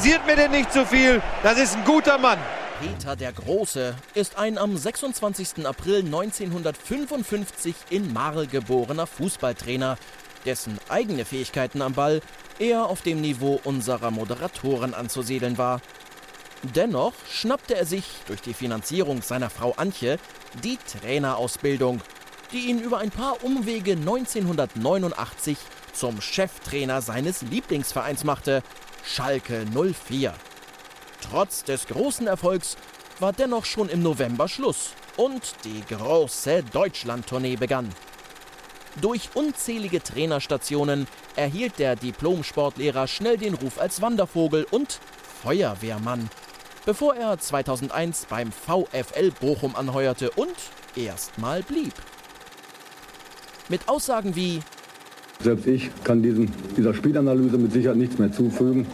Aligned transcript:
kritisiert 0.00 0.26
mir 0.26 0.36
denn 0.36 0.50
nicht 0.50 0.72
zu 0.72 0.78
so 0.80 0.84
viel. 0.86 1.20
Das 1.42 1.58
ist 1.58 1.76
ein 1.76 1.84
guter 1.84 2.16
Mann. 2.16 2.38
Peter 2.80 3.16
der 3.16 3.32
Große 3.32 3.94
ist 4.14 4.38
ein 4.38 4.56
am 4.56 4.74
26. 4.74 5.66
April 5.66 5.98
1955 5.98 7.74
in 7.90 8.10
Marl 8.10 8.46
geborener 8.46 9.06
Fußballtrainer, 9.06 9.98
dessen 10.46 10.78
eigene 10.88 11.26
Fähigkeiten 11.26 11.82
am 11.82 11.92
Ball 11.92 12.22
eher 12.58 12.86
auf 12.86 13.02
dem 13.02 13.20
Niveau 13.20 13.60
unserer 13.64 14.10
Moderatoren 14.10 14.94
anzusiedeln 14.94 15.58
war. 15.58 15.82
Dennoch 16.62 17.12
schnappte 17.30 17.76
er 17.76 17.84
sich 17.84 18.06
durch 18.26 18.40
die 18.40 18.54
Finanzierung 18.54 19.20
seiner 19.20 19.50
Frau 19.50 19.74
Antje 19.76 20.18
die 20.64 20.78
Trainerausbildung, 20.78 22.00
die 22.52 22.70
ihn 22.70 22.80
über 22.80 22.98
ein 22.98 23.10
paar 23.10 23.44
Umwege 23.44 23.92
1989 23.92 25.58
zum 25.92 26.22
Cheftrainer 26.22 27.02
seines 27.02 27.42
Lieblingsvereins 27.42 28.24
machte, 28.24 28.62
Schalke 29.04 29.64
04. 29.66 30.34
Trotz 31.20 31.64
des 31.64 31.86
großen 31.86 32.26
Erfolgs 32.26 32.76
war 33.18 33.32
dennoch 33.32 33.64
schon 33.64 33.88
im 33.88 34.02
November 34.02 34.48
Schluss 34.48 34.94
und 35.16 35.42
die 35.64 35.82
große 35.94 36.62
Deutschlandtournee 36.72 37.56
begann. 37.56 37.92
Durch 39.00 39.30
unzählige 39.34 40.02
Trainerstationen 40.02 41.06
erhielt 41.36 41.78
der 41.78 41.96
Diplom-Sportlehrer 41.96 43.06
schnell 43.06 43.36
den 43.36 43.54
Ruf 43.54 43.78
als 43.78 44.02
Wandervogel 44.02 44.66
und 44.70 44.98
Feuerwehrmann, 45.42 46.28
bevor 46.84 47.14
er 47.14 47.38
2001 47.38 48.26
beim 48.26 48.50
VfL 48.52 49.30
Bochum 49.40 49.76
anheuerte 49.76 50.30
und 50.32 50.54
erstmal 50.96 51.62
blieb. 51.62 51.94
Mit 53.68 53.88
Aussagen 53.88 54.34
wie 54.34 54.60
Selbst 55.42 55.66
ich 55.66 55.90
kann 56.04 56.22
diesen, 56.22 56.50
dieser 56.76 56.94
Spielanalyse 56.94 57.58
mit 57.58 57.72
Sicherheit 57.72 57.96
nichts 57.96 58.18
mehr 58.18 58.32
zufügen, 58.32 58.86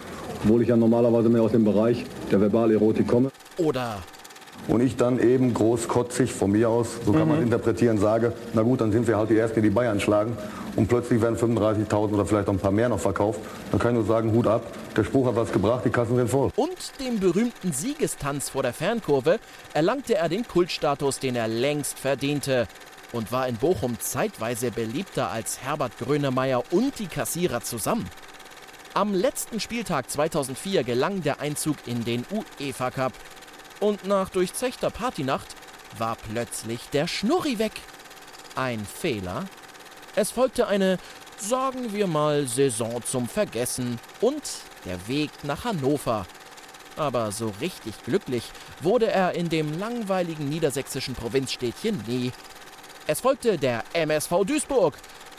obwohl 0.45 0.63
ich 0.63 0.69
ja 0.69 0.77
normalerweise 0.77 1.29
mehr 1.29 1.43
aus 1.43 1.53
dem 1.53 1.65
Bereich 1.65 2.05
der 2.31 2.41
Verbalerotik 2.41 3.07
komme. 3.07 3.31
Oder 3.59 3.99
und 4.69 4.81
ich 4.81 4.97
dann 4.97 5.21
eben 5.21 5.55
großkotzig 5.55 6.33
von 6.33 6.51
mir 6.51 6.69
aus, 6.69 6.89
so 7.05 7.13
kann 7.13 7.23
mhm. 7.23 7.29
man 7.29 7.43
interpretieren, 7.43 7.99
sage, 7.99 8.33
na 8.53 8.63
gut, 8.63 8.81
dann 8.81 8.91
sind 8.91 9.07
wir 9.07 9.17
halt 9.17 9.31
die 9.31 9.37
Ersten, 9.37 9.63
die 9.63 9.71
Bayern 9.71 10.01
schlagen. 10.01 10.37
Und 10.75 10.89
plötzlich 10.89 11.23
werden 11.23 11.37
35.000 11.37 11.95
oder 12.13 12.27
vielleicht 12.27 12.49
auch 12.49 12.53
ein 12.53 12.59
paar 12.59 12.73
mehr 12.73 12.89
noch 12.89 12.99
verkauft. 12.99 13.41
Dann 13.71 13.81
kann 13.81 13.93
ich 13.93 13.99
nur 13.99 14.07
sagen, 14.07 14.33
Hut 14.33 14.47
ab, 14.47 14.63
der 14.95 15.05
Spruch 15.05 15.27
hat 15.27 15.37
was 15.37 15.51
gebracht, 15.53 15.85
die 15.85 15.91
Kassen 15.91 16.17
sind 16.17 16.29
voll. 16.29 16.51
Und 16.57 16.77
dem 17.01 17.19
berühmten 17.19 17.73
Siegestanz 17.73 18.51
vor 18.51 18.63
der 18.63 18.75
Fernkurve 18.75 19.39
erlangte 19.73 20.17
er 20.17 20.29
den 20.29 20.47
Kultstatus, 20.47 21.19
den 21.19 21.37
er 21.37 21.49
längst 21.49 21.99
verdiente. 21.99 22.67
Und 23.13 23.33
war 23.33 23.49
in 23.49 23.57
Bochum 23.57 23.99
zeitweise 24.01 24.71
beliebter 24.71 25.31
als 25.31 25.63
Herbert 25.63 25.99
Grönemeyer 25.99 26.63
und 26.73 26.99
die 26.99 27.07
Kassierer 27.07 27.63
zusammen. 27.63 28.09
Am 28.95 29.15
letzten 29.15 29.61
Spieltag 29.61 30.11
2004 30.11 30.83
gelang 30.83 31.23
der 31.23 31.41
Einzug 31.41 31.77
in 31.87 32.05
den 32.05 32.25
UEFA 32.59 32.91
Cup. 32.91 33.13
Und 33.79 34.07
nach 34.07 34.31
durchzechter 34.31 34.91
Partynacht 34.91 35.55
war 35.99 36.17
plötzlich 36.17 36.81
der 36.93 37.07
Schnurri 37.07 37.59
weg. 37.59 37.73
Ein 38.55 38.85
Fehler? 38.87 39.45
Es 40.15 40.31
folgte 40.31 40.67
eine, 40.67 40.97
sagen 41.37 41.93
wir 41.93 42.07
mal, 42.07 42.47
Saison 42.47 43.03
zum 43.05 43.29
Vergessen 43.29 44.01
und 44.23 44.43
der 44.87 45.09
Weg 45.09 45.31
nach 45.43 45.65
Hannover. 45.65 46.27
Aber 46.97 47.33
so 47.33 47.53
richtig 47.61 48.03
glücklich 48.05 48.45
wurde 48.81 49.11
er 49.11 49.35
in 49.35 49.51
dem 49.51 49.79
langweiligen 49.79 50.49
niedersächsischen 50.49 51.15
Provinzstädtchen 51.15 52.03
nie. 52.07 52.33
Es 53.09 53.21
folgte 53.21 53.57
der 53.57 53.85
MSV 53.93 54.45
Duisburg, 54.45 54.95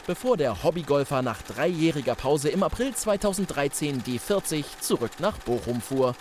bevor 0.05 0.37
der 0.37 0.63
Hobbygolfer 0.63 1.21
nach 1.21 1.41
dreijähriger 1.41 2.15
Pause 2.15 2.47
im 2.47 2.63
April 2.63 2.95
2013 2.95 4.03
die 4.05 4.19
40 4.19 4.79
zurück 4.79 5.11
nach 5.19 5.37
Bochum 5.39 5.81
fuhr. 5.81 6.15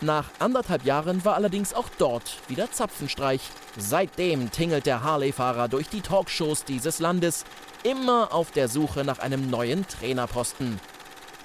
Nach 0.00 0.24
anderthalb 0.38 0.86
Jahren 0.86 1.26
war 1.26 1.34
allerdings 1.34 1.74
auch 1.74 1.90
dort 1.98 2.38
wieder 2.48 2.72
Zapfenstreich. 2.72 3.42
Seitdem 3.76 4.50
tingelt 4.50 4.86
der 4.86 5.02
Harley-Fahrer 5.02 5.68
durch 5.68 5.90
die 5.90 6.00
Talkshows 6.00 6.64
dieses 6.64 7.00
Landes, 7.00 7.44
immer 7.82 8.32
auf 8.32 8.50
der 8.50 8.68
Suche 8.68 9.04
nach 9.04 9.18
einem 9.18 9.50
neuen 9.50 9.86
Trainerposten. 9.86 10.80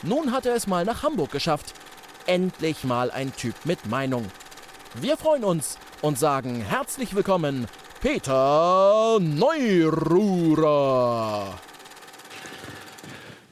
Nun 0.04 0.32
hat 0.32 0.46
er 0.46 0.56
es 0.56 0.68
mal 0.68 0.86
nach 0.86 1.04
Hamburg 1.04 1.32
geschafft. 1.32 1.74
Endlich 2.28 2.86
mal 2.86 3.12
ein 3.12 3.36
Typ 3.36 3.56
mit 3.66 3.88
Meinung. 3.88 4.26
Wir 4.94 5.18
freuen 5.18 5.44
uns 5.44 5.78
und 6.02 6.18
sagen 6.18 6.62
herzlich 6.62 7.14
willkommen, 7.14 7.68
Peter 8.02 9.20
Neururer. 9.20 9.60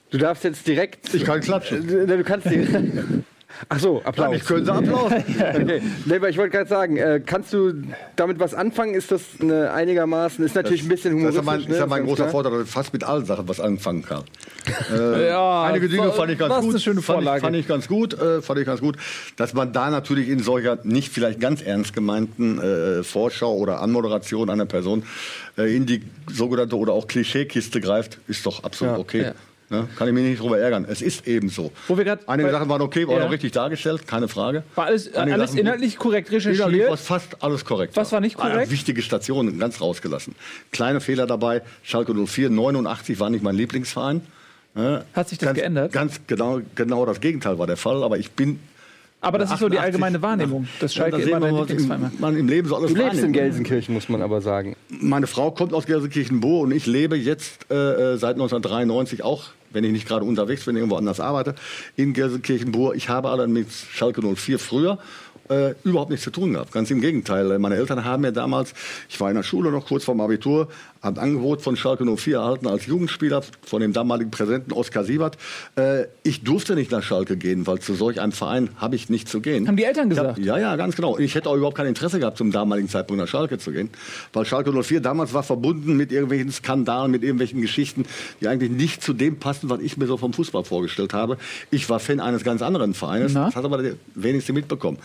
Du 0.10 0.18
darfst 0.18 0.46
jetzt 0.46 0.66
direkt. 0.66 1.14
Ich 1.14 1.26
kann 1.26 1.42
klatschen. 1.42 1.86
Du 1.86 2.24
kannst 2.24 2.50
direkt. 2.50 2.72
Ach 3.70 3.80
so, 3.80 4.02
Applaus. 4.04 4.36
Ich 4.36 4.46
könnte 4.46 4.74
Applaus. 4.74 5.12
okay. 5.12 5.82
Nee, 6.06 6.16
aber 6.16 6.30
ich 6.30 6.38
wollte 6.38 6.56
gerade 6.56 6.70
sagen, 6.70 6.98
äh, 6.98 7.22
kannst 7.26 7.54
du 7.54 7.74
damit 8.16 8.40
was 8.40 8.54
anfangen? 8.54 8.94
Ist 8.94 9.12
das 9.12 9.22
eine 9.42 9.72
einigermaßen, 9.72 10.44
ist 10.46 10.56
natürlich 10.56 10.82
das, 10.82 10.86
ein 10.86 10.90
bisschen 10.90 11.14
humoristisch. 11.14 11.46
Das 11.46 11.56
ist 11.56 11.60
ja 11.60 11.60
mein, 11.60 11.70
ne? 11.70 11.84
ist 11.84 11.90
mein 11.90 12.06
großer 12.06 12.24
klar. 12.24 12.30
Vorteil, 12.30 12.52
dass 12.54 12.64
ich 12.64 12.70
fast 12.70 12.94
mit 12.94 13.04
allen 13.04 13.26
Sachen 13.26 13.48
was 13.48 13.60
anfangen 13.60 14.04
kann. 14.04 14.24
äh, 14.94 15.30
ja, 15.30 15.64
einige 15.64 15.90
Dinge 15.90 16.12
fand 16.12 16.32
ich 16.32 16.40
ganz 16.40 16.56
gut. 16.56 16.70
Eine 16.72 16.80
schöne 16.80 17.02
Vorlage. 17.02 17.42
Fand 17.42 17.56
ich, 17.56 17.66
fand 17.66 17.84
ich 17.84 17.88
ganz 17.88 17.88
gut, 17.88 18.14
äh, 18.20 18.42
fand 18.42 18.60
ich 18.60 18.66
ganz 18.66 18.82
gut, 18.82 18.98
dass 19.36 19.54
man 19.54 19.74
da 19.74 19.90
natürlich 19.90 20.30
in 20.30 20.40
solcher 20.40 20.80
nicht 20.84 21.12
vielleicht 21.12 21.40
ganz 21.40 21.62
ernst 21.62 21.94
gemeinten 21.94 22.60
äh, 22.60 23.04
Vorschau 23.04 23.56
oder 23.56 23.82
Anmoderation 23.82 24.50
einer 24.50 24.66
Person 24.66 25.04
äh, 25.58 25.76
in 25.76 25.86
die 25.86 26.04
sogenannte 26.28 26.78
oder 26.78 26.94
auch 26.94 27.08
Klischeekiste 27.08 27.82
greift, 27.82 28.20
ist 28.28 28.46
doch 28.46 28.64
absolut 28.64 28.96
ja, 28.96 29.00
okay. 29.00 29.22
Ja. 29.24 29.34
Ne? 29.70 29.86
Kann 29.98 30.08
ich 30.08 30.14
mich 30.14 30.24
nicht 30.24 30.42
drüber 30.42 30.58
ärgern. 30.58 30.86
Es 30.90 31.02
ist 31.02 31.28
eben 31.28 31.50
so. 31.50 31.74
Wo 31.90 31.98
wir 31.98 32.06
grad, 32.06 32.28
Einige 32.28 32.52
Sachen 32.52 32.70
waren 32.70 32.82
okay, 32.82 33.06
waren 33.06 33.18
ja. 33.18 33.26
auch 33.26 33.32
richtig 33.32 33.52
dargestellt, 33.52 34.08
keine 34.08 34.30
Frage. 34.30 34.64
War 34.76 34.86
alles, 34.86 35.14
alles 35.14 35.52
Sachen, 35.52 35.60
inhaltlich 35.60 35.98
korrekt 35.98 36.32
recherchiert? 36.32 36.68
Inhaltlich 36.68 36.90
war 36.90 36.96
fast 36.96 37.44
alles 37.44 37.66
korrekt. 37.66 37.98
Was 37.98 38.14
war 38.14 38.22
nicht 38.22 38.38
korrekt? 38.38 38.68
Ah, 38.70 38.72
wichtige 38.72 39.02
Stationen 39.02 39.60
ganz 39.60 39.82
rausgelassen. 39.82 40.36
Kleine 40.72 41.02
Fehler 41.02 41.28
dabei. 41.28 41.64
Schalke 41.84 42.14
04, 42.14 42.50
89 42.50 43.20
war 43.20 43.30
nicht 43.30 43.44
mein 43.44 43.56
Lieblingsverein. 43.56 44.22
Ne? 44.74 45.04
Hat 45.14 45.28
sich 45.28 45.38
das 45.38 45.48
ganz, 45.48 45.60
geändert? 45.60 45.92
Ganz 45.92 46.22
genau, 46.28 46.62
genau 46.76 47.06
das 47.06 47.20
Gegenteil 47.20 47.60
war 47.60 47.68
der 47.68 47.78
Fall. 47.78 48.04
Aber 48.04 48.18
ich 48.18 48.32
bin 48.32 48.60
aber 49.20 49.40
das 49.40 49.52
ist 49.52 49.60
so 49.60 49.68
die 49.68 49.80
allgemeine 49.80 50.22
Wahrnehmung, 50.22 50.68
dass 50.80 50.94
Schalke 50.94 51.20
ja, 51.20 51.28
immer 51.28 51.40
dein 51.40 51.56
Lieblingsverein. 51.56 52.12
Man 52.20 52.38
im 52.38 52.48
Leben 52.48 52.68
so 52.70 52.76
alles 52.76 52.94
Du 52.94 53.02
lebst 53.02 53.24
in 53.24 53.34
Gelsenkirchen, 53.34 53.94
muss 53.94 54.10
man 54.10 54.22
aber 54.22 54.42
sagen. 54.42 54.76
Meine 54.90 55.26
Frau 55.26 55.50
kommt 55.50 55.74
aus 55.74 55.88
Gelsenkirchen-Bohr 55.88 56.62
und 56.62 56.72
ich 56.72 56.86
lebe 56.86 57.18
jetzt 57.18 57.66
äh, 57.72 57.74
äh 58.14 58.18
seit 58.18 58.36
1993 58.36 59.24
auch 59.24 59.46
wenn 59.72 59.84
ich 59.84 59.92
nicht 59.92 60.08
gerade 60.08 60.26
unterwegs 60.26 60.66
bin, 60.66 60.76
irgendwo 60.76 60.96
anders 60.96 61.20
arbeite, 61.20 61.56
in 61.96 62.14
Gelsenkirchen-Bur. 62.14 62.96
Ich 62.96 63.10
habe 63.10 63.30
allerdings 63.30 63.86
Schalke 63.92 64.22
04 64.22 64.60
früher 64.60 65.00
äh, 65.50 65.76
überhaupt 65.84 66.10
nichts 66.10 66.24
zu 66.24 66.32
tun 66.32 66.54
gehabt. 66.54 66.72
Ganz 66.72 66.92
im 66.92 67.02
Gegenteil. 67.02 67.58
Meine 67.60 67.76
Eltern 67.76 68.04
haben 68.04 68.22
mir 68.22 68.32
damals, 68.32 68.74
ich 69.10 69.20
war 69.20 69.30
in 69.30 69.36
der 69.36 69.44
Schule 69.44 69.72
noch 69.72 69.88
kurz 69.88 70.04
vorm 70.04 70.22
Abitur, 70.22 70.68
ein 71.02 71.18
Angebot 71.18 71.62
von 71.62 71.76
Schalke 71.76 72.06
04 72.06 72.38
erhalten 72.38 72.68
als 72.68 72.86
Jugendspieler 72.86 73.42
von 73.64 73.82
dem 73.82 73.94
damaligen 73.94 74.32
Präsidenten 74.32 74.72
Oskar 74.74 75.04
Siebert. 75.04 75.38
Äh, 75.76 76.06
ich 76.24 76.44
durfte 76.44 76.76
nicht 76.76 76.92
nach 76.92 77.04
Schalke 77.04 77.38
gehen, 77.38 77.68
weil 77.68 77.80
zu 77.80 77.94
solch 77.94 78.20
einem 78.20 78.32
Verein 78.32 78.70
habe 78.78 78.96
ich 78.96 79.10
nicht 79.10 79.30
zu 79.30 79.42
gehen. 79.42 79.68
Haben 79.68 79.78
die 79.78 79.84
Eltern 79.84 80.10
gesagt? 80.10 80.38
Hab, 80.38 80.40
ja, 80.40 80.58
ja, 80.58 80.76
ganz 80.76 80.96
genau. 80.96 81.18
Ich 81.18 81.36
hätte 81.36 81.50
auch 81.50 81.56
überhaupt 81.56 81.78
kein 81.78 81.88
Interesse 81.88 82.20
gehabt, 82.20 82.38
zum 82.38 82.52
damaligen 82.52 82.90
Zeitpunkt 82.90 83.22
nach 83.22 83.28
Schalke 83.28 83.58
zu 83.58 83.72
gehen, 83.72 83.90
weil 84.34 84.46
Schalke 84.46 84.72
04 84.72 85.02
damals 85.02 85.34
war 85.34 85.44
verbunden 85.44 85.96
mit 85.98 86.12
irgendwelchen 86.12 86.52
Skandalen, 86.52 87.12
mit 87.12 87.24
irgendwelchen 87.24 87.62
Geschichten, 87.62 88.06
die 88.42 88.48
eigentlich 88.48 88.72
nicht 88.72 89.04
zu 89.04 89.14
dem 89.14 89.38
passen, 89.38 89.70
was 89.70 89.82
ich 89.82 89.98
mir 89.98 90.08
so 90.08 90.18
vom 90.18 90.34
Fußball 90.34 90.64
vorgestellt 90.64 91.14
habe. 91.14 91.38
Ich 91.72 91.90
war 91.90 92.00
Fan 92.00 92.20
eines 92.20 92.44
ganz 92.44 92.62
anderen 92.62 92.94
Vereines, 92.94 93.34
Na? 93.34 93.46
das 93.46 93.56
hat 93.56 93.66
aber 93.66 93.82
der 93.82 93.94
wenigste 94.16 94.54
mitbekommen. 94.54 94.98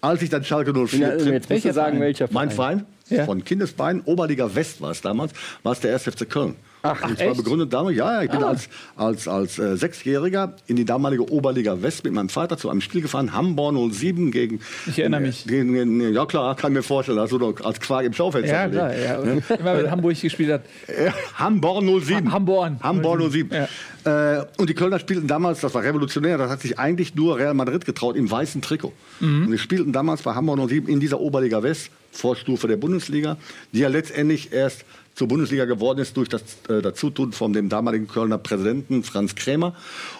Als 0.00 0.22
ich 0.22 0.30
dann 0.30 0.44
Schalke 0.44 0.72
04 0.72 0.98
ja, 0.98 1.08
also 1.10 1.30
jetzt 1.30 1.50
welcher 1.50 1.72
sagen, 1.72 2.00
welcher 2.00 2.28
Verein? 2.28 2.46
Mein 2.46 2.50
Verein, 2.50 2.86
ja. 3.08 3.24
von 3.24 3.44
Kindesbeinen, 3.44 4.02
Oberliga 4.04 4.54
West 4.54 4.80
war 4.80 4.90
es 4.90 5.02
damals, 5.02 5.32
war 5.62 5.72
es 5.72 5.80
der 5.80 5.92
1. 5.92 6.04
FC 6.04 6.28
Köln. 6.28 6.56
Ach, 6.82 7.02
und 7.02 7.18
zwar 7.18 7.34
begründet 7.34 7.72
damals, 7.72 7.96
ja, 7.96 8.22
ich 8.22 8.30
bin 8.30 8.42
ah. 8.42 8.48
als, 8.48 8.68
als, 8.96 9.28
als 9.28 9.58
äh, 9.58 9.76
Sechsjähriger 9.76 10.54
in 10.66 10.76
die 10.76 10.84
damalige 10.84 11.30
Oberliga 11.30 11.82
West 11.82 12.04
mit 12.04 12.12
meinem 12.12 12.28
Vater 12.28 12.56
zu 12.56 12.70
einem 12.70 12.80
Spiel 12.80 13.02
gefahren, 13.02 13.32
Hamburg 13.32 13.92
07 13.92 14.30
gegen. 14.30 14.60
Ich 14.86 14.98
erinnere 14.98 15.20
mich. 15.20 15.44
Gegen, 15.46 15.74
gegen, 15.74 16.14
ja, 16.14 16.24
klar, 16.26 16.56
kann 16.56 16.72
mir 16.72 16.82
vorstellen, 16.82 17.18
hast 17.18 17.32
du 17.32 17.38
doch 17.38 17.60
als 17.62 17.80
Quark 17.80 18.06
im 18.06 18.12
Schaufenster 18.12 18.52
Ja, 18.52 18.68
klar, 18.68 18.94
ja. 18.96 19.22
ja. 19.22 19.56
Immer 19.56 19.76
wenn 19.76 19.90
Hamburg 19.90 20.20
gespielt 20.20 20.52
hat. 20.52 20.62
Hamburg 21.34 21.84
07. 22.02 22.28
Ha 22.28 22.34
Hamburg. 22.34 22.72
Hamburg 22.82 23.30
07. 23.30 23.50
Ja. 23.52 23.68
Äh, 24.04 24.46
und 24.56 24.70
die 24.70 24.74
Kölner 24.74 24.98
spielten 24.98 25.26
damals, 25.26 25.60
das 25.60 25.74
war 25.74 25.82
revolutionär, 25.82 26.38
das 26.38 26.50
hat 26.50 26.62
sich 26.62 26.78
eigentlich 26.78 27.14
nur 27.14 27.36
Real 27.36 27.54
Madrid 27.54 27.84
getraut, 27.84 28.16
im 28.16 28.30
weißen 28.30 28.62
Trikot. 28.62 28.92
Mhm. 29.20 29.44
Und 29.44 29.52
die 29.52 29.58
spielten 29.58 29.92
damals 29.92 30.22
bei 30.22 30.34
Hamburg 30.34 30.68
07 30.68 30.88
in 30.88 31.00
dieser 31.00 31.20
Oberliga 31.20 31.62
West, 31.62 31.90
Vorstufe 32.12 32.66
der 32.66 32.76
Bundesliga, 32.76 33.36
die 33.72 33.80
ja 33.80 33.88
letztendlich 33.88 34.52
erst 34.52 34.84
zur 35.20 35.28
Bundesliga 35.28 35.66
geworden 35.66 35.98
ist 35.98 36.16
durch 36.16 36.30
das 36.30 36.40
äh, 36.70 36.80
Dazutun 36.80 37.34
von 37.34 37.52
dem 37.52 37.68
damaligen 37.68 38.08
Kölner 38.08 38.38
Präsidenten 38.38 39.02
Franz 39.02 39.34
Krämer. 39.34 39.74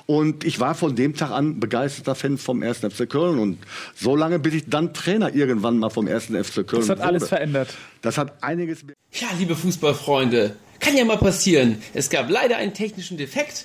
Und 0.04 0.44
ich 0.44 0.60
war 0.60 0.74
von 0.74 0.94
dem 0.94 1.16
Tag 1.16 1.30
an 1.30 1.58
begeisterter 1.58 2.14
Fan 2.14 2.36
vom 2.36 2.62
1. 2.62 2.80
FC 2.80 3.08
Köln. 3.08 3.38
Und 3.38 3.56
so 3.96 4.14
lange, 4.14 4.38
bis 4.38 4.52
ich 4.52 4.64
dann 4.68 4.92
Trainer 4.92 5.34
irgendwann 5.34 5.78
mal 5.78 5.88
vom 5.88 6.06
1. 6.06 6.24
FC 6.26 6.66
Köln 6.66 6.82
Das 6.82 6.90
hat 6.90 6.98
wurde. 6.98 7.08
alles 7.08 7.28
verändert. 7.30 7.70
Das 8.02 8.18
hat 8.18 8.42
einiges... 8.42 8.84
Ja, 9.12 9.28
liebe 9.38 9.56
Fußballfreunde, 9.56 10.56
kann 10.80 10.94
ja 10.94 11.06
mal 11.06 11.16
passieren. 11.16 11.78
Es 11.94 12.10
gab 12.10 12.28
leider 12.28 12.58
einen 12.58 12.74
technischen 12.74 13.16
Defekt, 13.16 13.64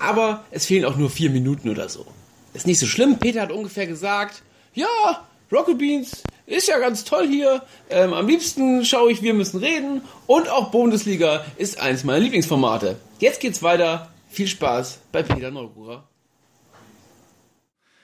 aber 0.00 0.44
es 0.50 0.66
fehlen 0.66 0.84
auch 0.84 0.96
nur 0.96 1.10
vier 1.10 1.30
Minuten 1.30 1.68
oder 1.68 1.88
so. 1.88 2.04
ist 2.54 2.66
nicht 2.66 2.80
so 2.80 2.86
schlimm. 2.86 3.20
Peter 3.20 3.42
hat 3.42 3.52
ungefähr 3.52 3.86
gesagt, 3.86 4.42
ja, 4.74 4.88
Rocket 5.52 5.78
Beans 5.78 6.24
ist 6.52 6.68
ja 6.68 6.78
ganz 6.78 7.04
toll 7.04 7.26
hier. 7.26 7.62
Ähm, 7.90 8.12
am 8.12 8.26
liebsten 8.28 8.84
schaue 8.84 9.10
ich 9.10 9.22
Wir 9.22 9.34
müssen 9.34 9.58
reden. 9.58 10.02
Und 10.26 10.48
auch 10.50 10.70
Bundesliga 10.70 11.44
ist 11.56 11.80
eins 11.80 12.04
meiner 12.04 12.20
Lieblingsformate. 12.20 12.96
Jetzt 13.18 13.40
geht's 13.40 13.62
weiter. 13.62 14.08
Viel 14.30 14.48
Spaß 14.48 14.98
bei 15.12 15.22
Peter 15.22 15.50
Neururer. 15.50 16.04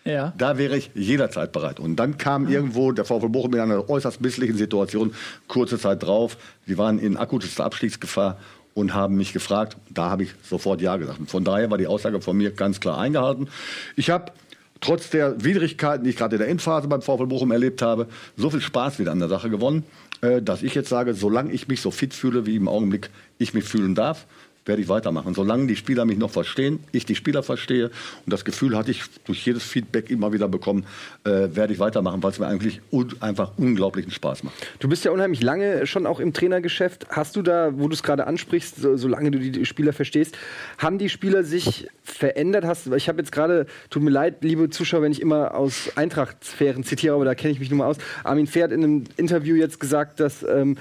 Ja. 0.05 0.33
Da 0.39 0.57
wäre 0.57 0.77
ich 0.77 0.91
jederzeit 0.95 1.53
bereit. 1.53 1.79
Und 1.79 1.97
dann 1.97 2.17
kam 2.17 2.49
irgendwo 2.49 2.93
der 2.93 3.05
VfL 3.05 3.29
Bochum 3.29 3.53
in 3.55 3.61
einer 3.61 3.91
äußerst 3.91 4.23
misslichen 4.23 4.57
Situation, 4.57 5.15
kurze 5.49 5.79
Zeit 5.79 6.03
drauf. 6.03 6.39
Die 6.67 6.79
waren 6.79 6.99
in 6.99 7.19
akutester 7.19 7.67
Abstiegsgefahr 7.67 8.39
und 8.73 8.95
haben 8.95 9.17
mich 9.17 9.35
gefragt. 9.35 9.77
Da 9.91 10.09
habe 10.09 10.23
ich 10.23 10.31
sofort 10.43 10.81
Ja 10.81 10.97
gesagt. 10.97 11.19
Und 11.19 11.31
von 11.31 11.45
daher 11.45 11.71
war 11.71 11.77
die 11.77 11.87
Aussage 11.87 12.23
von 12.23 12.37
mir 12.37 12.53
ganz 12.53 12.81
klar 12.81 12.97
eingehalten. 12.97 13.49
Ich 13.97 14.09
habe 14.09 14.33
trotz 14.81 15.11
der 15.11 15.43
Widrigkeiten, 15.43 16.05
die 16.05 16.11
ich 16.11 16.17
gerade 16.17 16.37
in 16.37 16.41
der 16.41 16.49
Endphase 16.49 16.89
beim 16.89 17.03
VfL 17.03 17.27
Bochum 17.27 17.51
erlebt 17.51 17.83
habe, 17.83 18.07
so 18.37 18.51
viel 18.51 18.61
Spaß 18.61 18.99
wieder 18.99 19.13
an 19.13 19.19
der 19.19 19.29
Sache 19.29 19.51
gewonnen, 19.51 19.85
äh, 20.21 20.43
dass 20.43 20.63
ich 20.63 20.75
jetzt 20.75 20.89
sage, 20.89 21.15
solange 21.15 21.53
ich 21.53 21.69
mich 21.69 21.81
so 21.81 21.91
fit 21.91 22.15
fühle, 22.15 22.47
wie 22.47 22.57
im 22.57 22.69
Augenblick 22.69 23.11
ich 23.39 23.55
mich 23.55 23.65
fühlen 23.65 23.95
darf, 23.95 24.27
werde 24.69 24.83
ich 24.83 24.89
weitermachen. 24.89 25.35
Solange 25.35 25.67
die 25.67 25.77
Spieler 25.77 26.05
mich 26.05 26.19
noch 26.19 26.31
verstehen, 26.31 26.81
ich 26.93 27.07
die 27.07 27.15
Spieler 27.15 27.43
verstehe 27.43 27.87
und 28.25 28.33
das 28.33 28.45
Gefühl 28.45 28.77
hatte 28.77 28.91
ich 28.91 29.03
durch 29.25 29.45
jedes 29.45 29.63
Feedback 29.63 30.11
immer 30.11 30.33
wieder 30.33 30.49
bekommen, 30.49 30.85
äh, 31.25 31.49
werde 31.55 31.73
ich 31.73 31.79
weitermachen, 31.79 32.23
weil 32.23 32.31
es 32.31 32.39
mir 32.39 32.47
eigentlich 32.47 32.81
un 32.93 33.09
einfach 33.21 33.53
unglaublichen 33.57 34.13
Spaß 34.13 34.45
macht. 34.45 34.55
Du 34.79 34.89
bist 34.89 35.05
ja 35.05 35.11
unheimlich 35.11 35.43
lange 35.43 35.87
schon 35.87 36.07
auch 36.07 36.21
im 36.21 36.33
Trainergeschäft. 36.33 37.07
Hast 37.09 37.37
du 37.37 37.43
da, 37.43 37.71
wo 37.75 37.89
du 37.89 37.95
es 37.95 38.03
gerade 38.03 38.27
ansprichst, 38.27 38.77
so, 38.77 38.97
solange 38.97 39.31
du 39.31 39.39
die 39.39 39.65
Spieler 39.65 39.93
verstehst, 39.93 40.37
haben 40.77 40.99
die 40.99 41.09
Spieler 41.09 41.43
sich 41.43 41.89
verändert? 42.03 42.65
Hast, 42.65 42.87
ich 42.89 43.09
habe 43.09 43.19
jetzt 43.19 43.33
gerade, 43.33 43.67
tut 43.91 44.03
mir 44.03 44.11
leid, 44.11 44.43
liebe 44.43 44.69
Zuschauer, 44.69 45.03
wenn 45.03 45.13
ich 45.13 45.23
immer 45.23 45.55
aus 45.55 45.91
Eintracht-Sphären 45.97 46.85
zitiere, 46.85 47.15
aber 47.15 47.25
da 47.25 47.35
kenne 47.35 47.53
ich 47.53 47.61
mich 47.61 47.71
nun 47.71 47.79
mal 47.79 47.87
aus. 47.87 47.97
Armin 48.25 48.47
Pferd 48.47 48.73
in 48.73 48.85
einem 48.85 49.05
Interview 49.17 49.57
jetzt 49.57 49.81
gesagt, 49.81 50.21
dass 50.21 50.43
ähm, 50.43 50.77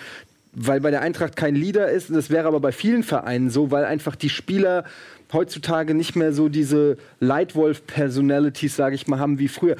weil 0.60 0.82
bei 0.82 0.90
der 0.90 1.02
Eintracht 1.02 1.36
kein 1.36 1.56
Leader 1.56 1.90
ist. 1.90 2.10
Das 2.10 2.30
wäre 2.30 2.48
aber 2.48 2.60
bei 2.60 2.72
vielen 2.72 3.04
Vereinen 3.04 3.50
so, 3.50 3.70
weil 3.70 3.86
einfach 3.86 4.16
die 4.16 4.30
Spieler 4.30 4.86
heutzutage 5.32 5.94
nicht 5.94 6.16
mehr 6.16 6.34
so 6.34 6.50
diese 6.50 6.98
Leitwolf-Personalities, 7.20 8.76
sage 8.76 8.96
ich 8.96 9.08
mal, 9.08 9.20
haben 9.20 9.40
wie 9.40 9.50
früher. 9.50 9.76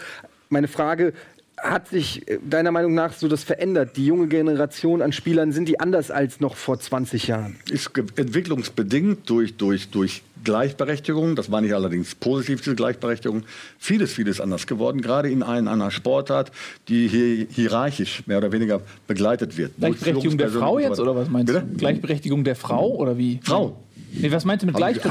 Meine 0.50 0.68
Frage, 0.68 1.14
hat 1.58 1.88
sich 1.88 2.28
äh, 2.28 2.40
deiner 2.48 2.72
Meinung 2.72 2.94
nach 2.94 3.14
so 3.14 3.28
das 3.28 3.44
verändert? 3.44 3.98
Die 3.98 4.06
junge 4.06 4.28
Generation 4.28 5.02
an 5.02 5.12
Spielern, 5.12 5.52
sind 5.52 5.68
die 5.68 5.80
anders 5.80 6.12
als 6.12 6.40
noch 6.40 6.56
vor 6.56 6.80
20 6.80 7.28
Jahren? 7.28 7.58
Ist 7.70 7.92
entwicklungsbedingt 7.98 9.30
durch, 9.30 9.58
durch, 9.58 9.90
durch 9.90 10.22
Gleichberechtigung, 10.44 11.36
das 11.36 11.52
war 11.52 11.62
nicht 11.62 11.74
allerdings 11.74 12.16
positiv, 12.16 12.62
diese 12.62 12.76
Gleichberechtigung, 12.76 13.44
vieles, 13.80 14.14
vieles 14.14 14.40
anders 14.40 14.68
geworden, 14.68 15.02
gerade 15.02 15.30
in 15.30 15.44
einer, 15.44 15.72
einer 15.72 15.92
Sportart, 15.92 16.52
die 16.88 17.08
hier 17.08 17.48
hierarchisch 17.50 18.26
mehr 18.28 18.38
oder 18.38 18.52
weniger 18.52 18.82
begleitet 19.08 19.58
wird. 19.58 19.74
Gleichberechtigung 19.78 20.38
der 20.38 20.50
Frau 20.50 20.80
jetzt, 20.80 21.00
oder 21.00 21.16
was 21.16 21.30
meinst 21.30 21.52
Bitte? 21.52 21.66
du? 21.66 21.78
Gleichberechtigung 21.78 22.44
der 22.44 22.56
Frau, 22.56 22.96
oder 22.96 23.18
wie? 23.18 23.40
Frau. 23.44 23.84
Nee, 24.12 24.32
was 24.32 24.46
meinst 24.46 24.64
du 24.64 24.68
mit 24.68 24.76
Hab 24.76 24.90
ich 24.92 25.02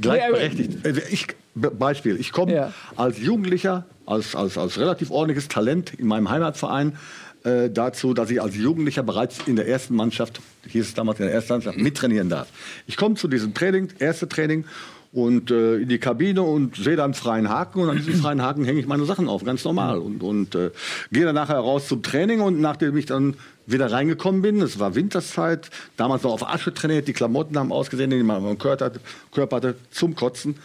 gleichberechtigt. 0.00 0.78
Also 0.84 1.00
Ich, 1.10 1.26
Be- 1.54 1.70
Beispiel, 1.70 2.16
ich 2.18 2.32
komme 2.32 2.54
Ja. 2.54 2.72
als 2.96 3.18
Jugendlicher, 3.18 3.84
als, 4.06 4.34
als, 4.34 4.56
als 4.56 4.78
relativ 4.78 5.10
ordentliches 5.10 5.48
Talent 5.48 5.92
in 5.94 6.06
meinem 6.06 6.30
Heimatverein 6.30 6.96
äh, 7.44 7.68
dazu, 7.70 8.14
dass 8.14 8.30
ich 8.30 8.40
als 8.42 8.56
Jugendlicher 8.56 9.02
bereits 9.02 9.38
in 9.46 9.56
der 9.56 9.68
ersten 9.68 9.94
Mannschaft, 9.94 10.40
hieß 10.66 10.86
es 10.86 10.94
damals 10.94 11.20
in 11.20 11.26
der 11.26 11.34
ersten 11.34 11.52
Mannschaft, 11.54 11.78
mittrainieren 11.78 12.28
darf. 12.28 12.48
Ich 12.86 12.96
komme 12.96 13.14
zu 13.16 13.28
diesem 13.28 13.54
Training, 13.54 13.88
erste 13.98 14.28
Training, 14.28 14.64
und 15.12 15.50
äh, 15.50 15.76
in 15.76 15.88
die 15.88 15.98
Kabine 15.98 16.42
und 16.42 16.76
sehe 16.76 16.96
da 16.96 17.04
einen 17.04 17.14
freien 17.14 17.48
Haken 17.48 17.80
und 17.80 17.90
an 17.90 17.96
diesem 17.96 18.14
freien 18.14 18.42
Haken 18.42 18.64
hänge 18.64 18.80
ich 18.80 18.86
meine 18.86 19.04
Sachen 19.04 19.28
auf, 19.28 19.42
ganz 19.44 19.64
normal. 19.64 19.98
Und, 19.98 20.22
und 20.22 20.54
äh, 20.54 20.70
gehe 21.10 21.24
dann 21.24 21.34
nachher 21.34 21.58
raus 21.58 21.88
zum 21.88 22.02
Training 22.02 22.40
und 22.40 22.60
nachdem 22.60 22.96
ich 22.96 23.06
dann 23.06 23.34
wieder 23.66 23.90
reingekommen 23.90 24.42
bin, 24.42 24.60
es 24.60 24.78
war 24.78 24.94
Winterszeit, 24.94 25.70
damals 25.96 26.22
noch 26.22 26.32
auf 26.32 26.46
Asche 26.46 26.74
trainiert, 26.74 27.08
die 27.08 27.12
Klamotten 27.12 27.58
haben 27.58 27.72
ausgesehen, 27.72 28.10
die 28.10 28.22
man 28.22 28.44
am 28.44 28.58
Körper 28.58 28.86
hatte, 28.86 29.00
Körper 29.32 29.56
hatte 29.56 29.74
zum 29.90 30.14
Kotzen, 30.14 30.56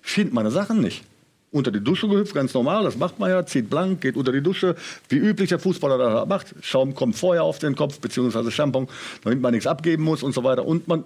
finde 0.00 0.34
meine 0.34 0.50
Sachen 0.50 0.80
nicht. 0.80 1.04
Unter 1.52 1.72
die 1.72 1.82
Dusche 1.82 2.06
gehüpft, 2.06 2.32
ganz 2.32 2.54
normal, 2.54 2.84
das 2.84 2.96
macht 2.96 3.18
man 3.18 3.28
ja, 3.28 3.44
zieht 3.44 3.68
blank, 3.68 4.02
geht 4.02 4.16
unter 4.16 4.30
die 4.30 4.40
Dusche, 4.40 4.76
wie 5.08 5.16
üblich 5.16 5.48
der 5.48 5.58
Fußballer 5.58 5.98
das 5.98 6.28
macht. 6.28 6.54
Schaum 6.60 6.94
kommt 6.94 7.16
vorher 7.16 7.42
auf 7.42 7.58
den 7.58 7.74
Kopf, 7.74 7.98
beziehungsweise 7.98 8.52
Shampoo, 8.52 8.86
damit 9.24 9.40
man 9.40 9.52
nichts 9.52 9.66
abgeben 9.66 10.04
muss 10.04 10.22
und 10.22 10.32
so 10.32 10.44
weiter. 10.44 10.64
Und 10.64 10.86
man, 10.86 11.02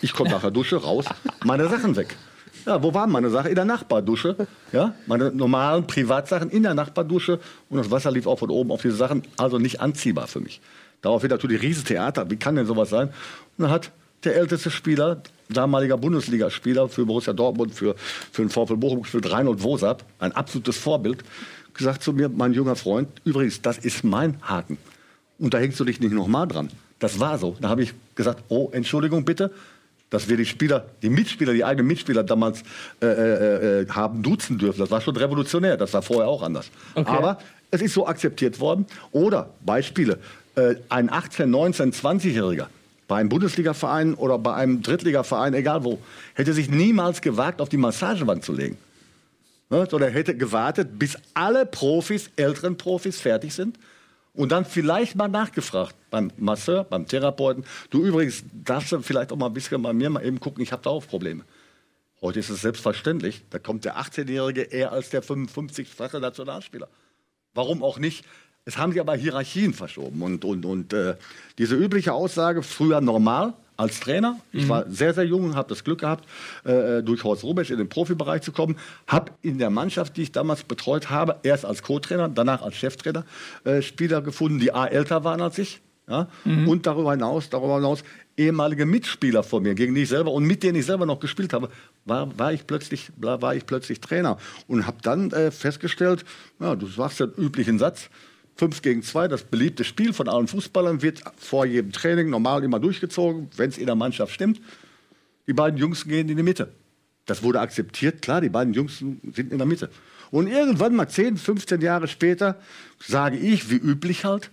ich 0.00 0.12
komme 0.12 0.30
nach 0.30 0.42
der 0.42 0.52
Dusche 0.52 0.76
raus, 0.76 1.06
meine 1.44 1.68
Sachen 1.68 1.96
weg. 1.96 2.16
Ja, 2.66 2.82
wo 2.82 2.92
waren 2.94 3.10
meine 3.10 3.30
Sachen? 3.30 3.48
In 3.48 3.54
der 3.54 3.64
Nachbardusche. 3.64 4.46
Ja, 4.72 4.94
meine 5.06 5.30
normalen 5.30 5.86
Privatsachen 5.86 6.50
in 6.50 6.62
der 6.62 6.74
Nachbardusche. 6.74 7.38
Und 7.68 7.78
das 7.78 7.90
Wasser 7.90 8.10
lief 8.10 8.26
auch 8.26 8.38
von 8.38 8.50
oben 8.50 8.70
auf 8.70 8.82
diese 8.82 8.96
Sachen. 8.96 9.22
Also 9.36 9.58
nicht 9.58 9.80
anziehbar 9.80 10.26
für 10.26 10.40
mich. 10.40 10.60
Darauf 11.02 11.22
wird 11.22 11.32
natürlich 11.32 11.62
Riesentheater. 11.62 12.30
Wie 12.30 12.36
kann 12.36 12.56
denn 12.56 12.66
sowas 12.66 12.90
sein? 12.90 13.08
Und 13.08 13.64
dann 13.64 13.70
hat 13.70 13.90
der 14.24 14.36
älteste 14.36 14.70
Spieler, 14.70 15.22
damaliger 15.48 15.96
Bundesligaspieler 15.96 16.88
für 16.88 17.06
Borussia 17.06 17.32
Dortmund, 17.32 17.74
für, 17.74 17.94
für 18.32 18.42
den 18.42 18.50
VfL 18.50 18.76
Bochum 18.76 19.02
gespielt, 19.02 19.30
Reinhold 19.30 19.62
Wosab, 19.62 20.04
ein 20.18 20.32
absolutes 20.32 20.76
Vorbild, 20.76 21.24
gesagt 21.74 22.02
zu 22.02 22.12
mir, 22.12 22.28
mein 22.28 22.52
junger 22.52 22.76
Freund, 22.76 23.08
übrigens, 23.24 23.62
das 23.62 23.78
ist 23.78 24.04
mein 24.04 24.36
Haken. 24.42 24.76
Und 25.38 25.54
da 25.54 25.58
hängst 25.58 25.80
du 25.80 25.84
dich 25.84 26.00
nicht 26.00 26.12
nochmal 26.12 26.46
dran. 26.46 26.70
Das 26.98 27.18
war 27.18 27.38
so. 27.38 27.56
Da 27.60 27.70
habe 27.70 27.82
ich 27.82 27.94
gesagt, 28.14 28.44
oh, 28.48 28.68
Entschuldigung 28.72 29.24
bitte, 29.24 29.50
dass 30.10 30.28
wir 30.28 30.36
die 30.36 30.44
Spieler, 30.44 30.86
die 31.02 31.08
Mitspieler, 31.08 31.52
die 31.52 31.64
eigenen 31.64 31.86
Mitspieler 31.86 32.24
damals 32.24 32.62
äh, 33.00 33.06
äh, 33.06 33.80
äh, 33.82 33.88
haben 33.88 34.22
duzen 34.22 34.58
dürfen. 34.58 34.80
Das 34.80 34.90
war 34.90 35.00
schon 35.00 35.16
revolutionär. 35.16 35.76
Das 35.76 35.94
war 35.94 36.02
vorher 36.02 36.28
auch 36.28 36.42
anders. 36.42 36.70
Okay. 36.94 37.10
Aber 37.10 37.38
es 37.70 37.80
ist 37.80 37.94
so 37.94 38.06
akzeptiert 38.06 38.58
worden. 38.60 38.86
Oder 39.12 39.50
Beispiele: 39.64 40.18
äh, 40.56 40.74
Ein 40.88 41.10
18-, 41.10 41.46
19-, 41.46 41.94
20-Jähriger 41.94 42.66
bei 43.06 43.16
einem 43.16 43.28
Bundesligaverein 43.28 44.14
oder 44.14 44.38
bei 44.38 44.54
einem 44.54 44.82
Drittligaverein, 44.82 45.54
egal 45.54 45.82
wo, 45.82 45.98
hätte 46.34 46.52
sich 46.52 46.70
niemals 46.70 47.20
gewagt, 47.20 47.60
auf 47.60 47.68
die 47.68 47.76
Massagewand 47.76 48.44
zu 48.44 48.52
legen. 48.52 48.78
Ne? 49.68 49.86
Sondern 49.90 50.12
hätte 50.12 50.36
gewartet, 50.36 50.96
bis 50.98 51.16
alle 51.34 51.66
Profis, 51.66 52.30
älteren 52.36 52.76
Profis 52.76 53.20
fertig 53.20 53.52
sind 53.52 53.78
und 54.40 54.52
dann 54.52 54.64
vielleicht 54.64 55.16
mal 55.16 55.28
nachgefragt 55.28 55.94
beim 56.08 56.32
Masseur, 56.38 56.84
beim 56.84 57.06
Therapeuten. 57.06 57.62
Du 57.90 58.02
übrigens 58.02 58.42
darfst 58.64 58.90
du 58.90 59.02
vielleicht 59.02 59.32
auch 59.32 59.36
mal 59.36 59.48
ein 59.48 59.52
bisschen 59.52 59.82
bei 59.82 59.92
mir 59.92 60.08
mal 60.08 60.24
eben 60.24 60.40
gucken, 60.40 60.62
ich 60.62 60.72
habe 60.72 60.82
da 60.82 60.88
auch 60.88 61.06
Probleme. 61.06 61.44
Heute 62.22 62.38
ist 62.38 62.48
es 62.48 62.62
selbstverständlich, 62.62 63.42
da 63.50 63.58
kommt 63.58 63.84
der 63.84 63.98
18-Jährige 63.98 64.62
eher 64.62 64.92
als 64.92 65.10
der 65.10 65.22
55-fache 65.22 66.20
Nationalspieler. 66.20 66.88
Warum 67.52 67.82
auch 67.82 67.98
nicht? 67.98 68.24
Es 68.64 68.78
haben 68.78 68.92
sich 68.92 69.00
aber 69.02 69.14
Hierarchien 69.14 69.74
verschoben. 69.74 70.22
Und, 70.22 70.42
und, 70.46 70.64
und 70.64 70.94
äh, 70.94 71.16
diese 71.58 71.76
übliche 71.76 72.14
Aussage, 72.14 72.62
früher 72.62 73.02
normal 73.02 73.52
als 73.80 73.98
Trainer, 73.98 74.38
ich 74.52 74.68
war 74.68 74.84
sehr, 74.88 75.14
sehr 75.14 75.24
jung, 75.24 75.54
habe 75.56 75.68
das 75.70 75.82
Glück 75.84 76.00
gehabt, 76.00 76.28
äh, 76.64 77.02
durch 77.02 77.24
Horst 77.24 77.44
Rubesch 77.44 77.70
in 77.70 77.78
den 77.78 77.88
Profibereich 77.88 78.42
zu 78.42 78.52
kommen, 78.52 78.76
habe 79.06 79.32
in 79.40 79.58
der 79.58 79.70
Mannschaft, 79.70 80.18
die 80.18 80.22
ich 80.22 80.32
damals 80.32 80.64
betreut 80.64 81.08
habe, 81.08 81.36
erst 81.42 81.64
als 81.64 81.82
Co-Trainer, 81.82 82.28
danach 82.28 82.60
als 82.60 82.76
Cheftrainer, 82.76 83.24
äh, 83.64 83.80
Spieler 83.80 84.20
gefunden, 84.20 84.58
die 84.58 84.72
A, 84.72 84.86
älter 84.86 85.24
waren 85.24 85.40
als 85.40 85.56
ich. 85.58 85.80
Ja? 86.08 86.28
Und 86.44 86.86
darüber 86.86 87.12
hinaus, 87.12 87.48
darüber 87.48 87.76
hinaus 87.76 88.02
ehemalige 88.36 88.84
Mitspieler 88.84 89.42
von 89.42 89.62
mir, 89.62 89.74
gegen 89.74 89.94
die 89.94 90.02
ich 90.02 90.08
selber 90.08 90.32
und 90.32 90.44
mit 90.44 90.62
denen 90.62 90.76
ich 90.76 90.86
selber 90.86 91.06
noch 91.06 91.20
gespielt 91.20 91.52
habe, 91.52 91.70
war, 92.04 92.38
war, 92.38 92.52
ich, 92.52 92.66
plötzlich, 92.66 93.10
war 93.16 93.54
ich 93.54 93.64
plötzlich 93.64 94.00
Trainer. 94.00 94.36
Und 94.66 94.86
habe 94.86 94.98
dann 95.02 95.30
äh, 95.30 95.50
festgestellt, 95.50 96.24
ja, 96.58 96.74
du 96.74 96.86
sagst 96.86 97.20
den 97.20 97.32
üblichen 97.38 97.78
Satz, 97.78 98.10
5 98.56 98.82
gegen 98.82 99.02
2, 99.02 99.28
das 99.28 99.44
beliebte 99.44 99.84
Spiel 99.84 100.12
von 100.12 100.28
allen 100.28 100.46
Fußballern, 100.46 101.02
wird 101.02 101.22
vor 101.36 101.64
jedem 101.64 101.92
Training 101.92 102.30
normal 102.30 102.62
immer 102.62 102.78
durchgezogen, 102.78 103.48
wenn 103.56 103.70
es 103.70 103.78
in 103.78 103.86
der 103.86 103.94
Mannschaft 103.94 104.32
stimmt. 104.32 104.60
Die 105.46 105.52
beiden 105.52 105.78
Jungs 105.78 106.04
gehen 106.04 106.28
in 106.28 106.36
die 106.36 106.42
Mitte. 106.42 106.72
Das 107.26 107.42
wurde 107.42 107.60
akzeptiert, 107.60 108.22
klar, 108.22 108.40
die 108.40 108.48
beiden 108.48 108.74
Jungs 108.74 108.98
sind 108.98 109.38
in 109.38 109.58
der 109.58 109.66
Mitte. 109.66 109.90
Und 110.30 110.46
irgendwann 110.46 110.94
mal 110.94 111.08
10, 111.08 111.36
15 111.36 111.80
Jahre 111.80 112.08
später 112.08 112.60
sage 112.98 113.36
ich, 113.36 113.70
wie 113.70 113.76
üblich 113.76 114.24
halt, 114.24 114.50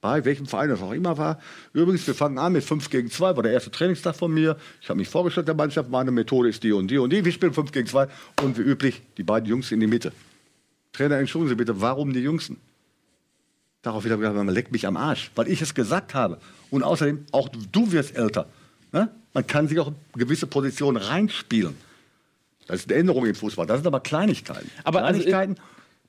bei 0.00 0.24
welchem 0.24 0.46
Verein 0.46 0.68
das 0.70 0.80
auch 0.80 0.92
immer 0.92 1.18
war. 1.18 1.40
Übrigens, 1.72 2.06
wir 2.06 2.14
fangen 2.14 2.38
an 2.38 2.52
mit 2.52 2.64
5 2.64 2.88
gegen 2.88 3.10
2, 3.10 3.36
war 3.36 3.42
der 3.42 3.52
erste 3.52 3.70
Trainingstag 3.70 4.14
von 4.14 4.32
mir. 4.32 4.56
Ich 4.80 4.88
habe 4.88 4.98
mich 4.98 5.08
vorgestellt 5.08 5.48
der 5.48 5.54
Mannschaft, 5.54 5.90
meine 5.90 6.10
Methode 6.10 6.48
ist 6.48 6.62
die 6.62 6.72
und 6.72 6.88
die 6.88 6.98
und 6.98 7.12
die. 7.12 7.24
Wir 7.24 7.32
spielen 7.32 7.52
5 7.52 7.72
gegen 7.72 7.86
2 7.86 8.06
und 8.42 8.56
wie 8.56 8.62
üblich, 8.62 9.02
die 9.16 9.24
beiden 9.24 9.48
Jungs 9.48 9.72
in 9.72 9.80
die 9.80 9.86
Mitte. 9.86 10.12
Trainer, 10.92 11.18
entschuldigen 11.18 11.50
Sie 11.50 11.56
bitte, 11.56 11.80
warum 11.80 12.12
die 12.12 12.20
Jüngsten? 12.20 12.58
Darauf 13.82 14.04
wieder 14.04 14.16
gesagt, 14.16 14.36
man 14.36 14.48
leckt 14.48 14.72
mich 14.72 14.86
am 14.86 14.96
Arsch, 14.96 15.30
weil 15.34 15.48
ich 15.48 15.62
es 15.62 15.74
gesagt 15.74 16.14
habe. 16.14 16.38
Und 16.70 16.82
außerdem, 16.82 17.26
auch 17.32 17.48
du 17.72 17.92
wirst 17.92 18.16
älter. 18.16 18.46
Ne? 18.92 19.10
Man 19.34 19.46
kann 19.46 19.68
sich 19.68 19.78
auch 19.78 19.88
in 19.88 19.94
gewisse 20.14 20.46
Positionen 20.46 20.96
reinspielen. 20.96 21.76
Das 22.66 22.80
ist 22.80 22.90
eine 22.90 23.00
Änderung 23.00 23.24
im 23.26 23.34
Fußball. 23.34 23.66
Das 23.66 23.78
sind 23.78 23.86
aber 23.86 24.00
Kleinigkeiten. 24.00 24.70
Aber 24.84 25.04
also, 25.04 25.20
Kleinigkeiten, 25.20 25.56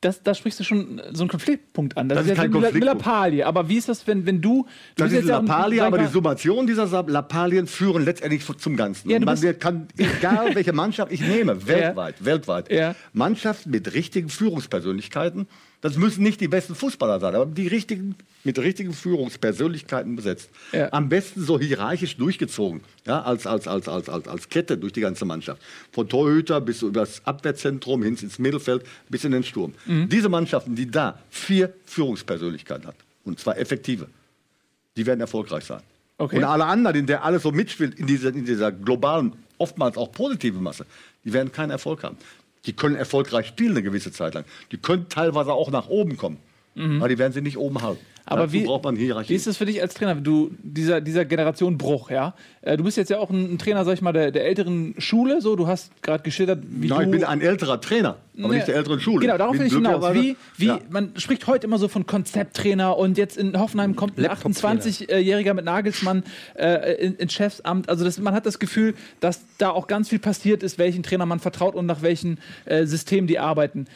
das, 0.02 0.24
da 0.24 0.34
sprichst 0.34 0.60
du 0.62 0.64
schon 0.64 1.02
so 1.12 1.24
einen 1.24 1.30
Konfliktpunkt 1.30 1.98
an. 1.98 2.08
Das 2.08 2.22
ist 2.22 2.30
ja 2.30 2.36
kein 2.36 2.46
eine 2.46 2.54
Konfliktpunkt. 2.54 2.86
Lappalie. 2.86 3.46
Aber 3.46 3.68
wie 3.68 3.78
ist 3.78 3.90
das, 3.90 4.08
wenn, 4.08 4.26
wenn 4.26 4.42
du. 4.42 4.66
du 4.96 5.04
Das 5.04 5.12
ist 5.12 5.28
ja 5.28 5.40
Lappalie, 5.40 5.84
aber 5.84 5.98
die 5.98 6.08
Summation 6.08 6.68
dieser 6.68 6.86
Lappalien 7.04 7.68
führen 7.68 8.06
letztendlich 8.06 8.46
zum 8.46 8.78
Ganzen. 8.78 9.10
Ja, 9.10 9.20
man 9.20 9.60
kann, 9.60 9.88
egal 9.98 10.56
welche 10.56 10.72
Mannschaft 10.72 11.12
ich 11.12 11.20
nehme, 11.20 11.68
weltweit, 11.68 12.24
weltweit, 12.24 12.72
Ja. 12.72 12.96
Mannschaften 13.12 13.72
mit 13.72 13.94
richtigen 13.94 14.30
Führungspersönlichkeiten, 14.30 15.48
das 15.82 15.96
müssen 15.96 16.24
nicht 16.24 16.42
die 16.42 16.48
besten 16.48 16.76
Fußballer 16.76 17.20
sein, 17.20 17.36
aber 17.36 17.46
die 17.46 17.68
richtigen, 17.68 18.16
mit 18.44 18.60
richtigen 18.60 18.94
Führungspersönlichkeiten 18.94 20.16
besetzt. 20.16 20.50
Ja. 20.74 20.92
Am 20.92 21.08
besten 21.08 21.42
so 21.42 21.58
hierarchisch 21.60 22.18
durchgezogen, 22.18 22.82
ja, 23.06 23.22
als, 23.22 23.48
als, 23.48 23.68
als, 23.68 23.88
als, 23.88 24.10
als, 24.10 24.28
als 24.28 24.50
Kette 24.50 24.78
durch 24.78 24.92
die 24.92 25.02
ganze 25.02 25.24
Mannschaft. 25.24 25.62
Von 25.92 26.10
Torhüter 26.10 26.60
bis 26.60 26.82
über 26.82 27.02
das 27.02 27.26
Abwehrzentrum 27.26 28.04
hin 28.04 28.18
ins 28.22 28.40
Mittelfeld 28.40 28.84
bis 29.08 29.24
in 29.24 29.32
den 29.32 29.44
Sturm. 29.44 29.74
Mhm. 29.86 30.10
Diese 30.10 30.28
Mannschaften, 30.28 30.76
die 30.76 30.90
da 30.90 31.20
vier 31.30 31.74
Führungspersönlichkeiten 31.86 32.88
hat, 32.88 32.96
und 33.24 33.40
zwar 33.40 33.58
effektive, 33.58 34.08
die 34.98 35.06
werden 35.06 35.22
erfolgreich 35.22 35.64
sein. 35.64 35.82
Okay. 36.18 36.38
Und 36.38 36.44
alle 36.44 36.66
anderen, 36.66 36.98
in 36.98 37.06
der 37.06 37.24
alles 37.24 37.44
so 37.44 37.52
mitspielt, 37.52 37.98
in 37.98 38.06
dieser, 38.06 38.30
in 38.30 38.44
dieser 38.44 38.74
globalen, 38.74 39.32
oftmals 39.58 39.96
auch 39.96 40.12
positiven 40.12 40.62
Masse, 40.62 40.86
die 41.24 41.32
werden 41.32 41.52
keinen 41.52 41.72
Erfolg 41.72 42.04
haben. 42.04 42.18
Die 42.66 42.74
können 42.74 42.96
erfolgreich 42.96 43.48
spielen 43.48 43.72
eine 43.72 43.84
gewisse 43.84 44.12
Zeit 44.12 44.34
lang. 44.34 44.46
Die 44.72 44.78
können 44.78 45.08
teilweise 45.10 45.54
auch 45.54 45.72
nach 45.72 45.88
oben 45.88 46.18
kommen. 46.18 46.38
Aber 46.76 47.10
die 47.10 47.18
werden 47.18 47.34
sie 47.34 47.42
nicht 47.42 47.58
oben 47.58 47.82
halten. 47.82 48.00
Mhm. 48.02 48.20
Aber 48.26 48.42
Dazu 48.42 48.54
wie, 48.54 48.64
braucht 48.64 48.84
man 48.84 48.96
Hierarchie. 48.96 49.30
wie 49.32 49.36
ist 49.36 49.48
das 49.48 49.58
für 49.58 49.66
dich 49.66 49.82
als 49.82 49.96
Trainer? 49.96 50.14
Du, 50.14 50.52
dieser, 50.62 51.02
dieser 51.02 51.26
Generation 51.26 51.80
Bruch, 51.80 52.12
ja? 52.12 52.36
Äh, 52.62 52.78
Du 52.78 52.84
bist 52.84 52.96
jetzt 52.96 53.10
ja 53.10 53.18
auch 53.18 53.32
ein, 53.32 53.58
Trainer, 53.58 53.84
sag 53.86 53.94
ich 53.96 54.02
mal, 54.04 54.12
der, 54.14 54.30
der 54.30 54.46
älteren 54.46 54.94
Schule, 55.00 55.42
so. 55.42 55.56
Du 55.56 55.66
hast 55.66 55.92
gerade 56.04 56.22
geschildert, 56.24 56.64
wie 56.70 56.88
Nein, 56.90 57.00
du... 57.00 57.06
ich 57.06 57.12
bin 57.22 57.24
ein 57.24 57.42
älterer 57.42 57.82
Trainer, 57.82 58.18
aber 58.38 58.50
Nee. 58.50 58.56
nicht 58.58 58.68
der 58.68 58.76
älteren 58.76 59.00
Schule. 59.00 59.22
Genau, 59.26 59.36
darauf 59.38 59.54
Bin 59.54 59.62
will 59.62 59.68
ich 59.68 59.74
hinaus. 59.74 60.14
Wie, 60.14 60.36
wie, 60.58 60.66
Ja. 60.68 60.80
Man 60.92 61.14
spricht 61.18 61.48
heute 61.48 61.66
immer 61.66 61.80
so 61.80 61.88
von 61.88 62.06
Konzepttrainer 62.06 62.96
und 62.98 63.18
jetzt 63.18 63.36
in 63.36 63.60
Hoffenheim 63.60 63.96
kommt 63.96 64.20
ein 64.20 64.22
Laptop-Trainer. 64.22 64.80
28-Jähriger 64.84 65.56
mit 65.56 65.66
Nagelsmann 65.66 66.24
äh, 66.54 66.94
in, 67.04 67.16
ins 67.16 67.34
Chefsamt. 67.34 67.90
Also 67.90 68.06
das, 68.06 68.20
man 68.20 68.36
hat 68.36 68.46
das 68.46 68.60
Gefühl, 68.60 68.94
dass 69.22 69.42
da 69.58 69.72
auch 69.72 69.88
ganz 69.88 70.08
viel 70.10 70.20
passiert 70.20 70.62
ist, 70.62 70.78
welchen 70.78 71.02
Trainer 71.02 71.26
man 71.26 71.40
vertraut 71.40 71.74
und 71.74 71.88
nach 71.88 72.04
welchen 72.04 72.38
äh, 72.66 72.86
Systemen 72.86 73.26
die 73.26 73.40
arbeiten. 73.40 73.88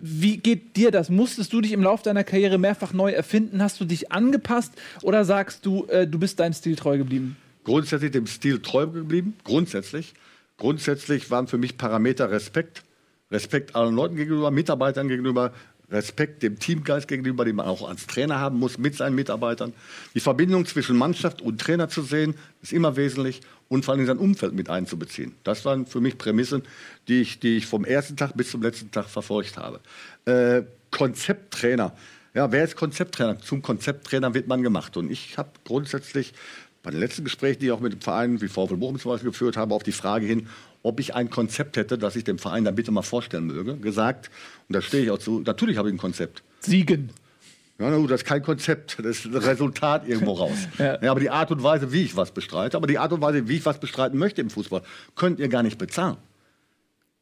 Wie 0.00 0.38
geht 0.38 0.76
dir 0.76 0.90
das? 0.90 1.10
Musstest 1.10 1.52
du 1.52 1.60
dich 1.60 1.72
im 1.72 1.82
Laufe 1.82 2.04
deiner 2.04 2.24
Karriere 2.24 2.58
mehrfach 2.58 2.92
neu 2.92 3.10
erfinden? 3.10 3.62
Hast 3.62 3.80
du 3.80 3.84
dich 3.84 4.12
angepasst 4.12 4.72
oder 5.02 5.24
sagst 5.24 5.66
du, 5.66 5.86
äh, 5.86 6.06
du 6.06 6.18
bist 6.18 6.40
deinem 6.40 6.52
Stil 6.52 6.76
treu 6.76 6.98
geblieben? 6.98 7.36
grundsätzlich 7.68 8.10
dem 8.10 8.26
Stil 8.26 8.60
treu 8.60 8.86
geblieben. 8.86 9.34
Grundsätzlich. 9.44 10.14
Grundsätzlich 10.56 11.30
waren 11.30 11.46
für 11.46 11.58
mich 11.58 11.76
Parameter 11.76 12.30
Respekt. 12.30 12.82
Respekt 13.30 13.76
allen 13.76 13.94
Leuten 13.94 14.16
gegenüber, 14.16 14.50
Mitarbeitern 14.50 15.06
gegenüber, 15.06 15.52
Respekt 15.90 16.42
dem 16.42 16.58
Teamgeist 16.58 17.08
gegenüber, 17.08 17.44
den 17.44 17.56
man 17.56 17.66
auch 17.66 17.86
als 17.86 18.06
Trainer 18.06 18.38
haben 18.38 18.58
muss 18.58 18.78
mit 18.78 18.96
seinen 18.96 19.14
Mitarbeitern. 19.14 19.74
Die 20.14 20.20
Verbindung 20.20 20.64
zwischen 20.64 20.96
Mannschaft 20.96 21.42
und 21.42 21.60
Trainer 21.60 21.90
zu 21.90 22.00
sehen, 22.00 22.34
ist 22.62 22.72
immer 22.72 22.96
wesentlich 22.96 23.42
und 23.68 23.84
vor 23.84 23.94
allem 23.94 24.06
sein 24.06 24.18
Umfeld 24.18 24.54
mit 24.54 24.70
einzubeziehen. 24.70 25.34
Das 25.44 25.64
waren 25.64 25.86
für 25.86 26.00
mich 26.00 26.18
Prämissen, 26.18 26.62
die 27.06 27.20
ich, 27.20 27.40
die 27.40 27.58
ich 27.58 27.66
vom 27.66 27.84
ersten 27.84 28.16
Tag 28.16 28.36
bis 28.36 28.50
zum 28.50 28.62
letzten 28.62 28.90
Tag 28.90 29.08
verfolgt 29.08 29.56
habe. 29.56 29.80
Äh, 30.24 30.62
Konzepttrainer. 30.90 31.92
Ja, 32.34 32.50
wer 32.52 32.64
ist 32.64 32.76
Konzepttrainer? 32.76 33.38
Zum 33.40 33.62
Konzepttrainer 33.62 34.32
wird 34.34 34.48
man 34.48 34.62
gemacht. 34.62 34.96
Und 34.96 35.10
ich 35.10 35.36
habe 35.38 35.50
grundsätzlich 35.64 36.32
bei 36.82 36.90
den 36.90 37.00
letzten 37.00 37.24
Gesprächen, 37.24 37.60
die 37.60 37.66
ich 37.66 37.72
auch 37.72 37.80
mit 37.80 37.92
dem 37.92 38.00
Verein 38.00 38.40
wie 38.40 38.48
VfL 38.48 38.76
Bochum 38.76 38.98
zum 38.98 39.10
Beispiel 39.10 39.30
geführt 39.30 39.56
habe, 39.56 39.74
auf 39.74 39.82
die 39.82 39.92
Frage 39.92 40.26
hin, 40.26 40.48
ob 40.82 41.00
ich 41.00 41.14
ein 41.14 41.28
Konzept 41.28 41.76
hätte, 41.76 41.98
das 41.98 42.16
ich 42.16 42.24
dem 42.24 42.38
Verein 42.38 42.64
dann 42.64 42.74
bitte 42.74 42.90
mal 42.92 43.02
vorstellen 43.02 43.46
möge, 43.46 43.76
gesagt, 43.76 44.30
und 44.68 44.74
da 44.74 44.80
stehe 44.80 45.04
ich 45.04 45.10
auch 45.10 45.18
zu, 45.18 45.40
natürlich 45.40 45.76
habe 45.76 45.88
ich 45.88 45.94
ein 45.94 45.98
Konzept. 45.98 46.42
Siegen. 46.60 47.10
Ja, 47.78 47.90
na 47.90 47.96
gut, 47.96 48.10
das 48.10 48.22
ist 48.22 48.26
kein 48.26 48.42
Konzept, 48.42 48.98
das 48.98 49.24
ist 49.24 49.26
ein 49.26 49.36
Resultat 49.36 50.08
irgendwo 50.08 50.32
raus. 50.32 50.66
Ja. 50.78 51.00
ja. 51.00 51.10
aber 51.12 51.20
die 51.20 51.30
Art 51.30 51.52
und 51.52 51.62
Weise, 51.62 51.92
wie 51.92 52.02
ich 52.02 52.16
was 52.16 52.32
bestreite, 52.32 52.76
aber 52.76 52.88
die 52.88 52.98
Art 52.98 53.12
und 53.12 53.20
Weise, 53.20 53.46
wie 53.48 53.56
ich 53.56 53.66
was 53.66 53.78
bestreiten 53.78 54.18
möchte 54.18 54.40
im 54.40 54.50
Fußball, 54.50 54.82
könnt 55.14 55.38
ihr 55.38 55.48
gar 55.48 55.62
nicht 55.62 55.78
bezahlen. 55.78 56.16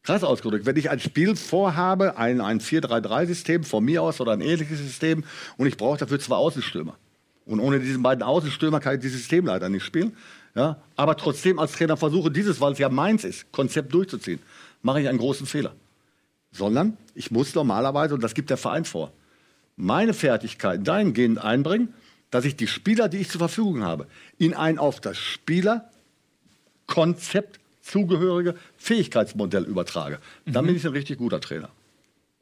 Krass 0.03 0.25
ausgedrückt, 0.25 0.65
wenn 0.65 0.77
ich 0.77 0.89
ein 0.89 1.01
Spiel 1.01 1.37
vorhabe, 1.37 2.17
ein, 2.17 2.41
ein 2.41 2.61
4-3-3-System 2.61 3.65
von 3.65 3.85
mir 3.85 4.03
aus 4.03 4.21
oder 4.21 4.33
ein 4.33 4.41
ähnliches 4.41 4.79
System 4.79 5.25
und 5.59 5.67
ich 5.67 5.77
brauche 5.77 5.99
dafür 5.99 6.21
zwei 6.21 6.37
Außenstürmer. 6.37 6.97
Und 7.45 7.61
ohne 7.61 7.79
diese 7.79 7.99
beiden 7.99 8.23
Außenstürmer 8.23 8.81
kann 8.81 8.95
ich 8.95 9.01
dieses 9.01 9.19
System 9.19 9.47
leider 9.47 9.69
nicht 9.69 9.85
spielen. 9.85 10.17
Ja? 10.55 10.79
Aber 10.97 11.17
trotzdem 11.17 11.59
als 11.59 11.73
Trainer 11.73 11.97
versuche 11.97 12.31
dieses, 12.31 12.61
weil 12.61 12.73
es 12.73 12.79
ja 12.79 12.89
meins 12.89 13.25
ist, 13.25 13.51
Konzept 13.53 13.93
durchzuziehen, 13.93 14.41
mache 14.83 15.01
ich 15.01 15.09
einen 15.09 15.19
großen 15.19 15.47
Fehler. 15.47 15.73
Sondern 16.51 16.97
ich 17.15 17.31
muss 17.31 17.55
normalerweise, 17.55 18.15
und 18.15 18.23
das 18.23 18.33
gibt 18.33 18.49
der 18.49 18.57
Verein 18.57 18.85
vor, 18.85 19.13
meine 19.77 20.15
Fertigkeiten 20.15 20.85
dahingehend 20.85 21.39
einbringen, 21.39 21.93
dass 22.31 22.45
ich 22.45 22.57
die 22.57 22.67
Spieler, 22.67 23.09
die 23.09 23.19
ich 23.19 23.31
zur 23.31 23.39
Verfügung 23.39 23.85
habe, 23.85 24.09
in 24.39 24.53
ein 24.55 24.79
auf 24.79 25.01
das 25.01 25.17
Spielerkonzept 25.19 27.61
zugehörige 27.83 28.57
Fähigkeitsmodell 28.79 29.65
übertrage. 29.65 30.19
Dann 30.45 30.67
bin 30.67 30.75
ich 30.77 30.85
ein 30.85 30.93
richtig 30.93 31.19
guter 31.19 31.41
Trainer. 31.41 31.71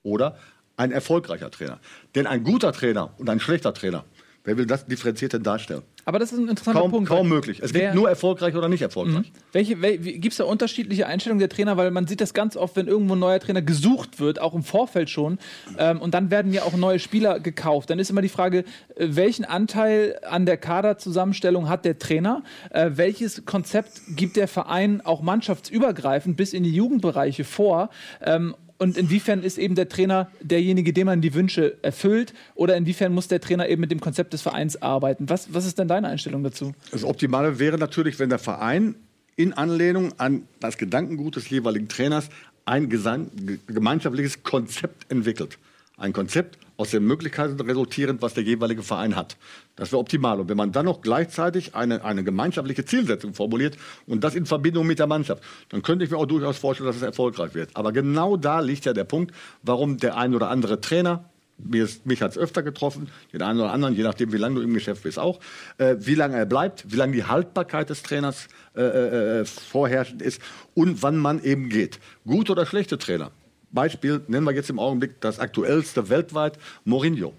Oder 0.03 0.38
ein 0.76 0.91
erfolgreicher 0.91 1.50
Trainer. 1.50 1.79
Denn 2.14 2.26
ein 2.26 2.45
guter 2.45 2.73
Trainer 2.73 3.12
und 3.19 3.29
ein 3.29 3.41
schlechter 3.41 3.75
Trainer, 3.75 4.07
wer 4.45 4.57
will 4.57 4.67
das 4.67 4.87
differenziert 4.87 5.33
denn 5.33 5.43
darstellen? 5.43 5.83
Aber 6.05 6.19
das 6.19 6.33
ist 6.33 6.39
ein 6.39 6.49
interessanter 6.49 6.81
Kaum, 6.81 6.91
Punkt. 6.91 7.09
kaum 7.09 7.29
möglich. 7.29 7.61
Es 7.63 7.73
gibt 7.73 7.95
nur 7.95 8.09
erfolgreich 8.09 8.55
oder 8.55 8.69
nicht 8.69 8.83
erfolgreich. 8.83 9.33
Welche, 9.53 9.81
wel, 9.81 9.99
Gibt 9.99 10.33
es 10.33 10.37
da 10.37 10.45
unterschiedliche 10.45 11.07
Einstellungen 11.07 11.41
der 11.41 11.49
Trainer? 11.49 11.77
Weil 11.77 11.91
man 11.91 12.07
sieht 12.07 12.21
das 12.21 12.35
ganz 12.35 12.57
oft, 12.57 12.77
wenn 12.77 12.87
irgendwo 12.87 13.15
ein 13.15 13.19
neuer 13.19 13.41
Trainer 13.41 13.63
gesucht 13.63 14.21
wird, 14.21 14.41
auch 14.41 14.55
im 14.55 14.63
Vorfeld 14.63 15.09
schon. 15.09 15.39
Ähm, 15.79 16.01
und 16.01 16.13
dann 16.13 16.31
werden 16.31 16.53
ja 16.53 16.63
auch 16.63 16.77
neue 16.77 16.99
Spieler 16.99 17.41
gekauft. 17.41 17.89
Dann 17.89 17.99
ist 17.99 18.11
immer 18.11 18.23
die 18.23 18.29
Frage, 18.29 18.59
äh, 18.59 18.65
welchen 18.97 19.47
Anteil 19.47 20.21
an 20.29 20.45
der 20.45 20.59
Kaderzusammenstellung 20.59 21.69
hat 21.69 21.85
der 21.87 21.99
Trainer? 21.99 22.43
Äh, 22.71 22.91
welches 22.95 23.47
Konzept 23.47 24.03
gibt 24.09 24.37
der 24.37 24.49
Verein 24.49 25.01
auch 25.01 25.23
mannschaftsübergreifend 25.23 26.37
bis 26.37 26.53
in 26.53 26.65
die 26.65 26.75
Jugendbereiche 26.75 27.45
vor? 27.45 27.89
Ähm, 28.23 28.55
und 28.85 28.99
inwiefern 28.99 29.43
ist 29.43 29.57
eben 29.57 29.75
der 29.75 29.88
Trainer 29.88 30.31
derjenige, 30.43 30.93
dem 30.93 31.07
man 31.07 31.23
die 31.23 31.33
Wünsche 31.33 31.79
erfüllt? 31.81 32.35
Oder 32.55 32.76
inwiefern 32.76 33.14
muss 33.14 33.29
der 33.29 33.41
Trainer 33.41 33.67
eben 33.67 33.81
mit 33.81 33.91
dem 33.91 33.99
Konzept 33.99 34.35
des 34.35 34.43
Vereins 34.43 34.81
arbeiten? 34.83 35.31
Was, 35.31 35.55
was 35.55 35.64
ist 35.64 35.79
denn 35.79 35.88
deine 35.88 36.09
Einstellung 36.09 36.45
dazu? 36.45 36.75
Das 36.91 37.03
Optimale 37.03 37.59
wäre 37.59 37.79
natürlich, 37.79 38.19
wenn 38.19 38.29
der 38.29 38.38
Verein 38.38 38.95
in 39.37 39.55
Anlehnung 39.55 40.12
an 40.19 40.43
das 40.61 40.76
Gedankengut 40.76 41.37
des 41.37 41.49
jeweiligen 41.49 41.88
Trainers 41.88 42.29
ein 42.67 42.91
gemeinschaftliches 42.91 44.43
Konzept 44.43 45.11
entwickelt. 45.11 45.59
Ein 45.97 46.12
Konzept 46.12 46.59
aus 46.76 46.90
den 46.90 47.04
Möglichkeiten 47.04 47.61
resultierend, 47.61 48.23
was 48.23 48.35
der 48.35 48.43
jeweilige 48.43 48.83
Verein 48.83 49.16
hat. 49.16 49.37
Das 49.76 49.93
wäre 49.93 50.00
optimal. 50.00 50.40
Und 50.40 50.49
wenn 50.49 50.57
man 50.57 50.73
dann 50.73 50.87
noch 50.87 51.00
gleichzeitig 51.00 51.75
eine, 51.75 52.04
eine 52.04 52.25
gemeinschaftliche 52.25 52.85
Zielsetzung 52.85 53.35
formuliert 53.35 53.76
und 54.07 54.25
das 54.25 54.35
in 54.35 54.47
Verbindung 54.47 54.87
mit 54.87 54.99
der 54.99 55.07
Mannschaft, 55.07 55.43
dann 55.69 55.83
könnte 55.83 56.04
ich 56.04 56.11
mir 56.11 56.16
auch 56.16 56.26
durchaus 56.26 56.59
vorstellen, 56.59 56.88
dass 56.88 56.97
es 56.97 57.02
erfolgreich 57.02 57.54
wird. 57.54 57.71
Aber 57.75 57.93
genau 57.93 58.37
da 58.37 58.61
liegt 58.61 58.85
ja 58.85 58.93
der 58.93 59.04
Punkt, 59.04 59.35
warum 59.62 59.99
der 59.99 60.16
ein 60.16 60.35
oder 60.35 60.50
andere 60.50 60.81
Trainer 60.81 61.31
mich 61.57 62.21
hat 62.21 62.33
es 62.33 62.38
öfter 62.38 62.62
getroffen, 62.62 63.09
den 63.33 63.43
einen 63.43 63.61
oder 63.61 63.73
anderen, 63.73 63.95
je 63.95 64.02
nachdem, 64.02 64.33
wie 64.33 64.38
lange 64.38 64.57
du 64.57 64.62
im 64.62 64.75
Geschäft 64.75 65.04
bist, 65.04 65.19
auch, 65.19 65.40
äh, 65.78 65.97
wie 66.00 66.14
lange 66.14 66.37
er 66.37 66.47
bleibt, 66.47 66.90
wie 66.90 66.97
lange 66.97 67.12
die 67.12 67.25
Haltbarkeit 67.25 67.90
des 67.90 68.02
Trainers 68.02 68.49
äh, 68.76 68.83
äh, 68.83 69.45
vorherrschend 69.45 70.21
ist 70.21 70.40
und 70.75 71.02
wann 71.02 71.16
man 71.16 71.43
eben 71.43 71.69
geht. 71.69 72.00
Gute 72.26 72.52
oder 72.52 72.66
schlechte 72.66 72.99
Trainer. 72.99 73.31
Beispiel 73.75 74.23
nennen 74.28 74.47
wir 74.47 74.52
jetzt 74.52 74.71
im 74.71 74.78
Augenblick 74.78 75.21
das 75.21 75.38
aktuellste 75.38 76.09
weltweit, 76.09 76.59
Mourinho. 76.85 77.33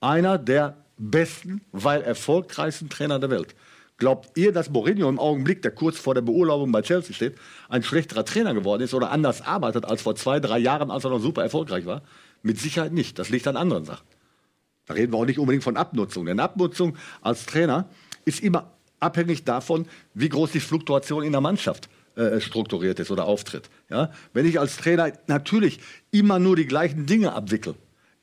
Einer 0.00 0.38
der 0.38 0.76
besten, 0.98 1.62
weil 1.72 2.02
erfolgreichsten 2.02 2.88
Trainer 2.88 3.18
der 3.18 3.30
Welt. 3.30 3.54
Glaubt 3.98 4.36
ihr, 4.36 4.52
dass 4.52 4.68
Mourinho 4.68 5.08
im 5.08 5.18
Augenblick, 5.18 5.62
der 5.62 5.70
kurz 5.70 5.98
vor 5.98 6.14
der 6.14 6.20
Beurlaubung 6.20 6.70
bei 6.70 6.82
Chelsea 6.82 7.14
steht, 7.14 7.36
ein 7.68 7.82
schlechterer 7.82 8.24
Trainer 8.26 8.52
geworden 8.52 8.82
ist 8.82 8.92
oder 8.92 9.10
anders 9.10 9.40
arbeitet 9.40 9.86
als 9.86 10.02
vor 10.02 10.14
zwei, 10.16 10.38
drei 10.38 10.58
Jahren, 10.58 10.90
als 10.90 11.04
er 11.04 11.10
noch 11.10 11.20
super 11.20 11.42
erfolgreich 11.42 11.86
war? 11.86 12.02
Mit 12.42 12.60
Sicherheit 12.60 12.92
nicht. 12.92 13.18
Das 13.18 13.30
liegt 13.30 13.46
an 13.48 13.56
anderen 13.56 13.86
Sachen. 13.86 14.06
Da 14.86 14.94
reden 14.94 15.12
wir 15.12 15.18
auch 15.18 15.24
nicht 15.24 15.38
unbedingt 15.38 15.64
von 15.64 15.76
Abnutzung. 15.76 16.26
Denn 16.26 16.40
Abnutzung 16.40 16.96
als 17.22 17.46
Trainer 17.46 17.88
ist 18.24 18.42
immer 18.42 18.72
abhängig 19.00 19.44
davon, 19.44 19.86
wie 20.14 20.28
groß 20.28 20.52
die 20.52 20.60
Fluktuation 20.60 21.22
in 21.22 21.32
der 21.32 21.40
Mannschaft 21.40 21.88
äh, 22.16 22.40
strukturiert 22.40 22.98
ist 22.98 23.10
oder 23.10 23.26
auftritt. 23.26 23.68
Ja? 23.90 24.10
Wenn 24.32 24.46
ich 24.46 24.58
als 24.58 24.76
Trainer 24.76 25.12
natürlich 25.26 25.80
immer 26.10 26.38
nur 26.38 26.56
die 26.56 26.66
gleichen 26.66 27.06
Dinge 27.06 27.32
abwickle, 27.32 27.74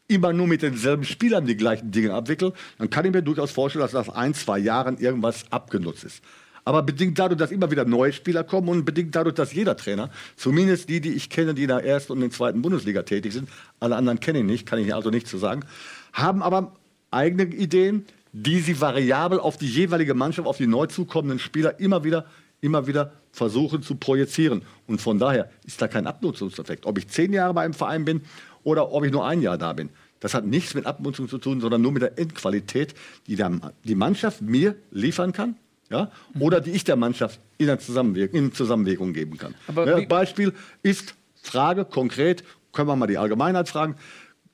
immer 0.07 0.33
nur 0.33 0.47
mit 0.47 0.61
denselben 0.61 1.03
Spielern 1.03 1.45
die 1.45 1.55
gleichen 1.55 1.91
Dinge 1.91 2.13
abwickle, 2.13 2.53
dann 2.77 2.89
kann 2.89 3.05
ich 3.05 3.11
mir 3.11 3.21
durchaus 3.21 3.51
vorstellen, 3.51 3.83
dass 3.83 3.93
nach 3.93 4.15
ein, 4.15 4.33
zwei 4.33 4.59
Jahren 4.59 4.97
irgendwas 4.97 5.45
abgenutzt 5.51 6.03
ist. 6.03 6.23
Aber 6.65 6.81
bedingt 6.81 7.19
dadurch, 7.19 7.37
dass 7.37 7.51
immer 7.51 7.69
wieder 7.71 7.85
neue 7.85 8.13
Spieler 8.13 8.43
kommen 8.43 8.69
und 8.69 8.85
bedingt 8.85 9.15
dadurch, 9.15 9.35
dass 9.35 9.53
jeder 9.53 9.75
Trainer, 9.75 10.09
zumindest 10.37 10.89
die, 10.89 11.01
die 11.01 11.13
ich 11.13 11.29
kenne, 11.29 11.53
die 11.53 11.63
in 11.63 11.67
der 11.67 11.83
ersten 11.83 12.13
und 12.13 12.19
in 12.19 12.29
der 12.29 12.31
zweiten 12.31 12.61
Bundesliga 12.61 13.03
tätig 13.03 13.33
sind, 13.33 13.49
alle 13.79 13.95
anderen 13.95 14.19
kenne 14.19 14.39
ich 14.39 14.45
nicht, 14.45 14.65
kann 14.65 14.79
ich 14.79 14.93
also 14.93 15.09
nicht 15.09 15.27
zu 15.27 15.37
sagen, 15.37 15.65
haben 16.13 16.41
aber 16.41 16.73
eigene 17.11 17.43
Ideen, 17.43 18.05
die 18.31 18.59
sie 18.59 18.79
variabel 18.79 19.39
auf 19.39 19.57
die 19.57 19.67
jeweilige 19.67 20.13
Mannschaft, 20.13 20.47
auf 20.47 20.57
die 20.57 20.67
neu 20.67 20.87
zukommenden 20.87 21.37
Spieler 21.37 21.79
immer 21.79 22.03
wieder, 22.03 22.25
immer 22.63 22.87
wieder 22.87 23.11
versuchen 23.31 23.81
zu 23.81 23.95
projizieren. 23.95 24.63
Und 24.87 25.01
von 25.01 25.19
daher 25.19 25.49
ist 25.65 25.81
da 25.81 25.87
kein 25.87 26.07
Abnutzungseffekt. 26.07 26.85
Ob 26.85 26.97
ich 26.97 27.07
zehn 27.07 27.33
Jahre 27.33 27.53
bei 27.53 27.63
einem 27.63 27.73
Verein 27.73 28.05
bin 28.05 28.21
oder 28.63 28.91
ob 28.91 29.03
ich 29.03 29.11
nur 29.11 29.25
ein 29.27 29.41
Jahr 29.41 29.57
da 29.57 29.73
bin. 29.73 29.89
Das 30.19 30.33
hat 30.33 30.45
nichts 30.45 30.73
mit 30.73 30.85
Abnutzung 30.85 31.27
zu 31.27 31.37
tun, 31.37 31.59
sondern 31.59 31.81
nur 31.81 31.91
mit 31.91 32.01
der 32.01 32.17
Endqualität, 32.17 32.95
die 33.27 33.35
der, 33.35 33.51
die 33.83 33.95
Mannschaft 33.95 34.41
mir 34.41 34.75
liefern 34.91 35.33
kann. 35.33 35.55
Ja, 35.89 36.09
oder 36.39 36.61
die 36.61 36.71
ich 36.71 36.85
der 36.85 36.95
Mannschaft 36.95 37.39
in, 37.57 37.67
der 37.67 37.77
Zusammenwirkung, 37.77 38.39
in 38.39 38.53
Zusammenwirkung 38.53 39.13
geben 39.13 39.37
kann. 39.37 39.53
Ja, 39.75 39.99
Beispiel 40.05 40.53
ist 40.81 41.13
Frage 41.35 41.85
konkret, 41.85 42.43
können 42.71 42.87
wir 42.87 42.95
mal 42.95 43.05
die 43.05 43.17
Allgemeinheit 43.17 43.69
fragen. 43.69 43.95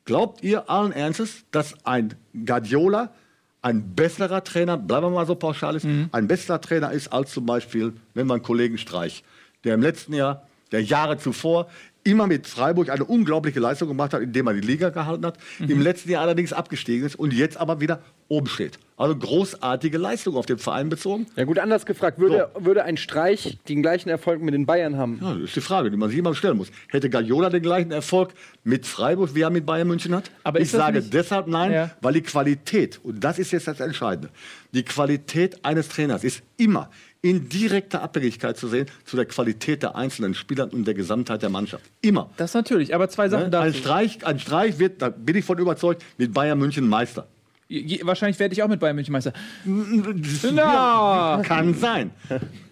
Glaubt 0.05 0.43
ihr 0.43 0.69
allen 0.69 0.91
Ernstes, 0.91 1.45
dass 1.51 1.85
ein 1.85 2.15
Guardiola 2.45 3.13
ein 3.61 3.93
besserer 3.95 4.43
Trainer, 4.43 4.77
bleiben 4.77 5.07
wir 5.07 5.09
mal 5.11 5.25
so 5.25 5.35
pauschal 5.35 5.75
ist, 5.75 5.83
Mhm. 5.83 6.09
ein 6.11 6.27
besserer 6.27 6.61
Trainer 6.61 6.91
ist 6.91 7.11
als 7.11 7.31
zum 7.31 7.45
Beispiel, 7.45 7.93
wir 8.27 8.33
einen 8.35 8.43
Kollegen 8.43 8.77
Streich, 8.77 9.23
der 9.63 9.73
im 9.75 9.81
letzten 9.81 10.13
Jahr, 10.13 10.47
der 10.71 10.83
Jahre 10.83 11.17
zuvor, 11.17 11.67
immer 12.03 12.27
mit 12.27 12.47
Freiburg 12.47 12.89
eine 12.89 13.03
unglaubliche 13.05 13.59
Leistung 13.59 13.87
gemacht 13.89 14.13
hat, 14.13 14.21
indem 14.21 14.47
er 14.47 14.53
die 14.53 14.61
Liga 14.61 14.89
gehalten 14.89 15.25
hat, 15.25 15.37
Mhm. 15.59 15.69
im 15.69 15.81
letzten 15.81 16.09
Jahr 16.11 16.21
allerdings 16.23 16.53
abgestiegen 16.53 17.05
ist 17.05 17.15
und 17.15 17.33
jetzt 17.33 17.57
aber 17.57 17.81
wieder 17.81 18.01
oben 18.29 18.47
steht. 18.47 18.79
Also 18.95 19.15
großartige 19.15 19.97
Leistung 19.97 20.35
auf 20.35 20.45
den 20.45 20.57
Verein 20.59 20.89
bezogen. 20.89 21.25
Ja 21.35 21.45
gut, 21.45 21.57
anders 21.57 21.85
gefragt, 21.85 22.19
würde, 22.19 22.49
würde 22.59 22.83
ein 22.83 22.97
Streich 22.97 23.57
den 23.67 23.81
gleichen 23.81 24.09
Erfolg 24.09 24.41
mit 24.41 24.53
den 24.53 24.65
Bayern 24.65 24.97
haben? 24.97 25.19
Ja, 25.21 25.33
das 25.33 25.43
ist 25.43 25.55
die 25.55 25.61
Frage, 25.61 25.89
die 25.89 25.97
man 25.97 26.09
sich 26.09 26.19
immer 26.19 26.35
stellen 26.35 26.57
muss. 26.57 26.69
Hätte 26.89 27.09
Guardiola 27.09 27.49
den 27.49 27.61
gleichen 27.63 27.91
Erfolg 27.91 28.33
mit 28.63 28.85
Freiburg, 28.85 29.33
wie 29.35 29.41
er 29.41 29.49
mit 29.49 29.65
Bayern 29.65 29.87
München 29.87 30.13
hat? 30.15 30.29
Aber 30.43 30.59
ich 30.59 30.69
sage 30.69 30.99
nicht- 30.99 31.13
deshalb 31.13 31.47
nein, 31.47 31.71
Ja. 31.71 31.91
weil 32.01 32.13
die 32.13 32.21
Qualität, 32.21 32.99
und 33.03 33.23
das 33.23 33.39
ist 33.39 33.51
jetzt 33.51 33.67
das 33.67 33.79
Entscheidende, 33.79 34.29
die 34.73 34.83
Qualität 34.83 35.63
eines 35.65 35.87
Trainers 35.89 36.23
ist 36.23 36.43
immer 36.57 36.89
in 37.21 37.49
direkter 37.49 38.01
Abhängigkeit 38.01 38.57
zu 38.57 38.67
sehen 38.69 38.87
zu 39.05 39.15
der 39.17 39.25
Qualität 39.25 39.83
der 39.83 39.95
einzelnen 39.95 40.33
Spieler 40.33 40.71
und 40.71 40.85
der 40.85 40.93
Gesamtheit 40.93 41.41
der 41.41 41.49
Mannschaft. 41.49 41.83
Immer. 42.01 42.29
Das 42.37 42.53
natürlich, 42.53 42.95
aber 42.95 43.09
zwei 43.09 43.27
Sachen 43.29 43.49
Ne? 43.49 43.59
Ein, 43.59 43.71
dazu. 43.71 43.77
Streich, 43.77 44.25
ein 44.25 44.39
Streich 44.39 44.79
wird, 44.79 45.01
da 45.01 45.09
bin 45.09 45.35
ich 45.35 45.43
von 45.45 45.57
überzeugt, 45.57 46.03
mit 46.17 46.33
Bayern 46.33 46.57
München 46.59 46.87
Meister. 46.87 47.27
Je, 47.67 47.99
wahrscheinlich 48.03 48.39
werde 48.39 48.53
ich 48.53 48.63
auch 48.63 48.67
mit 48.67 48.79
Bayern 48.79 48.95
München 48.95 49.11
Meister. 49.11 49.33
Na, 50.53 51.41
Kann 51.43 51.73
sein. 51.73 52.11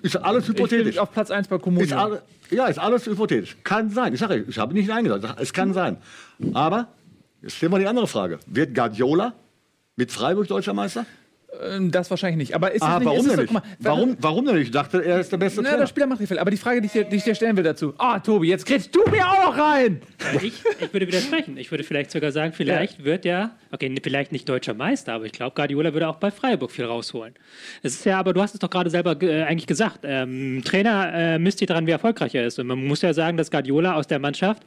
Ist 0.01 0.16
alles 0.18 0.44
ich 0.44 0.56
bin 0.56 0.58
hypothetisch. 0.66 0.98
auf 0.98 1.12
Platz 1.12 1.30
1 1.32 1.48
bei 1.48 1.58
Ist 1.58 1.62
Comunio. 1.62 1.98
alle, 1.98 2.22
ja, 2.50 2.68
ist 2.68 2.80
alles 2.80 3.06
hypothetisch. 3.06 3.58
Kann 3.63 3.89
sein. 3.89 4.13
Ich 4.13 4.20
sage, 4.20 4.46
ich 4.48 4.58
habe 4.58 4.74
nicht 4.74 4.89
eingesagt. 4.89 5.39
Es 5.39 5.54
kann 5.54 5.74
sein. 5.74 5.98
Aber 6.54 6.88
jetzt 7.42 7.56
stellen 7.58 7.72
wir 7.74 7.80
die 7.80 7.88
andere 7.88 8.08
Frage. 8.08 8.39
Wird 8.48 8.74
Guardiola 8.74 9.34
mit 9.96 10.12
Freiburg 10.12 10.48
deutscher 10.48 10.74
Meister? 10.74 11.06
Ähm, 11.62 11.92
Das 11.92 12.10
wahrscheinlich 12.10 12.38
nicht. 12.38 12.56
Aber 12.56 12.72
ist 12.74 12.82
Ah, 12.82 12.94
es 12.96 13.00
nicht, 13.00 13.06
warum 13.08 13.20
ist 13.20 13.25
es 13.25 13.32
denn 13.32 13.39
nicht? 13.46 13.54
guck 13.54 13.63
mal, 13.63 13.70
Warum, 13.80 14.18
warum 14.20 14.46
denn 14.46 14.56
nicht? 14.56 14.66
Ich 14.66 14.72
dachte, 14.72 15.04
er 15.04 15.20
ist 15.22 15.32
der 15.32 15.38
beste 15.38 15.62
Na, 15.62 15.70
Trainer. 15.70 15.80
der 15.84 15.88
Spieler 15.88 16.08
macht 16.08 16.20
nicht 16.20 16.27
viel. 16.30 16.39
Aber 16.39 16.51
die 16.51 16.58
Frage, 16.58 16.82
die 16.82 16.88
ich 16.88 16.92
dir, 16.92 17.04
die 17.06 17.16
ich 17.16 17.24
dir 17.24 17.36
stellen 17.36 17.56
will 17.56 17.63
dazu. 17.63 17.94
Ah, 17.98 18.20
Tobi, 18.20 18.50
jetzt 18.50 18.66
kriegst 18.66 18.94
du 18.96 19.00
mir 19.10 19.25
auch 19.27 19.46
noch 19.46 19.58
rein. 19.58 20.01
Ich, 20.42 20.62
ich 20.80 20.94
würde 20.94 21.08
widersprechen. 21.08 21.58
Ich 21.58 21.72
würde 21.72 21.84
vielleicht 21.84 22.12
sogar 22.12 22.32
sagen, 22.32 22.54
vielleicht 22.54 23.04
wird 23.06 23.25
er, 23.25 23.51
okay, 23.72 23.94
vielleicht 24.04 24.32
nicht 24.34 24.48
deutscher 24.50 24.74
Meister, 24.74 25.13
aber 25.13 25.25
ich 25.25 25.32
glaube, 25.32 25.56
Guardiola 25.56 25.94
würde 25.94 26.08
auch 26.10 26.18
bei 26.18 26.32
Freiburg 26.32 26.70
viel 26.72 26.86
rausholen. 26.86 27.34
Es 27.82 27.94
ist 27.94 28.06
ja, 28.06 28.20
aber 28.20 28.34
du 28.34 28.42
hast 28.42 28.54
es 28.54 28.60
doch 28.60 28.70
gerade 28.70 28.89
selber 28.89 29.20
äh, 29.22 29.44
eigentlich 29.44 29.68
gesagt. 29.68 30.00
Ähm, 30.04 30.62
Trainer 30.66 31.13
äh, 31.13 31.39
misst 31.39 31.60
sich 31.60 31.68
daran, 31.68 31.88
wie 31.88 31.92
erfolgreich 31.92 32.36
er 32.36 32.46
ist. 32.46 32.60
Und 32.60 32.68
man 32.68 32.84
muss 32.86 33.01
ja 33.01 33.13
sagen, 33.13 33.38
dass 33.38 33.50
Guardiola 33.51 33.94
aus 33.96 34.06
der 34.08 34.20
Mannschaft, 34.20 34.63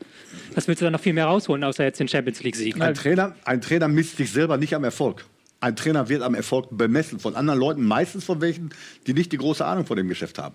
was 0.54 0.66
willst 0.66 0.80
du 0.80 0.86
dann 0.86 0.92
noch 0.94 1.00
viel 1.00 1.12
mehr 1.12 1.26
rausholen, 1.26 1.62
außer 1.62 1.84
jetzt 1.84 2.00
den 2.00 2.08
Champions 2.08 2.42
League-Sieg? 2.42 2.80
Ein 2.80 2.94
Trainer, 2.94 3.34
ein 3.44 3.60
Trainer 3.60 3.86
misst 3.88 4.16
sich 4.16 4.32
selber 4.32 4.56
nicht 4.56 4.74
am 4.74 4.82
Erfolg. 4.84 5.24
Ein 5.60 5.76
Trainer 5.76 6.08
wird 6.08 6.22
am 6.22 6.34
Erfolg 6.34 6.68
bemessen 6.70 7.20
von 7.20 7.36
anderen 7.36 7.60
Leuten, 7.60 7.84
meistens 7.84 8.24
von 8.24 8.40
welchen, 8.40 8.70
die 9.06 9.12
nicht 9.12 9.30
die 9.32 9.36
große 9.36 9.64
Ahnung 9.64 9.84
von 9.86 9.96
dem 9.96 10.08
Geschäft 10.08 10.38
haben. 10.38 10.54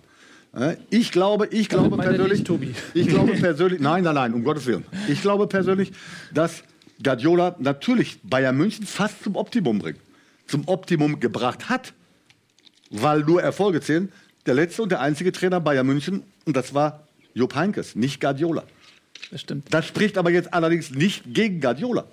Äh, 0.54 0.76
Ich 0.90 1.12
glaube, 1.12 1.46
ich 1.46 1.68
glaube 1.68 1.96
meine 1.96 2.10
persönlich, 2.10 2.40
ich, 2.40 2.44
Tobi. 2.44 2.74
ich 2.92 3.06
glaube 3.06 3.32
persönlich, 3.40 3.80
nein, 3.80 4.02
nein, 4.02 4.14
nein, 4.16 4.34
um 4.34 4.42
Gottes 4.42 4.66
Willen. 4.66 4.84
Ich 5.08 5.22
glaube 5.22 5.46
persönlich, 5.46 5.92
dass 6.34 6.64
Guardiola 7.02 7.54
natürlich 7.60 8.18
Bayern 8.24 8.56
München 8.56 8.84
fast 8.86 9.22
zum 9.22 9.36
Optimum 9.36 9.78
bringt, 9.78 10.00
zum 10.46 10.66
Optimum 10.66 11.20
gebracht 11.20 11.68
hat, 11.68 11.92
weil 12.90 13.20
nur 13.20 13.42
Erfolge 13.42 13.80
zählen. 13.80 14.10
Der 14.46 14.54
letzte 14.54 14.82
und 14.82 14.90
der 14.90 15.00
einzige 15.00 15.30
Trainer 15.32 15.60
Bayern 15.60 15.86
München, 15.86 16.22
und 16.46 16.56
das 16.56 16.72
war 16.74 17.06
Jupp 17.34 17.54
Heynckes, 17.54 17.94
nicht 17.96 18.20
Guardiola. 18.20 18.64
Das 19.30 19.40
stimmt. 19.40 19.72
Das 19.72 19.86
spricht 19.86 20.18
aber 20.18 20.30
jetzt 20.30 20.54
allerdings 20.54 20.90
nicht 20.90 21.24
gegen 21.34 21.60
Guardiola. 21.60 22.06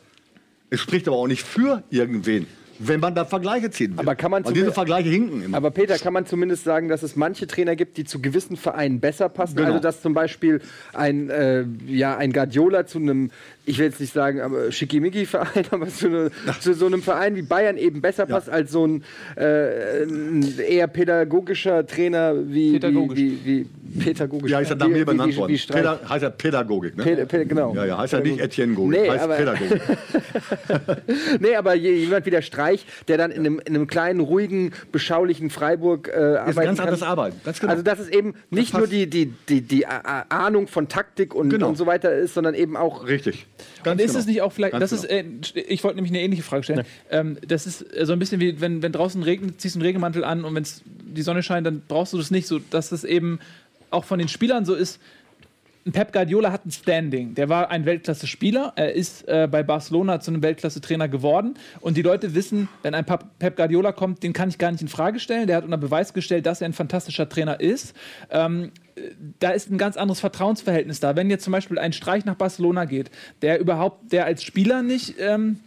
Es 0.69 0.79
spricht 0.79 1.07
aber 1.07 1.17
auch 1.17 1.27
nicht 1.27 1.43
für 1.43 1.83
irgendwen, 1.91 2.47
wenn 2.87 2.99
man 2.99 3.15
da 3.15 3.25
Vergleiche 3.25 3.69
ziehen 3.71 3.91
will. 3.93 3.99
Aber 3.99 4.15
kann 4.15 4.31
man 4.31 4.43
Weil 4.43 4.49
zum- 4.51 4.53
diese 4.55 4.71
Vergleiche 4.73 5.09
hinken 5.09 5.43
immer. 5.43 5.57
Aber 5.57 5.71
Peter, 5.71 5.97
kann 5.97 6.13
man 6.13 6.25
zumindest 6.25 6.63
sagen, 6.63 6.89
dass 6.89 7.03
es 7.03 7.15
manche 7.15 7.47
Trainer 7.47 7.75
gibt, 7.75 7.97
die 7.97 8.03
zu 8.05 8.21
gewissen 8.21 8.57
Vereinen 8.57 8.99
besser 8.99 9.29
passen? 9.29 9.55
Genau. 9.55 9.69
Also 9.69 9.79
dass 9.79 10.01
zum 10.01 10.13
Beispiel 10.13 10.61
ein, 10.93 11.29
äh, 11.29 11.65
ja, 11.87 12.17
ein 12.17 12.33
Guardiola 12.33 12.85
zu 12.85 12.99
einem, 12.99 13.31
ich 13.65 13.77
will 13.79 13.85
jetzt 13.85 13.99
nicht 13.99 14.13
sagen, 14.13 14.41
aber 14.41 14.71
Schickimicki-Verein, 14.71 15.65
aber 15.71 15.87
zu, 15.87 16.09
ne, 16.09 16.31
zu 16.59 16.73
so 16.73 16.85
einem 16.85 17.01
Verein 17.01 17.35
wie 17.35 17.41
Bayern 17.41 17.77
eben 17.77 18.01
besser 18.01 18.25
passt 18.25 18.49
als 18.49 18.71
so 18.71 18.85
ein, 18.85 19.03
äh, 19.35 20.03
ein 20.03 20.43
eher 20.59 20.87
pädagogischer 20.87 21.85
Trainer 21.87 22.33
wie 22.47 22.73
Pädagogisch. 22.73 23.17
Wie, 23.19 23.39
wie, 23.45 23.65
wie 23.83 23.99
pädagogisch. 24.03 24.51
ja, 24.51 24.59
ist 24.59 24.69
ja 24.69 24.75
nach 24.75 24.87
mir 24.87 25.05
benannt 25.05 25.35
worden. 25.37 25.57
Päda 25.71 25.99
heißt 26.09 26.23
ja 26.23 26.29
Pädagogik, 26.29 26.97
ne? 26.97 27.03
Päda- 27.03 27.25
Päda- 27.25 27.45
genau. 27.45 27.73
Ja, 27.75 27.85
ja, 27.85 27.97
heißt 27.97 28.13
ja 28.13 28.19
nicht 28.19 28.39
Etienne 28.39 28.73
Gogik, 28.73 28.99
Nee, 29.01 29.09
heißt 29.09 29.23
aber- 29.23 29.35
Pädagogik. 29.35 29.81
nee, 31.39 31.55
aber 31.55 31.75
je- 31.75 31.95
jemand 31.95 32.25
wie 32.25 32.29
der 32.31 32.41
Streich, 32.77 32.85
der 33.07 33.17
dann 33.17 33.31
in 33.31 33.39
einem, 33.39 33.59
in 33.59 33.75
einem 33.75 33.87
kleinen, 33.87 34.19
ruhigen, 34.19 34.71
beschaulichen 34.91 35.49
Freiburg 35.49 36.07
äh, 36.07 36.11
arbeiten 36.37 36.55
ganz 36.55 36.77
kann. 36.79 36.87
anderes 36.87 37.03
Arbeiten, 37.03 37.39
ganz 37.43 37.59
genau. 37.59 37.71
Also 37.71 37.83
dass 37.83 37.99
es 37.99 38.09
eben 38.09 38.33
nicht 38.49 38.73
nur 38.73 38.87
die, 38.87 39.09
die, 39.09 39.33
die, 39.49 39.61
die 39.61 39.85
A- 39.87 40.01
A- 40.29 40.45
Ahnung 40.45 40.67
von 40.67 40.87
Taktik 40.87 41.33
und, 41.35 41.49
Genau. 41.49 41.69
und 41.69 41.77
so 41.77 41.85
weiter 41.85 42.13
ist, 42.13 42.33
sondern 42.33 42.53
eben 42.55 42.75
auch 42.77 43.07
Richtig. 43.07 43.45
Und 43.85 43.99
ist 43.99 44.07
genau. 44.07 44.19
es 44.19 44.25
nicht 44.25 44.41
auch 44.41 44.51
vielleicht, 44.51 44.73
Ganz 44.73 44.89
das 44.91 45.07
genau. 45.07 45.29
ist, 45.41 45.55
äh, 45.55 45.61
ich 45.67 45.83
wollte 45.83 45.95
nämlich 45.97 46.11
eine 46.11 46.21
ähnliche 46.21 46.43
Frage 46.43 46.63
stellen. 46.63 46.83
Ähm, 47.09 47.37
das 47.47 47.67
ist 47.67 47.81
äh, 47.95 48.05
so 48.05 48.13
ein 48.13 48.19
bisschen 48.19 48.39
wie, 48.39 48.59
wenn, 48.61 48.81
wenn 48.81 48.91
draußen 48.91 49.21
regnet, 49.23 49.59
ziehst 49.61 49.75
du 49.75 49.79
einen 49.79 49.85
Regenmantel 49.85 50.23
an 50.23 50.43
und 50.45 50.55
wenn 50.55 50.65
die 50.87 51.21
Sonne 51.21 51.43
scheint, 51.43 51.67
dann 51.67 51.81
brauchst 51.87 52.13
du 52.13 52.17
das 52.17 52.31
nicht. 52.31 52.47
So, 52.47 52.59
dass 52.69 52.91
es 52.91 53.03
eben 53.03 53.39
auch 53.89 54.05
von 54.05 54.19
den 54.19 54.27
Spielern 54.27 54.65
so 54.65 54.73
ist. 54.73 54.99
Pep 55.91 56.13
Guardiola 56.13 56.51
hat 56.51 56.65
ein 56.65 56.71
Standing. 56.71 57.35
Der 57.35 57.49
war 57.49 57.69
ein 57.69 57.85
Weltklasse-Spieler. 57.85 58.73
Er 58.75 58.93
ist 58.93 59.27
äh, 59.27 59.47
bei 59.51 59.63
Barcelona 59.63 60.19
zu 60.21 60.31
einem 60.31 60.41
Weltklasse-Trainer 60.41 61.09
geworden. 61.09 61.55
Und 61.81 61.97
die 61.97 62.01
Leute 62.01 62.33
wissen, 62.35 62.69
wenn 62.83 62.95
ein 62.95 63.05
Pep 63.05 63.25
Pep 63.39 63.57
Guardiola 63.57 63.91
kommt, 63.91 64.23
den 64.23 64.31
kann 64.31 64.47
ich 64.49 64.57
gar 64.57 64.71
nicht 64.71 64.81
in 64.81 64.87
Frage 64.87 65.19
stellen. 65.19 65.47
Der 65.47 65.57
hat 65.57 65.65
unter 65.65 65.77
Beweis 65.77 66.13
gestellt, 66.13 66.45
dass 66.45 66.61
er 66.61 66.69
ein 66.69 66.73
fantastischer 66.73 67.27
Trainer 67.27 67.59
ist. 67.59 67.93
Ähm, 68.29 68.71
da 69.39 69.51
ist 69.51 69.69
ein 69.69 69.77
ganz 69.77 69.97
anderes 69.97 70.21
Vertrauensverhältnis 70.21 70.99
da. 70.99 71.15
Wenn 71.15 71.29
jetzt 71.29 71.43
zum 71.43 71.51
Beispiel 71.51 71.77
ein 71.79 71.91
Streich 71.91 72.23
nach 72.23 72.35
Barcelona 72.35 72.85
geht, 72.85 73.11
der 73.41 73.59
überhaupt, 73.59 74.13
der 74.13 74.25
als 74.25 74.43
Spieler 74.43 74.83
nicht 74.83 75.15
ähm, 75.19 75.59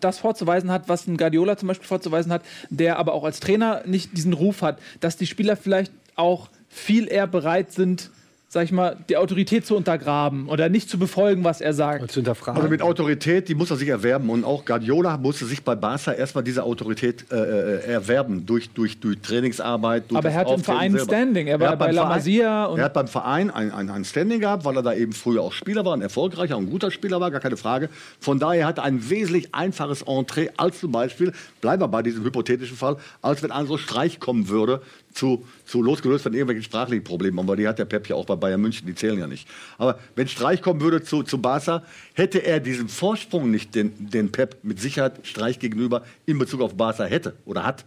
das 0.00 0.18
vorzuweisen 0.18 0.70
hat, 0.72 0.88
was 0.88 1.06
ein 1.06 1.16
Guardiola 1.16 1.56
zum 1.56 1.68
Beispiel 1.68 1.86
vorzuweisen 1.86 2.32
hat, 2.32 2.42
der 2.70 2.98
aber 2.98 3.12
auch 3.12 3.24
als 3.24 3.38
Trainer 3.38 3.82
nicht 3.86 4.16
diesen 4.16 4.32
Ruf 4.32 4.62
hat, 4.62 4.80
dass 5.00 5.16
die 5.16 5.26
Spieler 5.26 5.56
vielleicht 5.56 5.92
auch 6.16 6.48
viel 6.68 7.06
eher 7.06 7.26
bereit 7.26 7.70
sind, 7.72 8.10
sag 8.54 8.62
ich 8.62 8.72
mal, 8.72 8.96
die 9.08 9.16
Autorität 9.16 9.66
zu 9.66 9.76
untergraben 9.76 10.48
oder 10.48 10.68
nicht 10.68 10.88
zu 10.88 10.96
befolgen, 10.96 11.42
was 11.42 11.60
er 11.60 11.72
sagt. 11.72 12.08
zu 12.12 12.20
hinterfragen. 12.20 12.56
Also 12.56 12.70
mit 12.70 12.82
Autorität, 12.82 13.48
die 13.48 13.56
muss 13.56 13.68
er 13.72 13.76
sich 13.76 13.88
erwerben. 13.88 14.30
Und 14.30 14.44
auch 14.44 14.64
Guardiola 14.64 15.18
musste 15.18 15.44
sich 15.44 15.64
bei 15.64 15.74
Barca 15.74 16.12
erstmal 16.12 16.44
diese 16.44 16.62
Autorität 16.62 17.26
äh, 17.32 17.34
äh, 17.34 17.92
erwerben. 17.94 18.46
Durch, 18.46 18.70
durch, 18.70 19.00
durch 19.00 19.18
Trainingsarbeit. 19.20 20.08
Durch 20.08 20.18
Aber 20.18 20.28
er 20.30 20.36
hat 20.36 20.50
im 20.52 20.62
Verein 20.62 20.92
selber. 20.92 21.04
Standing. 21.04 21.48
Er 21.48 21.58
war 21.58 21.70
hat 21.70 21.80
bei 21.80 21.86
beim 21.86 21.96
La 21.96 22.02
Verein- 22.02 22.16
Masia 22.16 22.64
und- 22.66 22.78
Er 22.78 22.84
hat 22.84 22.94
beim 22.94 23.08
Verein 23.08 23.50
ein, 23.50 23.72
ein, 23.72 23.90
ein 23.90 24.04
Standing 24.04 24.38
gehabt, 24.40 24.64
weil 24.64 24.76
er 24.76 24.82
da 24.84 24.94
eben 24.94 25.12
früher 25.12 25.42
auch 25.42 25.52
Spieler 25.52 25.84
war, 25.84 25.96
ein 25.96 26.02
erfolgreicher 26.02 26.56
und 26.56 26.70
guter 26.70 26.92
Spieler 26.92 27.20
war, 27.20 27.32
gar 27.32 27.40
keine 27.40 27.56
Frage. 27.56 27.88
Von 28.20 28.38
daher 28.38 28.68
hat 28.68 28.78
er 28.78 28.84
ein 28.84 29.10
wesentlich 29.10 29.52
einfaches 29.52 30.02
Entree, 30.02 30.50
als 30.56 30.78
zum 30.78 30.92
Beispiel, 30.92 31.32
bleiben 31.60 31.82
wir 31.82 31.88
bei 31.88 32.02
diesem 32.02 32.24
hypothetischen 32.24 32.76
Fall, 32.76 32.98
als 33.20 33.42
wenn 33.42 33.50
ein 33.50 33.66
so 33.66 33.78
Streich 33.78 34.20
kommen 34.20 34.48
würde, 34.48 34.80
zu, 35.14 35.46
zu 35.64 35.80
losgelöst 35.80 36.24
von 36.24 36.32
irgendwelchen 36.32 36.64
sprachlichen 36.64 37.04
Problemen. 37.04 37.38
Aber 37.38 37.56
die 37.56 37.66
hat 37.66 37.78
der 37.78 37.86
Pep 37.86 38.08
ja 38.08 38.16
auch 38.16 38.26
bei 38.26 38.36
Bayern 38.36 38.60
München, 38.60 38.86
die 38.86 38.94
zählen 38.94 39.18
ja 39.18 39.26
nicht. 39.26 39.48
Aber 39.78 39.98
wenn 40.16 40.28
Streich 40.28 40.60
kommen 40.60 40.80
würde 40.80 41.02
zu, 41.02 41.22
zu 41.22 41.40
Barca, 41.40 41.84
hätte 42.12 42.40
er 42.40 42.60
diesen 42.60 42.88
Vorsprung 42.88 43.50
nicht, 43.50 43.74
den, 43.74 43.92
den 44.10 44.32
Pep 44.32 44.58
mit 44.62 44.80
Sicherheit 44.80 45.26
Streich 45.26 45.58
gegenüber 45.58 46.04
in 46.26 46.38
Bezug 46.38 46.60
auf 46.60 46.76
Barca 46.76 47.04
hätte 47.04 47.36
oder 47.46 47.64
hat. 47.64 47.84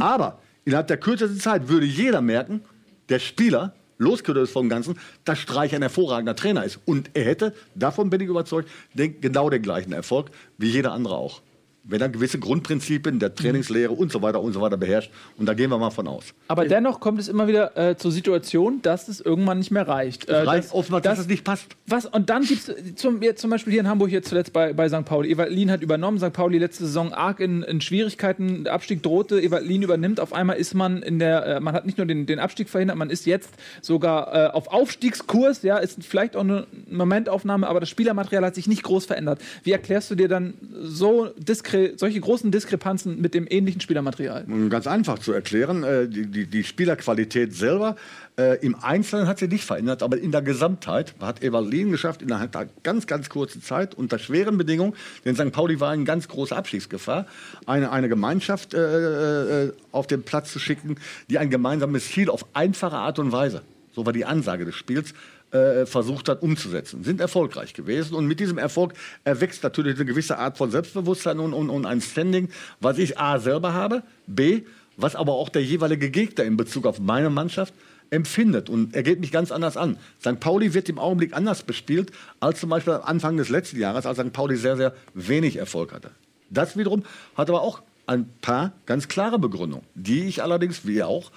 Aber 0.00 0.40
innerhalb 0.64 0.88
der 0.88 0.96
kürzesten 0.96 1.38
Zeit 1.38 1.68
würde 1.68 1.86
jeder 1.86 2.20
merken, 2.20 2.62
der 3.08 3.18
Spieler, 3.20 3.74
losgelöst 3.98 4.52
vom 4.52 4.68
Ganzen, 4.68 4.96
dass 5.24 5.40
Streich 5.40 5.74
ein 5.74 5.82
hervorragender 5.82 6.36
Trainer 6.36 6.64
ist. 6.64 6.78
Und 6.84 7.10
er 7.14 7.24
hätte, 7.24 7.54
davon 7.74 8.10
bin 8.10 8.20
ich 8.20 8.28
überzeugt, 8.28 8.70
den, 8.94 9.20
genau 9.20 9.50
den 9.50 9.60
gleichen 9.62 9.92
Erfolg 9.92 10.30
wie 10.56 10.68
jeder 10.68 10.92
andere 10.92 11.16
auch. 11.16 11.42
Wenn 11.88 12.00
er 12.00 12.08
gewisse 12.08 12.38
Grundprinzipien 12.38 13.18
der 13.18 13.34
Trainingslehre 13.34 13.92
und 13.92 14.12
so 14.12 14.22
weiter 14.22 14.40
und 14.40 14.52
so 14.52 14.60
weiter 14.60 14.76
beherrscht. 14.76 15.10
Und 15.36 15.46
da 15.46 15.54
gehen 15.54 15.70
wir 15.70 15.78
mal 15.78 15.90
von 15.90 16.06
aus. 16.06 16.24
Aber 16.48 16.66
dennoch 16.66 17.00
kommt 17.00 17.18
es 17.18 17.28
immer 17.28 17.48
wieder 17.48 17.76
äh, 17.76 17.96
zur 17.96 18.12
Situation, 18.12 18.82
dass 18.82 19.08
es 19.08 19.20
irgendwann 19.20 19.58
nicht 19.58 19.70
mehr 19.70 19.88
reicht. 19.88 20.28
Äh, 20.28 20.36
reicht 20.36 20.64
dass- 20.68 20.74
oftmals, 20.74 21.04
dass 21.04 21.18
es 21.18 21.26
nicht 21.26 21.44
passt. 21.44 21.66
Was, 21.86 22.04
und 22.06 22.28
dann 22.30 22.42
gibt 22.44 22.68
es 22.68 22.94
zum, 22.96 23.20
zum 23.36 23.50
Beispiel 23.50 23.72
hier 23.72 23.80
in 23.80 23.88
Hamburg 23.88 24.10
jetzt 24.10 24.28
zuletzt 24.28 24.52
bei, 24.52 24.72
bei 24.74 24.88
St. 24.88 25.04
Pauli. 25.04 25.30
Ewald 25.30 25.50
Lien 25.50 25.70
hat 25.70 25.82
übernommen. 25.82 26.18
St. 26.18 26.32
Pauli 26.32 26.58
letzte 26.58 26.84
Saison 26.84 27.12
arg 27.12 27.40
in, 27.40 27.62
in 27.62 27.80
Schwierigkeiten. 27.80 28.64
Der 28.64 28.74
Abstieg 28.74 29.02
drohte. 29.02 29.40
Ewald 29.40 29.66
Lien 29.66 29.82
übernimmt. 29.82 30.20
Auf 30.20 30.32
einmal 30.34 30.56
ist 30.58 30.74
man 30.74 31.02
in 31.02 31.18
der, 31.18 31.46
äh, 31.46 31.60
man 31.60 31.74
hat 31.74 31.86
nicht 31.86 31.96
nur 31.96 32.06
den, 32.06 32.26
den 32.26 32.38
Abstieg 32.38 32.68
verhindert, 32.68 32.98
man 32.98 33.08
ist 33.10 33.24
jetzt 33.26 33.50
sogar 33.80 34.34
äh, 34.34 34.50
auf 34.50 34.68
Aufstiegskurs. 34.68 35.62
Ja, 35.62 35.78
ist 35.78 36.04
vielleicht 36.04 36.36
auch 36.36 36.42
eine 36.42 36.66
Momentaufnahme, 36.90 37.66
aber 37.66 37.80
das 37.80 37.88
Spielermaterial 37.88 38.44
hat 38.44 38.54
sich 38.54 38.66
nicht 38.66 38.82
groß 38.82 39.06
verändert. 39.06 39.40
Wie 39.64 39.72
erklärst 39.72 40.10
du 40.10 40.14
dir 40.14 40.28
dann 40.28 40.54
so 40.82 41.28
diskre 41.38 41.77
solche 41.96 42.20
großen 42.20 42.50
Diskrepanzen 42.50 43.20
mit 43.20 43.34
dem 43.34 43.46
ähnlichen 43.48 43.80
Spielermaterial? 43.80 44.44
Ganz 44.70 44.86
einfach 44.86 45.18
zu 45.18 45.32
erklären, 45.32 45.84
äh, 45.84 46.08
die, 46.08 46.26
die, 46.26 46.46
die 46.46 46.64
Spielerqualität 46.64 47.54
selber 47.54 47.96
äh, 48.38 48.64
im 48.64 48.76
Einzelnen 48.76 49.26
hat 49.26 49.38
sie 49.38 49.48
nicht 49.48 49.64
verändert, 49.64 50.02
aber 50.02 50.16
in 50.16 50.30
der 50.30 50.42
Gesamtheit 50.42 51.14
hat 51.20 51.42
Evalin 51.42 51.90
geschafft, 51.90 52.22
innerhalb 52.22 52.54
einer 52.54 52.70
ganz, 52.84 53.06
ganz 53.06 53.28
kurzen 53.28 53.62
Zeit, 53.62 53.94
unter 53.94 54.18
schweren 54.18 54.56
Bedingungen, 54.56 54.94
denn 55.24 55.34
St. 55.34 55.50
Pauli 55.50 55.80
war 55.80 55.92
in 55.92 56.04
ganz 56.04 56.28
großer 56.28 56.56
Abstiegsgefahr, 56.56 57.26
eine, 57.66 57.90
eine 57.90 58.08
Gemeinschaft 58.08 58.74
äh, 58.74 59.64
äh, 59.64 59.72
auf 59.90 60.06
den 60.06 60.22
Platz 60.22 60.52
zu 60.52 60.60
schicken, 60.60 60.96
die 61.28 61.38
ein 61.38 61.50
gemeinsames 61.50 62.08
Ziel 62.12 62.30
auf 62.30 62.46
einfache 62.54 62.96
Art 62.96 63.18
und 63.18 63.32
Weise, 63.32 63.62
so 63.92 64.06
war 64.06 64.12
die 64.12 64.24
Ansage 64.24 64.64
des 64.64 64.76
Spiels, 64.76 65.14
äh, 65.50 65.86
versucht 65.86 66.28
hat 66.28 66.42
umzusetzen. 66.42 67.04
Sind 67.04 67.20
erfolgreich 67.20 67.74
gewesen 67.74 68.14
und 68.14 68.26
mit 68.26 68.40
diesem 68.40 68.58
Erfolg 68.58 68.94
erwächst 69.24 69.62
natürlich 69.62 69.96
eine 69.96 70.04
gewisse 70.04 70.38
Art 70.38 70.58
von 70.58 70.70
Selbstbewusstsein 70.70 71.38
und, 71.38 71.52
und, 71.52 71.70
und 71.70 71.86
ein 71.86 72.00
Standing, 72.00 72.48
was 72.80 72.98
ich 72.98 73.18
A 73.18 73.38
selber 73.38 73.72
habe, 73.72 74.02
B, 74.26 74.62
was 74.96 75.16
aber 75.16 75.32
auch 75.34 75.48
der 75.48 75.62
jeweilige 75.62 76.10
Gegner 76.10 76.44
in 76.44 76.56
Bezug 76.56 76.86
auf 76.86 77.00
meine 77.00 77.30
Mannschaft 77.30 77.72
empfindet. 78.10 78.68
Und 78.68 78.94
er 78.94 79.02
geht 79.02 79.20
mich 79.20 79.32
ganz 79.32 79.52
anders 79.52 79.76
an. 79.76 79.98
St. 80.20 80.40
Pauli 80.40 80.74
wird 80.74 80.88
im 80.88 80.98
Augenblick 80.98 81.34
anders 81.34 81.62
bespielt 81.62 82.10
als 82.40 82.60
zum 82.60 82.70
Beispiel 82.70 82.94
Anfang 82.94 83.36
des 83.36 83.48
letzten 83.48 83.78
Jahres, 83.78 84.06
als 84.06 84.18
St. 84.18 84.32
Pauli 84.32 84.56
sehr, 84.56 84.76
sehr 84.76 84.94
wenig 85.14 85.56
Erfolg 85.56 85.92
hatte. 85.92 86.10
Das 86.50 86.76
wiederum 86.76 87.04
hat 87.36 87.48
aber 87.48 87.62
auch 87.62 87.82
ein 88.06 88.28
paar 88.40 88.72
ganz 88.86 89.08
klare 89.08 89.38
Begründungen, 89.38 89.86
die 89.94 90.24
ich 90.24 90.42
allerdings, 90.42 90.86
wie 90.86 91.02
auch, 91.02 91.30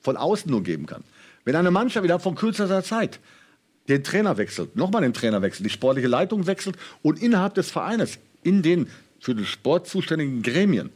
von 0.00 0.16
außen 0.16 0.50
nur 0.50 0.62
geben 0.62 0.86
kann. 0.86 1.02
Wenn 1.44 1.56
eine 1.56 1.70
Mannschaft 1.70 2.04
wieder 2.04 2.18
von 2.18 2.34
kürzester 2.34 2.82
Zeit 2.82 3.20
den 3.88 4.04
Trainer 4.04 4.36
wechselt, 4.36 4.76
nochmal 4.76 5.02
den 5.02 5.14
Trainer 5.14 5.42
wechselt, 5.42 5.66
die 5.66 5.70
sportliche 5.70 6.08
Leitung 6.08 6.46
wechselt 6.46 6.76
und 7.02 7.20
innerhalb 7.22 7.54
des 7.54 7.70
Vereines 7.70 8.18
in 8.42 8.62
den 8.62 8.88
für 9.20 9.34
den 9.34 9.46
Sport 9.46 9.88
zuständigen 9.88 10.42
Gremien 10.42 10.90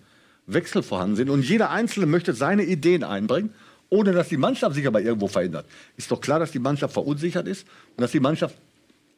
Wechsel 0.47 0.83
vorhanden 0.83 1.17
sind 1.17 1.31
und 1.31 1.45
jeder 1.45 1.71
Einzelne 1.71 2.07
möchte 2.07 2.35
seine 2.35 2.65
Ideen 2.65 3.05
einbringen, 3.05 3.55
ohne 3.91 4.13
dass 4.13 4.29
die 4.29 4.37
Mannschaft 4.37 4.75
sich 4.75 4.87
aber 4.87 5.01
irgendwo 5.01 5.29
verändert, 5.29 5.67
ist 5.97 6.11
doch 6.11 6.21
klar, 6.21 6.39
dass 6.39 6.51
die 6.51 6.59
Mannschaft 6.59 6.95
verunsichert 6.95 7.47
ist 7.47 7.67
und 7.97 8.01
dass 8.01 8.11
die 8.11 8.21
Mannschaft 8.21 8.57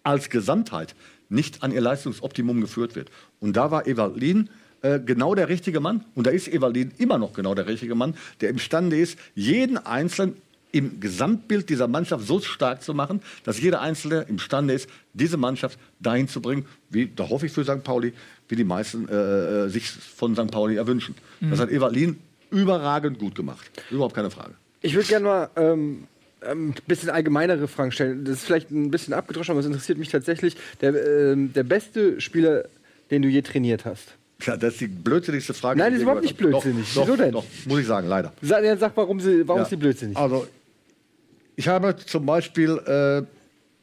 als 0.02 0.28
Gesamtheit 0.28 0.94
nicht 1.28 1.62
an 1.62 1.72
ihr 1.72 1.80
Leistungsoptimum 1.80 2.60
geführt 2.60 2.94
wird. 2.94 3.10
Und 3.40 3.56
da 3.56 3.70
war 3.70 3.87
Evalin 3.87 4.50
äh, 4.82 5.00
genau 5.00 5.34
der 5.34 5.48
richtige 5.48 5.80
Mann. 5.80 6.04
Und 6.14 6.26
da 6.26 6.30
ist 6.30 6.46
Evalin 6.46 6.92
immer 6.98 7.18
noch 7.18 7.32
genau 7.32 7.54
der 7.54 7.66
richtige 7.66 7.94
Mann, 7.94 8.14
der 8.40 8.50
imstande 8.50 8.98
ist, 8.98 9.18
jeden 9.34 9.78
Einzelnen 9.78 10.37
im 10.74 10.98
Gesamtbild 11.00 11.68
dieser 11.70 11.87
Mannschaft 11.87 12.26
so 12.26 12.40
stark 12.40 12.82
zu 12.82 12.94
machen, 12.94 13.22
dass 13.44 13.60
jeder 13.60 13.80
Einzelne 13.80 14.26
imstande 14.28 14.74
ist, 14.74 14.88
diese 15.12 15.37
Mannschaft 15.37 15.78
dahin 16.00 16.26
zu 16.26 16.40
bringen, 16.40 16.66
wie, 16.90 17.06
da 17.06 17.28
hoffe 17.28 17.46
ich 17.46 17.52
für 17.52 17.64
St. 17.64 17.84
Pauli, 17.84 18.12
wie 18.48 18.56
die 18.56 18.64
meisten 18.64 19.08
äh, 19.08 19.14
äh, 19.66 19.68
sich 19.68 19.88
von 19.88 20.34
St. 20.34 20.50
Pauli 20.50 20.76
erwünschen. 20.76 21.14
Das 21.40 21.60
hat 21.60 21.70
Evalin 21.70 22.18
überragend 22.50 23.18
gut 23.18 23.34
gemacht. 23.37 23.70
Überhaupt 23.90 24.14
keine 24.14 24.30
Frage. 24.30 24.54
Ich 24.82 24.94
würde 24.94 25.06
gerne 25.08 25.24
mal 25.24 25.50
ähm, 25.56 26.04
ein 26.44 26.74
bisschen 26.87 27.10
allgemeinere 27.10 27.68
Fragen 27.68 27.92
stellen. 27.92 28.24
Das 28.24 28.38
ist 28.38 28.44
vielleicht 28.44 28.70
ein 28.70 28.90
bisschen 28.90 29.14
abgedroschen, 29.14 29.52
aber 29.52 29.60
es 29.60 29.66
interessiert 29.66 29.98
mich 29.98 30.08
tatsächlich. 30.08 30.56
Der, 30.80 31.32
ähm, 31.32 31.52
der 31.52 31.62
beste 31.62 32.20
Spieler, 32.20 32.64
den 33.12 33.22
du 33.22 33.28
je 33.28 33.42
trainiert 33.42 33.84
hast. 33.84 34.14
Ja, 34.42 34.56
das 34.56 34.74
ist 34.74 34.80
die 34.80 34.88
blödsinnigste 34.88 35.54
Frage. 35.54 35.78
Nein, 35.78 35.88
die 35.88 35.92
das 35.92 35.98
ist 35.98 36.02
überhaupt 36.02 36.22
nicht 36.22 36.37
blödsinnig. 36.37 36.92
Doch, 36.94 37.02
Wieso 37.06 37.16
doch, 37.16 37.22
denn? 37.24 37.32
Doch, 37.32 37.44
muss 37.66 37.80
ich 37.80 37.87
sagen, 37.87 38.08
leider. 38.08 38.32
Sag, 38.42 38.64
ja, 38.64 38.76
sag 38.76 38.96
warum, 38.96 39.20
sie, 39.20 39.46
warum 39.46 39.60
Ja. 39.60 39.62
ist 39.62 39.70
die 39.70 39.76
blödsinnig? 39.76 40.16
Also, 40.16 40.46
ich 41.56 41.68
habe 41.68 41.96
zum 41.96 42.26
Beispiel 42.26 42.78
äh, 42.78 43.26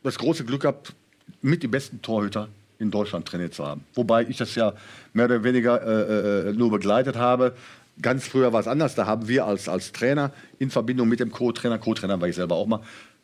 das 0.03 0.17
große 0.17 0.43
Glück 0.45 0.61
gehabt, 0.61 0.93
mit 1.41 1.63
die 1.63 1.67
besten 1.67 2.01
Torhüter 2.01 2.49
in 2.79 2.91
Deutschland 2.91 3.27
trainiert 3.27 3.53
zu 3.53 3.65
haben. 3.65 3.85
Wobei 3.93 4.23
ich 4.23 4.37
das 4.37 4.55
ja 4.55 4.73
mehr 5.13 5.25
oder 5.25 5.43
weniger 5.43 5.81
äh, 5.81 6.49
äh, 6.49 6.53
nur 6.53 6.71
begleitet 6.71 7.15
habe. 7.15 7.53
Ganz 8.01 8.27
früher 8.27 8.51
war 8.53 8.59
es 8.59 8.67
anders. 8.67 8.95
Da 8.95 9.05
haben 9.05 9.27
wir 9.27 9.45
als, 9.45 9.69
als 9.69 9.91
Trainer 9.91 10.31
in 10.59 10.71
Verbindung 10.71 11.07
mit 11.07 11.19
dem 11.19 11.31
Co-Trainer, 11.31 11.77
Co-Trainer 11.77 12.19
war 12.19 12.27
ich 12.27 12.35
selber 12.35 12.55
auch 12.55 12.65
mal, 12.65 12.79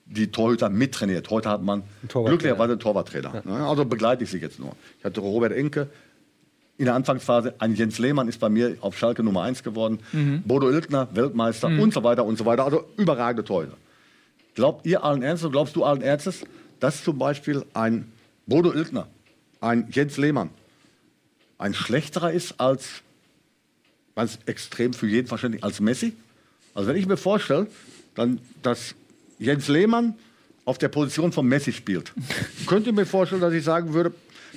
die 0.06 0.28
Torhüter 0.28 0.70
mittrainiert. 0.70 1.30
Heute 1.30 1.50
hat 1.50 1.64
man 1.64 1.84
glücklicherweise 2.08 2.74
einen 2.74 2.80
Torwarttrainer. 2.80 3.42
Ne? 3.44 3.68
Also 3.68 3.84
begleite 3.84 4.24
ich 4.24 4.30
sie 4.30 4.38
jetzt 4.38 4.60
nur. 4.60 4.74
Ich 5.00 5.06
hatte 5.06 5.20
Robert 5.20 5.52
Enke, 5.52 5.90
in 6.78 6.86
der 6.86 6.94
Anfangsphase. 6.94 7.56
Ein 7.58 7.76
Jens 7.76 7.98
Lehmann 7.98 8.28
ist 8.28 8.40
bei 8.40 8.50
mir 8.50 8.78
auf 8.82 8.98
Schalke 8.98 9.24
Nummer 9.24 9.42
1 9.42 9.64
geworden. 9.64 10.00
Bodo 10.46 10.70
Iltner, 10.70 11.08
Weltmeister 11.14 11.68
und 11.68 11.94
so 11.94 12.04
weiter 12.04 12.24
und 12.24 12.38
so 12.38 12.46
weiter. 12.46 12.64
Also 12.64 12.86
überragende 12.98 13.44
Torhüter. 13.44 13.76
Glaubt 14.58 14.88
ihr 14.88 15.04
allen 15.04 15.22
Ernstes, 15.22 15.52
glaubst 15.52 15.76
du 15.76 15.84
allen 15.84 16.02
Ernstes, 16.02 16.44
dass 16.80 17.04
zum 17.04 17.20
Beispiel 17.20 17.64
ein 17.76 18.12
Bodo 18.48 18.74
Iltner, 18.74 19.08
ein 19.62 19.88
Jens 19.92 20.18
Lehmann, 20.18 20.50
ein 21.60 21.76
schlechterer 21.76 22.32
ist 22.32 22.60
als, 22.60 23.04
ganz 24.16 24.40
extrem 24.48 24.94
für 24.94 25.06
jeden 25.06 25.28
verständlich, 25.28 25.64
als 25.64 25.80
Messi? 25.80 26.14
Also 26.74 26.90
wenn 26.90 26.96
ich 26.96 27.06
mir 27.06 27.18
vorstelle, 27.18 27.68
dann, 28.16 28.42
dass 28.64 28.96
Jens 29.38 29.68
Lehmann 29.68 30.16
auf 30.66 30.80
der 30.80 30.88
Position 30.88 31.32
von 31.32 31.46
Messi 31.46 31.72
spielt, 31.72 32.12
könnte 32.66 32.90
ich 32.90 32.96
mir 32.96 33.06
vorstellen, 33.06 33.42
dass 33.42 33.54
ich 33.54 33.64
sagen 33.64 33.94
würde, 33.94 34.12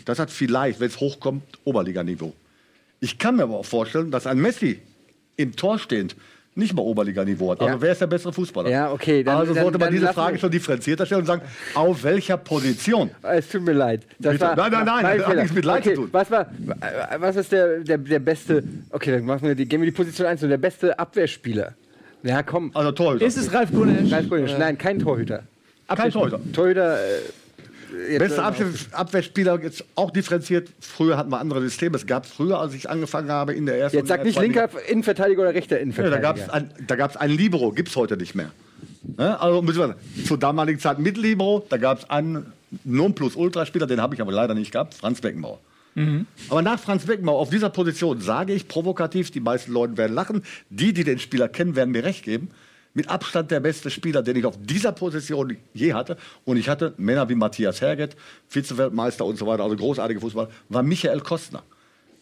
das 0.07 0.19
hat 0.19 0.31
vielleicht, 0.31 0.81
wenn 0.81 0.89
es 0.89 0.99
hochkommt, 0.99 1.43
Oberliganiveau. 1.65 2.33
Ich 3.01 3.19
kann 3.19 3.37
mir 3.37 3.43
aber 3.43 3.59
auch 3.59 3.67
vorstellen, 3.67 4.11
dass 4.11 4.27
ein 4.27 4.39
Messi 4.39 4.81
im 5.37 5.55
Tor 5.57 5.79
stehend 5.79 6.17
nicht 6.55 6.75
mal 6.75 6.83
Oberliganiveau 6.83 7.53
hat. 7.53 7.61
Also 7.61 7.75
Ja. 7.75 7.81
wer 7.81 7.93
ist 7.93 8.01
der 8.01 8.07
bessere 8.09 8.33
Fußballer? 8.33 8.69
Ja, 8.71 8.93
okay, 8.93 9.23
dann- 9.23 9.37
also 9.37 9.55
dann- 9.55 9.63
sollte 9.63 9.79
man 9.79 9.87
dann 9.87 9.95
diese 9.95 10.13
Frage 10.13 10.39
schon 10.39 10.51
differenzierter 10.51 11.07
stellen 11.07 11.21
und 11.23 11.27
sagen, 11.27 11.43
auf 11.75 12.03
welcher 12.03 12.37
Position? 12.37 13.11
Es 13.23 13.49
tut 13.49 13.63
mir 13.63 13.73
leid. 13.73 14.03
Das 14.19 14.33
Bitte. 14.33 14.53
Nein, 14.57 14.73
nein, 14.73 14.85
nein, 14.85 15.19
das 15.19 15.27
hat 15.27 15.37
nichts 15.37 15.53
mit 15.55 15.65
Leid 15.65 15.81
okay, 15.87 15.95
zu 15.95 16.01
tun. 16.03 16.09
Was, 16.13 16.31
war, 16.31 16.47
was 17.19 17.37
ist 17.37 17.53
der, 17.53 17.79
der, 17.81 17.99
der 17.99 18.19
beste, 18.19 18.65
okay, 18.91 19.13
dann 19.13 19.25
machen 19.25 19.47
wir 19.47 19.55
die, 19.55 19.67
gehen 19.67 19.81
wir 19.81 19.87
die 19.87 19.97
Position 19.97 20.27
1 20.27 20.41
der 20.41 20.57
beste 20.59 20.99
Abwehrspieler? 20.99 21.75
Ja, 22.23 22.43
komm. 22.43 22.71
Also 22.75 22.93
Torhüter. 22.93 23.25
Ist 23.25 23.39
es 23.39 23.53
Ralf 23.53 23.71
Gunesch? 23.71 24.13
Ralf 24.13 24.29
Gunesch. 24.29 24.53
Nein, 24.59 24.77
kein 24.77 24.99
Torhüter. 24.99 25.45
Kein 25.89 26.11
Torhüter. 26.11 26.41
Torhüter. 26.53 26.99
Äh, 26.99 27.19
jetzt, 28.09 28.19
Beste 28.19 28.41
äh, 28.41 28.45
Abwehr, 28.45 28.67
Abwehrspieler 28.93 29.61
jetzt 29.63 29.85
auch 29.95 30.11
differenziert. 30.11 30.69
Früher 30.81 31.17
hatten 31.17 31.31
wir 31.31 31.39
andere 31.39 31.61
Systeme. 31.61 31.97
Es 31.97 32.07
gab 32.07 32.27
früher, 32.27 32.59
als 32.59 32.75
ich 32.75 32.89
angefangen 32.89 33.31
habe 33.31 33.55
in 33.55 33.67
der 33.67 33.79
ersten. 33.79 33.99
Jetzt 33.99 34.09
sag 34.09 34.25
nicht 34.25 34.39
linker 34.39 34.69
Innenverteidiger 34.89 35.43
oder 35.43 35.55
rechter 35.55 35.77
Ja, 35.77 35.79
da 35.79 35.83
Innenverteidiger. 35.83 36.21
gab 36.21 36.37
es 36.39 36.49
ein, 36.49 36.71
da 36.87 36.97
gab's 36.97 37.17
ein 37.17 37.31
Libero, 37.31 37.73
gibt 37.73 37.89
es 37.89 37.97
heute 37.97 38.17
nicht 38.17 38.35
mehr. 38.35 38.51
Ne? 39.17 39.41
Also 39.41 39.63
müssen 39.63 39.79
wir, 39.81 39.97
zur 40.25 40.39
damaligen 40.39 40.79
Zeit 40.79 40.99
mit 40.99 41.17
Libero, 41.17 41.65
da 41.69 41.77
gab 41.77 41.99
es 41.99 42.11
einen 42.11 42.53
Nonplusultra-Spieler, 42.85 43.87
den 43.87 44.01
habe 44.01 44.15
ich 44.15 44.21
aber 44.21 44.33
leider 44.33 44.55
nicht 44.55 44.73
gehabt, 44.73 44.95
Franz 44.95 45.21
Beckenbauer. 45.21 45.59
Aber 46.49 46.63
nach 46.63 46.79
Franz 46.79 47.05
Beckenbauer 47.05 47.41
auf 47.41 47.51
dieser 47.51 47.69
Position 47.69 48.21
sage 48.21 48.55
ich 48.55 48.69
provokativ, 48.69 49.33
die 49.33 49.41
meisten 49.41 49.73
Leute 49.73 49.97
werden 49.97 50.15
lachen, 50.15 50.43
die, 50.71 50.93
die 50.93 51.05
den 51.05 51.19
Spieler 51.19 51.49
kennen, 51.49 51.75
werden 51.75 51.91
mir 51.91 52.05
recht 52.05 52.25
geben, 52.25 52.49
mit 52.95 53.09
Abstand 53.09 53.51
der 53.51 53.61
beste 53.61 53.91
Spieler, 53.91 54.23
den 54.23 54.37
ich 54.37 54.45
auf 54.45 54.59
dieser 54.61 54.93
Position 54.93 55.57
je 55.75 55.93
hatte. 55.93 56.17
Und 56.45 56.57
ich 56.57 56.69
hatte 56.69 56.95
Männer 56.97 57.29
wie 57.29 57.35
Matthias 57.35 57.81
Herget, 57.81 58.17
Vize-Weltmeister 58.49 59.25
und 59.25 59.39
so 59.39 59.47
weiter, 59.47 59.63
also 59.63 59.77
großartige 59.77 60.21
Fußballer, 60.21 60.51
war 60.69 60.83
Michael 60.83 61.21
Kostner. 61.21 61.63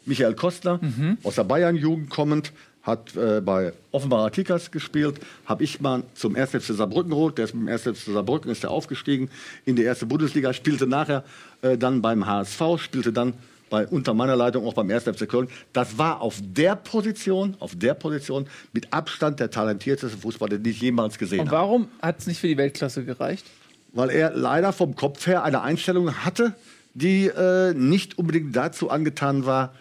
Michael 0.05 0.35
Kostner, 0.35 0.81
aus 1.23 1.35
der 1.35 1.45
Bayern-Jugend 1.45 2.09
kommend, 2.09 2.53
hat 2.83 3.15
äh, 3.17 3.41
bei 3.43 3.73
Offenbarer 3.93 4.31
Kickers 4.31 4.71
gespielt, 4.71 5.21
habe 5.45 5.63
ich 5.63 5.81
mal 5.81 6.03
zum 6.15 6.35
1. 6.35 6.51
FC 6.51 6.75
Saarbrücken 6.75 7.11
geholt, 7.11 7.37
der 7.37 7.45
ist 7.45 7.55
mit 7.55 7.69
dem 7.69 7.69
1. 7.69 7.83
FC 7.83 8.13
Saarbrücken 8.13 8.51
ist 8.51 8.63
der 8.63 8.71
aufgestiegen 8.71 9.31
in 9.67 9.77
die 9.77 9.83
erste 9.83 10.07
Bundesliga, 10.07 10.53
spielte 10.55 10.87
nachher 10.87 11.25
äh, 11.61 11.77
dann 11.77 12.01
beim 12.01 12.27
HSV, 12.27 12.63
spielte 12.79 13.13
dann 13.13 13.35
bei, 13.71 13.87
unter 13.87 14.15
meiner 14.15 14.37
Leitung 14.37 14.67
auch 14.67 14.75
beim 14.75 14.91
1. 14.91 15.05
FC 15.05 15.29
Köln. 15.29 15.49
Das 15.73 15.99
war 15.99 16.21
auf 16.21 16.39
der 16.43 16.77
Position, 16.77 17.57
auf 17.61 17.77
der 17.77 17.95
Position 17.95 18.47
mit 18.73 18.93
Abstand 18.93 19.41
der 19.41 19.51
talentierteste 19.51 20.17
Fußballer, 20.19 20.59
den 20.59 20.71
ich 20.71 20.81
jemals 20.81 21.19
gesehen 21.19 21.41
Und 21.41 21.47
habe. 21.49 21.57
warum 21.57 21.89
hat 22.03 22.19
es 22.21 22.27
nicht 22.27 22.41
für 22.41 22.49
die 22.49 22.57
Weltklasse 22.57 23.05
gereicht? 23.05 23.47
Weil 23.93 24.11
er 24.11 24.31
leider 24.33 24.73
vom 24.73 24.95
Kopf 24.95 25.27
her 25.27 25.43
eine 25.45 25.63
Einstellung 25.63 26.13
hatte, 26.25 26.55
die 26.95 27.27
äh, 27.27 27.75
nicht 27.75 28.19
unbedingt 28.19 28.55
dazu 28.55 28.91
angetan 28.91 29.47
war, 29.47 29.73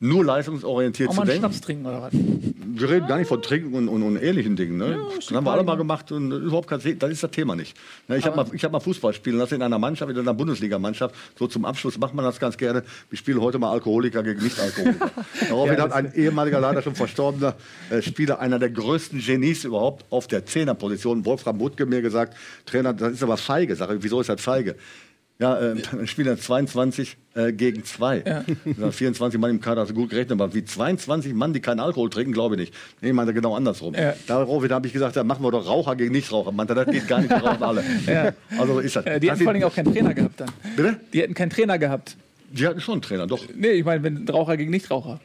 nur 0.00 0.24
leistungsorientiert 0.24 1.10
Auch 1.10 1.14
zu 1.14 1.16
mal 1.20 1.22
einen 1.22 1.30
denken. 1.30 1.46
Schnaps 1.46 1.60
trinken 1.60 1.86
oder 1.86 2.02
was? 2.02 2.12
wir 2.80 2.90
reden 2.90 3.06
gar 3.06 3.18
nicht 3.18 3.28
von 3.28 3.42
Trinken 3.42 3.74
und, 3.74 3.88
und, 3.88 4.02
und 4.02 4.16
ähnlichen 4.16 4.56
Dingen. 4.56 4.76
Ne? 4.76 4.98
das 5.14 5.30
haben 5.30 5.44
wir 5.44 5.52
alle 5.52 5.64
mal 5.64 5.76
gemacht 5.76 6.12
und 6.12 6.30
überhaupt 6.30 6.68
kein, 6.68 6.80
das 6.98 7.10
ist 7.10 7.22
das 7.22 7.30
Thema 7.30 7.56
nicht. 7.56 7.76
Ne? 8.08 8.18
Ich 8.18 8.26
habe 8.26 8.36
mal, 8.36 8.46
ich 8.52 8.64
hab 8.64 8.72
mal 8.72 8.80
Fußball 8.80 9.12
spielen 9.12 9.38
lassen 9.38 9.54
in 9.54 9.62
einer 9.62 9.78
Mannschaft, 9.78 10.10
in 10.10 10.18
einer 10.18 10.34
Bundesligamannschaft. 10.34 11.14
So 11.38 11.46
zum 11.46 11.64
Abschluss 11.64 11.98
macht 11.98 12.14
man 12.14 12.24
das 12.24 12.38
ganz 12.38 12.56
gerne. 12.56 12.82
Wir 13.10 13.18
spielen 13.18 13.40
heute 13.40 13.58
mal 13.58 13.70
Alkoholiker 13.70 14.22
gegen 14.22 14.42
Nicht-Alkoholiker. 14.42 15.10
Daraufhin 15.48 15.80
hat 15.80 15.92
ein 15.92 16.14
ehemaliger, 16.14 16.60
leider 16.60 16.82
schon 16.82 16.94
verstorbener 16.94 17.54
äh, 17.90 18.02
Spieler, 18.02 18.40
einer 18.40 18.58
der 18.58 18.70
größten 18.70 19.20
Genies 19.20 19.64
überhaupt 19.64 20.04
auf 20.10 20.26
der 20.26 20.44
Zehnerposition, 20.44 21.24
Wolfram 21.24 21.58
Wuttke, 21.60 21.86
mir 21.86 22.02
gesagt, 22.02 22.36
Trainer, 22.66 22.92
das 22.92 23.12
ist 23.12 23.22
aber 23.22 23.36
feige. 23.36 23.74
Sag 23.76 23.90
ich, 23.90 24.02
wieso 24.02 24.20
ist 24.20 24.28
das 24.28 24.40
feige? 24.40 24.76
Ja, 25.38 25.58
äh, 25.58 25.74
dann 25.90 26.06
spielt 26.06 26.28
er 26.28 26.38
22 26.38 27.16
äh, 27.34 27.52
gegen 27.52 27.84
2. 27.84 28.24
Ja. 28.78 28.90
24 28.90 29.38
Mann 29.38 29.50
im 29.50 29.60
Kader, 29.60 29.82
hast 29.82 29.90
du 29.90 29.94
gut 29.94 30.08
gerechnet, 30.10 30.40
aber 30.40 30.54
wie 30.54 30.64
22 30.64 31.34
Mann, 31.34 31.52
die 31.52 31.60
keinen 31.60 31.80
Alkohol 31.80 32.08
trinken, 32.08 32.32
glaube 32.32 32.54
ich 32.54 32.60
nicht. 32.60 32.74
Nee, 33.02 33.08
ich 33.08 33.14
meine 33.14 33.34
genau 33.34 33.54
andersrum. 33.54 33.94
Ja. 33.94 34.14
Daraufhin 34.26 34.72
habe 34.72 34.86
ich 34.86 34.94
gesagt, 34.94 35.14
da 35.16 35.24
machen 35.24 35.44
wir 35.44 35.50
doch 35.50 35.66
Raucher 35.66 35.94
gegen 35.94 36.12
Nichtraucher. 36.12 36.52
Meinte, 36.52 36.74
das 36.74 36.86
geht 36.86 37.06
gar 37.06 37.20
nicht, 37.20 37.30
wir 37.30 37.36
rauchen 37.38 37.62
alle. 37.62 37.84
Ja. 38.06 38.32
Also 38.58 38.78
ist 38.78 38.96
das. 38.96 39.04
Äh, 39.04 39.20
die 39.20 39.26
Das 39.26 39.36
hätten 39.36 39.44
vor 39.44 39.52
allem 39.52 39.62
auch 39.64 39.74
keinen 39.74 39.92
Trainer 39.92 40.14
gehabt 40.14 40.40
dann. 40.40 40.50
Bitte? 40.76 41.00
Die 41.12 41.20
hätten 41.20 41.34
keinen 41.34 41.50
Trainer 41.50 41.78
gehabt. 41.78 42.16
Die 42.50 42.66
hatten 42.66 42.80
schon 42.80 42.94
einen 42.94 43.02
Trainer, 43.02 43.26
doch. 43.26 43.44
Nee, 43.54 43.72
ich 43.72 43.84
meine, 43.84 44.02
wenn 44.02 44.28
Raucher 44.28 44.56
gegen 44.56 44.70
Nichtraucher. 44.70 45.20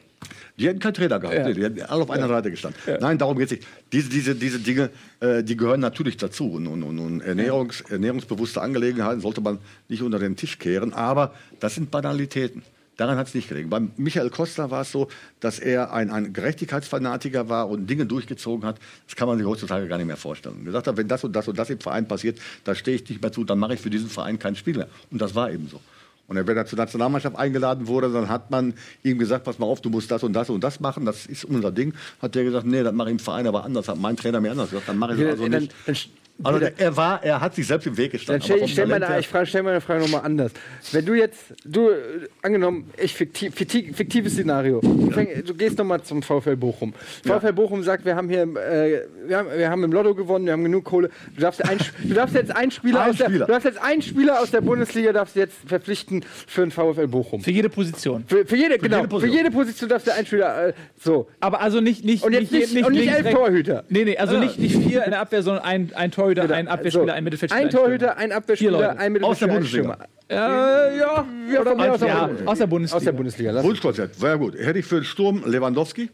Die 0.58 0.68
hätten 0.68 0.80
keinen 0.80 0.94
Trainer 0.94 1.18
gehabt. 1.18 1.36
Ja. 1.36 1.46
Nee, 1.46 1.54
die 1.54 1.62
hätten 1.62 1.80
alle 1.82 2.02
auf 2.02 2.10
einer 2.10 2.28
Seite 2.28 2.50
gestanden. 2.50 2.78
Nein, 3.00 3.18
darum 3.18 3.38
geht 3.38 3.46
es 3.46 3.52
nicht. 3.52 3.66
Diese, 3.92 4.10
diese, 4.10 4.34
diese 4.34 4.58
Dinge, 4.58 4.90
äh, 5.20 5.42
die 5.42 5.56
gehören 5.56 5.80
natürlich 5.80 6.16
dazu. 6.18 6.52
Und, 6.52 6.66
und, 6.66 6.82
und, 6.82 7.20
Ernährungs, 7.20 7.80
ernährungsbewusste 7.82 8.60
Angelegenheiten 8.60 9.20
sollte 9.20 9.40
man 9.40 9.58
nicht 9.88 10.02
unter 10.02 10.18
den 10.18 10.36
Tisch 10.36 10.58
kehren. 10.58 10.92
Aber 10.92 11.34
das 11.60 11.74
sind 11.74 11.90
Banalitäten. 11.90 12.62
Daran 12.96 13.16
hat 13.16 13.28
es 13.28 13.34
nicht 13.34 13.48
gelegen. 13.48 13.70
Beim 13.70 13.92
Michael 13.96 14.28
Costa 14.28 14.70
war 14.70 14.82
es 14.82 14.92
so, 14.92 15.08
dass 15.40 15.58
er 15.58 15.92
ein, 15.92 16.10
ein 16.10 16.34
Gerechtigkeitsfanatiker 16.34 17.48
war 17.48 17.70
und 17.70 17.88
Dinge 17.88 18.04
durchgezogen 18.04 18.66
hat. 18.66 18.78
Das 19.06 19.16
kann 19.16 19.28
man 19.28 19.38
sich 19.38 19.46
heutzutage 19.46 19.88
gar 19.88 19.96
nicht 19.96 20.06
mehr 20.06 20.18
vorstellen. 20.18 20.56
Und 20.56 20.64
gesagt 20.66 20.86
hat, 20.86 20.96
wenn 20.98 21.08
das 21.08 21.24
und 21.24 21.32
das 21.34 21.48
und 21.48 21.58
das 21.58 21.70
im 21.70 21.80
Verein 21.80 22.06
passiert, 22.06 22.38
da 22.64 22.74
stehe 22.74 22.96
ich 22.96 23.08
nicht 23.08 23.22
mehr 23.22 23.32
zu, 23.32 23.44
dann 23.44 23.58
mache 23.58 23.74
ich 23.74 23.80
für 23.80 23.90
diesen 23.90 24.10
Verein 24.10 24.38
kein 24.38 24.56
Spiel 24.56 24.76
mehr. 24.76 24.88
Und 25.10 25.22
das 25.22 25.34
war 25.34 25.50
eben 25.50 25.68
so. 25.68 25.80
Und 26.28 26.36
wenn 26.46 26.56
er 26.56 26.66
zur 26.66 26.78
Nationalmannschaft 26.78 27.36
eingeladen 27.36 27.86
wurde, 27.86 28.10
dann 28.12 28.28
hat 28.28 28.50
man 28.50 28.74
ihm 29.02 29.18
gesagt, 29.18 29.44
pass 29.44 29.58
mal 29.58 29.66
auf, 29.66 29.80
du 29.80 29.90
musst 29.90 30.10
das 30.10 30.22
und 30.22 30.32
das 30.32 30.48
und 30.50 30.62
das 30.64 30.80
machen, 30.80 31.04
das 31.04 31.26
ist 31.26 31.44
unser 31.44 31.72
Ding. 31.72 31.94
Hat 32.20 32.34
der 32.34 32.44
gesagt, 32.44 32.66
nee, 32.66 32.82
das 32.82 32.92
mache 32.92 33.08
ich 33.08 33.12
im 33.12 33.18
Verein 33.18 33.46
aber 33.46 33.64
anders. 33.64 33.88
Hat 33.88 33.98
mein 33.98 34.16
Trainer 34.16 34.40
mir 34.40 34.52
anders 34.52 34.70
gesagt, 34.70 34.88
dann 34.88 34.98
mache 34.98 35.14
ich 35.14 35.20
das 35.20 35.30
also 35.32 35.48
dann, 35.48 35.62
nicht. 35.62 35.74
dann, 35.86 35.96
Also 36.44 36.66
er 36.76 36.96
war, 36.96 37.22
er 37.22 37.40
hat 37.40 37.54
sich 37.54 37.66
selbst 37.66 37.86
im 37.86 37.96
Weg 37.96 38.12
gestanden. 38.12 38.42
stell, 38.42 38.62
ich 38.62 38.74
Talent 38.74 39.00
meine, 39.00 39.20
ich 39.20 39.28
frage, 39.28 39.46
stell 39.46 39.62
meine 39.62 39.80
Frage 39.80 40.00
nochmal 40.00 40.22
anders. 40.24 40.52
Wenn 40.92 41.04
du 41.04 41.14
jetzt, 41.14 41.54
du, 41.64 41.90
äh, 41.90 41.94
angenommen, 42.42 42.90
ich 43.00 43.14
fiktiv, 43.14 43.54
fiktiv, 43.54 43.96
fiktives 43.96 44.32
Szenario, 44.34 44.80
du, 44.80 45.10
fäng, 45.10 45.28
du 45.44 45.54
gehst 45.54 45.78
nochmal 45.78 46.02
zum 46.02 46.22
VfL 46.22 46.56
Bochum. 46.56 46.94
VfL 47.24 47.52
Bochum 47.52 47.82
sagt, 47.82 48.04
wir 48.04 48.16
haben 48.16 48.28
hier, 48.28 48.42
äh, 48.42 49.02
wir, 49.26 49.38
haben, 49.38 49.48
wir 49.56 49.70
haben 49.70 49.84
im 49.84 49.92
Lotto 49.92 50.14
gewonnen, 50.14 50.46
wir 50.46 50.52
haben 50.52 50.64
genug 50.64 50.84
Kohle. 50.84 51.10
Du 51.34 51.40
darfst, 51.40 51.64
ein, 51.68 51.78
du 52.02 52.14
darfst 52.14 52.34
jetzt 52.34 52.54
einen 52.54 52.70
Spieler, 52.70 53.02
Ein 53.02 53.10
aus 53.10 53.16
der, 53.18 53.26
Spieler. 53.26 53.46
du 53.46 53.52
darfst 53.52 53.64
jetzt 53.66 53.82
einen 53.82 54.02
Spieler 54.02 54.40
aus 54.40 54.50
der 54.50 54.60
Bundesliga 54.60 55.12
darfst 55.12 55.36
du 55.36 55.40
jetzt 55.40 55.56
verpflichten 55.66 56.24
für 56.46 56.62
den 56.62 56.70
VfL 56.70 57.06
Bochum. 57.08 57.40
Für 57.42 57.50
jede 57.50 57.68
Position. 57.68 58.24
Für, 58.26 58.44
für 58.46 58.56
jede, 58.56 58.78
genau, 58.78 58.96
jede 58.98 59.08
Position. 59.08 59.32
für 59.32 59.38
jede 59.42 59.50
Position 59.54 59.88
darfst 59.88 60.06
du 60.06 60.14
einen 60.14 60.26
Spieler, 60.26 60.68
äh, 60.68 60.72
so. 60.98 61.28
Aber 61.40 61.60
also 61.60 61.80
nicht, 61.80 62.04
nicht, 62.04 62.24
Und 62.24 62.32
jetzt 62.32 62.50
nicht- 62.52 62.72
und 62.84 62.92
nicht 62.92 63.02
links, 63.04 63.16
elf 63.16 63.26
rechts. 63.26 63.38
Torhüter. 63.38 63.84
Nee, 63.88 64.04
nee, 64.04 64.16
also 64.16 64.38
nicht, 64.38 64.58
nicht 64.58 64.76
vier 64.76 65.04
in 65.04 65.10
der 65.10 65.20
Abwehr, 65.20 65.42
sondern 65.42 65.64
ein, 65.64 65.92
ein 65.94 66.10
Torhüter, 66.10 66.31
ein 66.40 66.68
Abwehrspieler, 66.68 67.06
So. 67.06 67.12
ein 67.12 67.24
Mittelfeldspieler. 67.24 67.64
Ein 67.66 67.70
Torhüter, 67.70 68.16
ein 68.16 68.32
Abwehrspieler, 68.32 68.70
Leute. 68.72 68.98
ein 68.98 69.24
Aus 69.24 69.38
der 69.38 69.48
Mittelfeldspieler, 69.48 69.82
Bundesliga. 69.84 70.06
Äh, 70.28 70.98
ja. 70.98 71.26
Ja, 71.52 71.62
von 71.64 71.76
mir 71.76 71.92
aus 71.92 72.00
ja, 72.00 72.26
auch- 72.26 72.46
aus 72.46 72.58
der 72.58 72.66
Bundesliga. 72.66 72.96
Aus 72.96 73.04
der 73.04 73.12
Bundesliga. 73.12 73.62
Wunschkonzert, 73.62 74.14
sehr 74.14 74.38
gut. 74.38 74.54
Hätte 74.58 74.78
ich 74.78 74.86
für 74.86 74.96
den 74.96 75.04
Sturm 75.04 75.42
Lewandowski. 75.46 76.10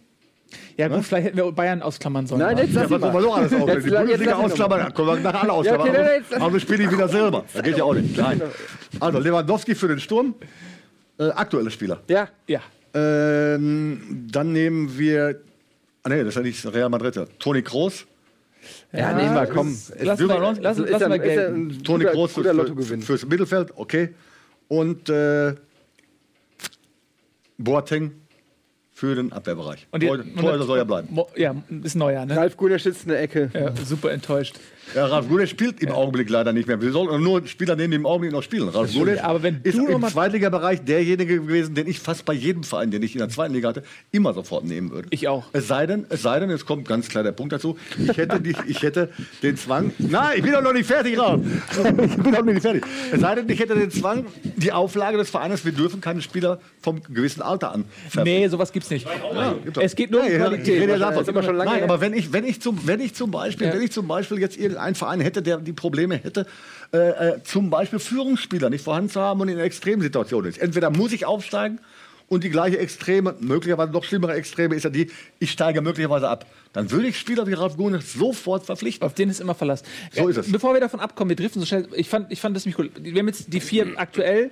Ja, 0.79 0.89
gut, 0.89 1.05
vielleicht 1.05 1.27
hätten 1.27 1.37
wir 1.37 1.53
Bayern 1.53 1.83
ausklammern 1.83 2.27
sollen. 2.27 2.41
Nein, 2.41 2.57
jetzt 2.57 2.73
Ja, 2.75 2.83
lass 2.83 2.91
man 2.91 3.01
mal. 3.13 3.23
noch 3.23 3.37
alles? 3.37 3.51
Jetzt 3.67 3.87
Die 3.87 3.91
Bundesliga 3.91 4.35
ausklammern, 4.37 4.81
dann 4.81 4.95
können 4.95 5.09
wir 5.09 5.17
nachher 5.17 5.43
alle 5.43 5.53
ausklammern. 5.53 5.89
okay, 5.91 5.99
nein, 5.99 6.11
jetzt 6.21 6.31
lass- 6.31 6.41
also 6.43 6.59
spiele 6.59 6.85
ich 6.85 6.91
wieder 6.91 7.09
selber. 7.09 7.45
Das 7.53 7.63
geht 7.63 7.77
ja 7.77 7.85
auch 7.85 7.95
nicht. 7.95 8.17
Nein. 8.17 8.41
Also 9.01 9.19
Lewandowski 9.19 9.75
für 9.75 9.89
den 9.89 10.01
Sturm. 10.01 10.35
Äh, 11.19 11.25
aktuelle 11.31 11.71
Spieler. 11.71 12.01
Ja, 12.09 12.29
Ja. 12.47 12.61
Ähm, 12.95 14.27
dann 14.33 14.53
nehmen 14.53 14.97
wir. 14.99 15.41
Ah, 16.03 16.09
nee, 16.09 16.19
das 16.21 16.29
ist 16.29 16.35
ja 16.37 16.41
nicht 16.43 16.75
Real 16.75 16.89
Madrid. 16.89 17.17
ja. 17.17 17.27
Toni 17.39 17.61
Kroos. 17.63 18.07
Ja, 18.92 19.12
nehmen 19.12 19.35
wir, 19.35 19.46
komm. 19.46 19.77
Lass 20.01 20.20
mal, 20.20 20.57
lass, 20.61 20.79
lass 20.79 21.01
ja- 21.01 21.09
mal 21.09 21.20
ein 21.20 21.83
Toni 21.85 22.05
guter 22.05 22.29
für, 22.29 23.01
fürs 23.03 23.27
Mittelfeld, 23.27 23.72
okay. 23.77 24.14
Und 24.68 25.09
äh, 25.09 25.55
Boateng 27.59 28.12
für 28.92 29.14
den 29.14 29.33
Abwehrbereich. 29.33 29.87
Und 29.90 30.03
die- 30.03 30.07
Torhüter 30.07 30.40
Torhüter 30.40 30.64
soll 30.64 30.79
ja 30.79 30.85
bleiben. 30.85 31.09
Mo- 31.11 31.29
Ja, 31.37 31.55
ist 31.83 31.94
neuer, 31.94 32.24
ne? 32.27 32.37
Ralf 32.37 32.57
Guderschitz 32.57 33.03
in 33.05 33.11
der 33.11 33.20
Ecke. 33.22 33.51
Ja, 33.55 33.72
super 33.85 34.11
enttäuscht. 34.12 34.57
Ja, 34.94 35.07
Ralf 35.07 35.29
Gudesch 35.29 35.51
spielt 35.51 35.81
im 35.83 35.90
Augenblick 35.90 36.29
leider 36.31 36.53
nicht 36.53 36.66
mehr. 36.68 36.81
Wir 36.81 36.92
sollten 36.92 37.22
nur 37.22 37.46
Spieler 37.46 37.77
nehmen, 37.77 37.90
die 37.92 37.96
im 37.96 38.07
Augenblick 38.07 38.33
noch 38.33 38.42
spielen. 38.42 38.68
Ralf 38.68 38.92
Gudesch 38.92 39.20
Aber 39.20 39.42
wenn 39.42 39.61
ist 39.62 39.77
du 39.79 39.88
noch 39.88 40.03
im 40.03 40.09
Zweitligabereich 40.09 40.83
derjenige 40.85 41.40
gewesen, 41.40 41.74
den 41.74 41.87
ich 41.87 41.98
fast 42.01 42.24
bei 42.24 42.33
jedem 42.33 42.62
Verein, 42.64 42.90
den 42.90 43.03
ich 43.03 43.14
in 43.14 43.18
der 43.18 43.29
zweiten 43.29 43.55
Liga 43.55 43.68
hatte, 43.68 43.83
immer 44.12 44.33
sofort 44.35 44.64
nehmen 44.64 44.90
würde. 44.90 45.09
Ich 45.11 45.29
auch. 45.29 45.44
Es 45.53 45.68
sei 45.68 45.87
denn, 45.87 46.07
es 46.09 46.22
sei 46.22 46.40
denn, 46.40 46.51
es 46.51 46.64
kommt 46.66 46.87
ganz 46.88 47.09
klar 47.09 47.22
der 47.24 47.33
Punkt 47.33 47.53
dazu. 47.53 47.77
Ich 47.98 48.16
hätte, 48.16 48.40
die, 48.40 48.55
ich 48.66 48.83
hätte 48.83 49.11
den 49.42 49.57
Zwang. 49.57 49.92
Nein, 49.98 50.37
ich 50.37 50.42
bin 50.42 50.53
doch 50.53 50.62
noch 50.62 50.72
nicht 50.72 50.87
fertig, 50.87 51.18
Ralf. 51.18 51.40
Ich 52.09 52.16
bin 52.16 52.33
doch 52.33 52.44
noch 52.44 52.53
nicht 52.53 52.62
fertig. 52.62 52.85
Es 53.12 53.20
sei 53.20 53.35
denn, 53.35 53.48
ich 53.48 53.59
hätte 53.61 53.74
den 53.74 53.90
Zwang, 53.90 54.27
die 54.57 54.72
Auflage 54.72 55.16
des 55.18 55.31
Vereins, 55.31 55.64
wir 55.64 55.72
dürfen 55.72 56.01
keine 56.01 56.22
Spieler 56.22 56.61
vom 56.81 57.01
gewissen 57.03 57.42
Alter 57.42 57.72
an. 57.72 57.85
Nee, 58.24 58.48
sowas 58.48 58.72
gibt's 58.72 58.90
nicht. 58.90 59.07
Doch. 59.07 59.83
Es 59.83 59.94
geht 59.94 60.11
nur 60.11 60.20
um 60.20 60.27
Ja, 60.27 60.33
ja, 60.33 60.38
Qualität. 60.38 60.68
ich 60.68 60.81
rede 60.83 60.92
ja 60.92 60.98
davon. 60.98 61.24
ist 61.24 61.64
Nein, 61.64 61.83
aber 61.83 62.01
wenn 62.01 62.14
ich, 62.14 62.33
wenn 62.33 62.44
ich 62.44 62.61
zum, 62.61 62.79
wenn 62.87 63.01
ich 63.01 63.14
zum 63.14 63.31
Beispiel, 63.31 63.66
Ja. 63.68 63.74
wenn 63.74 63.83
ich 63.83 63.92
zum 63.92 64.07
Beispiel 64.07 64.38
jetzt 64.38 64.59
irgendeinen 64.79 64.95
Verein 64.95 65.21
hätte, 65.21 65.43
der 65.43 65.59
die 65.59 65.73
Probleme 65.73 66.17
hätte, 66.17 66.47
äh, 66.93 66.99
äh, 66.99 67.43
zum 67.43 67.71
Beispiel 67.71 67.99
Führungsspieler 67.99 68.71
nicht 68.71 68.85
vorhanden 68.85 69.11
zu 69.11 69.21
haben 69.21 69.41
und 69.41 69.49
in 69.49 69.57
einer 69.57 69.64
Extremsituation 69.64 70.45
ist. 70.47 70.59
Entweder 70.59 70.91
muss 70.91 71.12
ich 71.12 71.27
aufsteigen 71.27 71.81
und 72.29 72.45
die 72.45 72.51
gleiche 72.51 72.79
Extreme, 72.79 73.35
möglicherweise 73.41 73.91
noch 73.91 74.05
schlimmere 74.05 74.35
Extreme 74.35 74.75
ist 74.75 74.85
ja 74.85 74.91
die, 74.91 75.11
ich 75.38 75.51
steige 75.51 75.81
möglicherweise 75.81 76.29
ab. 76.29 76.47
Dann 76.75 76.91
würde 76.91 77.09
ich 77.09 77.19
Spieler 77.19 77.47
wie 77.47 77.55
Ralf 77.55 77.77
Gune 77.77 78.03
sofort 78.03 78.67
verpflichten. 78.67 79.07
Auf 79.07 79.14
den 79.14 79.31
ist 79.31 79.41
immer 79.41 79.55
Verlass. 79.55 79.83
So 80.12 80.29
ist 80.29 80.37
es. 80.37 80.53
Bevor 80.53 80.75
wir 80.75 80.81
davon 80.81 81.01
abkommen, 81.01 81.31
wir 81.31 81.37
driften 81.37 81.61
so 81.61 81.67
schnell. 81.67 81.88
Ich 81.95 82.09
fand, 82.09 82.31
ich 82.31 82.41
fand 82.41 82.55
das 82.55 82.67
nicht 82.67 82.79
cool. 82.79 82.91
Wir 83.01 83.19
haben 83.19 83.29
jetzt 83.29 83.53
die 83.53 83.61
vier 83.61 83.87
aktuell 83.97 84.51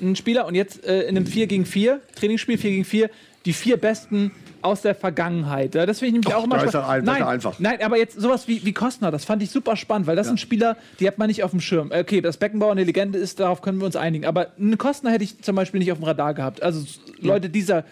einen 0.00 0.16
Spieler 0.16 0.46
und 0.46 0.54
jetzt 0.54 0.84
äh, 0.84 1.02
in 1.02 1.16
einem 1.16 1.26
4 1.26 1.46
gegen 1.46 1.66
4 1.66 2.00
Trainingsspiel 2.16 2.56
4 2.56 2.70
gegen 2.70 2.84
4 2.84 3.10
die 3.44 3.52
vier 3.52 3.76
besten 3.76 4.32
aus 4.62 4.82
der 4.82 4.94
Vergangenheit. 4.94 5.74
Ja, 5.74 5.86
Das 5.86 5.98
finde 5.98 6.08
ich 6.08 6.12
nämlich 6.14 6.34
Ach, 6.34 6.38
auch 6.40 6.44
immer 6.44 6.58
spannend. 6.60 6.88
ein- 6.88 7.04
nein, 7.04 7.22
einfach. 7.22 7.58
nein, 7.58 7.80
aber 7.82 7.96
jetzt 7.98 8.20
sowas 8.20 8.48
wie, 8.48 8.64
wie 8.64 8.72
Kostner, 8.72 9.10
das 9.10 9.24
fand 9.24 9.42
ich 9.42 9.50
super 9.50 9.76
spannend, 9.76 10.06
weil 10.06 10.16
das 10.16 10.26
sind 10.26 10.40
Spieler, 10.40 10.76
die 11.00 11.06
hat 11.06 11.18
man 11.18 11.28
nicht 11.28 11.42
auf 11.44 11.50
dem 11.52 11.60
Schirm. 11.60 11.90
Okay, 11.92 12.20
dass 12.20 12.36
Beckenbauer 12.36 12.72
eine 12.72 12.84
Legende 12.84 13.18
ist, 13.18 13.40
darauf 13.40 13.62
können 13.62 13.78
wir 13.78 13.86
uns 13.86 13.96
einigen. 13.96 14.26
Aber 14.26 14.48
einen 14.58 14.78
Kostner 14.78 15.10
hätte 15.10 15.24
ich 15.24 15.40
zum 15.42 15.54
Beispiel 15.56 15.78
nicht 15.78 15.92
auf 15.92 15.98
dem 15.98 16.04
Radar 16.04 16.34
gehabt. 16.34 16.62
Also 16.62 16.84
Leute 17.20 17.48
dieser 17.48 17.84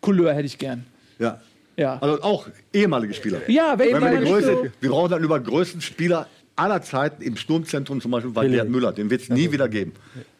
Couleur 0.00 0.32
hätte 0.34 0.46
ich 0.46 0.58
gern. 0.58 0.84
Ja. 1.18 1.40
Ja. 1.76 1.98
Also 2.00 2.22
auch 2.22 2.46
ehemalige 2.72 3.14
Spieler. 3.14 3.38
Ja, 3.48 3.78
Wenn 3.78 3.88
wir, 4.24 4.42
so- 4.42 4.66
wir 4.80 4.90
brauchen 4.90 5.10
dann 5.10 5.24
über 5.24 5.40
größten 5.40 5.80
Spieler 5.80 6.26
aller 6.56 6.82
Zeiten 6.82 7.22
im 7.22 7.36
Sturmzentrum 7.36 8.00
zum 8.00 8.10
Beispiel 8.10 8.34
war 8.34 8.46
Gerd 8.46 8.68
Müller. 8.68 8.92
Den 8.92 9.10
wird 9.10 9.22
es 9.22 9.28
nie 9.28 9.50
wieder 9.52 9.68
geben. 9.68 9.92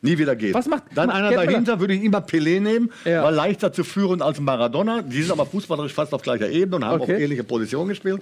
Nie 0.02 0.18
wieder 0.18 0.36
geben. 0.36 0.54
Was 0.54 0.66
macht- 0.68 0.84
dann 0.94 1.06
macht 1.08 1.16
einer 1.16 1.30
Gerd 1.30 1.46
dahinter 1.46 1.80
würde 1.80 1.94
ich 1.94 2.02
immer 2.04 2.18
Pelé 2.20 2.60
nehmen, 2.60 2.90
Ja. 3.04 3.22
war 3.24 3.32
leichter 3.32 3.72
zu 3.72 3.82
führen 3.84 4.20
als 4.22 4.38
Maradona. 4.40 5.02
Die 5.02 5.22
sind 5.22 5.32
aber 5.32 5.46
fußballerisch 5.46 5.92
fast 5.92 6.12
auf 6.12 6.22
gleicher 6.22 6.48
Ebene 6.50 6.76
und 6.76 6.84
haben 6.84 7.00
Okay. 7.00 7.16
auch 7.16 7.20
ähnliche 7.20 7.44
Positionen 7.44 7.88
gespielt. 7.88 8.20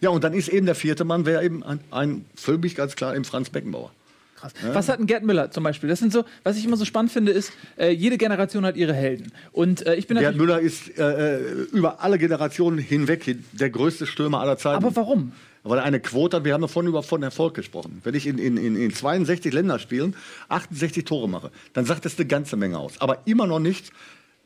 Ja, 0.00 0.10
und 0.10 0.22
dann 0.24 0.34
ist 0.34 0.48
eben 0.48 0.66
der 0.66 0.74
vierte 0.74 1.04
Mann, 1.04 1.24
wäre 1.26 1.44
eben 1.44 1.62
ein, 1.62 1.80
ein 1.90 2.24
für 2.34 2.58
mich 2.58 2.74
ganz 2.74 2.94
klar 2.96 3.14
eben 3.14 3.24
Franz 3.24 3.48
Beckenbauer. 3.50 3.90
Krass. 4.40 4.52
Was 4.72 4.88
hat 4.88 4.98
ein 5.00 5.06
Gerd 5.06 5.22
Müller 5.24 5.50
zum 5.50 5.64
Beispiel? 5.64 5.88
Das 5.88 5.98
sind 5.98 6.12
so, 6.12 6.24
was 6.42 6.56
ich 6.56 6.64
immer 6.64 6.76
so 6.76 6.84
spannend 6.84 7.12
finde, 7.12 7.32
ist, 7.32 7.52
äh, 7.78 7.90
jede 7.90 8.16
Generation 8.18 8.64
hat 8.64 8.76
ihre 8.76 8.94
Helden. 8.94 9.32
Und 9.52 9.86
äh, 9.86 9.94
ich 9.96 10.06
bin 10.06 10.18
Gerd. 10.18 10.36
Müller 10.36 10.60
ist 10.60 10.98
äh, 10.98 11.36
äh, 11.36 11.40
über 11.72 12.02
alle 12.02 12.18
Generationen 12.18 12.78
hinweg 12.78 13.24
hin- 13.24 13.44
der 13.52 13.70
größte 13.70 14.06
Stürmer 14.06 14.40
aller 14.40 14.56
Zeiten. 14.56 14.84
Aber 14.84 14.94
warum? 14.96 15.32
Weil 15.62 15.78
er 15.78 15.84
eine 15.84 16.00
Quote 16.00 16.38
hat, 16.38 16.44
wir 16.44 16.54
haben 16.54 16.62
davon 16.62 16.86
über 16.86 17.02
von 17.02 17.22
Erfolg 17.22 17.52
gesprochen. 17.54 18.00
Wenn 18.02 18.14
ich 18.14 18.26
in, 18.26 18.38
in, 18.38 18.56
in, 18.56 18.76
in 18.76 18.94
62 18.94 19.52
Länderspielen 19.52 20.16
68 20.48 21.04
Tore 21.04 21.28
mache, 21.28 21.50
dann 21.74 21.84
sagt 21.84 22.04
das 22.06 22.16
eine 22.18 22.26
ganze 22.26 22.56
Menge 22.56 22.78
aus. 22.78 22.94
Aber 23.00 23.18
immer 23.26 23.46
noch 23.46 23.58
nicht 23.60 23.90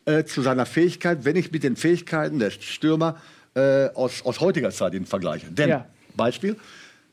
äh, 0.07 0.24
zu 0.24 0.42
seiner 0.42 0.66
Fähigkeit, 0.66 1.24
wenn 1.24 1.37
ich 1.37 1.52
mit 1.52 1.62
den 1.62 1.76
Fähigkeiten 1.76 2.40
der 2.40 2.50
Stürmer 2.50 3.16
äh, 3.54 3.87
aus, 3.94 4.22
aus 4.24 4.40
heutiger 4.40 4.70
Zeit 4.72 4.94
ihn 4.94 5.07
vergleiche. 5.07 5.46
Denn, 5.50 5.68
Ja. 5.68 5.87
Beispiel, 6.16 6.57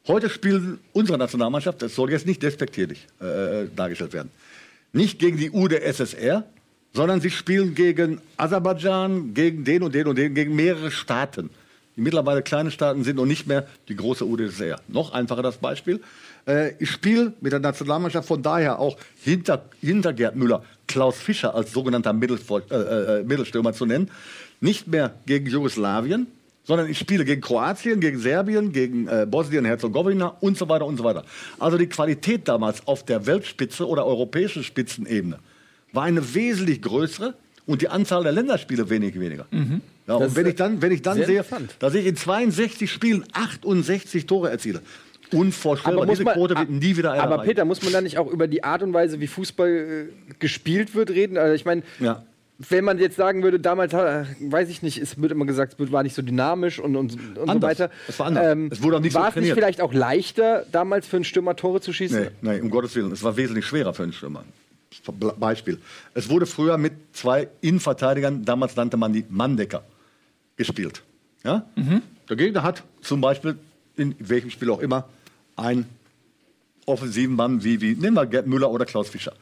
heute 0.07 0.29
spielen 0.29 0.79
unsere 0.93 1.17
Nationalmannschaft, 1.17 1.81
das 1.81 1.95
soll 1.95 2.11
jetzt 2.11 2.25
nicht 2.25 2.41
despektierlich 2.43 3.07
äh, 3.19 3.65
dargestellt 3.75 4.13
werden, 4.13 4.31
nicht 4.93 5.19
gegen 5.19 5.37
die 5.37 5.51
UdSSR, 5.51 6.43
sondern 6.93 7.21
sie 7.21 7.29
spielen 7.29 7.75
gegen 7.75 8.19
Aserbaidschan, 8.37 9.33
gegen 9.33 9.63
den 9.63 9.83
und 9.83 9.95
den 9.95 10.07
und 10.07 10.17
den, 10.17 10.33
gegen 10.33 10.55
mehrere 10.55 10.91
Staaten, 10.91 11.49
die 11.95 12.01
mittlerweile 12.01 12.41
kleine 12.41 12.71
Staaten 12.71 13.03
sind 13.03 13.19
und 13.19 13.27
nicht 13.27 13.47
mehr 13.47 13.67
die 13.87 13.95
große 13.95 14.25
UdSSR. 14.25 14.81
Noch 14.87 15.13
einfacher 15.13 15.41
das 15.41 15.57
Beispiel. 15.57 16.01
Äh, 16.47 16.73
ich 16.79 16.89
spiele 16.89 17.33
mit 17.41 17.53
der 17.53 17.59
Nationalmannschaft 17.59 18.27
von 18.27 18.41
daher 18.41 18.79
auch 18.79 18.97
hinter, 19.23 19.65
hinter 19.79 20.13
Gerd 20.13 20.35
Müller, 20.35 20.63
Klaus 20.87 21.17
Fischer 21.17 21.55
als 21.55 21.71
sogenannter 21.71 22.11
äh, 22.11 22.75
äh, 22.75 23.23
Mittelstürmer 23.23 23.73
zu 23.73 23.85
nennen, 23.85 24.09
nicht 24.59 24.87
mehr 24.87 25.13
gegen 25.25 25.47
Jugoslawien, 25.47 26.27
sondern 26.63 26.89
ich 26.89 26.97
spiele 26.99 27.25
gegen 27.25 27.41
Kroatien, 27.41 27.99
gegen 27.99 28.19
Serbien, 28.19 28.71
gegen 28.71 29.07
äh, 29.07 29.25
Bosnien-Herzegowina 29.29 30.37
und 30.41 30.57
so 30.57 30.69
weiter 30.69 30.85
und 30.85 30.97
so 30.97 31.03
weiter. 31.03 31.23
Also 31.59 31.77
die 31.77 31.87
Qualität 31.87 32.47
damals 32.47 32.85
auf 32.87 33.03
der 33.05 33.25
Weltspitze 33.25 33.87
oder 33.87 34.05
europäischen 34.05 34.63
Spitzenebene 34.63 35.39
war 35.93 36.03
eine 36.03 36.33
wesentlich 36.33 36.81
größere 36.81 37.33
und 37.65 37.81
die 37.81 37.89
Anzahl 37.89 38.23
der 38.23 38.31
Länderspiele 38.31 38.89
wenig 38.89 39.19
weniger. 39.19 39.45
Ja, 40.07 40.15
und 40.15 40.35
wenn 40.35 40.45
ich 40.47 40.55
dann, 40.55 40.81
wenn 40.81 40.91
ich 40.91 41.01
dann 41.01 41.23
sehe, 41.23 41.43
dass 41.79 41.93
ich 41.95 42.05
in 42.05 42.15
62 42.15 42.91
Spielen 42.91 43.23
68 43.33 44.25
Tore 44.25 44.49
erziele, 44.49 44.81
unvorstellbar. 45.33 46.05
muss 46.05 46.13
Diese 46.17 46.23
man- 46.25 46.33
Quote 46.35 46.57
wird 46.57 46.69
nie 46.69 46.97
wieder 46.97 47.13
Aber 47.13 47.35
erreicht. 47.35 47.49
Peter, 47.49 47.65
muss 47.65 47.81
man 47.83 47.93
da 47.93 48.01
nicht 48.01 48.17
auch 48.17 48.27
über 48.29 48.47
die 48.47 48.63
Art 48.63 48.83
und 48.83 48.93
Weise, 48.93 49.19
wie 49.19 49.27
Fußball 49.27 49.69
äh, 50.29 50.33
gespielt 50.39 50.93
wird, 50.95 51.09
reden? 51.09 51.37
Also 51.37 51.53
ich 51.55 51.65
meine, 51.65 51.83
Ja. 51.99 52.23
Wenn 52.69 52.83
man 52.85 52.99
jetzt 52.99 53.15
sagen 53.15 53.43
würde, 53.43 53.59
damals, 53.59 53.93
äh, 53.93 54.25
weiß 54.39 54.69
ich 54.69 54.81
nicht, 54.81 54.97
es 54.97 55.19
wird 55.21 55.31
immer 55.31 55.45
gesagt, 55.45 55.79
es 55.79 55.91
war 55.91 56.03
nicht 56.03 56.15
so 56.15 56.21
dynamisch 56.21 56.79
und, 56.79 56.95
und, 56.95 57.13
und 57.13 57.35
so 57.35 57.41
Anders. 57.43 57.61
weiter. 57.79 57.85
Ähm, 57.85 57.99
Es 58.07 58.19
war 58.19 58.25
anders. 58.27 58.57
Es 58.71 58.83
wurde 58.83 58.97
auch 58.97 59.01
nicht 59.01 59.13
so 59.13 59.19
war 59.19 59.29
es 59.29 59.35
nicht 59.35 59.53
vielleicht 59.53 59.81
auch 59.81 59.93
leichter, 59.93 60.65
damals 60.71 61.07
für 61.07 61.17
einen 61.17 61.23
Stürmer 61.23 61.55
Tore 61.55 61.81
zu 61.81 61.93
schießen? 61.93 62.21
Nee, 62.41 62.51
nee, 62.53 62.59
um 62.61 62.69
Gottes 62.69 62.95
Willen. 62.95 63.11
Es 63.11 63.23
war 63.23 63.37
wesentlich 63.37 63.65
schwerer 63.65 63.93
für 63.93 64.03
einen 64.03 64.13
Stürmer. 64.13 64.43
Beispiel. 65.39 65.79
Es 66.13 66.29
wurde 66.29 66.45
früher 66.45 66.77
mit 66.77 66.93
zwei 67.13 67.47
Innenverteidigern, 67.61 68.43
damals 68.43 68.75
nannte 68.75 68.97
man 68.97 69.13
die 69.13 69.25
Manndecker, 69.29 69.83
gespielt. 70.57 71.01
Ja? 71.43 71.65
Der 72.29 72.35
Gegner 72.35 72.63
hat 72.63 72.83
zum 73.01 73.21
Beispiel, 73.21 73.57
in 73.95 74.15
welchem 74.19 74.49
Spiel 74.49 74.69
auch 74.69 74.79
immer, 74.79 75.07
einen 75.55 75.85
offensiven 76.85 77.35
Mann 77.35 77.63
wie, 77.63 77.79
wie 77.81 77.95
nehmen 77.95 78.15
wir 78.15 78.25
Gerd 78.25 78.47
Müller 78.47 78.69
oder 78.69 78.85
Klaus 78.85 79.09
Fischer. 79.09 79.33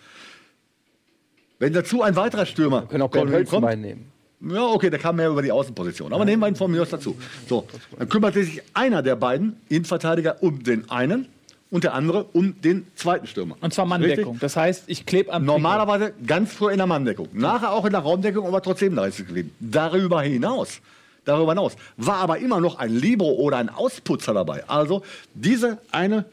Wenn 1.59 1.73
dazu 1.73 2.01
ein 2.01 2.15
weiterer 2.15 2.45
Stürmer 2.45 2.83
Können 2.83 3.03
auch 3.03 3.09
Bernd 3.09 3.27
kommt, 3.27 3.37
Hölzenbein 3.37 3.81
nehmen. 3.81 4.11
ja, 4.41 4.65
okay, 4.65 4.89
der 4.89 4.99
kam 4.99 5.17
mehr 5.17 5.29
über 5.29 5.41
die 5.41 5.51
Außenposition. 5.51 6.13
Aber 6.13 6.25
nehmen 6.25 6.41
wir 6.41 6.47
ihn 6.47 6.55
von 6.55 6.71
mir 6.71 6.81
aus 6.81 6.89
dazu. 6.89 7.17
So, 7.47 7.67
dann 7.97 8.07
kümmerte 8.07 8.43
sich 8.43 8.61
einer 8.73 9.01
der 9.03 9.15
beiden 9.17 9.57
Innenverteidiger 9.67 10.41
um 10.41 10.63
den 10.63 10.89
einen 10.89 11.27
und 11.69 11.83
der 11.83 11.93
andere 11.93 12.23
um 12.33 12.59
den 12.61 12.87
zweiten 12.95 13.27
Stürmer. 13.27 13.57
Und 13.61 13.73
zwar 13.73 13.85
Manndeckung. 13.85 14.23
Richtig? 14.33 14.39
Das 14.41 14.55
heißt, 14.55 14.85
ich 14.87 15.05
klebe 15.05 15.31
am 15.33 15.43
Normalerweise 15.45 16.13
ganz 16.25 16.53
früh 16.53 16.71
in 16.71 16.77
der 16.77 16.87
Manndeckung. 16.87 17.27
Nachher 17.33 17.73
auch 17.73 17.85
in 17.85 17.91
der 17.91 18.01
Raumdeckung, 18.01 18.47
aber 18.47 18.61
trotzdem 18.61 18.95
da 18.95 19.05
ist 19.05 19.19
es 19.19 19.27
geblieben. 19.27 19.51
Darüber 19.59 20.21
hinaus. 20.21 20.79
Darüber 21.25 21.51
hinaus 21.51 21.75
war 21.97 22.15
aber 22.15 22.39
immer 22.39 22.59
noch 22.61 22.79
ein 22.79 22.89
Libero 22.89 23.33
oder 23.33 23.57
ein 23.57 23.69
Ausputzer 23.69 24.33
dabei. 24.33 24.63
Also 24.67 25.03
diese 25.35 25.77
eine, 25.91 26.25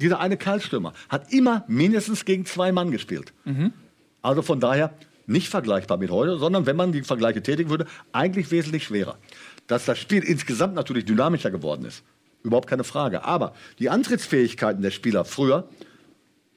dieser 0.00 0.20
eine 0.20 0.36
Kaltstürmer 0.36 0.94
hat 1.08 1.32
immer 1.32 1.64
mindestens 1.66 2.24
gegen 2.24 2.46
zwei 2.46 2.70
Mann 2.72 2.90
gespielt. 2.92 3.32
Also 4.22 4.42
von 4.42 4.60
daher 4.60 4.92
nicht 5.26 5.48
vergleichbar 5.48 5.98
mit 5.98 6.10
heute, 6.10 6.38
sondern 6.38 6.66
wenn 6.66 6.76
man 6.76 6.92
die 6.92 7.02
Vergleiche 7.02 7.42
tätigen 7.42 7.70
würde, 7.70 7.86
eigentlich 8.12 8.50
wesentlich 8.50 8.84
schwerer. 8.84 9.18
Dass 9.66 9.84
das 9.84 9.98
Spiel 9.98 10.22
insgesamt 10.22 10.74
natürlich 10.74 11.04
dynamischer 11.04 11.50
geworden 11.50 11.84
ist, 11.84 12.02
überhaupt 12.42 12.68
keine 12.68 12.84
Frage. 12.84 13.24
Aber 13.24 13.54
die 13.78 13.90
Antrittsfähigkeiten 13.90 14.82
der 14.82 14.90
Spieler 14.90 15.24
früher, 15.24 15.68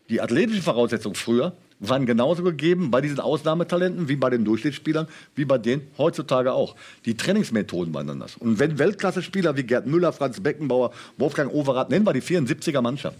die 0.09 0.21
athletischen 0.21 0.61
Voraussetzungen 0.61 1.15
früher, 1.15 1.53
waren 1.81 2.05
genauso 2.05 2.43
gegeben 2.43 2.91
bei 2.91 3.01
diesen 3.01 3.19
Ausnahmetalenten 3.19 4.07
wie 4.07 4.15
bei 4.15 4.29
den 4.29 4.45
Durchschnittsspielern, 4.45 5.07
wie 5.35 5.45
bei 5.45 5.57
denen 5.57 5.81
heutzutage 5.97 6.53
auch. 6.53 6.75
Die 7.05 7.17
Trainingsmethoden 7.17 7.93
waren 7.93 8.09
anders. 8.09 8.37
Und 8.37 8.59
wenn 8.59 8.77
Weltklasse-Spieler 8.77 9.57
wie 9.57 9.63
Gerd 9.63 9.87
Müller, 9.87 10.13
Franz 10.13 10.39
Beckenbauer, 10.39 10.91
Wolfgang 11.17 11.51
Overath, 11.51 11.89
nennen 11.89 12.05
wir 12.05 12.13
die 12.13 12.21
74er 12.21 12.81
Mannschaft, 12.81 13.17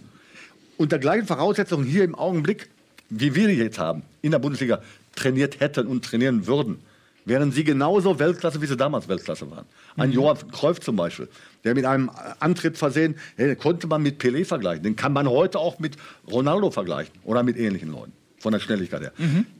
unter 0.77 0.99
gleichen 0.99 1.25
Voraussetzungen 1.25 1.86
hier 1.86 2.04
im 2.04 2.13
Augenblick, 2.13 2.69
wie 3.12 3.36
wir 3.36 3.47
die 3.47 3.54
jetzt 3.56 3.78
haben, 3.78 4.02
in 4.21 4.32
der 4.32 4.39
Bundesliga 4.39 4.82
trainiert 5.15 5.60
hätten 5.60 5.88
und 5.88 6.04
trainieren 6.04 6.47
würden, 6.47 6.80
wären 7.26 7.52
sie 7.52 7.63
genauso 7.63 8.17
Weltklasse, 8.17 8.62
wie 8.62 8.65
sie 8.65 8.78
damals 8.78 9.08
Weltklasse 9.08 9.52
waren. 9.52 9.65
Ein 9.95 10.12
Johann 10.12 10.38
Cruyff 10.52 10.80
zum 10.80 10.95
Beispiel, 10.95 11.28
der 11.63 11.76
mit 11.76 11.86
einem 11.86 12.10
Antritt 12.39 12.78
versehen, 12.78 13.15
hey, 13.36 13.47
den 13.47 13.58
konnte 13.58 13.86
man 13.86 14.02
mit 14.02 14.19
Pelé 14.19 14.45
vergleichen. 14.45 14.84
Den 14.84 14.95
kann 14.95 15.13
man 15.13 15.30
heute 15.30 15.60
auch 15.60 15.78
mit 15.78 15.97
Ronaldo 16.32 16.71
vergleichen 16.71 17.13
oder 17.24 17.43
mit 17.43 17.58
ähnlichen 17.58 17.91
Leuten. 17.91 18.13
Von 18.39 18.54
der 18.54 18.60
Schnelligkeit 18.60 19.02
her. 19.02 19.12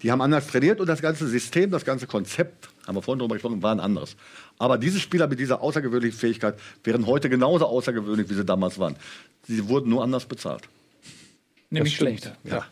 Die 0.02 0.12
haben 0.12 0.22
anders 0.22 0.48
trainiert 0.48 0.80
und 0.80 0.88
das 0.88 1.04
ganze 1.04 1.28
System, 1.28 1.70
das 1.70 1.86
ganze 1.86 2.08
Konzept, 2.08 2.68
haben 2.88 2.96
wir 2.96 3.04
vorhin 3.04 3.20
darüber 3.20 3.36
gesprochen, 3.36 3.62
war 3.62 3.72
ein 3.72 3.80
anderes. 3.80 4.16
Aber 4.58 4.80
diese 4.80 5.00
Spieler 5.00 5.28
mit 5.28 5.40
dieser 5.40 5.62
außergewöhnlichen 5.62 6.18
Fähigkeit 6.18 6.56
wären 6.84 7.06
heute 7.06 7.30
genauso 7.30 7.68
außergewöhnlich, 7.68 8.28
wie 8.32 8.34
sie 8.34 8.44
damals 8.44 8.80
waren. 8.80 8.96
Sie 9.48 9.68
wurden 9.70 9.88
nur 9.88 10.04
anders 10.04 10.26
bezahlt. 10.26 10.64
Nämlich 11.70 11.96
schlechter. 11.96 12.36
Ja. 12.44 12.66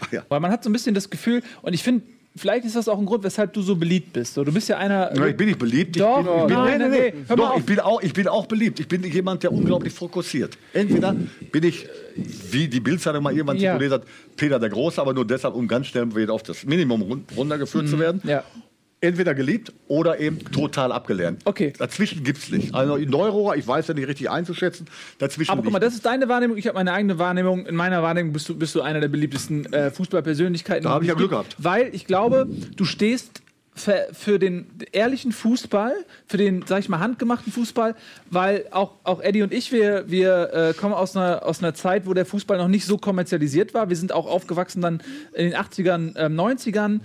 Ach 0.00 0.12
ja. 0.12 0.22
Weil 0.28 0.40
man 0.40 0.50
hat 0.50 0.64
so 0.64 0.70
ein 0.70 0.72
bisschen 0.72 0.94
das 0.94 1.08
Gefühl, 1.10 1.42
und 1.62 1.72
ich 1.72 1.82
finde, 1.82 2.02
vielleicht 2.36 2.64
ist 2.64 2.74
das 2.76 2.88
auch 2.88 2.98
ein 2.98 3.06
Grund, 3.06 3.22
weshalb 3.24 3.52
du 3.52 3.62
so 3.62 3.76
beliebt 3.76 4.12
bist. 4.12 4.34
So, 4.34 4.42
du 4.44 4.52
bist 4.52 4.68
ja 4.68 4.76
einer. 4.78 5.14
Ja, 5.16 5.26
ich 5.26 5.36
bin 5.36 5.46
nicht 5.46 5.58
beliebt. 5.58 5.98
Doch, 6.00 6.18
ich 6.18 6.24
bin, 6.24 6.34
ich 6.34 6.46
bin, 6.46 6.56
nein, 6.56 6.78
nein, 6.90 7.12
hör 7.28 7.36
mal 7.36 7.48
Doch, 7.50 7.58
ich 7.58 7.64
bin, 7.64 7.80
auch, 7.80 8.02
ich 8.02 8.12
bin 8.12 8.28
auch 8.28 8.46
beliebt. 8.46 8.80
Ich 8.80 8.88
bin 8.88 9.02
jemand, 9.04 9.42
der 9.42 9.52
unglaublich 9.52 9.92
fokussiert. 9.92 10.58
Entweder 10.72 11.14
bin 11.52 11.62
ich, 11.64 11.86
wie 12.50 12.66
die 12.68 12.80
Bildzeitung 12.80 13.22
mal 13.22 13.32
irgendwann 13.32 13.58
Ja. 13.58 13.72
tituliert 13.74 13.92
hat, 13.92 14.08
Peter 14.36 14.58
der 14.58 14.70
Große, 14.70 15.00
aber 15.00 15.14
nur 15.14 15.24
deshalb, 15.26 15.54
um 15.54 15.68
ganz 15.68 15.86
schnell 15.86 16.14
wieder 16.16 16.32
auf 16.32 16.42
das 16.42 16.64
Minimum 16.64 17.02
run- 17.02 17.24
runtergeführt 17.36 17.88
zu 17.88 17.98
werden. 17.98 18.20
Mhm. 18.24 18.30
Ja. 18.30 18.44
Entweder 19.04 19.34
geliebt 19.34 19.72
oder 19.86 20.18
eben 20.18 20.38
total 20.50 20.92
abgelernt. 20.92 21.42
Okay. 21.44 21.72
Dazwischen 21.78 22.24
gibt 22.24 22.38
es 22.38 22.50
nicht. 22.50 22.74
Also 22.74 22.96
Neurohrer, 22.96 23.56
ich 23.56 23.66
weiß 23.66 23.88
ja 23.88 23.94
nicht 23.94 24.08
richtig 24.08 24.30
einzuschätzen, 24.30 24.86
dazwischen 25.18 25.50
Aber 25.50 25.62
guck 25.62 25.72
mal, 25.72 25.78
das 25.78 25.94
ist 25.94 26.06
deine 26.06 26.28
Wahrnehmung, 26.28 26.56
ich 26.56 26.66
habe 26.66 26.76
meine 26.76 26.92
eigene 26.92 27.18
Wahrnehmung. 27.18 27.66
In 27.66 27.76
meiner 27.76 28.02
Wahrnehmung 28.02 28.32
bist 28.32 28.48
du, 28.48 28.56
bist 28.56 28.74
du 28.74 28.82
einer 28.82 29.00
der 29.00 29.08
beliebtesten 29.08 29.72
äh, 29.72 29.90
Fußballpersönlichkeiten. 29.90 30.84
Da 30.84 30.90
hab 30.90 31.02
ich 31.02 31.08
ja 31.08 31.14
Glück 31.14 31.30
gehabt. 31.30 31.56
Weil 31.58 31.94
ich 31.94 32.06
glaube, 32.06 32.48
du 32.76 32.84
stehst 32.84 33.42
für, 33.74 34.08
für 34.12 34.38
den 34.38 34.66
ehrlichen 34.92 35.32
Fußball, 35.32 35.92
für 36.26 36.36
den, 36.36 36.64
sag 36.66 36.80
ich 36.80 36.88
mal, 36.88 37.00
handgemachten 37.00 37.52
Fußball, 37.52 37.96
weil 38.30 38.66
auch, 38.70 38.92
auch 39.02 39.20
Eddie 39.20 39.42
und 39.42 39.52
ich, 39.52 39.72
wir, 39.72 40.04
wir 40.08 40.52
äh, 40.52 40.74
kommen 40.74 40.94
aus 40.94 41.16
einer, 41.16 41.44
aus 41.44 41.62
einer 41.62 41.74
Zeit, 41.74 42.06
wo 42.06 42.14
der 42.14 42.24
Fußball 42.24 42.56
noch 42.56 42.68
nicht 42.68 42.86
so 42.86 42.98
kommerzialisiert 42.98 43.74
war. 43.74 43.88
Wir 43.88 43.96
sind 43.96 44.12
auch 44.12 44.26
aufgewachsen 44.26 44.80
dann 44.80 45.02
in 45.34 45.50
den 45.50 45.54
80ern, 45.54 46.14
ähm, 46.16 46.38
90ern. 46.38 47.00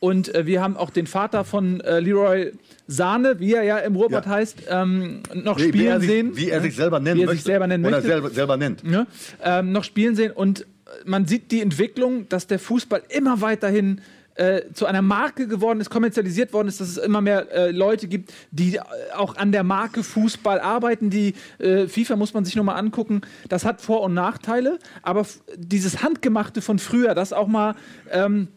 Und 0.00 0.34
äh, 0.34 0.46
wir 0.46 0.62
haben 0.62 0.76
auch 0.76 0.90
den 0.90 1.06
Vater 1.06 1.44
von 1.44 1.80
äh, 1.80 2.00
Leroy 2.00 2.52
Sahne, 2.86 3.38
wie 3.38 3.52
er 3.54 3.62
ja 3.62 3.78
im 3.78 3.94
Ruhrpott 3.96 4.24
Ja. 4.24 4.30
heißt, 4.32 4.62
ähm, 4.68 5.22
noch 5.34 5.58
wie 5.58 5.68
spielen 5.68 5.86
er 5.86 6.00
sich, 6.00 6.08
sehen. 6.10 6.32
Wie 6.36 6.48
er 6.50 6.60
sich 6.62 6.74
selber 6.74 7.00
nennen 7.00 7.18
Wie 7.18 7.22
er 7.22 7.26
möchte. 7.26 7.36
sich 7.42 7.44
selber 7.44 7.66
nennen 7.66 7.84
oder 7.84 7.96
möchte. 7.98 8.08
selber, 8.08 8.30
selber 8.30 8.56
nennt. 8.56 8.82
ne, 8.82 9.06
ähm, 9.44 9.72
noch 9.72 9.84
spielen 9.84 10.16
sehen. 10.16 10.32
Und 10.32 10.66
man 11.04 11.26
sieht 11.26 11.50
die 11.52 11.60
Entwicklung, 11.60 12.28
dass 12.30 12.46
der 12.46 12.58
Fußball 12.58 13.02
immer 13.10 13.42
weiterhin 13.42 14.00
äh, 14.36 14.62
zu 14.72 14.86
einer 14.86 15.02
Marke 15.02 15.46
geworden 15.48 15.80
ist, 15.82 15.90
kommerzialisiert 15.90 16.52
worden 16.54 16.68
ist, 16.68 16.80
dass 16.80 16.88
es 16.88 16.96
immer 16.96 17.20
mehr 17.20 17.52
äh, 17.52 17.70
Leute 17.70 18.08
gibt, 18.08 18.32
die 18.52 18.76
äh, 18.76 18.80
auch 19.14 19.36
an 19.36 19.52
der 19.52 19.64
Marke 19.64 20.02
Fußball 20.02 20.60
arbeiten. 20.60 21.10
Die 21.10 21.34
äh, 21.58 21.86
FIFA 21.88 22.16
muss 22.16 22.32
man 22.32 22.46
sich 22.46 22.56
nur 22.56 22.64
mal 22.64 22.76
angucken. 22.76 23.20
Das 23.50 23.66
hat 23.66 23.82
Vor- 23.82 24.00
und 24.00 24.14
Nachteile, 24.14 24.78
aber 25.02 25.26
dieses 25.58 26.02
Handgemachte 26.02 26.62
von 26.62 26.78
früher, 26.78 27.14
das 27.14 27.34
auch 27.34 27.48
mal 27.48 27.74
ähm, 28.10 28.48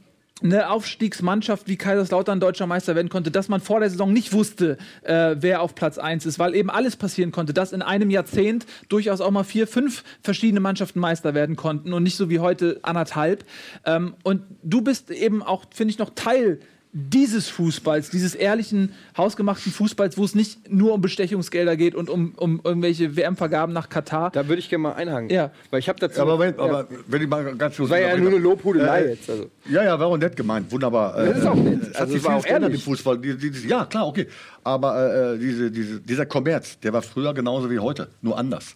eine 0.42 0.70
Aufstiegsmannschaft 0.70 1.68
wie 1.68 1.78
Kaiserslautern 1.78 2.40
deutscher 2.40 2.66
Meister 2.66 2.96
werden 2.96 3.10
konnte, 3.10 3.32
dass 3.32 3.50
man 3.50 3.62
vor 3.62 3.80
der 3.80 3.90
Saison 3.90 4.12
nicht 4.12 4.34
wusste, 4.34 4.78
äh, 5.04 5.36
wer 5.40 5.62
auf 5.62 5.76
Platz 5.76 5.98
1 5.98 6.26
ist, 6.26 6.40
weil 6.40 6.56
eben 6.56 6.70
alles 6.70 6.96
passieren 6.96 7.32
konnte, 7.32 7.54
dass 7.54 7.72
in 7.72 7.82
einem 7.82 8.10
Jahrzehnt 8.10 8.66
durchaus 8.90 9.22
auch 9.22 9.32
mal 9.32 9.44
vier, 9.44 9.68
fünf 9.68 10.04
verschiedene 10.22 10.60
Mannschaften 10.60 11.00
Meister 11.00 11.34
werden 11.34 11.56
konnten 11.56 11.94
und 11.94 12.04
nicht 12.04 12.18
so 12.18 12.30
wie 12.30 12.40
heute 12.40 12.80
anderthalb. 12.82 13.46
Ähm, 13.86 14.16
und 14.24 14.44
du 14.64 14.82
bist 14.82 15.12
eben 15.12 15.44
auch, 15.44 15.66
finde 15.72 15.92
ich, 15.92 16.00
noch 16.00 16.10
Teil 16.16 16.60
dieses 16.96 17.50
Fußballs, 17.50 18.12
dieses 18.12 18.36
ehrlichen, 18.36 18.94
hausgemachten 19.18 19.72
Fußballs, 19.72 20.16
wo 20.16 20.24
es 20.24 20.36
nicht 20.36 20.72
nur 20.72 20.94
um 20.94 21.02
Bestechungsgelder 21.02 21.76
geht 21.76 21.96
und 21.96 22.08
um, 22.08 22.34
um 22.36 22.62
irgendwelche 22.64 23.18
WM-Vergaben 23.18 23.74
nach 23.74 23.90
Katar. 23.90 24.30
Da 24.30 24.48
würde 24.48 24.60
ich 24.60 24.70
gerne 24.70 24.84
mal 24.84 24.94
einhaken. 24.94 25.30
Ja. 25.30 25.52
Weil 25.72 25.80
ich 25.80 25.90
habe 25.90 26.00
dazu. 26.00 26.22
Aber, 26.22 26.38
wenn, 26.38 26.58
aber 26.60 26.88
wenn 27.08 27.24
ich 27.24 27.28
mal 27.28 27.56
ganz 27.56 27.78
kurz 27.78 27.90
war 27.90 28.00
ja 28.00 28.16
nur 28.16 28.30
eine 28.30 28.38
Lobhudelei 28.38 29.02
Äh, 29.02 29.10
jetzt. 29.10 29.28
Also. 29.28 29.50
Ja, 29.68 29.84
ja, 29.84 30.00
war 30.00 30.06
auch 30.06 30.18
nett 30.18 30.36
gemeint. 30.36 30.72
Wunderbar. 30.72 31.16
Das 31.18 31.40
ist 31.40 31.46
auch 31.48 31.56
nett. 31.56 31.82
Hat 31.82 32.02
Also, 32.02 32.16
es 32.16 32.24
war 32.24 32.36
auch 32.36 32.46
im 32.46 32.52
ehrlich. 32.64 32.84
Fußball. 32.84 33.18
Die, 33.18 33.36
die, 33.38 33.50
die, 33.50 33.68
ja, 33.68 33.86
klar, 33.86 34.06
okay. 34.06 34.28
Aber 34.64 35.34
äh, 35.34 35.40
diese, 35.40 35.72
diese, 35.72 36.00
dieser 36.00 36.28
Kommerz, 36.28 36.80
der 36.80 36.94
war 36.94 37.02
früher 37.02 37.34
genauso 37.34 37.72
wie 37.72 37.80
heute, 37.80 38.10
nur 38.22 38.38
anders. 38.38 38.76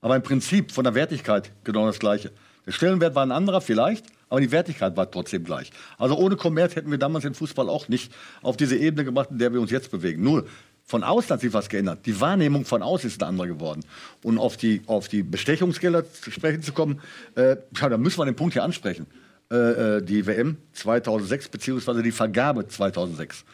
Aber 0.00 0.16
im 0.16 0.22
Prinzip 0.22 0.72
von 0.72 0.84
der 0.84 0.94
Wertigkeit 0.94 1.52
genau 1.64 1.86
das 1.86 1.98
Gleiche. 1.98 2.30
Der 2.66 2.72
Stellenwert 2.72 3.14
war 3.14 3.24
ein 3.24 3.32
anderer 3.32 3.60
vielleicht, 3.60 4.06
aber 4.32 4.40
die 4.40 4.50
Wertigkeit 4.50 4.96
war 4.96 5.10
trotzdem 5.10 5.44
gleich. 5.44 5.70
Also 5.98 6.16
ohne 6.16 6.36
Kommerz 6.36 6.74
hätten 6.74 6.90
wir 6.90 6.96
damals 6.96 7.24
den 7.24 7.34
Fußball 7.34 7.68
auch 7.68 7.88
nicht 7.88 8.10
auf 8.40 8.56
diese 8.56 8.78
Ebene 8.78 9.04
gebracht, 9.04 9.28
in 9.30 9.36
der 9.36 9.52
wir 9.52 9.60
uns 9.60 9.70
jetzt 9.70 9.90
bewegen. 9.90 10.22
Null. 10.22 10.46
Von 10.84 11.04
außen 11.04 11.28
hat 11.34 11.42
sich 11.42 11.52
was 11.52 11.68
geändert. 11.68 12.06
Die 12.06 12.18
Wahrnehmung 12.18 12.64
von 12.64 12.82
außen 12.82 13.10
ist 13.10 13.22
eine 13.22 13.28
andere 13.28 13.48
geworden. 13.48 13.84
Und 14.22 14.38
auf 14.38 14.56
die, 14.56 14.80
auf 14.86 15.08
die 15.08 15.22
Bestechungsgelder 15.22 16.10
zu 16.10 16.30
sprechen 16.30 16.62
zu 16.62 16.72
kommen, 16.72 17.02
äh, 17.34 17.56
da 17.78 17.98
müssen 17.98 18.20
wir 18.20 18.24
den 18.24 18.34
Punkt 18.34 18.54
hier 18.54 18.64
ansprechen. 18.64 19.06
Äh, 19.50 19.56
äh, 19.98 20.02
die 20.02 20.26
WM 20.26 20.56
2006 20.72 21.50
beziehungsweise 21.50 22.02
die 22.02 22.10
Vergabe 22.10 22.66
2006. 22.66 23.44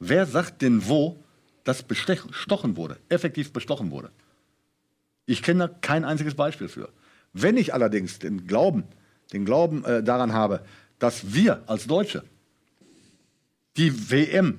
Wer 0.00 0.26
sagt 0.26 0.60
denn 0.60 0.86
wo, 0.86 1.16
dass 1.64 1.82
bestochen 1.82 2.76
wurde, 2.76 2.98
effektiv 3.08 3.54
bestochen 3.54 3.90
wurde? 3.90 4.10
Ich 5.24 5.42
kenne 5.42 5.68
da 5.68 5.74
kein 5.80 6.04
einziges 6.04 6.34
Beispiel 6.34 6.68
für. 6.68 6.90
Wenn 7.32 7.56
ich 7.56 7.72
allerdings 7.72 8.18
den 8.18 8.46
Glauben, 8.46 8.84
den 9.32 9.44
Glauben 9.44 9.84
äh, 9.84 10.02
daran 10.02 10.32
habe, 10.32 10.60
dass 10.98 11.34
wir 11.34 11.62
als 11.66 11.86
Deutsche 11.86 12.24
die 13.76 14.10
WM 14.10 14.58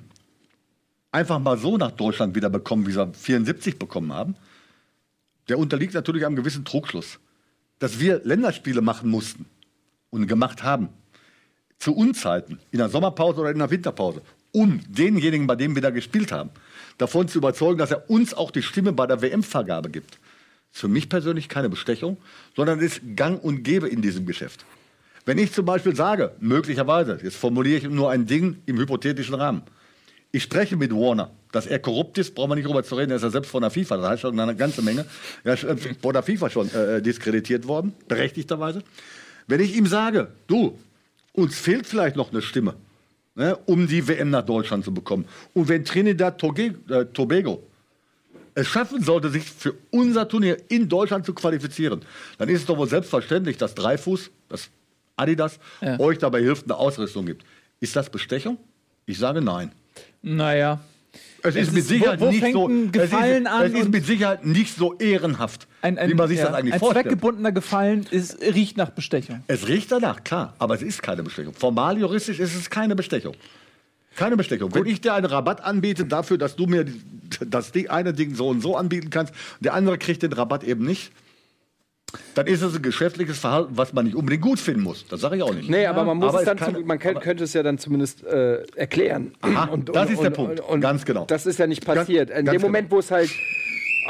einfach 1.10 1.38
mal 1.38 1.58
so 1.58 1.76
nach 1.76 1.92
Deutschland 1.92 2.34
wieder 2.34 2.50
bekommen, 2.50 2.86
wie 2.86 2.92
sie 2.92 3.12
74 3.12 3.78
bekommen 3.78 4.12
haben, 4.12 4.36
der 5.48 5.58
unterliegt 5.58 5.94
natürlich 5.94 6.24
einem 6.24 6.36
gewissen 6.36 6.64
Trugschluss. 6.64 7.18
Dass 7.78 8.00
wir 8.00 8.20
Länderspiele 8.24 8.80
machen 8.80 9.08
mussten 9.08 9.46
und 10.10 10.26
gemacht 10.26 10.62
haben, 10.62 10.88
zu 11.78 11.94
Unzeiten, 11.94 12.58
in 12.72 12.78
der 12.78 12.88
Sommerpause 12.88 13.40
oder 13.40 13.50
in 13.50 13.58
der 13.58 13.70
Winterpause, 13.70 14.22
um 14.52 14.80
denjenigen, 14.88 15.46
bei 15.46 15.54
dem 15.54 15.74
wir 15.74 15.82
da 15.82 15.90
gespielt 15.90 16.32
haben, 16.32 16.50
davon 16.98 17.28
zu 17.28 17.38
überzeugen, 17.38 17.78
dass 17.78 17.92
er 17.92 18.10
uns 18.10 18.34
auch 18.34 18.50
die 18.50 18.62
Stimme 18.62 18.92
bei 18.92 19.06
der 19.06 19.22
WM-Vergabe 19.22 19.90
gibt. 19.90 20.18
Ist 20.78 20.82
für 20.82 20.86
mich 20.86 21.08
persönlich 21.08 21.48
keine 21.48 21.68
Bestechung, 21.68 22.18
sondern 22.54 22.78
ist 22.78 23.00
Gang 23.16 23.42
und 23.42 23.64
Gäbe 23.64 23.88
in 23.88 24.00
diesem 24.00 24.26
Geschäft. 24.26 24.64
Wenn 25.24 25.36
ich 25.36 25.52
zum 25.52 25.64
Beispiel 25.64 25.96
sage, 25.96 26.30
möglicherweise, 26.38 27.18
jetzt 27.20 27.34
formuliere 27.34 27.78
ich 27.78 27.88
nur 27.90 28.12
ein 28.12 28.26
Ding 28.26 28.58
im 28.64 28.78
hypothetischen 28.78 29.34
Rahmen, 29.34 29.62
ich 30.30 30.44
spreche 30.44 30.76
mit 30.76 30.92
Warner, 30.92 31.32
dass 31.50 31.66
er 31.66 31.80
korrupt 31.80 32.16
ist, 32.18 32.32
brauchen 32.32 32.52
wir 32.52 32.54
nicht 32.54 32.68
drüber 32.68 32.84
zu 32.84 32.94
reden, 32.94 33.10
er 33.10 33.16
ist 33.16 33.24
ja 33.24 33.30
selbst 33.30 33.50
von 33.50 33.62
der 33.62 33.72
FIFA, 33.72 33.96
das 33.96 34.06
heißt 34.06 34.22
schon 34.22 34.38
eine 34.38 34.54
ganze 34.54 34.82
Menge, 34.82 35.04
er 35.42 35.54
ist 35.54 35.64
äh, 35.64 35.76
von 35.76 36.12
der 36.12 36.22
FIFA 36.22 36.48
schon 36.48 36.72
äh, 36.72 37.02
diskreditiert 37.02 37.66
worden, 37.66 37.92
berechtigterweise. 38.06 38.84
Wenn 39.48 39.58
ich 39.58 39.76
ihm 39.76 39.86
sage, 39.86 40.28
du, 40.46 40.78
uns 41.32 41.58
fehlt 41.58 41.88
vielleicht 41.88 42.14
noch 42.14 42.30
eine 42.30 42.40
Stimme, 42.40 42.74
ne, 43.34 43.58
um 43.66 43.88
die 43.88 44.06
WM 44.06 44.30
nach 44.30 44.46
Deutschland 44.46 44.84
zu 44.84 44.94
bekommen. 44.94 45.24
Und 45.54 45.68
wenn 45.68 45.84
Trinidad 45.84 46.40
äh, 46.40 47.04
Tobago 47.06 47.64
es 48.58 48.66
schaffen 48.68 49.02
sollte, 49.02 49.28
sich 49.30 49.44
für 49.44 49.74
unser 49.90 50.28
Turnier 50.28 50.56
in 50.68 50.88
Deutschland 50.88 51.24
zu 51.24 51.32
qualifizieren, 51.34 52.00
dann 52.38 52.48
ist 52.48 52.60
es 52.60 52.66
doch 52.66 52.76
wohl 52.76 52.88
selbstverständlich, 52.88 53.56
dass 53.56 53.74
Dreifuß, 53.74 54.30
das 54.48 54.68
Adidas, 55.16 55.58
Ja. 55.80 55.98
euch 56.00 56.18
dabei 56.18 56.40
hilft, 56.40 56.64
eine 56.64 56.76
Ausrüstung 56.76 57.26
gibt. 57.26 57.44
Ist 57.80 57.94
das 57.96 58.10
Bestechung? 58.10 58.58
Ich 59.06 59.18
sage 59.18 59.40
nein. 59.40 59.72
Naja. 60.22 60.80
Es, 61.42 61.54
Es 61.54 61.68
ist 61.68 61.72
mit 61.74 61.84
Sicherheit 61.84 62.20
wo- 62.20 62.26
wo 62.26 62.30
nicht 62.30 62.52
so. 62.52 62.66
ein 62.68 62.90
Gefallen 62.92 63.46
es 63.46 63.52
ist, 63.52 63.58
an 63.58 63.66
es 63.66 63.72
ist 63.74 63.84
und- 63.86 63.90
mit 63.92 64.06
Sicherheit 64.06 64.44
nicht 64.44 64.76
so 64.76 64.94
ehrenhaft, 64.98 65.66
Ein, 65.82 65.96
ein, 65.98 66.10
wie 66.10 66.14
man 66.14 66.28
sich 66.28 66.38
ja, 66.38 66.46
das 66.46 66.54
eigentlich 66.54 66.74
ein 66.74 66.80
vorstellt. 66.80 67.06
zweckgebundener 67.06 67.52
Gefallen 67.52 68.06
ist, 68.10 68.40
riecht 68.42 68.76
nach 68.76 68.90
Bestechung. 68.90 69.42
Es 69.46 69.66
riecht 69.68 69.90
danach, 69.92 70.24
klar, 70.24 70.54
aber 70.58 70.74
es 70.74 70.82
ist 70.82 71.02
keine 71.02 71.22
Bestechung. 71.22 71.54
Formal 71.54 71.96
juristisch 71.98 72.40
ist 72.40 72.54
es 72.56 72.68
keine 72.68 72.94
Bestechung. 72.96 73.34
Keine 74.18 74.36
Bestechung. 74.36 74.74
Wenn 74.74 74.86
ich 74.86 75.00
dir 75.00 75.14
einen 75.14 75.26
Rabatt 75.26 75.62
anbiete 75.64 76.04
dafür, 76.04 76.38
dass 76.38 76.56
du 76.56 76.66
mir 76.66 76.84
das 77.46 77.72
eine 77.88 78.12
Ding 78.12 78.34
so 78.34 78.48
und 78.48 78.60
so 78.60 78.76
anbieten 78.76 79.10
kannst, 79.10 79.32
der 79.60 79.74
andere 79.74 79.96
kriegt 79.96 80.22
den 80.22 80.32
Rabatt 80.32 80.64
eben 80.64 80.84
nicht, 80.84 81.12
dann 82.34 82.46
ist 82.46 82.62
es 82.62 82.74
ein 82.74 82.82
geschäftliches 82.82 83.38
Verhalten, 83.38 83.76
was 83.76 83.92
man 83.92 84.06
nicht 84.06 84.16
unbedingt 84.16 84.42
gut 84.42 84.58
finden 84.58 84.80
muss. 84.82 85.06
Das 85.08 85.20
sage 85.20 85.36
ich 85.36 85.42
auch 85.42 85.52
nicht. 85.54 85.68
Nee, 85.68 85.86
aber 85.86 86.04
man 86.04 86.16
muss 86.16 86.30
Aber 86.30 86.38
es 86.40 86.46
dann, 86.46 86.56
kann- 86.56 86.74
zu, 86.74 86.80
man 86.80 86.98
kann, 86.98 87.20
könnte 87.20 87.44
es 87.44 87.52
ja 87.52 87.62
dann 87.62 87.78
zumindest 87.78 88.24
äh, 88.24 88.62
erklären. 88.76 89.32
Aha, 89.42 89.76
das 89.92 90.10
ist 90.10 90.22
der 90.22 90.30
Punkt. 90.30 90.62
Ganz 90.80 91.04
genau. 91.04 91.26
Das 91.26 91.44
ist 91.46 91.58
ja 91.58 91.66
nicht 91.66 91.84
passiert. 91.84 92.30
Ganz- 92.30 92.40
In 92.40 92.46
dem 92.46 92.62
Moment, 92.62 92.90
wo 92.90 92.98
es 92.98 93.10
halt 93.10 93.30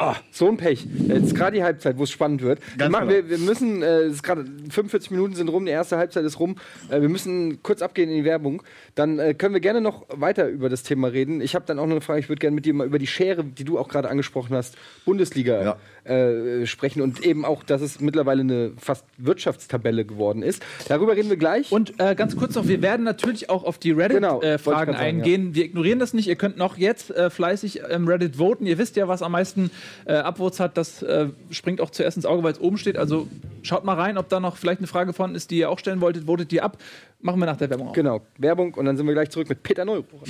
Ah, 0.01 0.15
so 0.31 0.47
ein 0.47 0.57
Pech. 0.57 0.87
Jetzt 1.09 1.35
gerade 1.35 1.57
die 1.57 1.65
Halbzeit, 1.65 1.99
wo 1.99 2.05
es 2.05 2.11
spannend 2.13 2.41
wird. 2.41 2.61
Wir, 2.77 2.89
machen, 2.89 3.09
genau. 3.09 3.29
wir, 3.29 3.31
wir 3.31 3.39
müssen, 3.39 3.83
äh, 3.83 4.03
es 4.03 4.15
ist 4.15 4.23
gerade 4.23 4.45
45 4.71 5.11
Minuten 5.11 5.35
sind 5.35 5.49
rum, 5.49 5.67
die 5.67 5.73
erste 5.73 5.97
Halbzeit 5.97 6.25
ist 6.25 6.39
rum. 6.39 6.55
Äh, 6.89 7.01
wir 7.01 7.09
müssen 7.09 7.65
kurz 7.65 7.83
abgehen 7.83 8.09
in 8.09 8.15
die 8.15 8.25
Werbung. 8.25 8.63
Dann 8.95 9.19
äh, 9.19 9.35
können 9.35 9.55
wir 9.55 9.61
gerne 9.61 9.81
noch 9.81 10.07
weiter 10.09 10.47
über 10.47 10.69
das 10.69 10.85
Thema 10.85 11.09
reden. 11.09 11.41
Ich 11.41 11.57
habe 11.57 11.65
dann 11.67 11.81
auch 11.81 11.87
noch 11.87 11.93
eine 11.93 12.01
Frage, 12.01 12.21
ich 12.21 12.29
würde 12.29 12.39
gerne 12.39 12.55
mit 12.55 12.65
dir 12.65 12.75
mal 12.75 12.87
über 12.87 13.01
die 13.01 13.09
Schere, 13.09 13.43
die 13.43 13.65
du 13.65 13.77
auch 13.77 13.89
gerade 13.89 14.09
angesprochen 14.09 14.55
hast, 14.55 14.77
Bundesliga 15.05 15.79
äh, 16.09 16.67
sprechen 16.67 17.03
und 17.03 17.25
eben 17.25 17.45
auch, 17.45 17.63
dass 17.63 17.83
es 17.83 18.01
mittlerweile 18.01 18.41
eine 18.41 18.73
fast 18.79 19.05
Wirtschaftstabelle 19.19 20.05
geworden 20.05 20.43
ist. 20.43 20.63
Darüber 20.89 21.17
reden 21.17 21.29
wir 21.31 21.37
gleich. 21.37 21.71
Und 21.71 22.01
äh, 22.01 22.15
ganz 22.15 22.37
kurz 22.37 22.55
noch, 22.55 22.67
wir 22.67 22.83
werden 22.83 23.05
natürlich 23.05 23.51
auch 23.51 23.65
auf 23.65 23.79
die 23.79 23.91
Genau, 23.91 24.35
wollte 24.35 24.47
ich 24.47 24.53
Reddit-Fragen 24.53 24.93
grad 24.93 24.99
sagen, 24.99 24.99
eingehen. 24.99 25.55
Wir 25.55 25.65
ignorieren 25.65 25.99
das 25.99 26.15
nicht. 26.15 26.29
Ihr 26.29 26.37
könnt 26.37 26.57
noch 26.57 26.79
jetzt 26.79 27.11
äh, 27.11 27.31
fleißig 27.31 27.81
im 27.81 28.09
Reddit 28.09 28.37
voten. 28.37 28.67
Ihr 28.67 28.79
wisst 28.79 28.97
ja, 28.97 29.09
was 29.09 29.23
am 29.23 29.33
meisten 29.33 29.71
äh, 30.05 30.15
Upvotes 30.15 30.61
hat. 30.61 30.77
Das 30.77 31.03
äh, 31.03 31.29
springt 31.51 31.81
auch 31.81 31.91
zuerst 31.91 32.17
ins 32.17 32.27
Auge, 32.27 32.43
weil 32.43 32.53
es 32.53 32.61
oben 32.61 32.79
steht. 32.79 32.97
Also 32.97 33.29
schaut 33.63 33.85
mal 33.85 33.95
rein, 33.95 34.19
ob 34.19 34.29
da 34.29 34.41
noch 34.41 34.57
vielleicht 34.57 34.79
eine 34.79 34.87
Frage 34.87 35.13
vorhanden 35.13 35.37
ist, 35.37 35.51
die 35.51 35.59
ihr 35.59 35.71
auch 35.71 35.79
stellen 35.79 36.01
wolltet. 36.01 36.27
Votet 36.27 36.51
die 36.51 36.61
ab. 36.61 36.79
Machen 37.21 37.41
wir 37.41 37.47
nach 37.47 37.57
der 37.57 37.69
Werbung 37.71 37.89
auch. 37.89 37.93
Genau, 37.93 38.23
Werbung 38.39 38.75
und 38.75 38.85
dann 38.85 38.97
sind 38.97 39.07
wir 39.07 39.15
gleich 39.15 39.31
zurück 39.31 39.49
mit 39.49 39.63
Peter 39.63 39.85
Neuruhr. 39.85 40.23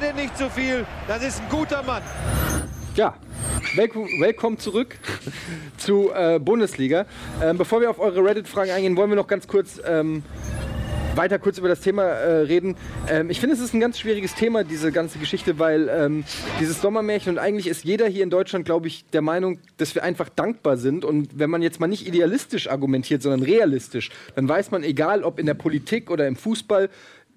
Denn 0.00 0.16
nicht 0.16 0.36
zu 0.36 0.50
viel. 0.50 0.84
Das 1.06 1.22
ist 1.24 1.40
ein 1.40 1.48
guter 1.48 1.82
Mann. 1.84 2.02
Ja, 2.96 3.14
welcome 3.76 4.56
zurück 4.56 4.96
zu 5.76 6.10
äh, 6.12 6.40
Bundesliga. 6.40 7.06
Ähm, 7.40 7.58
bevor 7.58 7.80
wir 7.80 7.90
auf 7.90 8.00
eure 8.00 8.24
Reddit-Fragen 8.24 8.72
eingehen, 8.72 8.96
wollen 8.96 9.10
wir 9.10 9.16
noch 9.16 9.28
ganz 9.28 9.46
kurz 9.46 9.80
ähm, 9.86 10.24
weiter 11.16 11.38
kurz 11.38 11.58
über 11.58 11.68
das 11.68 11.80
Thema 11.80 12.02
äh, 12.02 12.40
reden. 12.40 12.76
Ähm, 13.08 13.30
ich 13.30 13.38
finde, 13.38 13.54
es 13.54 13.60
ist 13.60 13.72
ein 13.72 13.78
ganz 13.78 13.98
schwieriges 13.98 14.34
Thema, 14.34 14.64
diese 14.64 14.90
ganze 14.90 15.18
Geschichte, 15.18 15.60
weil 15.60 15.88
ähm, 15.88 16.24
dieses 16.60 16.80
Sommermärchen 16.80 17.32
und 17.32 17.38
eigentlich 17.38 17.68
ist 17.68 17.84
jeder 17.84 18.08
hier 18.08 18.24
in 18.24 18.30
Deutschland, 18.30 18.64
glaube 18.64 18.88
ich, 18.88 19.04
der 19.12 19.22
Meinung, 19.22 19.58
dass 19.76 19.94
wir 19.94 20.02
einfach 20.02 20.28
dankbar 20.28 20.76
sind. 20.76 21.04
Und 21.04 21.38
wenn 21.38 21.50
man 21.50 21.62
jetzt 21.62 21.78
mal 21.78 21.86
nicht 21.86 22.06
idealistisch 22.06 22.68
argumentiert, 22.68 23.22
sondern 23.22 23.42
realistisch, 23.42 24.10
dann 24.34 24.48
weiß 24.48 24.72
man, 24.72 24.82
egal 24.82 25.22
ob 25.22 25.38
in 25.38 25.46
der 25.46 25.54
Politik 25.54 26.10
oder 26.10 26.26
im 26.26 26.34
Fußball, 26.34 26.90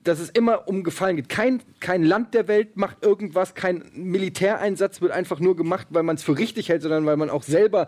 dass 0.07 0.19
es 0.19 0.29
immer 0.29 0.67
um 0.67 0.83
Gefallen 0.83 1.17
geht. 1.17 1.29
Kein, 1.29 1.61
kein 1.79 2.03
Land 2.03 2.33
der 2.33 2.47
Welt 2.47 2.77
macht 2.77 3.03
irgendwas, 3.03 3.55
kein 3.55 3.83
Militäreinsatz 3.93 5.01
wird 5.01 5.11
einfach 5.11 5.39
nur 5.39 5.55
gemacht, 5.55 5.87
weil 5.89 6.03
man 6.03 6.15
es 6.15 6.23
für 6.23 6.37
richtig 6.37 6.69
hält, 6.69 6.81
sondern 6.81 7.05
weil 7.05 7.17
man 7.17 7.29
auch 7.29 7.43
selber 7.43 7.87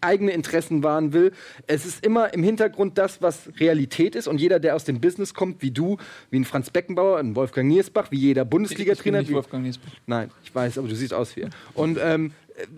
eigene 0.00 0.32
Interessen 0.32 0.82
wahren 0.82 1.12
will. 1.12 1.32
Es 1.66 1.84
ist 1.84 2.04
immer 2.04 2.32
im 2.32 2.42
Hintergrund 2.42 2.98
das, 2.98 3.22
was 3.22 3.50
Realität 3.58 4.16
ist. 4.16 4.28
Und 4.28 4.40
jeder, 4.40 4.58
der 4.58 4.74
aus 4.74 4.84
dem 4.84 5.00
Business 5.00 5.34
kommt, 5.34 5.62
wie 5.62 5.70
du, 5.70 5.98
wie 6.30 6.38
ein 6.38 6.44
Franz 6.44 6.70
Beckenbauer, 6.70 7.18
ein 7.18 7.36
Wolfgang 7.36 7.68
Niersbach, 7.68 8.10
wie 8.10 8.18
jeder 8.18 8.44
Bundesliga-Trainer, 8.44 9.20
nicht 9.20 9.32
Wolfgang 9.32 9.62
Niesbach. 9.62 9.90
Nein, 10.06 10.30
ich 10.42 10.54
weiß, 10.54 10.78
aber 10.78 10.88
du 10.88 10.94
siehst 10.94 11.14
aus 11.14 11.36
wie 11.36 11.42
er. 11.42 11.50
Und 11.74 11.98
ähm, 12.02 12.32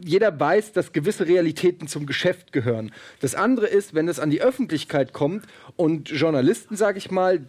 jeder 0.05 0.39
weiß, 0.39 0.73
dass 0.73 0.93
gewisse 0.93 1.27
Realitäten 1.27 1.89
zum 1.89 2.07
Geschäft 2.07 2.53
gehören. 2.53 2.93
Das 3.21 3.35
andere 3.35 3.67
ist, 3.67 3.95
wenn 3.95 4.09
es 4.09 4.21
an 4.21 4.31
die 4.31 4.41
Öffentlichkeit 4.41 5.13
kommt 5.13 5.47
und 5.77 6.11
Journalisten, 6.11 6.77
sage 6.77 6.99
ich 6.99 7.11
mal, 7.11 7.45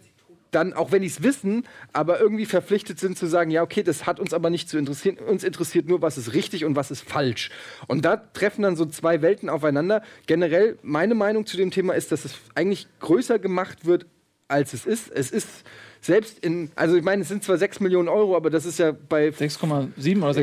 dann, 0.54 0.72
auch 0.72 0.92
wenn 0.92 1.02
die 1.02 1.08
es 1.08 1.22
wissen, 1.22 1.66
aber 1.92 2.20
irgendwie 2.20 2.46
verpflichtet 2.46 2.98
sind 2.98 3.18
zu 3.18 3.26
sagen, 3.26 3.50
ja, 3.50 3.62
okay, 3.62 3.82
das 3.82 4.06
hat 4.06 4.20
uns 4.20 4.32
aber 4.32 4.50
nicht 4.50 4.68
zu 4.68 4.78
interessieren. 4.78 5.18
Uns 5.18 5.44
interessiert 5.44 5.88
nur, 5.88 6.02
was 6.02 6.18
ist 6.18 6.34
richtig 6.34 6.64
und 6.64 6.76
was 6.76 6.90
ist 6.90 7.02
falsch. 7.02 7.50
Und 7.86 8.04
da 8.04 8.16
treffen 8.16 8.62
dann 8.62 8.76
so 8.76 8.86
zwei 8.86 9.22
Welten 9.22 9.48
aufeinander. 9.48 10.02
Generell, 10.26 10.78
meine 10.82 11.14
Meinung 11.14 11.46
zu 11.46 11.56
dem 11.56 11.70
Thema 11.70 11.94
ist, 11.94 12.12
dass 12.12 12.24
es 12.24 12.36
eigentlich 12.54 12.86
größer 13.00 13.38
gemacht 13.38 13.86
wird, 13.86 14.06
als 14.48 14.72
es 14.72 14.86
ist. 14.86 15.10
Es 15.10 15.30
ist 15.30 15.64
selbst 16.04 16.38
in, 16.44 16.70
also 16.76 16.96
ich 16.96 17.02
meine, 17.02 17.22
es 17.22 17.28
sind 17.28 17.42
zwar 17.42 17.56
6 17.56 17.80
Millionen 17.80 18.08
Euro, 18.08 18.36
aber 18.36 18.50
das 18.50 18.66
ist 18.66 18.78
ja 18.78 18.92
bei 18.92 19.28
6,7 19.28 20.18
oder 20.22 20.32
6,9. 20.32 20.40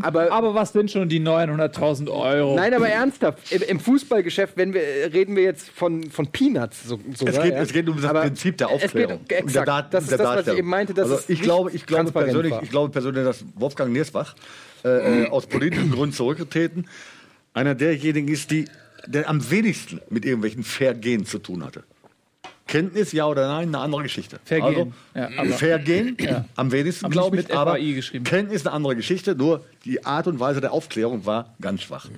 Ja, 0.00 0.04
aber- 0.04 0.32
aber 0.32 0.54
was 0.54 0.72
sind 0.72 0.90
schon 0.90 1.06
die 1.10 1.20
900.000 1.20 2.08
Euro? 2.10 2.56
Nein, 2.56 2.72
aber 2.72 2.88
ernsthaft. 2.88 3.52
Im, 3.52 3.60
im 3.62 3.78
Fußballgeschäft, 3.80 4.56
wenn 4.56 4.72
wir, 4.72 4.80
reden 5.12 5.36
wir 5.36 5.42
jetzt 5.42 5.68
von, 5.68 6.10
von 6.10 6.28
Peanuts. 6.28 6.84
So, 6.84 6.98
sogar, 7.14 7.34
Es 7.34 7.42
geht, 7.42 7.52
ja. 7.52 7.60
es 7.60 7.72
geht 7.74 7.88
um 7.90 7.96
das 7.96 8.06
Aber 8.06 8.22
Prinzip 8.22 8.56
der 8.56 8.68
es 8.68 8.72
geht- 8.72 8.84
Aufklärung. 8.86 9.20
Exakt. 9.28 9.54
der 9.54 9.64
Dat- 9.66 9.92
das 9.94 10.04
ist 10.04 10.12
das, 10.12 10.20
was 10.20 10.46
ich 10.46 10.58
eben 10.58 10.68
meinte. 10.68 10.94
Dass 10.94 11.04
also 11.04 11.14
es 11.16 11.22
ich, 11.24 11.28
nicht 11.28 11.42
glaube, 11.42 11.70
ich, 11.72 11.84
glaube 11.84 12.10
persönlich, 12.12 12.52
war. 12.52 12.62
ich 12.62 12.70
glaube 12.70 12.90
persönlich, 12.90 13.24
dass 13.24 13.44
Wolfgang 13.54 13.92
Niersbach 13.92 14.34
äh, 14.84 15.24
äh, 15.24 15.28
aus 15.28 15.46
politischen 15.46 15.90
Gründen 15.92 16.14
zurückgetreten 16.14 16.86
einer 17.52 17.74
derjenigen 17.74 18.28
ist, 18.28 18.50
die, 18.50 18.64
der 19.06 19.28
am 19.28 19.50
wenigsten 19.50 20.00
mit 20.08 20.24
irgendwelchen 20.24 20.62
Vergehen 20.64 21.26
zu 21.26 21.38
tun 21.38 21.62
hatte. 21.64 21.84
Kenntnis, 22.72 23.12
ja 23.12 23.26
oder 23.26 23.48
nein, 23.48 23.68
eine 23.68 23.78
andere 23.80 24.02
Geschichte. 24.02 24.40
Vergehen. 24.46 24.94
Also, 25.14 25.30
Ja, 25.34 25.40
aber- 25.40 25.50
Vergehen, 25.50 26.16
am 26.56 26.72
wenigsten, 26.72 27.10
glaube 27.10 27.36
ich. 27.36 27.42
mit 27.48 27.52
aber. 27.54 27.76
Kenntnis 28.24 28.64
eine 28.66 28.74
andere 28.74 28.96
Geschichte, 28.96 29.34
nur 29.34 29.62
die 29.84 30.06
Art 30.06 30.26
und 30.26 30.40
Weise 30.40 30.62
der 30.62 30.72
Aufklärung 30.72 31.26
war 31.26 31.54
ganz 31.60 31.82
schwach. 31.82 32.08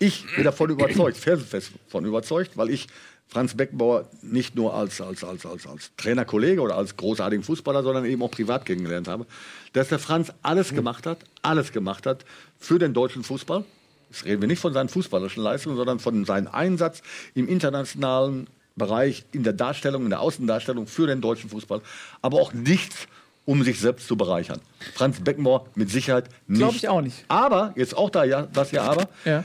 Ich 0.00 0.24
bin 0.34 0.42
davon 0.42 0.70
überzeugt, 0.70 1.16
felsenfest 1.16 1.70
davon 1.86 2.04
überzeugt, 2.04 2.56
weil 2.56 2.70
ich 2.70 2.88
Franz 3.28 3.54
Beckenbauer 3.54 4.08
nicht 4.22 4.56
nur 4.56 4.74
als, 4.74 5.00
als, 5.00 5.22
als, 5.22 5.46
als, 5.46 5.68
als 5.68 5.92
Trainerkollege 5.96 6.60
oder 6.60 6.76
als 6.76 6.96
großartigen 6.96 7.44
Fußballer, 7.44 7.84
sondern 7.84 8.04
eben 8.04 8.20
auch 8.22 8.30
privat 8.32 8.66
kennengelernt 8.66 9.06
habe, 9.06 9.24
dass 9.72 9.86
der 9.88 10.00
Franz 10.00 10.32
alles 10.42 10.74
gemacht 10.74 11.06
hat, 11.06 11.18
alles 11.42 11.70
gemacht 11.70 12.06
hat 12.06 12.24
für 12.58 12.80
den 12.80 12.92
deutschen 12.92 13.22
Fußball. 13.22 13.64
Jetzt 14.10 14.24
reden 14.24 14.42
wir 14.42 14.48
nicht 14.48 14.58
von 14.60 14.72
seinen 14.72 14.88
fußballerischen 14.88 15.44
Leistungen, 15.44 15.76
sondern 15.76 16.00
von 16.00 16.24
seinem 16.24 16.48
Einsatz 16.48 17.02
im 17.34 17.48
internationalen 17.48 18.48
Bereich, 18.76 19.24
in 19.32 19.42
der 19.42 19.52
Darstellung, 19.52 20.04
in 20.04 20.10
der 20.10 20.20
Außendarstellung 20.20 20.86
für 20.86 21.06
den 21.06 21.20
deutschen 21.20 21.50
Fußball. 21.50 21.80
Aber 22.22 22.40
auch 22.40 22.52
nichts, 22.52 23.06
um 23.44 23.62
sich 23.64 23.80
selbst 23.80 24.08
zu 24.08 24.16
bereichern. 24.16 24.60
Franz 24.94 25.20
Beckenbauer 25.20 25.66
mit 25.74 25.90
Sicherheit 25.90 26.28
nicht. 26.46 26.58
Glaub 26.60 26.74
ich 26.74 26.88
auch 26.88 27.00
nicht. 27.00 27.24
Aber, 27.28 27.72
jetzt 27.76 27.96
auch 27.96 28.10
da 28.10 28.24
ja, 28.24 28.48
das 28.52 28.70
ja 28.72 28.82
aber, 28.84 29.08
Ja. 29.24 29.44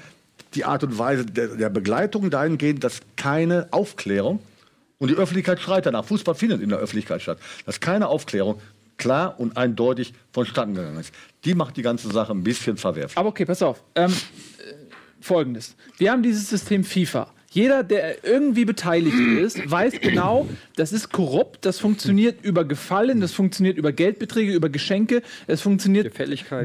die 0.54 0.66
Art 0.66 0.84
und 0.84 0.98
Weise 0.98 1.26
der, 1.26 1.48
der 1.56 1.70
Begleitung 1.70 2.30
dahingehend, 2.30 2.84
dass 2.84 3.02
keine 3.16 3.68
Aufklärung, 3.72 4.40
und 5.00 5.10
die 5.10 5.16
Öffentlichkeit 5.16 5.60
schreit 5.60 5.86
danach, 5.86 6.06
Fußball 6.06 6.36
findet 6.36 6.62
in 6.62 6.70
der 6.70 6.80
Öffentlichkeit 6.80 7.22
statt, 7.22 7.38
dass 7.66 7.80
keine 7.80 8.08
Aufklärung 8.08 8.60
klar 8.98 9.40
und 9.40 9.56
eindeutig 9.56 10.14
vonstatten 10.32 10.74
gegangen 10.74 11.00
ist. 11.00 11.14
Die 11.46 11.54
macht 11.54 11.78
die 11.78 11.84
ganze 11.84 12.12
Sache 12.12 12.32
ein 12.34 12.44
bisschen 12.44 12.78
verwerflich. 12.78 13.16
Aber 13.18 13.30
okay, 13.30 13.46
pass 13.46 13.62
auf. 13.62 13.84
Ähm, 13.94 14.12
äh, 14.12 14.74
Folgendes. 15.22 15.76
Wir 15.98 16.12
haben 16.12 16.24
dieses 16.24 16.50
System 16.50 16.84
FIFA. 16.84 17.28
Jeder, 17.58 17.84
der 17.84 18.24
irgendwie 18.24 18.66
beteiligt 18.66 19.18
ist, 19.18 19.72
weiß 19.72 19.94
genau, 20.00 20.48
das 20.76 20.94
ist 20.94 21.12
korrupt, 21.12 21.66
das 21.66 21.80
funktioniert 21.80 22.44
über 22.44 22.66
Gefallen, 22.66 23.20
das 23.20 23.34
funktioniert 23.34 23.80
über 23.80 23.92
Geldbeträge, 23.92 24.54
über 24.54 24.70
Geschenke, 24.70 25.24
es 25.48 25.62
funktioniert 25.62 26.14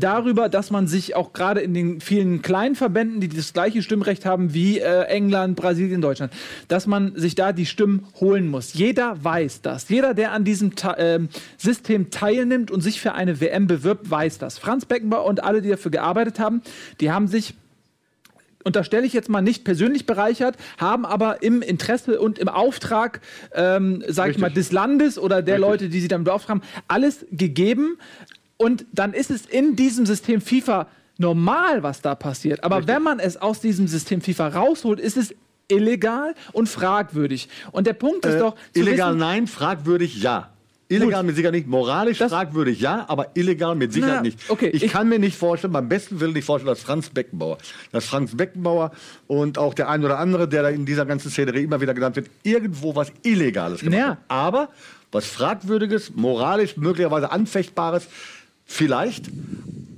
darüber, 0.00 0.50
dass 0.50 0.70
man 0.70 0.88
sich 0.88 1.16
auch 1.16 1.32
gerade 1.32 1.62
in 1.62 1.72
den 1.72 2.02
vielen 2.02 2.42
kleinen 2.42 2.74
Verbänden, 2.74 3.22
die 3.22 3.28
das 3.30 3.54
gleiche 3.54 3.82
Stimmrecht 3.82 4.26
haben 4.26 4.52
wie 4.52 4.80
äh, 4.80 5.04
England, 5.04 5.56
Brasilien, 5.56 6.02
Deutschland, 6.02 6.30
dass 6.68 6.86
man 6.86 7.16
sich 7.16 7.36
da 7.36 7.54
die 7.54 7.64
Stimmen 7.64 8.06
holen 8.20 8.48
muss. 8.48 8.74
Jeder 8.74 9.16
weiß 9.24 9.62
das. 9.62 9.88
Jeder, 9.88 10.12
der 10.12 10.32
an 10.32 10.44
diesem 10.44 10.72
ähm, 10.98 11.30
System 11.56 12.10
teilnimmt 12.10 12.70
und 12.70 12.82
sich 12.82 13.00
für 13.00 13.14
eine 13.14 13.40
WM 13.40 13.66
bewirbt, 13.66 14.10
weiß 14.10 14.36
das. 14.36 14.58
Franz 14.58 14.84
Beckenbauer 14.84 15.24
und 15.24 15.42
alle, 15.42 15.62
die 15.62 15.70
dafür 15.70 15.90
gearbeitet 15.90 16.38
haben, 16.38 16.60
die 17.00 17.10
haben 17.10 17.28
sich 17.28 17.54
unterstelle 18.64 19.06
ich 19.06 19.12
jetzt 19.12 19.28
mal 19.28 19.42
nicht 19.42 19.64
persönlich 19.64 20.06
bereichert, 20.06 20.56
haben 20.78 21.04
aber 21.04 21.42
im 21.42 21.62
Interesse 21.62 22.20
und 22.20 22.38
im 22.38 22.48
Auftrag, 22.48 23.20
ähm, 23.54 24.02
sage 24.08 24.30
ich 24.30 24.36
Richtig. 24.36 24.40
mal, 24.40 24.50
des 24.50 24.72
Landes 24.72 25.18
oder 25.18 25.42
der 25.42 25.56
Richtig. 25.56 25.70
Leute, 25.70 25.88
die 25.88 26.00
sie 26.00 26.08
damit 26.08 26.26
beauftragen 26.26 26.62
haben, 26.62 26.82
alles 26.88 27.26
gegeben. 27.30 27.98
Und 28.56 28.84
dann 28.92 29.12
ist 29.12 29.30
es 29.30 29.46
in 29.46 29.76
diesem 29.76 30.06
System 30.06 30.40
FIFA 30.40 30.86
normal, 31.18 31.82
was 31.82 32.00
da 32.00 32.14
passiert. 32.14 32.62
Aber 32.64 32.86
wenn 32.86 33.02
man 33.02 33.18
es 33.18 33.36
aus 33.36 33.60
diesem 33.60 33.86
System 33.88 34.20
FIFA 34.20 34.48
rausholt, 34.48 35.00
ist 35.00 35.16
es 35.16 35.34
illegal 35.68 36.34
und 36.52 36.68
fragwürdig. 36.68 37.48
Und 37.72 37.86
der 37.86 37.94
Punkt 37.94 38.24
ist 38.26 38.34
Äh, 38.34 38.38
doch, 38.40 38.56
illegal 38.74 39.10
wissen, 39.10 39.18
nein, 39.20 39.46
fragwürdig 39.46 40.22
ja. 40.22 40.51
Illegal 40.92 41.22
mit 41.22 41.36
Sicherheit 41.36 41.54
nicht. 41.54 41.66
Moralisch 41.66 42.18
Das- 42.18 42.30
fragwürdig 42.32 42.80
ja, 42.80 43.04
aber 43.08 43.28
illegal 43.34 43.74
mit 43.74 43.92
Sicherheit 43.92 44.16
Na, 44.16 44.22
nicht. 44.22 44.38
okay, 44.50 44.68
ich, 44.68 44.84
ich- 44.84 44.92
kann 44.92 45.08
mir 45.08 45.18
nicht 45.18 45.36
vorstellen, 45.36 45.72
beim 45.72 45.88
besten 45.88 46.20
Willen 46.20 46.32
nicht 46.34 46.44
vorstellen, 46.44 46.68
dass 46.74 46.82
Franz 46.82 47.10
Beckenbauer, 47.10 47.58
dass 47.92 48.04
Franz 48.06 48.36
Beckenbauer 48.36 48.92
und 49.26 49.58
auch 49.58 49.74
der 49.74 49.88
ein 49.88 50.04
oder 50.04 50.18
andere, 50.18 50.48
der 50.48 50.62
da 50.62 50.68
in 50.68 50.86
dieser 50.86 51.06
ganzen 51.06 51.30
Szenerie 51.30 51.62
immer 51.64 51.80
wieder 51.80 51.94
genannt 51.94 52.16
wird, 52.16 52.28
irgendwo 52.42 52.94
was 52.96 53.12
Illegales 53.22 53.80
gemacht 53.80 53.98
Ja. 53.98 54.08
hat. 54.10 54.18
Aber 54.28 54.68
was 55.10 55.26
Fragwürdiges, 55.26 56.12
moralisch 56.14 56.76
möglicherweise 56.76 57.30
Anfechtbares, 57.30 58.06
vielleicht, 58.64 59.26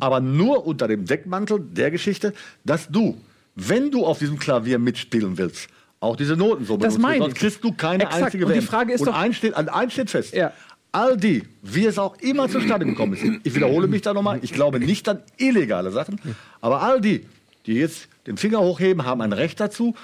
aber 0.01 0.21
nur 0.21 0.67
unter 0.67 0.89
dem 0.89 1.05
Deckmantel 1.05 1.61
der 1.61 1.91
Geschichte, 1.91 2.33
dass 2.65 2.89
du, 2.89 3.17
wenn 3.55 3.91
du 3.91 4.05
auf 4.05 4.19
diesem 4.19 4.39
Klavier 4.39 4.79
mitspielen 4.79 5.39
willst, 5.39 5.69
auch 6.01 6.17
diese 6.17 6.37
Noten 6.37 6.65
so 6.67 6.77
Das 6.77 6.97
benutzt, 6.97 7.19
sonst 7.19 7.35
kriegst 7.37 7.65
du 7.65 7.73
keine 7.73 8.05
Exakt. 8.05 8.25
einzige 8.25 8.47
Und 8.47 8.55
die. 8.55 8.61
Frage 8.61 8.93
ist 8.93 9.01
Und 9.01 9.07
doch- 9.09 9.15
eins 9.19 9.37
steht, 9.37 9.55
an 9.55 9.69
eins 9.69 9.93
steht 9.95 10.11
fest. 10.11 10.35
Ja. 10.35 10.53
All 10.95 11.17
die, 11.17 11.43
wie 11.61 11.87
es 11.87 11.99
auch 11.99 12.17
immer 12.21 12.49
zustande 12.49 12.87
gekommen 12.87 13.15
ist, 13.15 13.25
ich 13.43 13.53
wiederhole 13.53 13.89
mich 13.89 14.03
da 14.03 14.15
nochmal, 14.15 14.39
ich 14.43 14.53
glaube 14.53 14.79
nicht 14.79 15.09
an 15.09 15.25
illegale 15.39 15.91
Sachen, 15.91 16.21
aber 16.61 16.83
all 16.83 17.01
die, 17.01 17.27
die 17.67 17.75
jetzt 17.75 18.07
den 18.29 18.37
Finger 18.37 18.61
hochheben, 18.61 19.05
haben 19.05 19.21
ein 19.21 19.33
Recht 19.33 19.59
dazu, 19.59 19.97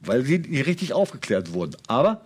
weil 0.00 0.22
sie 0.22 0.40
nicht 0.40 0.66
richtig 0.66 0.92
aufgeklärt 0.92 1.54
wurden. 1.54 1.76
Aber 1.86 2.20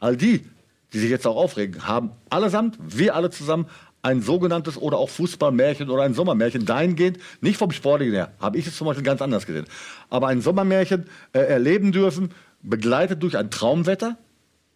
all 0.00 0.16
die, 0.16 0.44
die 0.92 0.98
sich 0.98 1.10
jetzt 1.10 1.28
auch 1.28 1.36
aufregen, 1.36 1.86
haben 1.86 2.10
allesamt, 2.28 2.76
wir 2.80 3.14
alle 3.14 3.30
zusammen, 3.30 3.66
ein 4.02 4.20
sogenanntes 4.20 4.76
oder 4.76 4.98
auch 4.98 5.08
Fußballmärchen 5.08 5.90
oder 5.90 6.02
ein 6.02 6.14
Sommermärchen 6.14 6.66
dahingehend, 6.66 7.18
nicht 7.40 7.56
vom 7.56 7.70
Sportlichen 7.70 8.14
her, 8.14 8.32
habe 8.40 8.58
ich 8.58 8.66
es 8.66 8.76
zum 8.76 8.88
Beispiel 8.88 9.04
ganz 9.04 9.22
anders 9.22 9.46
gesehen, 9.46 9.66
aber 10.08 10.26
ein 10.26 10.40
Sommermärchen 10.40 11.06
äh, 11.34 11.38
erleben 11.38 11.92
dürfen, 11.92 12.30
begleitet 12.62 13.22
durch 13.22 13.38
ein 13.38 13.48
Traumwetter, 13.48 14.18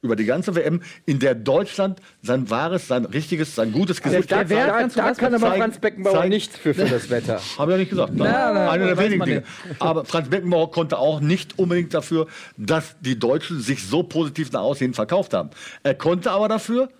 über 0.05 0.17
die 0.17 0.27
ganze 0.27 0.55
WM, 0.55 0.81
in 1.07 1.19
der 1.19 1.35
Deutschland 1.35 1.99
sein 2.23 2.51
wahres, 2.51 2.87
sein 2.87 3.07
richtiges, 3.07 3.55
sein 3.55 3.73
gutes 3.73 4.03
Gesicht 4.03 4.31
der 4.31 4.41
hat. 4.41 4.49
Wert- 4.51 4.69
Da, 4.69 4.79
ganz 4.81 4.95
da 4.95 5.03
kurz 5.07 5.19
kann 5.19 5.35
aber 5.35 5.47
zeigen- 5.49 5.63
Franz 5.63 5.79
Beckenbauer 5.79 6.13
zeigen- 6.15 6.29
nichts 6.29 6.57
für, 6.59 6.75
für 6.75 6.85
das 6.85 7.09
Wetter. 7.11 7.41
Habe 7.59 7.73
ich 7.73 7.75
ja 7.75 7.79
nicht 7.79 7.91
gesagt. 7.91 8.13
Na, 8.15 8.53
na, 8.53 8.71
Eine 8.71 8.87
der 8.87 8.99
wenigen 8.99 9.25
Dinge. 9.25 9.43
Aber 9.79 10.05
Franz 10.05 10.29
Beckenbauer 10.29 10.71
konnte 10.71 10.99
auch 10.99 11.21
nicht 11.21 11.59
unbedingt 11.59 11.95
dafür, 11.95 12.27
dass 12.59 12.97
die 13.01 13.19
Deutschen 13.19 13.61
sich 13.61 13.83
so 13.87 14.03
positiv 14.03 14.53
nach 14.53 14.61
außen 14.61 14.93
verkauft 14.95 15.33
haben. 15.33 15.51
Er 15.83 15.95
konnte 15.95 16.31
aber 16.31 16.49
dafür, 16.49 16.91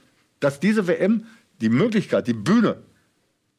dass 0.41 0.59
diese 0.59 0.89
WM 0.89 1.27
die 1.61 1.69
Möglichkeit, 1.69 2.27
die 2.27 2.33
Bühne 2.33 2.77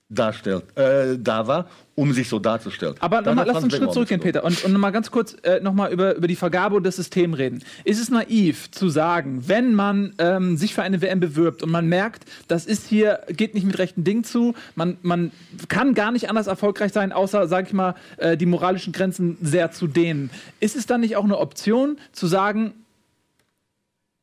darstellt, 0.09 0.63
äh, 0.77 1.17
da 1.17 1.47
war, 1.47 1.67
um 1.95 2.13
sich 2.13 2.29
so 2.29 2.37
darzustellen. 2.37 2.95
Aber 2.99 3.21
nochmal, 3.21 3.47
lass 3.47 3.63
uns 3.63 3.73
einen 3.73 3.83
Schritt 3.83 3.93
zurückgehen. 3.93 4.21
Peter. 4.21 4.43
Und, 4.43 4.63
und 4.63 4.71
nochmal 4.71 4.91
ganz 4.91 5.09
kurz 5.09 5.35
äh, 5.43 5.59
nochmal 5.61 5.91
über, 5.91 6.15
über 6.15 6.27
die 6.27 6.35
Vergabe 6.35 6.75
und 6.75 6.83
das 6.83 6.97
System 6.97 7.33
reden. 7.33 7.63
Ist 7.85 7.99
es 7.99 8.09
naiv 8.09 8.69
zu 8.69 8.89
sagen, 8.89 9.47
wenn 9.47 9.73
man 9.73 10.13
ähm, 10.19 10.57
sich 10.57 10.75
für 10.75 10.83
eine 10.83 11.01
WM 11.01 11.19
bewirbt 11.19 11.63
und 11.63 11.71
man 11.71 11.87
merkt, 11.87 12.25
das 12.47 12.67
ist 12.67 12.87
hier, 12.87 13.21
geht 13.29 13.55
nicht 13.55 13.65
mit 13.65 13.79
rechten 13.79 14.03
Dingen 14.03 14.23
zu, 14.23 14.53
man, 14.75 14.97
man 15.01 15.31
kann 15.69 15.95
gar 15.95 16.11
nicht 16.11 16.29
anders 16.29 16.47
erfolgreich 16.47 16.93
sein, 16.93 17.11
außer, 17.11 17.47
sag 17.47 17.67
ich 17.67 17.73
mal, 17.73 17.95
äh, 18.17 18.37
die 18.37 18.45
moralischen 18.45 18.93
Grenzen 18.93 19.37
sehr 19.41 19.71
zu 19.71 19.87
dehnen. 19.87 20.29
Ist 20.59 20.75
es 20.75 20.85
dann 20.85 21.01
nicht 21.01 21.15
auch 21.15 21.23
eine 21.23 21.39
Option 21.39 21.97
zu 22.11 22.27
sagen, 22.27 22.73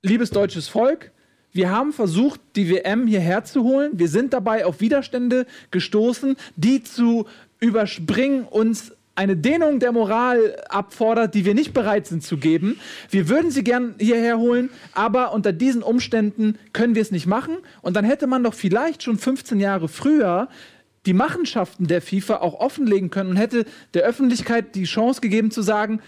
liebes 0.02 0.30
deutsches 0.30 0.68
Volk, 0.68 1.10
wir 1.53 1.70
haben 1.70 1.92
versucht, 1.92 2.40
die 2.57 2.70
WM 2.70 3.07
hierher 3.07 3.44
zu 3.44 3.62
holen. 3.62 3.92
Wir 3.94 4.09
sind 4.09 4.32
dabei 4.32 4.64
auf 4.64 4.80
Widerstände 4.80 5.46
gestoßen, 5.70 6.36
die 6.57 6.82
zu 6.82 7.26
überspringen 7.61 8.44
uns 8.44 8.92
eine 9.14 9.36
Dehnung 9.36 9.78
der 9.78 9.92
Moral 9.92 10.57
abfordert, 10.70 11.34
die 11.34 11.44
wir 11.44 11.55
nicht 11.55 11.74
bereit 11.74 12.07
sind 12.07 12.22
zu 12.22 12.38
geben. 12.38 12.80
Wir 13.11 13.28
würden 13.28 13.50
sie 13.50 13.62
gern 13.62 13.94
hierher 13.98 14.38
holen, 14.38 14.70
aber 14.94 15.32
unter 15.32 15.53
diesen 15.53 15.82
Umständen 15.82 16.59
können 16.72 16.94
wir 16.94 17.03
es 17.03 17.11
nicht 17.11 17.26
machen. 17.26 17.59
Und 17.82 17.94
dann 17.94 18.07
hätte 18.07 18.26
man 18.26 18.42
doch 18.42 18.55
vielleicht 18.55 19.03
schon 19.03 19.18
15 19.18 19.61
Jahre 19.61 19.88
früher 19.88 20.48
die 21.05 21.12
Machenschaften 21.12 21.86
der 21.86 22.00
FIFA 22.00 22.36
auch 22.36 22.61
offenlegen 22.61 23.11
können 23.11 23.30
und 23.30 23.36
hätte 23.36 23.66
der 23.92 24.05
Öffentlichkeit 24.05 24.74
die 24.74 24.84
Chance 24.84 25.20
gegeben 25.20 25.50
zu 25.50 25.61
sagen, 25.61 26.00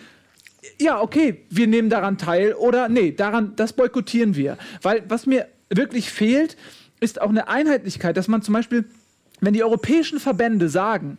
ja, 0.81 1.01
okay, 1.01 1.45
wir 1.51 1.67
nehmen 1.67 1.91
daran 1.91 2.19
teil 2.19 2.55
oder 2.55 2.89
nee, 2.89 3.13
daran, 3.13 3.55
das 3.57 3.73
boykottieren 3.73 4.37
wir. 4.37 4.59
Weil 4.83 5.03
was 5.09 5.27
mir 5.27 5.49
wirklich 5.71 6.11
fehlt, 6.11 6.57
ist 7.01 7.21
auch 7.21 7.29
eine 7.29 7.49
Einheitlichkeit, 7.49 8.17
dass 8.17 8.29
man 8.29 8.43
zum 8.43 8.55
Beispiel, 8.55 8.85
wenn 9.41 9.55
die 9.55 9.63
europäischen 9.63 10.21
Verbände 10.21 10.69
sagen, 10.69 11.19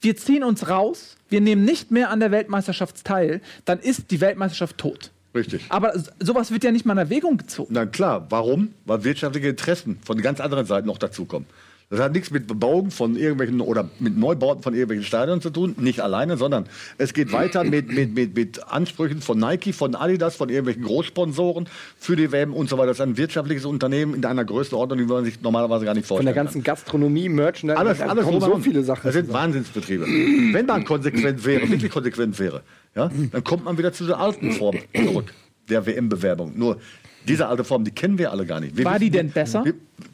wir 0.00 0.16
ziehen 0.16 0.44
uns 0.44 0.68
raus, 0.68 1.16
wir 1.28 1.40
nehmen 1.40 1.64
nicht 1.64 1.90
mehr 1.90 2.10
an 2.10 2.20
der 2.20 2.30
Weltmeisterschaft 2.30 3.04
teil, 3.04 3.40
dann 3.64 3.80
ist 3.80 4.10
die 4.10 4.20
Weltmeisterschaft 4.20 4.78
tot. 4.78 5.10
Richtig. 5.34 5.64
Aber 5.68 5.92
sowas 6.20 6.52
wird 6.52 6.62
ja 6.62 6.70
nicht 6.70 6.86
mal 6.86 6.92
in 6.92 6.98
Erwägung 6.98 7.38
gezogen. 7.38 7.74
Na 7.74 7.86
klar, 7.86 8.26
warum? 8.30 8.72
Weil 8.84 9.02
wirtschaftliche 9.02 9.48
Interessen 9.48 9.98
von 10.04 10.20
ganz 10.22 10.40
anderen 10.40 10.66
Seiten 10.66 10.86
noch 10.86 10.98
dazukommen. 10.98 11.48
Das 11.90 12.00
hat 12.00 12.12
nichts 12.12 12.30
mit 12.30 12.46
Bebauung 12.46 12.90
von 12.90 13.14
irgendwelchen 13.14 13.60
oder 13.60 13.88
mit 14.00 14.16
Neubauten 14.16 14.62
von 14.62 14.72
irgendwelchen 14.72 15.04
Stadien 15.04 15.40
zu 15.40 15.50
tun, 15.50 15.74
nicht 15.78 16.00
alleine, 16.00 16.36
sondern 16.36 16.66
es 16.98 17.12
geht 17.12 17.30
weiter 17.32 17.62
mit, 17.62 17.92
mit, 17.92 18.14
mit, 18.14 18.34
mit 18.34 18.66
Ansprüchen 18.66 19.20
von 19.20 19.38
Nike, 19.38 19.72
von 19.72 19.94
Adidas, 19.94 20.36
von 20.36 20.48
irgendwelchen 20.48 20.82
Großsponsoren 20.82 21.68
für 21.98 22.16
die 22.16 22.32
WM 22.32 22.54
und 22.54 22.68
so 22.68 22.78
weiter. 22.78 22.88
Das 22.88 22.96
ist 22.98 23.02
ein 23.02 23.16
wirtschaftliches 23.16 23.64
Unternehmen 23.64 24.14
in 24.14 24.24
einer 24.24 24.44
Größenordnung, 24.44 24.98
die 24.98 25.04
man 25.04 25.24
sich 25.24 25.40
normalerweise 25.42 25.84
gar 25.84 25.94
nicht 25.94 26.06
Von 26.06 26.16
vorstellen 26.16 26.34
der 26.34 26.42
ganzen 26.42 26.62
Gastronomie, 26.62 27.28
Merchandise, 27.28 27.78
alles, 27.78 28.00
alles 28.00 28.24
kommen 28.24 28.40
so 28.40 28.58
viele 28.58 28.82
Sachen. 28.82 29.02
Das 29.04 29.14
sind 29.14 29.26
zusammen. 29.26 29.44
Wahnsinnsbetriebe. 29.44 30.06
Wenn 30.52 30.66
man 30.66 30.84
konsequent 30.84 31.44
wäre, 31.44 31.68
wirklich 31.68 31.92
konsequent 31.92 32.38
wäre, 32.38 32.62
ja, 32.94 33.10
dann 33.30 33.44
kommt 33.44 33.64
man 33.64 33.76
wieder 33.76 33.92
zu 33.92 34.06
der 34.06 34.18
alten 34.18 34.52
Form 34.52 34.76
zurück, 34.94 35.34
der 35.68 35.84
WM-Bewerbung. 35.84 36.52
Nur 36.56 36.78
diese 37.26 37.48
alte 37.48 37.64
Form, 37.64 37.84
die 37.84 37.90
kennen 37.90 38.18
wir 38.18 38.30
alle 38.30 38.46
gar 38.46 38.60
nicht. 38.60 38.76
Wir 38.76 38.84
War 38.84 38.98
die 38.98 39.10
denn 39.10 39.30
besser? 39.30 39.64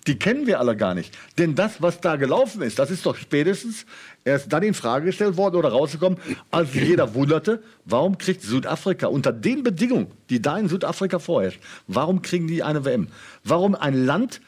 Die 0.07 0.19
kennen 0.19 0.47
wir 0.47 0.61
alle 0.61 0.77
gar 0.77 0.95
nicht. 0.95 1.17
Denn 1.39 1.55
das, 1.55 1.81
was 1.83 2.01
da 2.01 2.17
gelaufen 2.17 2.63
ist, 2.63 2.79
das 2.79 2.91
ist 2.91 3.07
doch 3.07 3.17
spätestens 3.17 3.87
erst 4.25 4.53
dann 4.53 4.63
in 4.63 4.75
Frage 4.75 5.07
gestellt 5.07 5.37
worden 5.37 5.57
oder 5.57 5.71
rausgekommen, 5.71 6.19
als 6.51 6.75
jeder 6.75 7.15
wunderte, 7.15 7.63
warum 7.85 8.19
kriegt 8.19 8.43
Südafrika 8.43 9.07
unter 9.07 9.33
den 9.33 9.63
Bedingungen, 9.63 10.09
die 10.29 10.41
da 10.41 10.59
in 10.59 10.69
Südafrika 10.69 11.19
vorherrschen, 11.19 11.61
warum 11.87 12.23
kriegen 12.23 12.47
die 12.47 12.63
eine 12.63 12.85
WM? 12.85 13.09
Warum 13.45 13.75
ein 13.75 14.05
Land 14.05 14.41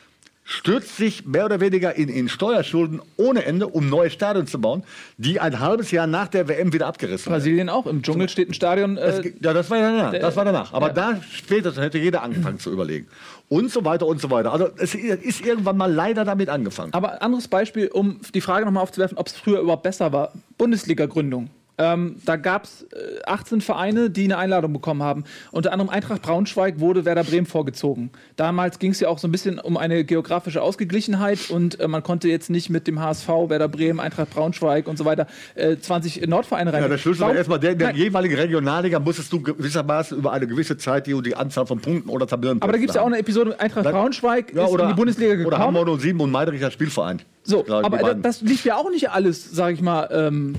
stürzt 0.44 0.96
sich 0.96 1.24
mehr 1.24 1.44
oder 1.44 1.60
weniger 1.60 1.94
in, 1.94 2.08
in 2.08 2.28
Steuerschulden 2.28 3.00
ohne 3.16 3.44
Ende, 3.44 3.68
um 3.68 3.88
neue 3.88 4.10
Stadien 4.10 4.46
zu 4.46 4.60
bauen, 4.60 4.82
die 5.16 5.38
ein 5.40 5.60
halbes 5.60 5.90
Jahr 5.92 6.06
nach 6.06 6.28
der 6.28 6.48
WM 6.48 6.72
wieder 6.72 6.86
abgerissen 6.88 7.26
werden. 7.26 7.40
Brasilien 7.40 7.68
auch. 7.68 7.86
Im 7.86 8.02
Dschungel 8.02 8.28
steht 8.28 8.50
ein 8.50 8.54
Stadion. 8.54 8.96
Äh, 8.96 9.20
ge- 9.22 9.34
ja, 9.40 9.52
das 9.52 9.70
war 9.70 9.78
danach. 9.78 10.12
Das 10.12 10.36
war 10.36 10.44
danach. 10.44 10.72
Aber 10.72 10.88
ja. 10.88 10.92
da 10.94 11.20
spätestens 11.30 11.82
hätte 11.82 11.98
jeder 11.98 12.22
angefangen 12.22 12.58
zu 12.58 12.72
überlegen. 12.72 13.06
Und 13.48 13.70
so 13.70 13.84
weiter 13.84 14.06
und 14.06 14.20
so 14.20 14.30
weiter. 14.30 14.52
Also 14.52 14.68
es 14.78 14.94
ist 14.94 15.44
irgendwann 15.44 15.76
mal 15.76 15.92
leider 15.92 16.24
damit 16.24 16.48
angefangen. 16.48 16.92
Aber 16.92 17.22
anderes 17.22 17.48
Beispiel, 17.48 17.88
um 17.88 18.20
die 18.34 18.40
Frage 18.40 18.64
nochmal 18.64 18.82
aufzuwerfen, 18.82 19.18
ob 19.18 19.28
es 19.28 19.34
früher 19.34 19.60
überhaupt 19.60 19.82
besser 19.84 20.12
war. 20.12 20.32
Bundesliga-Gründung. 20.58 21.50
Ähm, 21.82 22.16
da 22.24 22.36
gab 22.36 22.64
es 22.64 22.82
äh, 22.92 23.22
18 23.26 23.60
Vereine, 23.60 24.08
die 24.10 24.24
eine 24.24 24.38
Einladung 24.38 24.72
bekommen 24.72 25.02
haben. 25.02 25.24
Unter 25.50 25.72
anderem 25.72 25.88
Eintracht 25.90 26.22
Braunschweig 26.22 26.78
wurde 26.78 27.04
Werder 27.04 27.24
Bremen 27.24 27.46
vorgezogen. 27.46 28.10
Damals 28.36 28.78
ging 28.78 28.92
es 28.92 29.00
ja 29.00 29.08
auch 29.08 29.18
so 29.18 29.26
ein 29.26 29.32
bisschen 29.32 29.58
um 29.58 29.76
eine 29.76 30.04
geografische 30.04 30.62
Ausgeglichenheit 30.62 31.50
und 31.50 31.80
äh, 31.80 31.88
man 31.88 32.02
konnte 32.02 32.28
jetzt 32.28 32.50
nicht 32.50 32.70
mit 32.70 32.86
dem 32.86 33.00
HSV, 33.00 33.28
Werder 33.28 33.68
Bremen, 33.68 33.98
Eintracht 33.98 34.30
Braunschweig 34.30 34.86
und 34.86 34.96
so 34.96 35.04
weiter 35.04 35.26
äh, 35.54 35.76
20 35.76 36.26
Nordvereine 36.28 36.72
rein. 36.72 36.82
Ja, 36.82 36.88
der 36.88 36.98
Schlüssel 36.98 37.22
war 37.22 37.34
erstmal 37.34 37.58
der, 37.58 37.74
der 37.74 37.88
Nein, 37.88 37.96
jeweiligen 37.96 38.34
Regionalliga 38.36 39.00
musstest 39.00 39.32
du 39.32 39.40
gewissermaßen 39.40 40.16
über 40.16 40.32
eine 40.32 40.46
gewisse 40.46 40.76
Zeit 40.76 41.06
die, 41.06 41.20
die 41.22 41.34
Anzahl 41.34 41.66
von 41.66 41.80
Punkten 41.80 42.08
oder 42.08 42.26
Tabellen. 42.26 42.62
aber 42.62 42.72
da 42.72 42.78
gibt 42.78 42.90
es 42.90 42.96
ja 42.96 43.02
auch 43.02 43.06
eine 43.06 43.18
Episode, 43.18 43.58
Eintracht 43.58 43.86
Dann- 43.86 43.92
Braunschweig 43.92 44.54
ja, 44.54 44.64
ist 44.64 44.70
oder, 44.70 44.84
in 44.84 44.90
die 44.90 44.94
Bundesliga 44.94 45.32
Oder 45.32 45.56
gekommen. 45.58 45.76
Hamburg 45.76 46.00
07 46.00 46.20
und 46.20 46.30
Meidricher 46.30 46.70
Spielverein. 46.70 47.22
So, 47.44 47.62
die 47.62 47.72
aber 47.72 48.14
das 48.14 48.40
lief 48.42 48.64
ja 48.64 48.76
auch 48.76 48.88
nicht 48.90 49.10
alles, 49.10 49.50
sag 49.50 49.74
ich 49.74 49.82
mal, 49.82 50.08
ähm, 50.12 50.54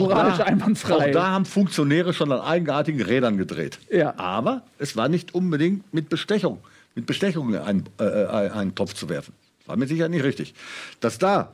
moralisch 0.00 0.38
da, 0.38 0.44
einwandfrei. 0.44 1.10
Auch 1.10 1.12
da 1.12 1.26
haben 1.28 1.44
Funktionäre 1.44 2.12
schon 2.12 2.32
an 2.32 2.40
eigenartigen 2.40 3.02
Rädern 3.02 3.36
gedreht. 3.36 3.78
Ja. 3.90 4.14
Aber 4.18 4.62
es 4.78 4.96
war 4.96 5.08
nicht 5.08 5.34
unbedingt 5.34 5.92
mit 5.92 6.08
Bestechung, 6.08 6.58
mit 6.94 7.06
Bestechung 7.06 7.50
in 7.50 7.56
einen, 7.56 7.84
äh, 7.98 8.04
äh, 8.04 8.50
einen 8.50 8.74
Topf 8.74 8.94
zu 8.94 9.08
werfen. 9.08 9.34
War 9.66 9.76
mir 9.76 9.86
sicher 9.86 10.08
nicht 10.08 10.24
richtig. 10.24 10.54
Dass 11.00 11.18
da 11.18 11.52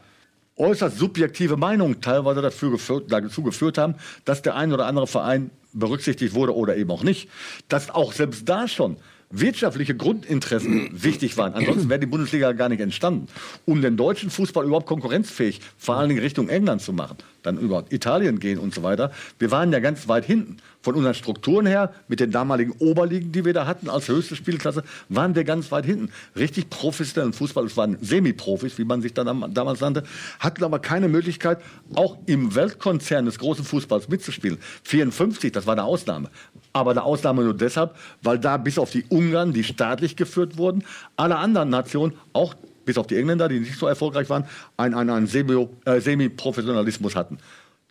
äußerst 0.56 0.98
subjektive 0.98 1.56
Meinungen 1.56 2.00
teilweise 2.00 2.42
dafür 2.42 2.72
geführt, 2.72 3.10
dazu 3.10 3.42
geführt 3.42 3.78
haben, 3.78 3.94
dass 4.24 4.42
der 4.42 4.56
ein 4.56 4.72
oder 4.72 4.86
andere 4.86 5.06
Verein 5.06 5.50
berücksichtigt 5.72 6.34
wurde 6.34 6.54
oder 6.54 6.76
eben 6.76 6.90
auch 6.90 7.02
nicht. 7.02 7.28
Dass 7.68 7.90
auch 7.90 8.12
selbst 8.12 8.48
da 8.48 8.68
schon 8.68 8.96
wirtschaftliche 9.30 9.94
Grundinteressen 9.94 10.90
wichtig 10.92 11.36
waren. 11.36 11.54
Ansonsten 11.54 11.88
wäre 11.88 12.00
die 12.00 12.06
Bundesliga 12.06 12.50
gar 12.52 12.68
nicht 12.68 12.80
entstanden. 12.80 13.28
Um 13.64 13.80
den 13.80 13.96
deutschen 13.96 14.28
Fußball 14.28 14.64
überhaupt 14.66 14.86
konkurrenzfähig, 14.86 15.60
vor 15.78 15.96
allen 15.96 16.08
Dingen 16.08 16.20
Richtung 16.20 16.48
England 16.48 16.82
zu 16.82 16.92
machen, 16.92 17.16
dann 17.44 17.56
über 17.56 17.84
Italien 17.90 18.40
gehen 18.40 18.58
und 18.58 18.74
so 18.74 18.82
weiter. 18.82 19.12
Wir 19.38 19.52
waren 19.52 19.72
ja 19.72 19.78
ganz 19.78 20.08
weit 20.08 20.24
hinten. 20.24 20.56
Von 20.82 20.94
unseren 20.94 21.12
Strukturen 21.14 21.66
her, 21.66 21.92
mit 22.08 22.20
den 22.20 22.30
damaligen 22.30 22.72
Oberligen, 22.78 23.32
die 23.32 23.44
wir 23.44 23.52
da 23.52 23.66
hatten 23.66 23.88
als 23.90 24.08
höchste 24.08 24.34
Spielklasse, 24.34 24.82
waren 25.10 25.34
wir 25.34 25.44
ganz 25.44 25.70
weit 25.70 25.84
hinten. 25.84 26.08
Richtig 26.34 26.70
professionellen 26.70 27.34
Fußball, 27.34 27.66
es 27.66 27.76
waren 27.76 27.98
Semi-Profis, 28.00 28.78
wie 28.78 28.84
man 28.84 29.02
sich 29.02 29.12
dann 29.12 29.28
am- 29.28 29.52
damals 29.54 29.80
nannte, 29.80 30.04
hatten 30.38 30.64
aber 30.64 30.78
keine 30.78 31.08
Möglichkeit, 31.08 31.58
auch 31.94 32.16
im 32.26 32.54
Weltkonzern 32.54 33.26
des 33.26 33.38
großen 33.38 33.64
Fußballs 33.64 34.08
mitzuspielen. 34.08 34.56
54, 34.84 35.52
das 35.52 35.66
war 35.66 35.74
eine 35.74 35.84
Ausnahme. 35.84 36.30
Aber 36.72 36.92
eine 36.92 37.02
Ausnahme 37.02 37.42
nur 37.42 37.54
deshalb, 37.54 37.96
weil 38.22 38.38
da 38.38 38.56
bis 38.56 38.78
auf 38.78 38.90
die 38.90 39.04
Ungarn, 39.08 39.52
die 39.52 39.64
staatlich 39.64 40.16
geführt 40.16 40.56
wurden, 40.56 40.84
alle 41.16 41.36
anderen 41.36 41.68
Nationen, 41.68 42.14
auch 42.32 42.54
bis 42.84 42.96
auf 42.96 43.06
die 43.06 43.16
Engländer, 43.16 43.48
die 43.48 43.60
nicht 43.60 43.78
so 43.78 43.86
erfolgreich 43.86 44.30
waren, 44.30 44.44
einen, 44.76 44.94
einen, 44.94 45.10
einen 45.10 45.68
äh, 45.84 46.00
Semi-Professionalismus 46.00 47.16
hatten. 47.16 47.38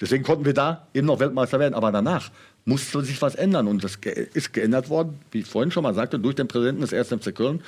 Deswegen 0.01 0.23
konnten 0.23 0.45
wir 0.45 0.53
da 0.53 0.87
eben 0.93 1.07
noch 1.07 1.19
Weltmeister 1.19 1.59
werden. 1.59 1.73
Aber 1.73 1.91
danach 1.91 2.31
musste 2.65 3.01
sich 3.03 3.21
was 3.21 3.35
ändern. 3.35 3.67
Und 3.67 3.83
das 3.83 3.97
ist 4.33 4.53
geändert 4.53 4.89
worden, 4.89 5.19
wie 5.31 5.39
ich 5.39 5.47
vorhin 5.47 5.71
schon 5.71 5.83
mal 5.83 5.93
sagte, 5.93 6.19
durch 6.19 6.35
den 6.35 6.47
Präsidenten 6.47 6.81
des 6.81 6.93
1. 6.93 7.21
FC 7.21 7.35
Köln 7.35 7.61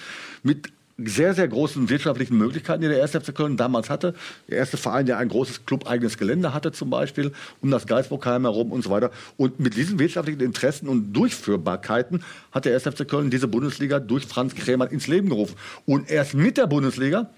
mit 0.43 0.71
sehr, 0.97 1.33
sehr 1.33 1.47
großen 1.47 1.89
wirtschaftlichen 1.89 2.37
Möglichkeiten, 2.37 2.81
die 2.81 2.87
der 2.87 3.01
1. 3.01 3.11
FC 3.11 3.33
Köln 3.33 3.57
damals 3.57 3.89
hatte. 3.89 4.13
Der 4.49 4.57
erste 4.57 4.77
Verein, 4.77 5.05
der 5.05 5.17
ein 5.17 5.29
großes 5.29 5.65
clubeigenes 5.65 6.17
Gelände 6.17 6.53
hatte 6.53 6.71
zum 6.71 6.89
Beispiel, 6.89 7.31
um 7.61 7.71
das 7.71 7.87
Geisbockheim 7.87 8.43
herum 8.43 8.71
und 8.71 8.83
so 8.83 8.89
weiter. 8.89 9.11
Und 9.37 9.59
mit 9.59 9.75
diesen 9.75 9.99
wirtschaftlichen 9.99 10.41
Interessen 10.41 10.87
und 10.87 11.13
Durchführbarkeiten 11.13 12.23
hat 12.51 12.65
der 12.65 12.73
1. 12.73 12.83
FC 12.83 13.07
Köln 13.07 13.29
diese 13.29 13.47
Bundesliga 13.47 13.99
durch 13.99 14.25
Franz 14.25 14.55
Krämer 14.55 14.91
ins 14.91 15.07
Leben 15.07 15.29
gerufen. 15.29 15.55
Und 15.85 16.09
erst 16.09 16.33
mit 16.33 16.57
der 16.57 16.67
Bundesliga 16.67 17.29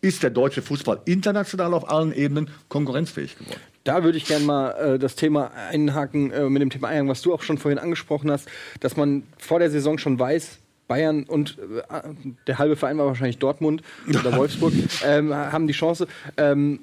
ist 0.00 0.22
der 0.22 0.30
deutsche 0.30 0.62
Fußball 0.62 1.00
international 1.04 1.74
auf 1.74 1.88
allen 1.88 2.12
Ebenen 2.12 2.50
konkurrenzfähig 2.68 3.38
geworden. 3.38 3.60
Da 3.84 4.04
würde 4.04 4.18
ich 4.18 4.26
gerne 4.26 4.44
mal 4.44 4.70
äh, 4.72 4.98
das 4.98 5.16
Thema 5.16 5.50
einhaken 5.70 6.30
äh, 6.30 6.48
mit 6.48 6.62
dem 6.62 6.70
Thema 6.70 6.88
Einhaken, 6.88 7.08
was 7.08 7.22
du 7.22 7.34
auch 7.34 7.42
schon 7.42 7.58
vorhin 7.58 7.78
angesprochen 7.78 8.30
hast, 8.30 8.48
dass 8.80 8.96
man 8.96 9.24
vor 9.38 9.58
der 9.58 9.70
Saison 9.70 9.98
schon 9.98 10.18
weiß, 10.18 10.58
Bayern 10.92 11.22
und 11.22 11.56
äh, 11.58 12.00
der 12.46 12.58
halbe 12.58 12.76
Verein 12.76 12.98
war 12.98 13.06
wahrscheinlich 13.06 13.38
Dortmund 13.38 13.82
oder 14.06 14.36
Wolfsburg, 14.36 14.74
ähm, 15.06 15.34
haben 15.34 15.66
die 15.66 15.72
Chance. 15.72 16.06
Ähm, 16.36 16.80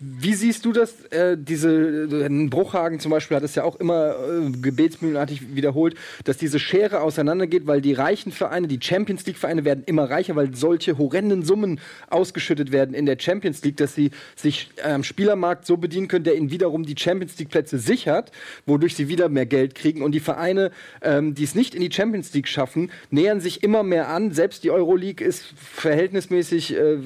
wie 0.00 0.34
siehst 0.34 0.64
du 0.64 0.72
das? 0.72 1.04
Äh, 1.06 1.36
diese 1.38 2.28
Bruchhagen 2.50 3.00
zum 3.00 3.10
Beispiel 3.10 3.36
hat 3.36 3.44
es 3.44 3.54
ja 3.54 3.64
auch 3.64 3.76
immer 3.76 4.10
äh, 4.10 4.50
gebetsmühlenartig 4.50 5.54
wiederholt, 5.54 5.94
dass 6.24 6.36
diese 6.36 6.58
Schere 6.58 7.00
auseinandergeht, 7.00 7.66
weil 7.66 7.80
die 7.80 7.94
reichen 7.94 8.32
Vereine, 8.32 8.68
die 8.68 8.78
Champions 8.82 9.24
League 9.26 9.38
Vereine 9.38 9.64
werden 9.64 9.84
immer 9.86 10.10
reicher, 10.10 10.36
weil 10.36 10.54
solche 10.54 10.98
horrenden 10.98 11.42
Summen 11.42 11.80
ausgeschüttet 12.10 12.70
werden 12.70 12.94
in 12.94 13.06
der 13.06 13.16
Champions 13.18 13.64
League, 13.64 13.78
dass 13.78 13.94
sie 13.94 14.10
sich 14.36 14.70
am 14.84 15.04
Spielermarkt 15.04 15.66
so 15.66 15.76
bedienen 15.76 16.08
können, 16.08 16.24
der 16.24 16.36
ihnen 16.36 16.50
wiederum 16.50 16.84
die 16.84 16.96
Champions 16.96 17.38
League 17.38 17.48
Plätze 17.48 17.78
sichert, 17.78 18.30
wodurch 18.66 18.94
sie 18.94 19.08
wieder 19.08 19.28
mehr 19.28 19.46
Geld 19.46 19.74
kriegen 19.74 20.02
und 20.02 20.12
die 20.12 20.20
Vereine, 20.20 20.70
ähm, 21.02 21.34
die 21.34 21.44
es 21.44 21.54
nicht 21.54 21.74
in 21.74 21.80
die 21.80 21.92
Champions 21.92 22.34
League 22.34 22.48
schaffen, 22.48 22.90
nähern 23.10 23.40
sich 23.40 23.62
immer 23.62 23.82
mehr 23.82 24.08
an. 24.08 24.32
Selbst 24.32 24.64
die 24.64 24.70
Euroleague 24.70 25.26
ist 25.26 25.44
verhältnismäßig 25.56 26.76
äh, 26.76 26.98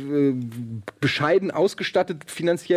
bescheiden 1.00 1.50
ausgestattet 1.50 2.24
finanziell 2.26 2.71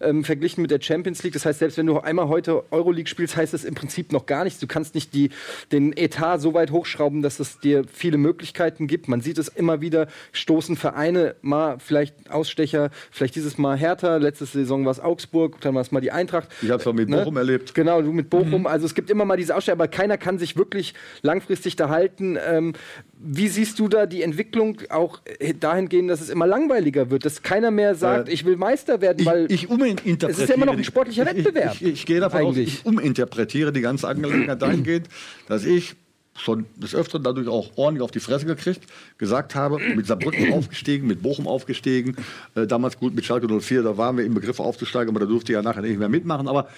ähm, 0.00 0.24
verglichen 0.24 0.62
mit 0.62 0.70
der 0.70 0.80
Champions 0.80 1.22
League. 1.22 1.34
Das 1.34 1.44
heißt, 1.44 1.58
selbst 1.58 1.76
wenn 1.78 1.86
du 1.86 1.98
einmal 1.98 2.28
heute 2.28 2.64
Euroleague 2.70 3.08
spielst, 3.08 3.36
heißt 3.36 3.52
das 3.52 3.64
im 3.64 3.74
Prinzip 3.74 4.12
noch 4.12 4.26
gar 4.26 4.44
nichts. 4.44 4.60
Du 4.60 4.66
kannst 4.66 4.94
nicht 4.94 5.14
die, 5.14 5.30
den 5.72 5.96
Etat 5.96 6.38
so 6.38 6.54
weit 6.54 6.70
hochschrauben, 6.70 7.22
dass 7.22 7.40
es 7.40 7.58
dir 7.58 7.84
viele 7.92 8.18
Möglichkeiten 8.18 8.86
gibt. 8.86 9.08
Man 9.08 9.20
sieht 9.20 9.38
es 9.38 9.48
immer 9.48 9.80
wieder, 9.80 10.08
stoßen 10.32 10.76
Vereine 10.76 11.34
mal 11.42 11.78
vielleicht 11.78 12.30
Ausstecher, 12.30 12.90
vielleicht 13.10 13.34
dieses 13.34 13.58
Mal 13.58 13.76
Hertha, 13.76 14.16
letzte 14.16 14.46
Saison 14.46 14.84
war 14.84 14.92
es 14.92 15.00
Augsburg, 15.00 15.60
dann 15.60 15.74
war 15.74 15.82
es 15.82 15.90
mal 15.90 16.00
die 16.00 16.12
Eintracht. 16.12 16.48
Ich 16.62 16.70
habe 16.70 16.80
es 16.80 16.86
auch 16.86 16.92
mit 16.92 17.08
Ne? 17.08 17.18
Bochum 17.18 17.36
erlebt. 17.36 17.74
Genau, 17.74 18.02
du 18.02 18.12
mit 18.12 18.30
Bochum. 18.30 18.66
Also 18.66 18.86
es 18.86 18.94
gibt 18.94 19.10
immer 19.10 19.24
mal 19.24 19.36
diese 19.36 19.56
Ausstecher, 19.56 19.72
aber 19.72 19.88
keiner 19.88 20.18
kann 20.18 20.38
sich 20.38 20.56
wirklich 20.56 20.94
langfristig 21.22 21.76
da 21.76 21.88
halten. 21.88 22.38
Ähm, 22.46 22.74
wie 23.20 23.48
siehst 23.48 23.78
du 23.78 23.88
da 23.88 24.06
die 24.06 24.22
Entwicklung 24.22 24.78
auch 24.90 25.20
äh, 25.40 25.52
dahingehend, 25.54 26.08
dass 26.10 26.20
es 26.20 26.28
immer 26.28 26.46
langweiliger 26.46 27.10
wird, 27.10 27.24
dass 27.24 27.42
keiner 27.42 27.70
mehr 27.70 27.94
sagt, 27.94 28.28
Äh, 28.28 28.32
ich 28.32 28.44
will 28.44 28.56
Meister 28.56 29.00
werden, 29.00 29.26
weil 29.26 29.46
ich, 29.50 29.64
ich 29.70 30.22
es 30.22 30.38
ist 30.38 30.48
ja 30.48 30.54
immer 30.54 30.66
noch 30.66 30.76
ein 30.76 30.84
sportlicher 30.84 31.28
ich- 31.30 31.44
Wettbewerb. 31.44 31.74
Ich, 31.74 31.82
ich, 31.82 31.92
ich 31.94 32.06
gehe 32.06 32.20
davon 32.20 32.40
Eigentlich. 32.40 32.68
aus, 32.68 32.74
ich 32.80 32.86
uminterpretiere 32.86 33.72
die 33.72 33.80
ganze 33.80 34.06
Angelegenheit 34.08 34.62
dahingehend, 34.62 35.08
dass 35.48 35.64
ich 35.64 35.96
schon 36.36 36.66
des 36.76 36.94
Öfteren 36.94 37.24
dadurch 37.24 37.48
auch 37.48 37.72
ordentlich 37.76 38.02
auf 38.04 38.12
die 38.12 38.20
Fresse 38.20 38.46
gekriegt, 38.46 38.82
gesagt 39.18 39.56
habe, 39.56 39.78
mit 39.96 40.06
Saarbrücken 40.06 40.52
aufgestiegen, 40.52 41.08
mit 41.08 41.20
Bochum 41.20 41.48
aufgestiegen, 41.48 42.14
äh, 42.54 42.64
damals 42.68 42.96
gut 42.96 43.14
mit 43.16 43.24
Schalke 43.24 43.48
04, 43.60 43.82
da 43.82 43.96
waren 43.96 44.16
wir 44.16 44.24
im 44.24 44.34
Begriff 44.34 44.60
aufzusteigen, 44.60 45.08
aber 45.08 45.18
da 45.18 45.26
durfte 45.26 45.50
ich 45.50 45.54
ja 45.54 45.62
nachher 45.62 45.82
nicht 45.82 45.98
mehr 45.98 46.08
mitmachen. 46.08 46.46
Aber 46.46 46.68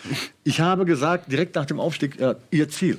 ich 0.44 0.60
habe 0.60 0.86
gesagt, 0.86 1.30
direkt 1.30 1.54
nach 1.56 1.66
dem 1.66 1.78
Aufstieg, 1.78 2.18
äh, 2.18 2.36
ihr 2.50 2.70
Ziel. 2.70 2.96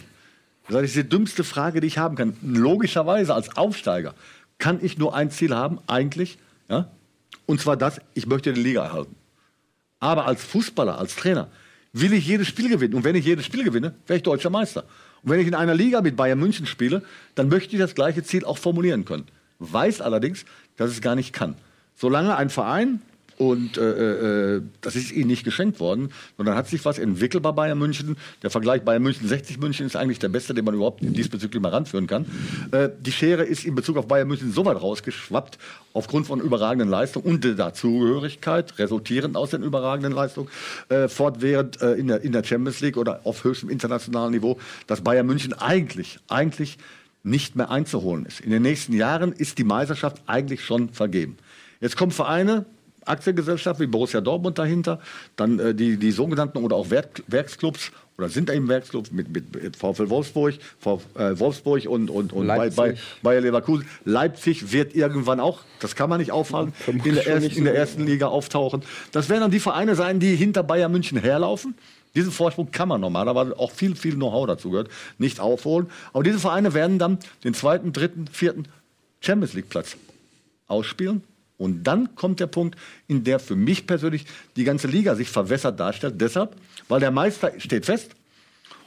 Das 0.72 0.84
ist 0.84 0.96
die 0.96 1.08
dümmste 1.08 1.44
Frage, 1.44 1.82
die 1.82 1.88
ich 1.88 1.98
haben 1.98 2.16
kann. 2.16 2.36
Logischerweise 2.42 3.34
als 3.34 3.58
Aufsteiger 3.58 4.16
kann 4.58 4.80
ich 4.82 4.98
nur 4.98 5.16
ein 5.16 5.30
Ziel 5.30 5.54
haben, 5.54 5.80
eigentlich, 5.88 6.38
ja, 6.70 6.90
und 7.46 7.60
zwar 7.60 7.76
das, 7.76 8.00
ich 8.14 8.28
möchte 8.28 8.54
die 8.54 8.62
Liga 8.62 8.84
erhalten. 8.84 9.16
Aber 10.00 10.26
als 10.26 10.44
Fußballer, 10.44 10.98
als 10.98 11.16
Trainer, 11.16 11.50
will 11.92 12.14
ich 12.14 12.26
jedes 12.26 12.48
Spiel 12.48 12.70
gewinnen. 12.70 12.94
Und 12.94 13.04
wenn 13.04 13.16
ich 13.16 13.26
jedes 13.26 13.46
Spiel 13.46 13.64
gewinne, 13.64 13.94
wäre 14.08 14.18
ich 14.18 14.24
deutscher 14.24 14.50
Meister. 14.50 14.86
Und 15.22 15.32
wenn 15.32 15.40
ich 15.40 15.48
in 15.48 15.56
einer 15.56 15.76
Liga 15.76 16.02
mit 16.02 16.16
Bayern 16.16 16.40
München 16.40 16.66
spiele, 16.66 17.04
dann 17.36 17.50
möchte 17.50 17.76
ich 17.76 17.82
das 17.82 17.94
gleiche 17.94 18.24
Ziel 18.24 18.46
auch 18.46 18.58
formulieren 18.58 19.04
können. 19.04 19.26
Weiß 19.60 20.00
allerdings, 20.00 20.46
dass 20.78 20.90
es 20.92 21.02
gar 21.02 21.16
nicht 21.16 21.34
kann. 21.34 21.56
Solange 21.96 22.36
ein 22.38 22.50
Verein, 22.50 23.02
und 23.42 23.80
äh, 23.80 24.58
äh, 24.58 24.62
das 24.82 24.96
ist 24.96 25.12
ihnen 25.12 25.26
nicht 25.26 25.44
geschenkt 25.44 25.80
worden, 25.80 26.12
sondern 26.38 26.56
hat 26.56 26.68
sich 26.68 26.86
was 26.86 27.00
entwickelt 27.00 27.42
bei 27.42 27.52
Bayern 27.52 27.80
München. 27.80 28.16
Der 28.44 28.52
Vergleich 28.52 28.84
Bayern 28.84 29.02
München 29.02 29.28
60 29.28 29.58
München 29.58 29.88
ist 29.88 29.96
eigentlich 29.96 30.20
der 30.20 30.30
beste, 30.30 30.54
den 30.54 30.64
man 30.64 30.76
überhaupt 30.76 31.00
diesbezüglich 31.02 31.60
mal 31.60 31.70
ranführen 31.70 32.06
kann. 32.06 32.28
Äh, 32.72 32.90
die 33.00 33.12
Schere 33.12 33.42
ist 33.42 33.66
in 33.66 33.74
Bezug 33.74 33.98
auf 33.98 34.08
Bayern 34.08 34.28
München 34.28 34.52
so 34.52 34.64
weit 34.66 34.80
rausgeschwappt, 34.80 35.58
aufgrund 35.94 36.28
von 36.28 36.40
überragenden 36.40 36.88
Leistungen 36.88 37.26
und 37.26 37.44
der 37.44 37.56
Dazugehörigkeit, 37.56 38.78
resultierend 38.78 39.36
aus 39.36 39.50
den 39.50 39.64
überragenden 39.64 40.14
Leistungen, 40.14 40.48
äh, 40.90 41.08
fortwährend 41.08 41.82
äh, 41.82 41.94
in, 41.94 42.10
der, 42.10 42.22
in 42.22 42.34
der 42.34 42.44
Champions 42.44 42.80
League 42.82 42.98
oder 42.98 43.22
auf 43.24 43.44
höchstem 43.44 43.72
internationalen 43.72 44.34
Niveau, 44.34 44.60
dass 44.86 45.02
Bayern 45.02 45.26
München 45.26 45.54
eigentlich, 45.54 46.20
eigentlich 46.28 46.78
nicht 47.24 47.56
mehr 47.56 47.72
einzuholen 47.72 48.28
ist. 48.28 48.40
In 48.40 48.52
den 48.52 48.62
nächsten 48.62 48.94
Jahren 48.94 49.32
ist 49.32 49.58
die 49.58 49.64
Meisterschaft 49.64 50.22
eigentlich 50.28 50.64
schon 50.64 50.90
vergeben. 50.90 51.38
Jetzt 51.80 51.98
kommen 51.98 52.12
Vereine, 52.12 52.66
Aktiengesellschaften 53.06 53.86
wie 53.86 53.88
Borussia 53.88 54.22
Dortmund 54.22 54.58
dahinter, 54.58 55.00
dann 55.36 55.60
äh, 55.60 55.76
die, 55.76 55.98
die 55.98 56.12
sogenannten 56.12 56.58
oder 56.60 56.76
auch 56.76 56.90
Werk, 56.90 57.24
Werksclubs 57.28 57.92
oder 58.18 58.30
sind 58.30 58.50
eben 58.52 58.68
Werksclubs 58.68 59.12
mit, 59.12 59.34
mit, 59.34 59.76
VfL 59.76 60.10
Wolfsburg, 60.10 60.56
V, 60.80 61.02
äh, 61.16 61.40
Wolfsburg 61.40 61.88
und, 61.88 62.10
und, 62.10 62.34
und 62.34 62.48
bei, 62.48 62.58
Leipzig. 62.58 62.76
bei 62.76 62.96
Bayer 63.24 63.42
Leverkusen. 63.42 63.88
Leipzig 64.06 64.72
wird 64.72 64.96
irgendwann 64.96 65.40
auch, 65.40 65.62
das 65.80 65.96
kann 65.96 66.10
man 66.10 66.20
nicht 66.20 66.32
aufhalten, 66.32 66.74
in 66.86 67.02
der, 67.16 67.26
ersten, 67.26 67.44
nicht 67.44 67.58
in 67.58 67.64
der 67.64 67.74
so. 67.74 67.80
ersten 67.80 68.06
Liga 68.06 68.28
auftauchen. 68.28 68.84
Das 69.12 69.30
werden 69.30 69.42
dann 69.42 69.52
die 69.52 69.60
Vereine 69.60 69.96
sein, 69.96 70.20
die 70.20 70.36
hinter 70.36 70.62
Bayern 70.62 70.92
München 70.92 71.18
herlaufen. 71.18 71.76
Diesen 72.14 72.32
Vorsprung 72.32 72.72
kann 72.72 72.90
man 72.90 73.02
normalerweise 73.02 73.58
auch 73.58 73.72
viel, 73.72 73.96
viel 73.96 74.16
Know-how 74.16 74.46
dazu 74.46 74.70
gehört, 74.70 74.90
nicht 75.18 75.40
aufholen. 75.40 75.90
Aber 76.14 76.24
diese 76.24 76.40
Vereine 76.40 76.74
werden 76.74 77.00
dann 77.00 77.20
den 77.44 77.54
zweiten, 77.54 77.94
dritten, 77.94 78.28
vierten 78.28 78.66
Champions 79.22 79.54
League 79.54 79.70
Platz 79.70 79.96
ausspielen. 80.68 81.24
Und 81.62 81.84
dann 81.84 82.16
kommt 82.16 82.40
der 82.40 82.48
Punkt, 82.48 82.76
in 83.08 83.24
der 83.24 83.40
für 83.40 83.56
mich 83.56 83.86
persönlich 83.86 84.26
die 84.56 84.64
ganze 84.64 84.88
Liga 84.88 85.14
sich 85.16 85.30
verwässert 85.30 85.80
darstellt. 85.80 86.20
Deshalb, 86.20 86.56
weil 86.88 87.00
der 87.00 87.12
Meister 87.12 87.52
steht 87.60 87.86
fest. 87.86 88.16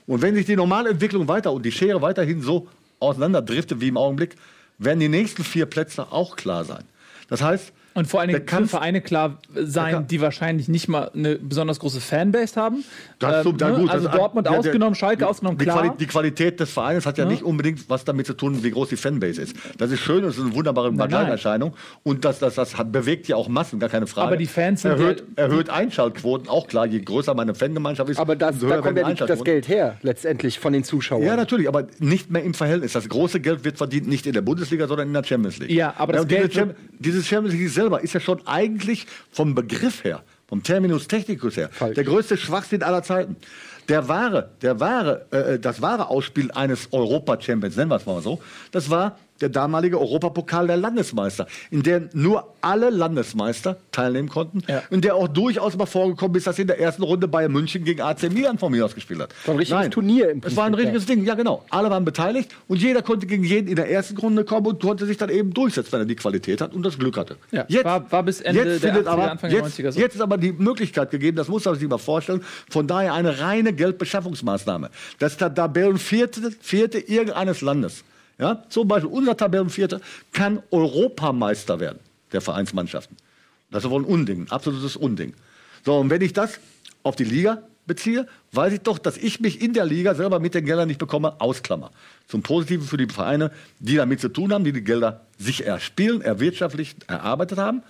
Und 0.09 0.23
wenn 0.23 0.35
sich 0.35 0.45
die 0.45 0.57
normale 0.57 0.91
Entwicklung 0.91 1.29
weiter 1.29 1.53
und 1.53 1.65
die 1.65 1.71
Schere 1.71 2.03
weiterhin 2.03 2.43
so 2.43 2.67
auseinanderdriftet 2.99 3.81
wie 3.81 3.89
im 3.89 3.97
Augenblick, 3.97 4.35
werden 4.79 4.99
die 4.99 5.09
nächsten 5.09 5.45
vier 5.45 5.67
Plätze 5.67 6.11
auch 6.11 6.35
klar 6.35 6.65
sein. 6.65 6.83
Das 7.29 7.43
heißt, 7.43 7.73
Und 7.95 8.07
vor 8.09 8.21
allen 8.21 8.31
Der 8.31 8.41
Dingen 8.41 8.63
für 8.65 8.67
Vereine 8.69 9.01
klar 9.01 9.39
sein, 9.55 10.07
die 10.09 10.21
wahrscheinlich 10.21 10.69
nicht 10.69 10.89
mal 10.89 11.11
eine 11.15 11.37
besonders 11.37 11.79
große 11.79 12.01
Fanbase 12.01 12.61
haben. 12.61 12.85
Das, 13.21 13.47
Ähm, 13.47 13.53
ne? 13.57 13.73
gut, 13.81 13.91
also 13.91 14.09
das- 14.09 14.17
Dortmund 14.17 14.47
der- 14.47 14.53
der- 14.53 14.61
ausgenommen, 14.61 14.95
Schalke 14.97 15.27
ausgenommen, 15.29 15.59
die, 15.59 15.65
klar. 15.65 15.83
Quali 15.85 15.97
die 15.99 16.07
Qualität 16.07 16.59
des 16.59 16.71
Vereins 16.73 17.07
hat 17.07 17.19
ja, 17.19 17.25
nicht 17.25 17.43
unbedingt 17.43 17.89
was 17.89 18.05
damit 18.05 18.27
zu 18.27 18.35
tun, 18.35 18.63
wie 18.65 18.71
groß 18.71 18.89
die 18.89 18.97
Fanbase 18.97 19.41
ist. 19.43 19.57
Das 19.79 19.91
ist 19.93 20.01
schön 20.01 20.25
und 20.25 20.31
es 20.31 20.37
ist 20.39 20.45
eine 20.45 20.55
wunderbare 20.55 20.89
nein. 20.93 21.09
Begleiterscheinung. 21.09 21.75
Und 22.03 22.25
das, 22.25 22.41
das, 22.41 22.57
das 22.57 22.77
hat, 22.77 22.91
bewegt 22.91 23.29
ja 23.29 23.37
auch 23.37 23.49
Massen, 23.49 23.79
gar 23.79 23.89
keine 23.89 24.07
Frage. 24.09 24.27
Aber 24.27 24.37
die 24.37 24.47
Fans 24.47 24.83
sind 24.83 24.91
erhöht, 24.93 25.23
ja- 25.37 25.45
erhöht 25.45 25.71
Einschaltquoten, 25.71 26.49
auch 26.49 26.67
klar. 26.67 26.87
Je 26.87 27.01
größer 27.01 27.35
meine 27.35 27.55
Fangemeinschaft 27.55 28.11
ist, 28.11 28.19
Aber 28.19 28.35
das, 28.35 28.59
da 28.59 28.79
kommt 28.81 28.99
ja 28.99 29.05
die 29.09 29.15
die, 29.15 29.25
das. 29.27 29.45
Geld 29.45 29.69
her, 29.69 29.97
letztendlich 30.03 30.59
von 30.59 30.73
den 30.73 30.83
Zuschauern. 30.85 31.23
Ja, 31.23 31.37
natürlich, 31.37 31.69
aber 31.69 31.87
nicht 32.01 32.31
mehr 32.31 32.43
im 32.43 32.55
Verhältnis. 32.55 32.93
Das 32.93 33.09
große 33.09 33.39
Geld 33.41 33.65
wird 33.65 33.77
verdient 33.79 34.09
nicht 34.09 34.27
in 34.27 34.33
der 34.33 34.43
Bundesliga, 34.43 34.89
sondern 34.89 35.07
in 35.09 35.15
der 35.15 35.23
Champions 35.23 35.59
League. 35.59 35.71
Ja, 35.71 35.95
aber 35.97 36.15
das 36.15 36.23
und 36.23 36.31
diese 36.31 36.49
Geld 36.49 36.77
dieses 36.99 37.27
Champions 37.27 37.55
League 37.55 37.69
selber 37.85 38.03
ist 38.03 38.15
ja 38.15 38.21
schon 38.21 38.47
eigentlich 38.47 39.07
vom 39.31 39.55
Begriff 39.55 40.05
her, 40.05 40.23
vom 40.49 40.63
Terminus 40.63 41.07
technicus 41.07 41.57
her, 41.57 41.69
Falsch. 41.71 41.95
der 41.97 42.05
größte 42.05 42.37
Schwachsinn 42.37 42.83
aller 42.83 43.03
Zeiten. 43.03 43.37
Der 43.89 44.09
wahre, 44.09 44.51
der 44.63 44.81
wahre, 44.81 45.27
äh, 45.31 45.59
das 45.59 45.83
wahre 45.83 46.09
Ausspiel 46.09 46.51
eines 46.53 46.89
Europa-Champions, 46.93 47.77
nennen 47.77 47.91
wir 47.91 47.97
es 47.97 48.07
mal 48.07 48.23
so, 48.23 48.41
das 48.73 48.89
war 48.89 49.19
der 49.41 49.49
damalige 49.49 50.01
Europapokal 50.01 50.67
der 50.69 50.77
Landesmeister, 50.77 51.47
in 51.71 51.83
dem 51.83 52.09
nur 52.13 52.55
alle 52.61 52.91
Landesmeister 52.91 53.77
teilnehmen 53.91 54.29
konnten 54.29 54.63
Ja. 54.69 54.83
und 54.91 55.05
der 55.05 55.17
auch 55.17 55.29
durchaus 55.29 55.77
mal 55.77 55.87
vorgekommen 55.87 56.37
ist, 56.37 56.47
dass 56.47 56.59
in 56.59 56.67
der 56.69 56.79
ersten 56.81 57.03
Runde 57.03 57.27
Bayern 57.27 57.53
München 57.53 57.85
gegen 57.85 58.01
AC 58.01 58.31
Milan 58.33 58.59
von 58.59 58.71
mir 58.71 58.85
aus 58.85 58.95
gespielt 58.95 59.21
hat. 59.21 59.35
So 59.45 59.51
ein 59.53 59.59
richtiges 59.59 59.91
Turnier 59.91 60.31
im 60.31 60.41
Es 60.45 60.57
war 60.57 60.67
ein 60.67 60.73
Prinzip, 60.73 60.95
richtiges 60.95 61.07
Ding, 61.07 61.25
ja 61.25 61.35
genau. 61.35 61.65
Alle 61.71 61.91
waren 61.91 62.05
beteiligt 62.05 62.55
und 62.69 62.81
jeder 62.81 63.03
konnte 63.03 63.27
gegen 63.27 63.43
jeden 63.45 63.69
in 63.69 63.77
der 63.77 63.91
ersten 63.91 64.17
Runde 64.19 64.45
kommen 64.45 64.67
und 64.67 64.81
konnte 64.81 65.05
sich 65.07 65.17
dann 65.17 65.31
eben 65.31 65.53
durchsetzen, 65.53 65.93
wenn 65.93 66.01
er 66.01 66.07
die 66.07 66.17
Qualität 66.17 66.61
hat 66.61 66.73
und 66.73 66.85
das 66.85 66.97
Glück 66.99 67.17
hatte. 67.17 67.37
Ja, 67.51 67.67
war- 67.85 68.11
war 68.13 68.23
bis 68.23 68.41
Ende 68.41 68.65
der 68.65 68.81
findet 68.81 69.07
80er, 69.07 69.11
aber, 69.11 69.31
Anfang 69.33 69.51
der 69.51 69.59
jetzt, 69.61 69.79
90er 69.81 69.93
so. 69.93 70.01
Jetzt 70.01 70.15
ist 70.15 70.21
aber 70.21 70.39
die 70.39 70.53
Möglichkeit 70.53 71.11
gegeben, 71.11 71.37
das 71.37 71.49
muss 71.49 71.65
man 71.65 71.75
sich 71.79 71.89
mal 71.89 71.99
vorstellen, 71.99 72.43
von 72.71 72.87
daher 72.87 73.15
eine 73.15 73.41
reine 73.41 73.73
Geldbeschaffungsmaßnahme, 73.73 74.91
dass 75.19 75.37
der 75.37 75.53
Tabellenvierte 75.53 76.53
Vierte 76.61 76.99
irgendeines 76.99 77.61
Landes, 77.61 78.05
ja, 78.39 78.63
zum 78.69 78.89
Beispiel 78.89 79.11
unser 79.11 79.37
Tabellenvierte, 79.37 80.01
kann 80.33 80.63
Europameister 80.71 81.81
werden, 81.81 81.99
der 82.33 82.41
Vereinsmannschaften. 82.41 83.17
Das 83.71 83.85
ist 83.85 83.91
wohl 83.91 84.03
ein 84.03 84.07
Unding, 84.07 84.43
ein 84.43 84.51
absolutes 84.51 84.97
Unding. 84.97 85.35
So, 85.85 85.99
und 85.99 86.11
wenn 86.11 86.23
ich 86.23 86.33
das 86.33 86.59
auf 87.03 87.17
die 87.17 87.25
Liga 87.25 87.63
beziehe, 87.87 88.27
weiß 88.53 88.73
ich 88.73 88.81
doch, 88.81 88.99
dass 88.99 89.17
ich 89.17 89.41
mich 89.41 89.61
in 89.61 89.73
der 89.73 89.85
Liga 89.85 90.15
selber 90.15 90.41
mit 90.41 90.55
den 90.55 90.65
Geldern 90.65 90.89
nicht 90.89 90.99
bekomme, 90.99 91.41
ausklammer. 91.41 91.91
Zum 92.29 92.43
Positiven 92.43 92.87
für 92.87 92.97
die 92.97 93.07
Vereine, 93.07 93.51
die 93.79 93.97
damit 93.97 94.21
zu 94.21 94.29
tun 94.29 94.53
haben, 94.53 94.65
die 94.65 94.73
die 94.73 94.85
Gelder 94.85 95.21
sich 95.39 95.67
erspielen, 95.67 96.23
erwirtschaftlicht 96.23 97.09
erarbeitet 97.09 97.59
haben, 97.59 97.83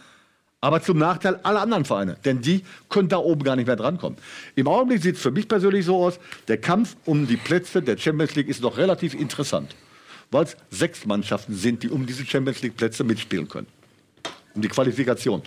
aber 0.61 0.83
zum 0.83 0.99
Nachteil 0.99 1.39
aller 1.43 1.61
anderen 1.61 1.85
Vereine, 1.85 2.17
denn 2.25 2.41
die 2.41 2.65
können 2.89 3.09
da 3.09 3.19
oben 3.19 3.45
gar 3.45 3.55
nicht 3.55 3.67
mehr 3.67 3.77
drankommen. 3.77 4.19
Im 4.55 4.67
Augenblick 4.67 5.03
sieht 5.03 5.17
es 5.17 5.21
für 5.21 5.31
mich 5.31 5.47
persönlich 5.47 5.85
so 5.85 6.03
aus, 6.03 6.19
der 6.49 6.57
Kampf 6.57 6.97
um 7.05 7.27
die 7.27 7.37
Plätze 7.37 7.83
der 7.83 7.99
Champions 7.99 8.35
League 8.35 8.49
ist 8.49 8.63
noch 8.63 8.79
relativ 8.79 9.15
interessant, 9.15 9.77
weil 10.31 10.45
es 10.45 10.57
sechs 10.71 11.07
Mannschaften 11.07 11.55
sind, 11.55 11.83
die 11.83 11.89
um 11.89 12.07
diese 12.07 12.25
Champions 12.25 12.63
League 12.63 12.77
Plätze 12.77 13.05
mitspielen 13.05 13.49
können. 13.49 13.67
Um 14.55 14.63
die 14.63 14.69
Qualifikation. 14.69 15.43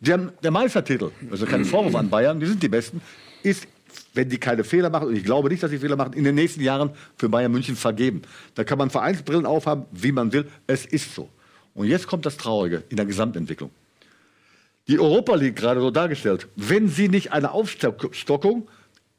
Der, 0.00 0.18
der 0.18 0.50
Meistertitel, 0.50 1.10
also 1.30 1.46
kein 1.46 1.64
Vorwurf 1.64 1.94
an 1.94 2.08
Bayern, 2.08 2.38
die 2.38 2.46
sind 2.46 2.62
die 2.62 2.68
Besten, 2.68 3.00
ist, 3.42 3.66
wenn 4.14 4.28
die 4.28 4.38
keine 4.38 4.64
Fehler 4.64 4.90
machen, 4.90 5.08
und 5.08 5.16
ich 5.16 5.24
glaube 5.24 5.48
nicht, 5.48 5.62
dass 5.62 5.70
sie 5.70 5.78
Fehler 5.78 5.96
machen, 5.96 6.12
in 6.12 6.24
den 6.24 6.34
nächsten 6.34 6.60
Jahren 6.60 6.90
für 7.16 7.28
Bayern 7.28 7.50
München 7.50 7.74
vergeben. 7.74 8.22
Da 8.54 8.64
kann 8.64 8.78
man 8.78 8.90
Vereinsbrillen 8.90 9.46
aufhaben, 9.46 9.86
wie 9.90 10.12
man 10.12 10.32
will. 10.32 10.46
Es 10.66 10.86
ist 10.86 11.14
so. 11.14 11.28
Und 11.74 11.86
jetzt 11.86 12.06
kommt 12.06 12.26
das 12.26 12.36
Traurige 12.36 12.84
in 12.88 12.96
der 12.96 13.06
Gesamtentwicklung. 13.06 13.70
Die 14.88 14.98
Europa 14.98 15.34
League 15.34 15.56
gerade 15.56 15.80
so 15.80 15.90
dargestellt, 15.90 16.48
wenn 16.56 16.88
sie 16.88 17.08
nicht 17.08 17.32
eine 17.32 17.52
Aufstockung 17.52 18.68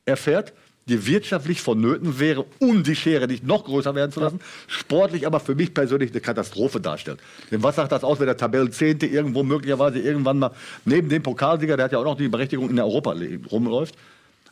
erfährt, 0.06 0.54
die 0.90 1.06
wirtschaftlich 1.08 1.62
vonnöten 1.62 2.20
wäre, 2.20 2.46
um 2.60 2.84
die 2.84 2.96
Schere 2.96 3.28
nicht 3.28 3.46
noch 3.46 3.64
größer 3.64 3.96
werden 3.96 4.12
zu 4.12 4.20
lassen, 4.20 4.42
sportlich 4.68 5.26
aber 5.26 5.40
für 5.40 5.56
mich 5.56 5.74
persönlich 5.74 6.12
eine 6.12 6.20
Katastrophe 6.20 6.82
darstellt. 6.82 7.20
Denn 7.52 7.64
was 7.64 7.76
sagt 7.78 7.92
das 7.92 8.04
aus, 8.04 8.20
wenn 8.20 8.26
der 8.26 8.38
Tabellenzehnte 8.38 9.06
irgendwo 9.06 9.44
möglicherweise 9.44 10.00
irgendwann 10.00 10.40
mal 10.40 10.52
neben 10.86 11.08
dem 11.08 11.24
Pokalsieger, 11.24 11.78
der 11.78 11.86
hat 11.86 11.92
ja 11.94 12.00
auch 12.00 12.04
noch 12.04 12.18
die 12.18 12.28
Berechtigung 12.28 12.70
in 12.70 12.76
der 12.76 12.86
Europa 12.86 13.14
League 13.14 13.50
rumläuft, 13.52 13.96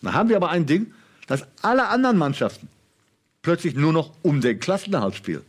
dann 0.01 0.13
haben 0.13 0.29
wir 0.29 0.37
aber 0.37 0.49
ein 0.49 0.65
Ding, 0.65 0.93
dass 1.27 1.43
alle 1.61 1.87
anderen 1.89 2.17
Mannschaften 2.17 2.69
plötzlich 3.41 3.75
nur 3.75 3.91
noch 3.91 4.11
um 4.21 4.39
den 4.41 4.59
Klassenerhalt 4.59 5.15
spielen. 5.15 5.41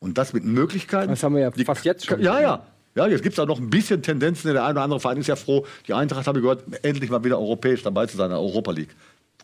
Und 0.00 0.18
das 0.18 0.32
mit 0.32 0.44
Möglichkeiten. 0.44 1.10
Das 1.10 1.22
haben 1.22 1.34
wir 1.34 1.42
ja 1.42 1.50
die- 1.50 1.64
fast 1.64 1.84
jetzt 1.84 2.06
schon. 2.06 2.20
Ja, 2.20 2.40
ja. 2.40 2.66
Ja, 2.94 3.06
jetzt 3.06 3.22
gibt 3.22 3.34
es 3.34 3.36
da 3.36 3.44
noch 3.44 3.58
ein 3.58 3.68
bisschen 3.68 4.02
Tendenzen. 4.02 4.52
Der 4.52 4.62
eine 4.64 4.72
oder 4.72 4.82
andere 4.82 5.00
Verein 5.00 5.18
ist 5.18 5.26
ja 5.26 5.36
froh. 5.36 5.66
Die 5.86 5.92
Eintracht, 5.92 6.26
habe 6.26 6.38
ich 6.38 6.42
gehört, 6.42 6.64
endlich 6.82 7.10
mal 7.10 7.22
wieder 7.22 7.38
europäisch 7.38 7.82
dabei 7.82 8.06
zu 8.06 8.16
sein 8.16 8.26
in 8.26 8.30
der 8.30 8.40
Europa 8.40 8.72
League. 8.72 8.88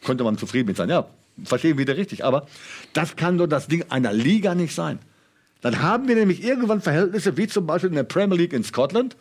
Könnte 0.05 0.25
man 0.25 0.39
zufrieden 0.39 0.67
mit 0.67 0.77
sein. 0.77 0.89
Ja, 0.89 1.07
verstehen 1.45 1.79
wieder 1.79 1.97
richtig. 1.97 2.25
Aber 2.25 2.47
das 2.93 3.17
kann 3.17 3.39
doch 3.39 3.47
das 3.47 3.69
Ding 3.69 3.85
einer 3.89 4.13
Liga 4.13 4.55
nicht 4.55 4.75
sein. 4.75 4.99
Dann 5.61 5.81
haben 5.81 6.09
wir 6.09 6.17
nämlich 6.17 6.43
irgendwann 6.43 6.81
Verhältnisse 6.81 7.37
wie 7.37 7.47
zum 7.47 7.67
Beispiel 7.67 7.91
in 7.91 7.97
der 7.97 8.03
Premier 8.03 8.37
League 8.37 8.53
in 8.53 8.65
Scotland. 8.65 9.17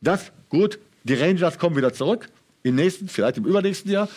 Das, 0.00 0.30
gut, 0.50 0.78
die 1.04 1.14
Rangers 1.14 1.58
kommen 1.58 1.76
wieder 1.76 1.92
zurück. 1.92 2.28
Im 2.62 2.74
nächsten, 2.74 3.08
vielleicht 3.08 3.38
im 3.38 3.46
übernächsten 3.46 3.90
Jahr. 3.90 4.08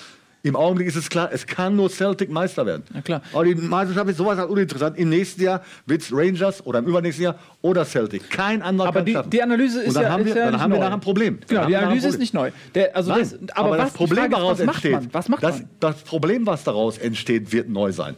Im 0.45 0.57
Augenblick 0.57 0.89
ist 0.89 0.97
es 0.97 1.09
klar, 1.09 1.29
es 1.31 1.47
kann 1.47 1.77
nur 1.77 1.89
Celtic 1.89 2.29
Meister 2.29 2.65
werden. 2.65 2.83
Na 2.93 3.01
klar. 3.01 3.21
Aber 3.31 3.45
die 3.45 3.55
Meisterschaft 3.55 4.09
ist 4.09 4.17
sowas 4.17 4.37
halt 4.37 4.49
uninteressant. 4.49 4.97
Im 4.97 5.07
nächsten 5.07 5.41
Jahr 5.41 5.61
wird 5.85 6.01
es 6.01 6.11
Rangers 6.11 6.65
oder 6.65 6.79
im 6.79 6.85
übernächsten 6.85 7.23
Jahr 7.23 7.39
oder 7.61 7.85
Celtic. 7.85 8.29
Kein 8.29 8.61
anderer 8.61 8.89
Aber 8.89 9.05
kann 9.05 9.23
die, 9.23 9.29
die 9.29 9.41
Analyse 9.41 9.79
ist 9.79 9.87
Und 9.87 9.93
dann 9.95 10.03
ja, 10.03 10.09
haben 10.09 10.25
ist 10.25 10.35
wir, 10.35 10.43
ja 10.43 10.51
dann 10.51 10.59
haben 10.59 10.73
wir 10.73 10.79
nachher 10.79 10.95
ein 10.95 10.99
Problem. 10.99 11.39
Genau, 11.47 11.65
die 11.65 11.77
Analyse 11.77 12.09
ist 12.09 12.19
nicht 12.19 12.33
neu. 12.33 12.51
Der, 12.75 12.93
also 12.93 13.11
Nein, 13.11 13.21
das, 13.21 13.33
aber, 13.55 13.67
aber, 13.67 13.69
was, 13.69 13.77
das 13.77 13.93
Problem 13.93 14.17
Frage 14.17 14.35
daraus 14.35 14.51
was 14.51 14.59
entsteht, 14.59 14.91
man? 14.91 15.13
Was 15.13 15.29
macht 15.29 15.43
das, 15.43 15.59
man? 15.59 15.69
das 15.79 15.95
Problem, 16.03 16.45
was 16.45 16.63
daraus 16.65 16.97
entsteht, 16.97 17.53
wird 17.53 17.69
neu 17.69 17.93
sein. 17.93 18.15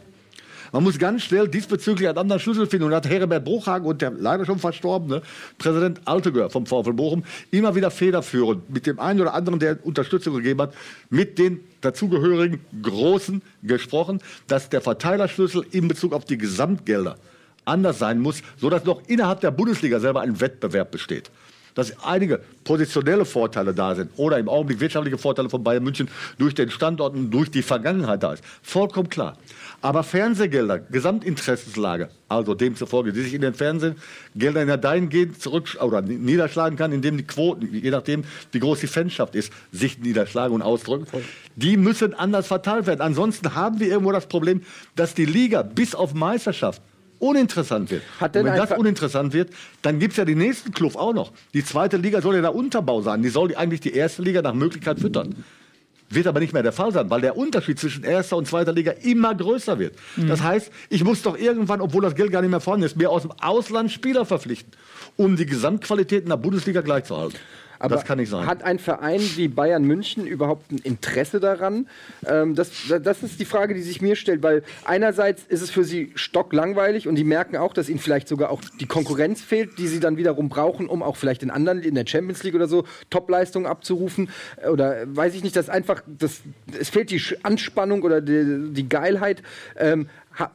Man 0.72 0.84
muss 0.84 0.98
ganz 0.98 1.22
schnell 1.22 1.48
diesbezüglich 1.48 2.08
einen 2.08 2.18
anderen 2.18 2.40
Schlüssel 2.40 2.66
finden. 2.66 2.86
Und 2.86 2.94
hat 2.94 3.08
Herbert 3.08 3.44
Bruchhagen 3.44 3.86
und 3.86 4.02
der 4.02 4.10
leider 4.10 4.44
schon 4.44 4.58
verstorbene 4.58 5.22
Präsident 5.58 6.00
Altegör 6.04 6.50
vom 6.50 6.66
VfL 6.66 6.92
Bochum 6.92 7.24
immer 7.50 7.74
wieder 7.74 7.90
federführend 7.90 8.68
mit 8.70 8.86
dem 8.86 8.98
einen 8.98 9.20
oder 9.20 9.34
anderen, 9.34 9.58
der 9.58 9.84
Unterstützung 9.84 10.34
gegeben 10.34 10.62
hat, 10.62 10.74
mit 11.10 11.38
den 11.38 11.60
dazugehörigen 11.80 12.60
Großen 12.82 13.42
gesprochen, 13.62 14.20
dass 14.46 14.68
der 14.68 14.80
Verteilerschlüssel 14.80 15.64
in 15.70 15.88
Bezug 15.88 16.12
auf 16.12 16.24
die 16.24 16.38
Gesamtgelder 16.38 17.16
anders 17.64 17.98
sein 17.98 18.20
muss, 18.20 18.42
sodass 18.56 18.84
noch 18.84 19.02
innerhalb 19.08 19.40
der 19.40 19.50
Bundesliga 19.50 20.00
selber 20.00 20.20
ein 20.20 20.40
Wettbewerb 20.40 20.90
besteht 20.90 21.30
dass 21.76 22.02
einige 22.04 22.40
positionelle 22.64 23.24
Vorteile 23.24 23.72
da 23.72 23.94
sind 23.94 24.10
oder 24.16 24.38
im 24.38 24.48
Augenblick 24.48 24.80
wirtschaftliche 24.80 25.18
Vorteile 25.18 25.48
von 25.48 25.62
Bayern 25.62 25.84
München 25.84 26.08
durch 26.38 26.54
den 26.54 26.70
Standort 26.70 27.14
und 27.14 27.30
durch 27.30 27.50
die 27.50 27.62
Vergangenheit 27.62 28.24
da 28.24 28.32
ist. 28.32 28.42
Vollkommen 28.62 29.08
klar. 29.08 29.36
Aber 29.82 30.02
Fernsehgelder, 30.02 30.80
Gesamtinteressenslage, 30.80 32.08
also 32.28 32.54
demzufolge, 32.54 33.12
die 33.12 33.20
sich 33.22 33.34
in 33.34 33.42
den 33.42 33.54
Fernsehgeldern 33.54 34.68
ja 34.68 34.76
dahingehend 34.76 35.40
zurück 35.40 35.76
oder 35.80 36.00
niederschlagen 36.00 36.76
kann, 36.78 36.92
indem 36.92 37.18
die 37.18 37.26
Quoten, 37.26 37.68
je 37.72 37.90
nachdem, 37.90 38.24
wie 38.52 38.58
groß 38.58 38.80
die 38.80 38.86
Fanschaft 38.86 39.34
ist, 39.34 39.52
sich 39.70 39.98
niederschlagen 39.98 40.54
und 40.54 40.62
ausdrücken, 40.62 41.06
die 41.56 41.76
müssen 41.76 42.14
anders 42.14 42.46
verteilt 42.46 42.86
werden. 42.86 43.02
Ansonsten 43.02 43.54
haben 43.54 43.78
wir 43.78 43.88
irgendwo 43.88 44.12
das 44.12 44.26
Problem, 44.26 44.62
dass 44.96 45.14
die 45.14 45.26
Liga 45.26 45.62
bis 45.62 45.94
auf 45.94 46.14
Meisterschaft 46.14 46.80
uninteressant 47.18 47.90
wird. 47.90 48.02
Wenn 48.32 48.46
das 48.46 48.72
uninteressant 48.72 49.32
wird, 49.32 49.50
dann 49.82 49.98
gibt 49.98 50.12
es 50.12 50.16
ja 50.18 50.24
den 50.24 50.38
nächsten 50.38 50.72
Kluff 50.72 50.96
auch 50.96 51.14
noch. 51.14 51.32
Die 51.54 51.64
zweite 51.64 51.96
Liga 51.96 52.20
soll 52.20 52.36
ja 52.36 52.40
der 52.40 52.54
Unterbau 52.54 53.02
sein. 53.02 53.22
Die 53.22 53.28
soll 53.28 53.54
eigentlich 53.54 53.80
die 53.80 53.94
erste 53.94 54.22
Liga 54.22 54.42
nach 54.42 54.54
Möglichkeit 54.54 55.00
füttern. 55.00 55.44
Wird 56.08 56.28
aber 56.28 56.38
nicht 56.38 56.52
mehr 56.52 56.62
der 56.62 56.72
Fall 56.72 56.92
sein, 56.92 57.10
weil 57.10 57.20
der 57.20 57.36
Unterschied 57.36 57.80
zwischen 57.80 58.04
erster 58.04 58.36
und 58.36 58.46
zweiter 58.46 58.72
Liga 58.72 58.92
immer 58.92 59.34
größer 59.34 59.78
wird. 59.78 59.96
Mhm. 60.16 60.28
Das 60.28 60.40
heißt, 60.40 60.70
ich 60.88 61.02
muss 61.02 61.22
doch 61.22 61.36
irgendwann, 61.36 61.80
obwohl 61.80 62.02
das 62.02 62.14
Geld 62.14 62.30
gar 62.30 62.42
nicht 62.42 62.50
mehr 62.50 62.60
vorhanden 62.60 62.86
ist, 62.86 62.96
mir 62.96 63.10
aus 63.10 63.22
dem 63.22 63.32
Ausland 63.32 63.90
Spieler 63.90 64.24
verpflichten, 64.24 64.72
um 65.16 65.36
die 65.36 65.46
Gesamtqualität 65.46 66.22
in 66.22 66.28
der 66.28 66.36
Bundesliga 66.36 66.80
gleichzuhalten. 66.80 67.38
Aber 67.78 67.96
das 67.96 68.04
kann 68.04 68.18
nicht 68.18 68.30
sein. 68.30 68.46
Hat 68.46 68.62
ein 68.62 68.78
Verein 68.78 69.20
wie 69.36 69.48
Bayern 69.48 69.84
München 69.84 70.26
überhaupt 70.26 70.70
ein 70.72 70.78
Interesse 70.78 71.40
daran? 71.40 71.88
Ähm, 72.26 72.54
das, 72.54 72.70
das 73.02 73.22
ist 73.22 73.40
die 73.40 73.44
Frage, 73.44 73.74
die 73.74 73.82
sich 73.82 74.00
mir 74.00 74.16
stellt, 74.16 74.42
weil 74.42 74.62
einerseits 74.84 75.44
ist 75.44 75.62
es 75.62 75.70
für 75.70 75.84
sie 75.84 76.12
stocklangweilig 76.14 77.08
und 77.08 77.16
die 77.16 77.24
merken 77.24 77.56
auch, 77.56 77.74
dass 77.74 77.88
ihnen 77.88 77.98
vielleicht 77.98 78.28
sogar 78.28 78.50
auch 78.50 78.62
die 78.80 78.86
Konkurrenz 78.86 79.42
fehlt, 79.42 79.78
die 79.78 79.88
sie 79.88 80.00
dann 80.00 80.16
wiederum 80.16 80.48
brauchen, 80.48 80.88
um 80.88 81.02
auch 81.02 81.16
vielleicht 81.16 81.42
in 81.42 81.50
anderen, 81.50 81.80
in 81.82 81.94
der 81.94 82.06
Champions 82.06 82.42
League 82.42 82.54
oder 82.54 82.68
so, 82.68 82.84
Topleistungen 83.10 83.66
abzurufen. 83.66 84.30
Oder 84.70 85.04
weiß 85.06 85.34
ich 85.34 85.42
nicht, 85.42 85.56
dass 85.56 85.68
einfach, 85.68 86.02
das, 86.06 86.40
es 86.78 86.90
fehlt 86.90 87.10
die 87.10 87.22
Anspannung 87.42 88.02
oder 88.02 88.20
die, 88.20 88.72
die 88.72 88.88
Geilheit. 88.88 89.42
Ähm, 89.76 90.08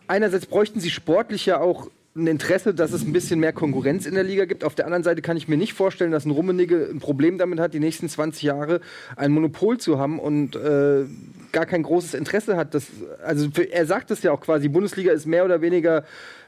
einerseits 0.08 0.46
bräuchten 0.46 0.80
sie 0.80 0.90
sportlich 0.90 1.46
ja 1.46 1.60
auch 1.60 1.90
ein 2.16 2.28
Interesse, 2.28 2.74
dass 2.74 2.92
es 2.92 3.04
ein 3.04 3.14
bisschen 3.14 3.40
mehr 3.40 3.54
Konkurrenz 3.54 4.06
in 4.06 4.16
der 4.16 4.24
Liga 4.24 4.46
gibt. 4.46 4.64
Auf 4.64 4.76
der 4.76 4.86
anderen 4.86 5.04
Seite 5.04 5.22
kann 5.22 5.38
ich 5.38 5.48
mir 5.48 5.58
nicht 5.58 5.74
vorstellen, 5.74 6.12
dass 6.12 6.26
ein 6.26 6.32
Rummenigge 6.32 6.90
ein 6.92 7.00
Problem 7.00 7.38
damit 7.38 7.60
hat, 7.60 7.74
die 7.74 7.80
nächsten 7.80 8.10
20 8.10 8.44
Jahre 8.44 8.82
ein 9.16 9.32
Monopol 9.32 9.78
zu 9.78 9.98
haben 9.98 10.20
und 10.20 10.56
äh, 10.58 11.06
gar 11.54 11.66
kein 11.66 11.84
großes 11.84 12.14
Interesse 12.14 12.58
hat. 12.58 12.74
Das, 12.74 12.88
also 13.24 13.50
für, 13.52 13.72
er 13.72 13.86
sagt 13.86 14.12
es 14.12 14.24
ja 14.24 14.32
auch 14.32 14.42
quasi, 14.42 14.68
Bundesliga 14.68 15.14
ist 15.14 15.26
mehr 15.26 15.46
oder 15.46 15.62
weniger 15.62 16.04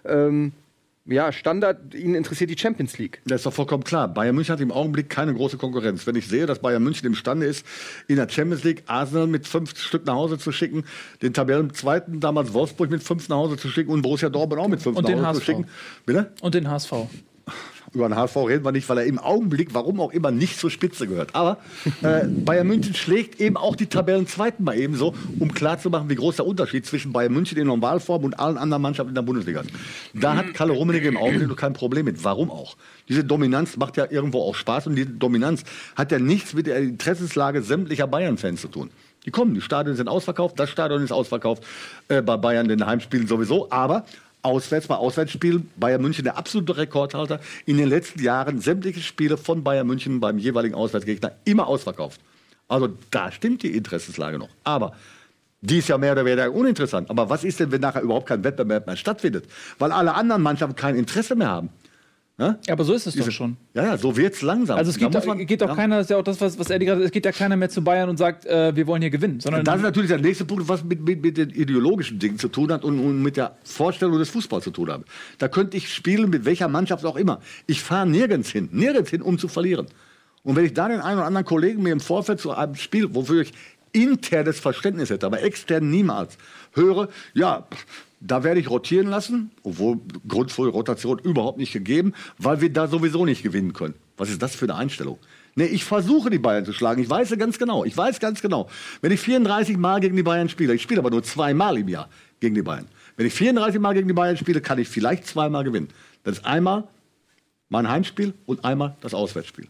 ähm, 0.06 0.52
ja, 1.06 1.32
Standard, 1.34 1.94
ihn 1.94 2.16
interessiert 2.16 2.50
die 2.50 2.58
Champions 2.58 2.98
League. 2.98 3.22
Das 3.26 3.42
ist 3.42 3.46
doch 3.46 3.54
vollkommen 3.54 3.84
klar. 3.84 4.08
Bayern 4.08 4.36
München 4.36 4.54
hat 4.54 4.62
im 4.62 4.72
Augenblick 4.72 5.10
keine 5.10 5.34
große 5.34 5.58
Konkurrenz. 5.58 6.08
Wenn 6.08 6.16
ich 6.16 6.28
sehe, 6.28 6.46
dass 6.46 6.60
Bayern 6.60 6.82
München 6.82 7.06
imstande 7.06 7.46
ist, 7.46 7.66
in 8.08 8.16
der 8.16 8.30
Champions 8.30 8.64
League 8.64 8.84
Arsenal 8.88 9.28
mit 9.28 9.46
fünf 9.46 9.78
Stück 9.78 10.06
nach 10.06 10.14
Hause 10.16 10.38
zu 10.38 10.52
schicken, 10.54 10.86
den 11.22 11.34
Tabellenzweiten 11.34 12.22
damals 12.22 12.54
Wolfsburg 12.54 12.90
mit 12.90 13.04
fünf 13.04 13.28
nach 13.28 13.38
Hause 13.38 13.58
zu 13.58 13.68
schicken 13.68 13.92
und 13.92 14.02
Borussia 14.02 14.30
Dortmund 14.30 14.62
auch 14.62 14.68
mit 14.70 14.82
fünf 14.82 14.96
Und 14.98 15.04
nach 15.04 15.10
den 15.10 15.20
Hause 15.20 15.28
HSV. 15.28 15.40
zu 15.40 15.46
schicken. 15.46 15.66
Bitte? 16.06 16.32
Und 16.42 16.56
den 16.56 16.70
HSV. 16.70 16.94
Über 17.94 18.08
den 18.08 18.16
HSV 18.16 18.36
reden 18.38 18.66
wir 18.66 18.72
nicht, 18.72 18.90
weil 18.90 18.98
er 18.98 19.06
im 19.06 19.20
Augenblick, 19.20 19.74
warum 19.74 20.00
auch 20.00 20.12
immer, 20.12 20.32
nicht 20.32 20.60
zur 20.60 20.72
Spitze 20.72 21.08
gehört. 21.08 21.36
Aber 21.36 21.60
äh, 22.02 22.26
Bayern 22.28 22.68
München 22.68 22.96
schlägt 22.96 23.40
eben 23.40 23.56
auch 23.56 23.76
die 23.76 23.86
Tabellenzweiten 23.86 24.66
mal 24.66 24.76
eben 24.76 24.96
so, 24.96 25.14
um 25.40 25.54
klarzumachen, 25.54 26.10
wie 26.10 26.16
groß 26.16 26.38
der 26.38 26.48
Unterschied 26.48 26.86
zwischen 26.86 27.14
Bayern 27.14 27.34
München 27.34 27.58
in 27.58 27.68
Normalform 27.68 28.24
und 28.24 28.40
allen 28.40 28.58
anderen 28.58 28.82
Mannschaften 28.82 29.10
in 29.10 29.16
der 29.16 29.22
Bundesliga 29.22 29.62
ist. 29.62 29.70
Da 30.14 30.36
hat 30.36 30.54
Kalle 30.54 30.74
Rummenigge 30.74 31.08
im 31.08 31.18
Augenblick 31.18 31.56
kein 31.56 31.74
Problem 31.74 32.06
mit. 32.06 32.24
Warum 32.24 32.50
auch? 32.50 32.76
Diese 33.10 33.24
Dominanz 33.24 33.78
macht 33.78 33.98
ja 33.98 34.08
irgendwo 34.10 34.42
auch 34.42 34.56
Spaß 34.56 34.88
und 34.88 34.96
diese 34.96 35.12
Dominanz 35.12 35.64
hat 35.96 36.12
ja 36.12 36.20
nichts 36.20 36.54
mit 36.54 36.68
der 36.68 36.80
Interessenslage 36.80 37.62
sämtlicher 37.62 38.08
Bayern-Fans 38.08 38.62
zu 38.62 38.70
tun. 38.70 38.90
Die 39.26 39.32
kommen, 39.32 39.54
die 39.54 39.62
Stadien 39.62 39.96
sind 39.96 40.10
ausverkauft, 40.10 40.60
das 40.60 40.70
Stadion 40.70 41.04
ist 41.04 41.12
ausverkauft, 41.12 41.64
äh, 42.08 42.22
bei 42.22 42.38
Bayern 42.38 42.68
den 42.68 42.86
Heimspielen 42.86 43.28
sowieso, 43.28 43.72
aber 43.72 44.06
auswärts 44.44 44.88
bei 44.88 44.96
Auswärtsspielen 44.96 45.70
Bayern 45.78 46.02
München 46.02 46.24
der 46.24 46.38
absolute 46.38 46.78
Rekordhalter 46.78 47.40
in 47.66 47.78
den 47.78 47.90
letzten 47.90 48.22
Jahren 48.22 48.60
sämtliche 48.60 49.02
Spiele 49.02 49.38
von 49.38 49.64
Bayern 49.64 49.88
München 49.88 50.20
beim 50.20 50.38
jeweiligen 50.38 50.76
Auswärtsgegner 50.76 51.32
immer 51.46 51.68
ausverkauft. 51.68 52.22
Also 52.68 52.90
da 53.12 53.32
stimmt 53.32 53.64
die 53.64 53.76
Interessenslage 53.76 54.38
noch. 54.38 54.50
Aber 54.64 54.94
die 55.62 55.80
ist 55.80 55.88
ja 55.88 55.98
mehr 55.98 56.12
oder 56.12 56.26
weniger 56.26 56.52
uninteressant. 56.52 57.10
Aber 57.10 57.30
was 57.30 57.44
ist 57.44 57.60
denn, 57.60 57.72
wenn 57.72 57.82
nachher 57.82 58.02
überhaupt 58.02 58.28
kein 58.28 58.44
Wettbewerb 58.44 58.86
mehr 58.86 58.98
stattfindet? 58.98 59.46
Weil 59.80 59.92
alle 59.92 60.14
anderen 60.14 60.42
Mannschaften 60.42 60.76
kein 60.76 60.96
Interesse 60.96 61.36
mehr 61.36 61.50
haben. 61.50 61.70
Ja, 62.40 62.58
aber 62.72 62.84
so 62.84 62.94
ist 62.94 63.06
es 63.06 63.16
doch 63.16 63.30
schon. 63.30 63.58
Ja, 63.76 63.84
ja, 63.84 63.98
so 63.98 64.18
wird's 64.18 64.42
langsam. 64.42 64.76
Also 64.76 64.90
es 64.90 64.98
geht, 64.98 65.14
doch, 65.14 65.24
man- 65.26 65.46
geht 65.46 65.62
doch 65.62 65.68
ja. 65.70 65.76
keiner, 65.76 65.98
das 65.98 66.08
ist 66.08 66.10
ja 66.10 66.18
auch 66.18 66.24
das, 66.24 66.42
was, 66.42 66.58
was 66.58 66.72
Eddie 66.72 66.88
gerade, 66.88 67.04
es 67.04 67.12
geht 67.12 67.26
ja 67.26 67.32
keiner 67.32 67.56
mehr 67.56 67.70
zu 67.70 67.84
Bayern 67.84 68.10
und 68.10 68.18
sagt, 68.18 68.48
äh, 68.48 68.76
wir 68.76 68.88
wollen 68.88 69.04
hier 69.04 69.12
gewinnen, 69.12 69.40
sondern 69.40 69.64
Das 69.64 69.76
ist 69.76 69.84
natürlich 69.84 70.10
der 70.10 70.20
nächste 70.20 70.44
Punkt, 70.44 70.68
was 70.68 70.84
mit, 70.84 71.02
mit, 71.06 71.22
mit 71.22 71.38
den 71.38 71.52
ideologischen 71.52 72.18
Dingen 72.18 72.40
zu 72.40 72.48
tun 72.48 72.72
hat 72.72 72.84
und, 72.84 73.00
und 73.00 73.22
mit 73.22 73.38
der 73.38 73.56
Vorstellung 73.64 74.18
des 74.18 74.30
Fußballs 74.30 74.64
zu 74.64 74.72
tun 74.72 74.92
hat. 74.92 75.04
Da 75.38 75.48
könnte 75.48 75.78
ich 75.78 75.94
spielen 75.94 76.32
mit 76.32 76.44
welcher 76.46 76.68
Mannschaft 76.68 77.06
auch 77.06 77.18
immer. 77.18 77.40
Ich 77.68 77.84
fahre 77.84 78.08
nirgends 78.08 78.50
hin, 78.50 78.68
nirgends 78.72 79.12
hin, 79.12 79.22
um 79.22 79.38
zu 79.38 79.48
verlieren. 79.48 79.86
Und 80.42 80.56
wenn 80.56 80.66
ich 80.66 80.74
da 80.74 80.88
den 80.88 81.02
einen 81.02 81.20
oder 81.20 81.28
anderen 81.28 81.46
Kollegen 81.46 81.84
mir 81.84 81.94
im 81.94 82.00
Vorfeld 82.00 82.40
zu 82.40 82.52
einem 82.52 82.76
Spiel, 82.76 83.14
wofür 83.14 83.44
ich 83.44 83.54
internes 83.92 84.60
Verständnis 84.60 85.12
hätte, 85.12 85.28
aber 85.28 85.44
extern 85.44 85.90
niemals, 85.92 86.38
höre, 86.74 87.10
ja, 87.36 87.68
da 88.26 88.44
werde 88.44 88.60
ich 88.60 88.70
rotieren 88.70 89.08
lassen, 89.08 89.52
obwohl 89.64 90.00
grundvolle 90.28 90.72
Rotation 90.72 91.20
überhaupt 91.20 91.58
nicht 91.58 91.74
gegeben, 91.74 92.14
weil 92.38 92.62
wir 92.62 92.72
da 92.72 92.88
sowieso 92.88 93.26
nicht 93.26 93.44
gewinnen 93.44 93.74
können. 93.74 93.96
Was 94.16 94.30
ist 94.30 94.42
das 94.42 94.56
für 94.56 94.66
eine 94.66 94.76
Einstellung? 94.76 95.20
Nee, 95.56 95.66
ich 95.66 95.84
versuche 95.84 96.30
die 96.30 96.40
Bayern 96.40 96.66
zu 96.66 96.72
schlagen. 96.72 97.02
Ich 97.02 97.10
weiß 97.10 97.30
ja 97.32 97.36
ganz 97.36 97.60
genau. 97.60 97.84
Ich 97.84 97.96
weiß 97.96 98.20
ganz 98.20 98.42
genau. 98.42 98.70
Wenn 99.02 99.12
ich 99.12 99.20
34 99.20 99.78
Mal 99.78 100.00
gegen 100.00 100.16
die 100.16 100.24
Bayern 100.24 100.48
spiele, 100.48 100.74
ich 100.74 100.82
spiele 100.82 101.00
aber 101.00 101.12
nur 101.12 101.22
zweimal 101.22 101.78
im 101.78 101.90
Jahr 101.90 102.10
gegen 102.40 102.56
die 102.56 102.62
Bayern. 102.62 102.88
Wenn 103.18 103.28
ich 103.28 103.34
34 103.34 103.80
Mal 103.80 103.94
gegen 103.94 104.08
die 104.08 104.14
Bayern 104.14 104.38
spiele, 104.38 104.62
kann 104.62 104.80
ich 104.80 104.88
vielleicht 104.88 105.28
zweimal 105.28 105.64
gewinnen. 105.64 105.90
Das 106.24 106.38
ist 106.38 106.46
einmal 106.46 106.88
mein 107.70 107.90
Heimspiel 107.90 108.34
und 108.46 108.64
einmal 108.64 108.96
das 109.02 109.14
Auswärtsspiel. 109.14 109.68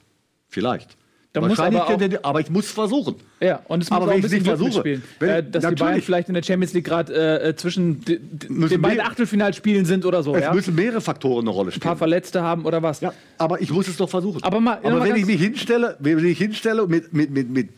Vielleicht. 0.47 0.95
Da 1.34 1.41
muss 1.41 1.49
Wahrscheinlich 1.57 1.81
aber 1.81 2.19
auch- 2.19 2.29
aber 2.29 2.39
ich 2.41 2.49
muss 2.51 2.69
versuchen. 2.69 3.15
Ja, 3.41 3.59
und 3.67 3.81
es 3.81 3.89
muss 3.89 3.97
Aber 3.97 4.05
auch 4.11 4.15
ein 4.15 4.21
bisschen 4.21 4.43
nicht 4.43 4.55
Glück 4.55 4.71
versuche, 4.71 5.01
wenn- 5.19 5.29
Äh, 5.29 5.43
dass 5.49 5.67
die. 5.67 5.73
Bayern 5.75 6.01
vielleicht 6.03 6.27
in 6.27 6.36
der 6.36 6.43
Champions 6.43 6.73
League 6.73 6.86
gerade 6.86 7.11
äh, 7.41 7.55
zwischen 7.55 8.01
d- 8.01 8.19
Müssen 8.49 8.75
den 8.75 8.81
beiden 8.84 9.01
Achtelfinalspielen 9.01 9.86
sind 9.86 10.05
oder 10.05 10.21
so. 10.21 10.36
Es 10.36 10.43
Ja? 10.43 10.53
müssen 10.53 10.75
mehrere 10.75 11.01
Faktoren 11.01 11.41
eine 11.45 11.49
Rolle 11.49 11.69
Ein 11.71 11.79
paar 11.79 11.93
spielen. 11.93 11.97
Verletzte 11.97 12.43
haben 12.43 12.65
oder 12.65 12.84
was. 12.84 13.01
Ja, 13.01 13.13
aber 13.39 13.61
ich 13.61 13.71
muss 13.71 13.88
es 13.88 13.97
doch 13.97 14.09
versuchen. 14.09 14.43
Aber 14.43 14.59
mal- 14.59 14.79
aber 14.84 15.03
wenn 15.03 15.15
ich 15.15 15.25
mich 15.25 15.41
hinstelle, 15.41 15.97
wenn 15.99 16.23
ich 16.23 16.38
hinstelle 16.38 16.86
mit, 16.86 17.11
mit, 17.13 17.31
mit, 17.31 17.49
mit 17.49 17.69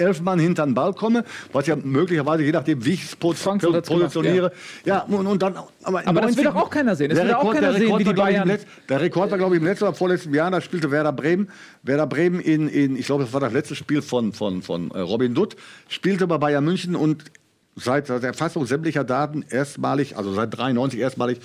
elf 0.00 0.20
Mann 0.20 0.38
hinter 0.38 0.64
den 0.64 0.74
Ball 0.74 0.92
komme, 0.94 1.24
was 1.52 1.66
ja 1.66 1.76
möglicherweise, 1.76 2.42
je 2.42 2.52
nachdem, 2.52 2.84
wie 2.84 2.92
ich 2.94 3.04
es 3.04 3.16
positioniere, 3.16 4.52
ja. 4.84 5.00
und, 5.02 5.26
und 5.26 5.42
dann. 5.42 5.54
Aber, 5.82 6.02
Aber 6.06 6.20
das 6.22 6.36
will 6.36 6.44
doch 6.44 6.56
auch 6.56 6.70
keiner 6.70 6.96
sehen. 6.96 7.10
Das 7.10 7.18
Der 7.18 7.26
will 7.28 7.34
auch 7.34 7.40
Rekord, 7.42 7.54
keiner 7.56 7.72
sehen, 7.74 7.98
wie 7.98 8.04
die 8.04 8.12
Bayern- 8.12 8.48
Letz- 8.48 8.66
Der 8.88 9.00
Rekord 9.00 9.30
war, 9.30 9.38
glaube 9.38 9.54
ich, 9.56 9.60
im 9.60 9.66
letzten 9.66 9.84
oder 9.84 9.94
vorletzten 9.94 10.34
Jahr, 10.34 10.50
da 10.50 10.60
spielte 10.60 10.90
Werder 10.90 11.12
Bremen. 11.12 11.48
Werder 11.82 12.06
Bremen 12.06 12.40
in, 12.40 12.68
in 12.68 12.96
ich 12.96 13.06
glaube, 13.06 13.24
das 13.24 13.32
war 13.32 13.40
das 13.40 13.52
letzte 13.52 13.74
Spiel 13.74 14.02
von, 14.02 14.32
von, 14.32 14.62
von 14.62 14.90
äh, 14.90 15.00
Robin 15.00 15.34
Dutt, 15.34 15.56
spielte 15.88 16.26
bei 16.26 16.38
Bayern 16.38 16.64
München 16.64 16.96
und 16.96 17.24
seit 17.76 18.08
der 18.08 18.22
Erfassung 18.22 18.66
sämtlicher 18.66 19.04
Daten 19.04 19.42
erstmalig, 19.48 20.16
also 20.16 20.32
seit 20.34 20.56
93 20.56 20.98
erstmalig, 21.00 21.38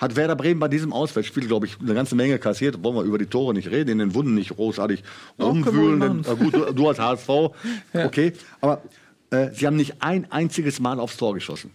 hat 0.00 0.16
Werder 0.16 0.34
Bremen 0.36 0.58
bei 0.60 0.68
diesem 0.68 0.92
Auswärtsspiel, 0.92 1.46
glaube 1.46 1.66
ich, 1.66 1.78
eine 1.80 1.94
ganze 1.94 2.14
Menge 2.16 2.38
kassiert. 2.38 2.82
Wollen 2.82 2.96
wir 2.96 3.02
über 3.02 3.18
die 3.18 3.26
Tore 3.26 3.52
nicht 3.54 3.70
reden, 3.70 3.90
in 3.90 3.98
den 3.98 4.14
Wunden 4.14 4.34
nicht 4.34 4.54
großartig 4.56 5.02
rumwühlen. 5.38 6.00
denn- 6.00 6.22
na 6.26 6.34
gut, 6.34 6.54
du, 6.54 6.72
du 6.72 6.88
als 6.88 6.98
HSV, 6.98 7.28
okay. 7.92 8.32
Aber 8.60 8.82
äh, 9.30 9.50
sie 9.52 9.66
haben 9.66 9.76
nicht 9.76 10.02
ein 10.02 10.30
einziges 10.32 10.80
Mal 10.80 10.98
aufs 10.98 11.16
Tor 11.16 11.34
geschossen. 11.34 11.70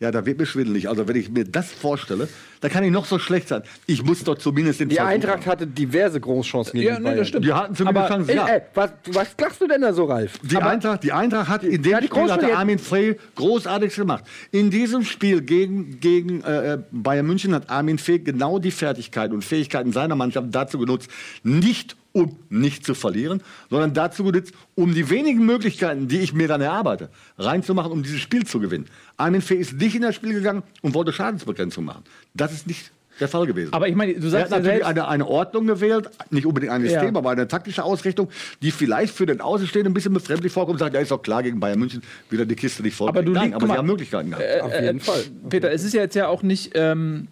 Ja, 0.00 0.12
da 0.12 0.24
wird 0.24 0.38
mir 0.38 0.46
schwindelig. 0.46 0.88
Also 0.88 1.08
wenn 1.08 1.16
ich 1.16 1.28
mir 1.28 1.44
das 1.44 1.72
vorstelle, 1.72 2.28
dann 2.60 2.70
kann 2.70 2.84
ich 2.84 2.92
noch 2.92 3.04
so 3.04 3.18
schlecht 3.18 3.48
sein. 3.48 3.62
Ich 3.86 4.04
muss 4.04 4.22
doch 4.22 4.38
zumindest 4.38 4.78
den 4.78 4.88
Die 4.88 4.94
Versuch 4.94 5.10
Eintracht 5.10 5.38
haben. 5.40 5.46
hatte 5.46 5.66
diverse 5.66 6.20
Großchancen 6.20 6.74
gegen 6.74 6.86
Ja, 6.86 6.94
die 6.96 7.00
nee, 7.00 7.04
Bayern. 7.06 7.18
das 7.18 7.28
stimmt. 7.28 7.44
Die 7.44 7.52
hatten 7.52 7.74
zumindest 7.74 8.04
Aber, 8.04 8.14
Chancen, 8.14 8.30
Ey, 8.30 8.36
ja. 8.36 8.46
ey, 8.46 8.60
was, 8.74 8.90
was 9.08 9.36
klagst 9.36 9.60
du 9.60 9.66
denn 9.66 9.80
da 9.80 9.92
so, 9.92 10.04
Ralf? 10.04 10.38
Die 10.42 10.56
Eintracht, 10.56 11.02
die 11.02 11.10
Eintracht 11.12 11.48
hat 11.48 11.64
in 11.64 11.82
dem 11.82 11.90
Ja, 11.90 12.00
die 12.00 12.06
Spiel 12.06 12.30
hat 12.30 12.40
Großspiele- 12.42 12.54
Armin 12.54 12.78
Fee 12.78 13.16
großartig 13.34 13.96
gemacht. 13.96 14.24
In 14.52 14.70
diesem 14.70 15.02
Spiel 15.04 15.40
gegen, 15.40 15.98
gegen 15.98 16.42
äh, 16.44 16.74
äh, 16.74 16.78
Bayern 16.92 17.26
München 17.26 17.52
hat 17.52 17.68
Armin 17.68 17.98
Fee 17.98 18.20
genau 18.20 18.60
die 18.60 18.70
Fertigkeit 18.70 19.32
und 19.32 19.44
Fähigkeiten 19.44 19.92
seiner 19.92 20.14
Mannschaft 20.14 20.46
dazu 20.52 20.78
genutzt, 20.78 21.10
nicht 21.42 21.96
um 22.18 22.36
nicht 22.48 22.84
zu 22.84 22.94
verlieren, 22.94 23.42
sondern 23.70 23.94
dazu 23.94 24.24
genutzt, 24.24 24.52
um 24.74 24.94
die 24.94 25.08
wenigen 25.10 25.44
Möglichkeiten, 25.46 26.08
die 26.08 26.18
ich 26.20 26.32
mir 26.32 26.48
dann 26.48 26.60
erarbeite, 26.60 27.08
reinzumachen, 27.38 27.92
um 27.92 28.02
dieses 28.02 28.20
Spiel 28.20 28.44
zu 28.46 28.60
gewinnen. 28.60 28.86
Armin 29.16 29.40
Fee 29.42 29.54
ist 29.56 29.74
nicht 29.74 29.94
in 29.96 30.02
das 30.02 30.14
Spiel 30.14 30.32
gegangen 30.34 30.62
und 30.82 30.94
wollte 30.94 31.12
Schadensbegrenzung 31.12 31.84
machen. 31.84 32.04
Das 32.34 32.52
ist 32.52 32.66
nicht 32.66 32.90
der 33.20 33.26
Fall 33.28 33.46
gewesen. 33.46 33.72
Aber 33.72 33.88
ich 33.88 33.96
meine, 33.96 34.14
du 34.14 34.26
Er 34.26 34.30
sagst 34.30 34.52
hat 34.52 34.58
ja 34.64 34.64
natürlich 34.64 34.86
eine, 34.86 35.08
eine 35.08 35.26
Ordnung 35.26 35.66
gewählt, 35.66 36.08
nicht 36.30 36.46
unbedingt 36.46 36.72
ein 36.72 36.82
System, 36.82 37.14
Ja. 37.14 37.18
aber 37.18 37.30
eine 37.30 37.48
taktische 37.48 37.82
Ausrichtung, 37.82 38.28
die 38.62 38.70
vielleicht 38.70 39.12
für 39.12 39.26
den 39.26 39.40
Außenstehenden 39.40 39.90
ein 39.90 39.94
bisschen 39.94 40.14
befremdlich 40.14 40.52
vorkommt 40.52 40.74
und 40.74 40.78
sagt, 40.78 40.94
ja, 40.94 41.00
ist 41.00 41.10
doch 41.10 41.20
klar, 41.22 41.42
gegen 41.42 41.58
Bayern 41.58 41.80
München 41.80 42.02
wieder 42.30 42.46
die 42.46 42.54
Kiste 42.54 42.82
nicht 42.84 42.94
voll. 42.94 43.08
Aber 43.08 43.22
du 43.24 43.32
Nein, 43.32 43.54
aber 43.54 43.60
guck 43.60 43.62
sie 43.62 43.68
mal, 43.68 43.78
haben 43.78 43.86
Möglichkeiten 43.86 44.30
gehabt. 44.30 44.62
Auf 44.62 44.80
jeden 44.80 45.00
Fall. 45.00 45.24
Peter, 45.50 45.72
es 45.72 45.82
ist 45.82 45.94
ja 45.94 46.02
jetzt 46.02 46.14
ja 46.14 46.28
auch 46.28 46.44
nicht 46.44 46.72
ähm, 46.74 47.26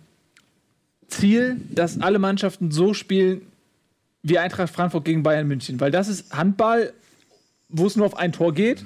Ziel, 1.08 1.58
dass 1.70 2.00
alle 2.00 2.18
Mannschaften 2.18 2.72
so 2.72 2.92
spielen 2.92 3.42
wie 4.28 4.38
Eintracht 4.38 4.72
Frankfurt 4.74 5.04
gegen 5.04 5.22
Bayern 5.22 5.46
München, 5.46 5.78
weil 5.80 5.92
das 5.92 6.08
ist 6.08 6.36
Handball, 6.36 6.92
wo 7.68 7.86
es 7.86 7.94
nur 7.96 8.06
auf 8.06 8.16
ein 8.16 8.32
Tor 8.32 8.52
geht. 8.52 8.84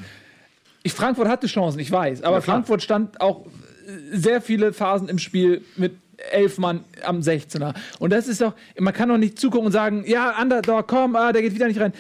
Ich, 0.83 0.93
Frankfurt 0.93 1.29
hatte 1.29 1.47
Chancen, 1.47 1.79
ich 1.79 1.91
weiß, 1.91 2.23
aber 2.23 2.37
Ja. 2.37 2.41
Frankfurt 2.43 2.83
stand 2.83 3.21
auch 3.21 3.47
äh, 3.47 4.17
sehr 4.17 4.43
viele 4.43 4.73
Phasen 4.75 5.09
im 5.09 5.19
Spiel 5.19 5.63
mit 5.77 5.93
elf 6.31 6.59
Mann 6.59 6.85
am 7.05 7.21
16er. 7.21 7.75
Und 7.99 8.11
das 8.13 8.29
ist 8.29 8.43
doch, 8.43 8.55
man 8.79 8.93
kann 8.93 9.09
doch 9.09 9.17
nicht 9.17 9.39
zugucken 9.39 9.67
und 9.67 9.73
sagen, 9.73 10.05
ja, 10.07 10.39
Underdog, 10.41 10.87
komm, 10.87 11.17
ah, 11.17 11.33
der 11.33 11.41
geht 11.41 11.55
wieder 11.55 11.67
nicht 11.69 11.81
rein. 11.81 11.95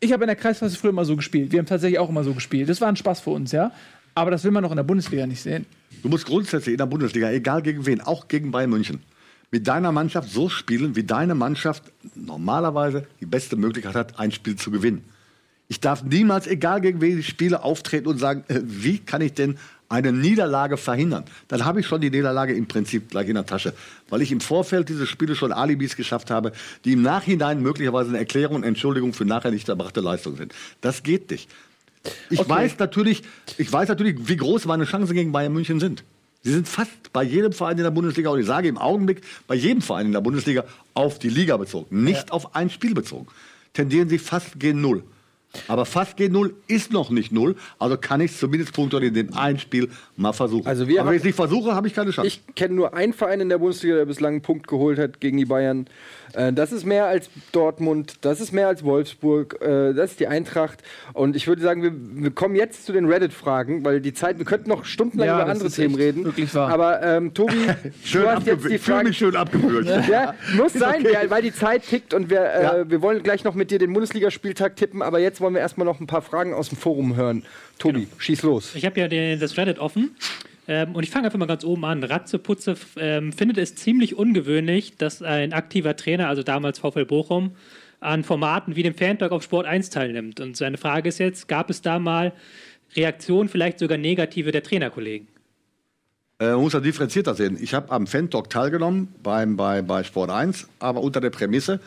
Ich 0.00 0.12
habe 0.12 0.24
in 0.24 0.26
der 0.28 0.36
Kreisklasse 0.36 0.76
früher 0.76 0.90
immer 0.90 1.04
so 1.04 1.14
gespielt. 1.14 1.52
Wir 1.52 1.60
haben 1.60 1.66
tatsächlich 1.66 2.00
auch 2.00 2.08
immer 2.08 2.24
so 2.24 2.34
gespielt. 2.34 2.68
Das 2.68 2.80
war 2.80 2.88
ein 2.88 2.96
Spaß 2.96 3.20
für 3.20 3.30
uns, 3.30 3.52
ja. 3.52 3.70
Aber 4.16 4.32
das 4.32 4.42
will 4.42 4.50
man 4.50 4.64
doch 4.64 4.72
in 4.72 4.76
der 4.76 4.82
Bundesliga 4.82 5.24
nicht 5.28 5.40
sehen. 5.40 5.64
Du 6.02 6.08
musst 6.08 6.26
grundsätzlich 6.26 6.72
in 6.72 6.78
der 6.78 6.86
Bundesliga, 6.86 7.30
egal 7.30 7.62
gegen 7.62 7.86
wen, 7.86 8.00
auch 8.00 8.26
gegen 8.26 8.50
Bayern 8.50 8.70
München, 8.70 9.00
mit 9.52 9.68
deiner 9.68 9.92
Mannschaft 9.92 10.30
so 10.30 10.48
spielen, 10.48 10.96
wie 10.96 11.04
deine 11.04 11.34
Mannschaft 11.36 11.84
normalerweise 12.16 13.06
die 13.20 13.26
beste 13.26 13.54
Möglichkeit 13.56 13.94
hat, 13.94 14.18
ein 14.18 14.32
Spiel 14.32 14.56
zu 14.56 14.70
gewinnen. 14.70 15.04
Ich 15.68 15.78
darf 15.78 16.02
niemals, 16.02 16.46
egal 16.46 16.80
gegen 16.80 17.00
wen 17.00 17.18
ich 17.18 17.28
spiele, 17.28 17.62
auftreten 17.62 18.08
und 18.08 18.18
sagen, 18.18 18.44
äh, 18.48 18.60
wie 18.64 18.98
kann 18.98 19.20
ich 19.20 19.34
denn 19.34 19.58
eine 19.88 20.10
Niederlage 20.10 20.78
verhindern? 20.78 21.24
Dann 21.48 21.64
habe 21.66 21.80
ich 21.80 21.86
schon 21.86 22.00
die 22.00 22.10
Niederlage 22.10 22.54
im 22.54 22.66
Prinzip 22.66 23.10
gleich 23.10 23.28
in 23.28 23.34
der 23.34 23.46
Tasche, 23.46 23.74
weil 24.08 24.22
ich 24.22 24.32
im 24.32 24.40
Vorfeld 24.40 24.88
dieses 24.88 25.08
Spiele 25.08 25.36
schon 25.36 25.52
Alibis 25.52 25.96
geschafft 25.96 26.30
habe, 26.30 26.52
die 26.84 26.92
im 26.92 27.02
Nachhinein 27.02 27.62
möglicherweise 27.62 28.08
eine 28.08 28.18
Erklärung 28.18 28.56
und 28.56 28.64
Entschuldigung 28.64 29.12
für 29.12 29.26
nachher 29.26 29.50
nicht 29.50 29.68
erbrachte 29.68 30.00
Leistung 30.00 30.36
sind. 30.36 30.54
Das 30.80 31.02
geht 31.02 31.30
nicht. 31.30 31.50
Ich 32.30 32.48
weiß 32.48 32.78
natürlich, 32.78 33.22
ich 33.58 33.70
weiß 33.70 33.88
natürlich, 33.88 34.16
wie 34.28 34.36
groß 34.36 34.64
meine 34.64 34.84
Chancen 34.84 35.14
gegen 35.14 35.30
Bayern 35.30 35.52
München 35.52 35.78
sind. 35.78 36.04
Sie 36.42 36.52
sind 36.52 36.66
fast 36.68 37.12
bei 37.12 37.22
jedem 37.22 37.52
Verein 37.52 37.78
in 37.78 37.84
der 37.84 37.90
Bundesliga, 37.90 38.30
und 38.30 38.40
ich 38.40 38.46
sage 38.46 38.68
im 38.68 38.78
Augenblick 38.78 39.22
bei 39.46 39.54
jedem 39.54 39.80
Verein 39.80 40.06
in 40.06 40.12
der 40.12 40.20
Bundesliga 40.20 40.64
auf 40.94 41.18
die 41.18 41.28
Liga 41.28 41.56
bezogen, 41.56 42.02
nicht 42.02 42.32
auf 42.32 42.56
ein 42.56 42.68
Spiel 42.68 42.94
bezogen. 42.94 43.28
Tendieren 43.74 44.08
sie 44.08 44.18
fast 44.18 44.58
gegen 44.58 44.80
Null. 44.80 45.04
Aber 45.68 45.84
fast 45.84 46.18
G0 46.18 46.52
ist 46.66 46.92
noch 46.92 47.10
nicht 47.10 47.30
null, 47.30 47.56
also 47.78 47.96
kann 47.98 48.20
ich 48.20 48.36
zumindest 48.36 48.72
punktuell 48.72 49.04
in 49.04 49.14
dem 49.14 49.34
einen 49.34 49.58
Spiel 49.58 49.90
mal 50.16 50.32
versuchen. 50.32 50.66
Also 50.66 50.88
wir 50.88 51.00
Aber 51.00 51.10
wenn 51.10 51.16
ich 51.16 51.20
es 51.20 51.26
nicht 51.26 51.36
versuche, 51.36 51.74
habe 51.74 51.86
ich 51.86 51.94
keine 51.94 52.10
Chance. 52.10 52.26
Ich 52.26 52.54
kenne 52.54 52.74
nur 52.74 52.94
einen 52.94 53.12
Verein 53.12 53.40
in 53.40 53.48
der 53.48 53.58
Bundesliga, 53.58 53.96
der 53.96 54.06
bislang 54.06 54.32
einen 54.32 54.42
Punkt 54.42 54.66
geholt 54.66 54.98
hat 54.98 55.20
gegen 55.20 55.36
die 55.36 55.44
Bayern. 55.44 55.86
Äh, 56.34 56.52
Das 56.52 56.72
ist 56.72 56.84
mehr 56.86 57.06
als 57.06 57.30
Dortmund, 57.52 58.14
das 58.22 58.40
ist 58.40 58.52
mehr 58.52 58.68
als 58.68 58.84
Wolfsburg, 58.84 59.60
äh, 59.60 59.92
das 59.94 60.12
ist 60.12 60.20
die 60.20 60.26
Eintracht. 60.26 60.80
Und 61.12 61.36
ich 61.36 61.46
würde 61.46 61.62
sagen, 61.62 61.82
wir, 61.82 61.92
wir 61.94 62.30
kommen 62.30 62.54
jetzt 62.56 62.86
zu 62.86 62.92
den 62.92 63.06
Reddit-Fragen, 63.06 63.84
weil 63.84 64.00
die 64.00 64.12
Zeit, 64.14 64.38
wir 64.38 64.44
könnten 64.44 64.68
noch 64.70 64.84
stundenlang 64.84 65.26
Ja, 65.28 65.42
über 65.42 65.50
andere 65.50 65.68
ist 65.68 65.76
Themen 65.76 65.94
reden. 65.94 66.24
wirklich 66.24 66.54
wahr. 66.54 66.70
Aber 66.70 67.02
ähm, 67.02 67.34
Tobi, 67.34 67.54
schön 68.04 68.22
du 68.22 68.28
hast 68.30 68.46
jetzt 68.46 68.68
die 68.68 68.78
Frage. 68.78 69.08
mich 69.08 69.18
schön 69.18 69.36
abgebürgt. 69.36 69.88
Ja, 70.08 70.34
muss 70.56 70.72
sein, 70.72 71.04
okay. 71.06 71.16
weil, 71.28 71.42
die 71.42 71.52
Zeit 71.54 71.82
tickt 71.86 72.14
und 72.14 72.30
wir, 72.30 72.40
äh, 72.42 72.62
Ja. 72.62 72.90
wir 72.90 73.02
wollen 73.02 73.22
gleich 73.22 73.44
noch 73.44 73.54
mit 73.54 73.70
dir 73.70 73.78
den 73.78 73.92
Bundesligaspieltag 73.92 74.76
tippen, 74.76 75.02
aber 75.02 75.18
jetzt 75.18 75.40
wollen 75.40 75.54
wir 75.54 75.60
erstmal 75.60 75.84
noch 75.86 76.00
ein 76.00 76.06
paar 76.06 76.22
Fragen 76.22 76.54
aus 76.54 76.68
dem 76.68 76.78
Forum 76.78 77.16
hören. 77.16 77.44
Tobi, 77.78 78.08
schieß 78.18 78.42
los. 78.42 78.74
Ich 78.74 78.84
habe 78.86 78.98
ja 79.00 79.08
den, 79.08 79.40
das 79.40 79.56
Reddit 79.56 79.78
offen. 79.78 80.14
Ähm, 80.68 80.94
und 80.94 81.02
ich 81.02 81.10
fange 81.10 81.26
einfach 81.26 81.38
mal 81.38 81.46
ganz 81.46 81.64
oben 81.64 81.84
an. 81.84 82.02
Ratzeputze 82.04 82.76
ähm, 82.96 83.32
findet 83.32 83.58
es 83.58 83.74
ziemlich 83.74 84.16
ungewöhnlich, 84.16 84.96
dass 84.96 85.22
ein 85.22 85.52
aktiver 85.52 85.96
Trainer, 85.96 86.28
also 86.28 86.42
damals 86.42 86.78
VfL 86.78 87.04
Bochum, 87.04 87.52
an 88.00 88.24
Formaten 88.24 88.76
wie 88.76 88.82
dem 88.82 88.94
Fantalk 88.94 89.32
auf 89.32 89.42
Sport 89.42 89.66
1 89.66 89.90
teilnimmt. 89.90 90.40
Und 90.40 90.56
seine 90.56 90.76
Frage 90.76 91.08
ist 91.08 91.18
jetzt, 91.18 91.48
gab 91.48 91.70
es 91.70 91.82
da 91.82 91.98
mal 91.98 92.32
Reaktionen, 92.94 93.48
vielleicht 93.48 93.78
sogar 93.78 93.98
negative 93.98 94.52
der 94.52 94.62
Trainerkollegen? 94.62 95.28
Äh, 96.38 96.50
man 96.52 96.60
muss 96.60 96.72
das 96.72 96.82
differenzierter 96.82 97.34
sehen. 97.34 97.56
Ich 97.60 97.74
habe 97.74 97.90
am 97.90 98.06
Fan-Talk 98.06 98.50
teilgenommen 98.50 99.08
beim, 99.22 99.56
bei, 99.56 99.82
bei 99.82 100.04
Sport 100.04 100.30
1, 100.30 100.68
aber 100.78 101.00
unter 101.00 101.20
der 101.20 101.30
Prämisse, 101.30 101.80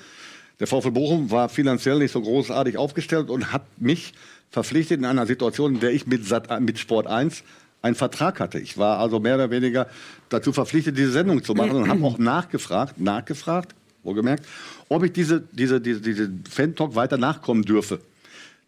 der 0.59 0.67
VfL 0.67 0.91
Bochum 0.91 1.32
war 1.32 1.49
finanziell 1.49 1.99
nicht 1.99 2.11
so 2.11 2.21
großartig 2.21 2.78
aufgestellt 2.78 3.30
und 3.30 3.51
hat 3.51 3.63
mich 3.78 4.13
verpflichtet 4.49 4.99
in 4.99 5.05
einer 5.05 5.26
Situation, 5.26 5.76
in 5.76 5.80
der 5.82 5.91
ich 5.91 6.07
mit, 6.07 6.26
Sat, 6.26 6.61
mit 6.61 6.80
Sport 6.80 7.07
1 7.07 7.43
einen 7.86 7.95
Vertrag 7.95 8.39
hatte. 8.39 8.59
Ich 8.59 8.79
war 8.79 8.97
also 8.97 9.19
mehr 9.19 9.36
oder 9.36 9.51
weniger 9.51 9.88
dazu 10.29 10.51
verpflichtet, 10.51 10.97
diese 10.97 11.11
Sendung 11.11 11.43
zu 11.43 11.53
machen 11.53 11.71
und 11.71 11.88
habe 11.88 12.03
auch 12.03 12.17
nachgefragt, 12.17 12.99
nachgefragt, 12.99 13.75
wohlgemerkt, 14.03 14.43
ob 14.89 15.03
ich 15.03 15.13
diese, 15.13 15.43
diese, 15.51 15.79
diese, 15.79 16.01
diese 16.01 16.31
Fan-Talk 16.49 16.95
weiter 16.95 17.17
nachkommen 17.17 17.61
dürfe. 17.61 17.99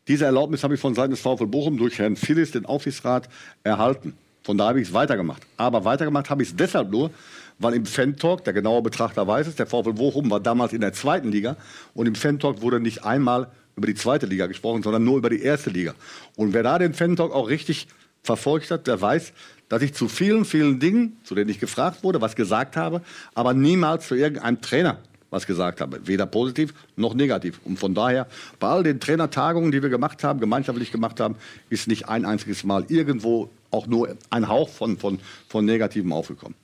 Diese 0.07 0.25
Erlaubnis 0.25 0.63
habe 0.63 0.75
ich 0.75 0.79
von 0.79 0.93
Seiten 0.93 1.11
des 1.11 1.19
VfL 1.19 1.47
Bochum 1.47 1.77
durch 1.77 1.97
Herrn 1.97 2.15
Phillis, 2.15 2.51
den 2.51 2.67
Aufsichtsrat, 2.67 3.27
erhalten. 3.63 4.13
Von 4.43 4.57
da 4.57 4.67
habe 4.67 4.79
ich 4.79 4.89
es 4.89 4.93
weitergemacht. 4.93 5.41
Aber 5.57 5.83
weitergemacht 5.83 6.29
habe 6.29 6.43
ich 6.43 6.49
es 6.49 6.55
deshalb 6.55 6.91
nur, 6.91 7.09
weil 7.57 7.73
im 7.73 7.87
Fan-Talk, 7.87 8.43
der 8.43 8.53
genaue 8.53 8.83
Betrachter 8.83 9.27
weiß 9.27 9.47
es, 9.47 9.55
der 9.55 9.65
VfL 9.65 9.93
Bochum 9.93 10.29
war 10.29 10.39
damals 10.39 10.73
in 10.73 10.81
der 10.81 10.93
zweiten 10.93 11.31
Liga 11.31 11.57
und 11.95 12.05
im 12.05 12.13
Fan-Talk 12.13 12.61
wurde 12.61 12.79
nicht 12.79 13.03
einmal 13.03 13.47
über 13.75 13.87
die 13.87 13.95
zweite 13.95 14.27
Liga 14.27 14.45
gesprochen, 14.45 14.83
sondern 14.83 15.03
nur 15.03 15.17
über 15.17 15.31
die 15.31 15.41
erste 15.41 15.71
Liga. 15.71 15.95
Und 16.35 16.53
wer 16.53 16.61
da 16.61 16.77
den 16.77 16.93
Fan-Talk 16.93 17.33
auch 17.33 17.49
richtig 17.49 17.87
verfolgt 18.27 18.69
hat, 18.69 18.85
der 18.85 19.01
weiß, 19.01 19.33
dass 19.69 19.81
ich 19.81 19.93
zu 19.93 20.07
vielen, 20.07 20.45
vielen 20.45 20.79
Dingen, 20.79 21.17
zu 21.23 21.35
denen 21.35 21.49
ich 21.49 21.59
gefragt 21.59 22.03
wurde, 22.03 22.21
was 22.21 22.35
gesagt 22.35 22.77
habe, 22.77 23.01
aber 23.33 23.53
niemals 23.53 24.07
zu 24.07 24.15
irgendeinem 24.15 24.61
Trainer 24.61 24.99
was 25.29 25.45
gesagt 25.45 25.81
habe. 25.81 26.07
Weder 26.07 26.25
positiv 26.25 26.73
noch 26.95 27.13
negativ. 27.13 27.59
Und 27.65 27.77
von 27.77 27.93
daher, 27.93 28.27
bei 28.59 28.67
all 28.67 28.83
den 28.83 28.99
Trainertagungen, 28.99 29.71
die 29.71 29.81
wir 29.81 29.89
gemacht 29.89 30.23
haben, 30.23 30.39
gemeinschaftlich 30.39 30.91
gemacht 30.91 31.19
haben, 31.19 31.35
ist 31.69 31.87
nicht 31.87 32.07
ein 32.07 32.23
einziges 32.23 32.63
Mal 32.63 32.85
irgendwo 32.87 33.49
auch 33.69 33.87
nur 33.87 34.15
ein 34.29 34.47
Hauch 34.47 34.69
von, 34.69 34.97
von, 34.97 35.19
von 35.49 35.65
Negativem 35.65 36.13
aufgekommen. 36.13 36.55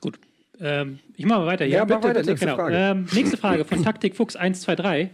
Gut. 0.00 0.18
Ähm, 0.60 0.98
ich 1.16 1.26
mache 1.26 1.40
mal 1.40 1.46
weiter 1.46 1.66
hier. 1.66 1.76
Ja, 1.76 1.84
mach 1.84 2.02
weiter, 2.02 2.22
nächste 2.22 2.46
genau. 2.46 2.56
Frage. 2.56 2.74
Ähm, 2.74 3.06
nächste 3.12 3.36
Frage 3.36 3.64
von 3.64 3.84
Taktikfuchs 3.84 4.34
123. 4.34 5.10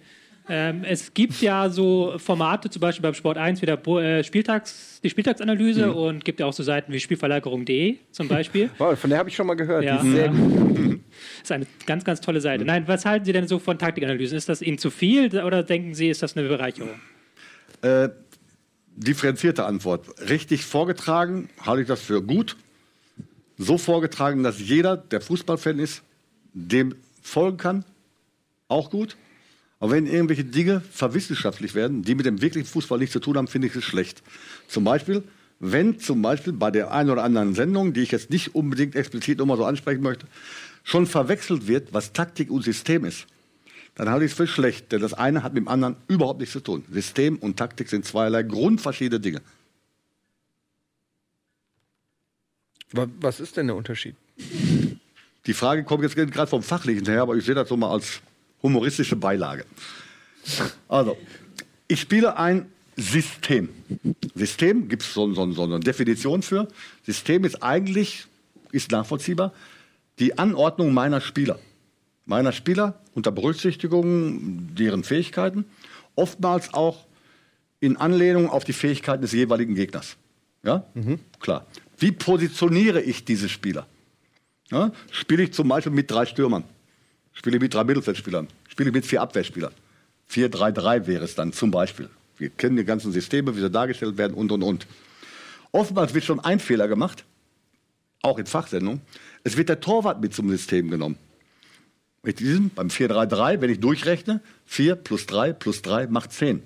Ähm, 0.47 0.85
es 0.85 1.15
gibt 1.15 1.41
ja 1.41 1.71
so 1.71 2.15
Formate, 2.19 2.69
zum 2.69 2.81
Beispiel 2.81 3.03
beim 3.03 3.15
Sport 3.15 3.39
1 3.39 3.63
wieder 3.63 3.81
äh, 3.99 4.23
Spieltags, 4.23 5.01
die 5.03 5.09
Spieltagsanalyse 5.09 5.87
Mhm. 5.87 5.95
und 5.95 6.25
gibt 6.25 6.39
ja 6.41 6.45
auch 6.47 6.53
so 6.53 6.63
Seiten 6.63 6.93
wie 6.93 7.01
Spielverlagerung.de 7.01 7.97
zum 8.11 8.29
Beispiel. 8.29 8.69
Wow, 8.79 8.99
von 8.99 9.09
der 9.09 9.21
habe 9.21 9.31
ich 9.31 9.37
schon 9.37 9.47
mal 9.47 9.55
gehört. 9.55 9.85
Ja. 9.85 10.03
Die 10.03 10.09
ist 10.09 10.15
sehr 10.15 10.29
gut. 10.29 11.01
ist 11.43 11.53
eine 11.53 11.67
ganz, 11.87 12.05
ganz 12.05 12.21
tolle 12.21 12.43
Seite. 12.43 12.65
Nein, 12.67 12.85
was 12.87 13.07
halten 13.07 13.25
Sie 13.25 13.33
denn 13.33 13.49
so 13.49 13.59
von 13.59 13.79
Taktikanalysen? 13.79 14.37
Ist 14.37 14.49
das 14.51 14.61
Ihnen 14.61 14.77
zu 14.77 14.91
viel 14.91 15.35
oder 15.41 15.63
denken 15.63 15.95
Sie, 15.95 16.11
ist 16.11 16.23
das 16.23 16.37
eine 16.37 16.47
Bereicherung? 16.47 16.91
Äh, 17.81 18.11
differenzierte 18.97 19.65
Antwort. 19.65 20.07
Richtig 20.29 20.65
vorgetragen 20.67 21.49
halte 21.65 21.83
ich 21.83 21.89
das 21.89 22.03
für 22.03 22.23
gut. 22.23 22.57
So 23.57 23.79
vorgetragen, 23.79 24.43
dass 24.43 24.61
jeder, 24.61 24.97
der 24.97 25.21
Fußballfan 25.23 25.79
ist, 25.79 26.03
dem 26.53 26.95
folgen 27.23 27.57
kann, 27.57 27.85
auch 28.69 28.91
gut. 28.91 29.17
Aber 29.81 29.93
wenn 29.93 30.07
irgendwelche 30.07 30.45
Dinge 30.45 30.81
verwissenschaftlich 30.81 31.75
werden, 31.75 32.03
die 32.03 32.15
mit 32.15 32.27
dem 32.27 32.41
wirklichen 32.41 32.67
Fußball 32.67 32.99
nichts 32.99 33.13
zu 33.13 33.21
tun 33.21 33.37
haben, 33.37 33.49
finde 33.49 33.69
ich 33.69 33.77
es 33.77 33.85
schlecht. 33.85 34.23
Zum 34.69 34.85
Beispiel, 34.85 35.23
wenn 35.61 35.99
zum 35.99 36.23
Beispiel 36.23 36.53
bei 36.53 36.71
der 36.71 36.93
einen 36.93 37.11
oder 37.11 37.23
anderen 37.25 37.55
Sendung, 37.55 37.93
die 37.93 38.01
ich 38.03 38.11
jetzt 38.11 38.31
nicht 38.31 38.55
unbedingt 38.55 38.95
explizit 38.97 39.39
nochmal 39.39 39.57
so 39.57 39.65
ansprechen 39.65 40.03
möchte, 40.03 40.27
schon 40.85 41.07
verwechselt 41.07 41.67
wird, 41.67 41.93
was 41.93 42.13
Taktik 42.13 42.51
und 42.51 42.63
System 42.63 43.05
ist, 43.05 43.27
dann 43.95 44.09
halte 44.11 44.25
ich 44.25 44.33
es 44.33 44.37
für 44.37 44.47
schlecht, 44.47 44.91
denn 44.91 45.01
das 45.01 45.15
eine 45.15 45.43
hat 45.43 45.55
mit 45.55 45.63
dem 45.63 45.69
anderen 45.69 45.97
überhaupt 46.09 46.41
nichts 46.41 46.53
zu 46.53 46.61
tun. 46.61 46.85
System 46.91 47.37
und 47.37 47.57
Taktik 47.57 47.89
sind 47.89 48.05
zweierlei 48.05 48.43
grundverschiedene 48.43 49.21
Dinge. 49.21 49.41
Wa- 52.93 53.09
Was 53.21 53.41
ist 53.41 53.57
denn 53.57 53.67
der 53.69 53.77
Unterschied? 53.77 54.17
Die 55.47 55.53
Frage 55.53 55.85
kommt 55.85 56.03
jetzt 56.03 56.17
gerade 56.17 56.47
vom 56.47 56.63
Fachlichen 56.63 57.07
her, 57.07 57.23
aber 57.23 57.37
ich 57.37 57.45
sehe 57.45 57.55
das 57.55 57.69
so 57.69 57.77
mal 57.77 57.91
als 57.91 58.21
humoristische 58.65 59.15
Beilage. 59.15 59.65
Also, 60.89 61.17
ich 61.87 62.01
spiele 62.01 62.37
ein 62.37 62.67
System. 62.97 63.69
System 64.35 64.89
gibt 64.89 65.03
es 65.03 65.13
so, 65.13 65.33
so, 65.35 65.53
so 65.53 65.65
eine 65.65 65.81
Definition 65.81 66.43
für. 66.43 66.67
System 67.05 67.45
ist 67.45 67.63
eigentlich, 67.63 68.27
ist 68.73 68.91
nachvollziehbar, 68.91 69.53
die 70.19 70.39
Anordnung 70.39 70.95
meiner 70.95 71.21
Spieler. 71.21 71.59
Meiner 72.27 72.53
Spieler 72.53 73.01
unter 73.15 73.31
Berücksichtigung 73.31 74.75
deren 74.75 75.05
Fähigkeiten, 75.05 75.67
oftmals 76.17 76.73
auch 76.73 77.05
in 77.81 77.99
Anlehnung 77.99 78.49
auf 78.49 78.65
die 78.65 78.73
Fähigkeiten 78.73 79.21
des 79.21 79.33
jeweiligen 79.33 79.75
Gegners. 79.75 80.17
Ja, 80.63 80.87
klar. 81.39 81.67
Wie 81.99 82.13
positioniere 82.13 83.03
ich 83.03 83.27
diese 83.27 83.51
Spieler? 83.51 83.87
Ja? 84.71 84.91
Spiele 85.11 85.43
ich 85.43 85.53
zum 85.53 85.69
Beispiel 85.69 85.93
mit 85.93 86.11
drei 86.11 86.25
Stürmern? 86.25 86.65
Spiele 87.35 87.57
ich 87.57 87.63
mit 87.63 87.75
drei 87.75 87.85
Mittelfeldspielern? 87.85 88.49
Spiele 88.69 88.89
ich 88.89 88.95
mit 88.95 89.05
vier 89.05 89.21
Abwehrspielern? 89.21 89.73
4-3-3 90.31 91.07
wäre 91.07 91.25
es 91.25 91.35
dann 91.35 91.53
zum 91.53 91.71
Beispiel. 91.71 92.09
Wir 92.39 92.49
kennen 92.49 92.77
die 92.77 92.85
ganzen 92.85 93.13
Systeme, 93.13 93.55
wie 93.55 93.61
sie 93.61 93.71
dargestellt 93.71 94.17
werden 94.17 94.35
und, 94.35 94.51
und, 94.51 94.63
und. 94.63 94.87
Oftmals 95.73 96.15
wird 96.15 96.25
schon 96.25 96.41
ein 96.41 96.61
Fehler 96.61 96.89
gemacht, 96.89 97.25
auch 98.23 98.39
in 98.39 98.47
Fachsendungen. 98.47 99.03
Es 99.43 99.57
wird 99.57 99.69
der 99.69 99.81
Torwart 99.81 100.21
mit 100.21 100.35
zum 100.35 100.49
System 100.49 100.91
genommen. 100.91 101.19
Mit 102.23 102.41
diesem, 102.41 102.71
beim 102.71 102.89
4-3-3, 102.89 103.61
wenn 103.61 103.71
ich 103.71 103.81
durchrechne, 103.81 104.41
4 104.67 104.97
plus 104.97 105.27
3 105.27 105.53
plus 105.53 105.83
3 105.83 106.07
macht 106.07 106.33
10. 106.33 106.59
Wenn 106.59 106.63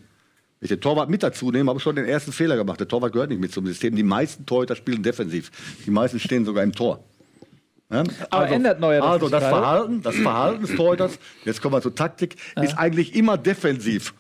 ich 0.60 0.68
den 0.68 0.80
Torwart 0.80 1.10
mit 1.10 1.22
dazu 1.22 1.50
nehme, 1.50 1.70
habe 1.70 1.78
ich 1.78 1.82
schon 1.82 1.96
den 1.96 2.04
ersten 2.04 2.32
Fehler 2.32 2.56
gemacht. 2.56 2.78
Der 2.78 2.88
Torwart 2.88 3.12
gehört 3.12 3.30
nicht 3.30 3.40
mit 3.40 3.52
zum 3.52 3.66
System. 3.66 3.96
Die 3.96 4.02
meisten 4.02 4.46
Torhüter 4.46 4.76
spielen 4.76 5.02
defensiv. 5.02 5.50
Die 5.84 5.90
meisten 5.90 6.20
stehen 6.20 6.44
sogar 6.44 6.62
im 6.62 6.72
Tor. 6.72 7.04
Ja? 7.90 8.04
Aber 8.30 8.48
ändert 8.48 8.80
Neuer 8.80 9.00
das 9.00 9.10
Also 9.10 9.28
das 9.28 9.40
gerade? 9.42 9.56
Verhalten, 9.56 10.02
das 10.02 10.16
Verhalten 10.16 10.62
des 10.66 10.76
Torhüters, 10.76 11.18
jetzt 11.44 11.62
kommen 11.62 11.74
wir 11.74 11.80
zur 11.82 11.94
Taktik, 11.94 12.36
ist 12.60 12.76
eigentlich 12.76 13.14
immer 13.14 13.38
defensiv. 13.38 14.14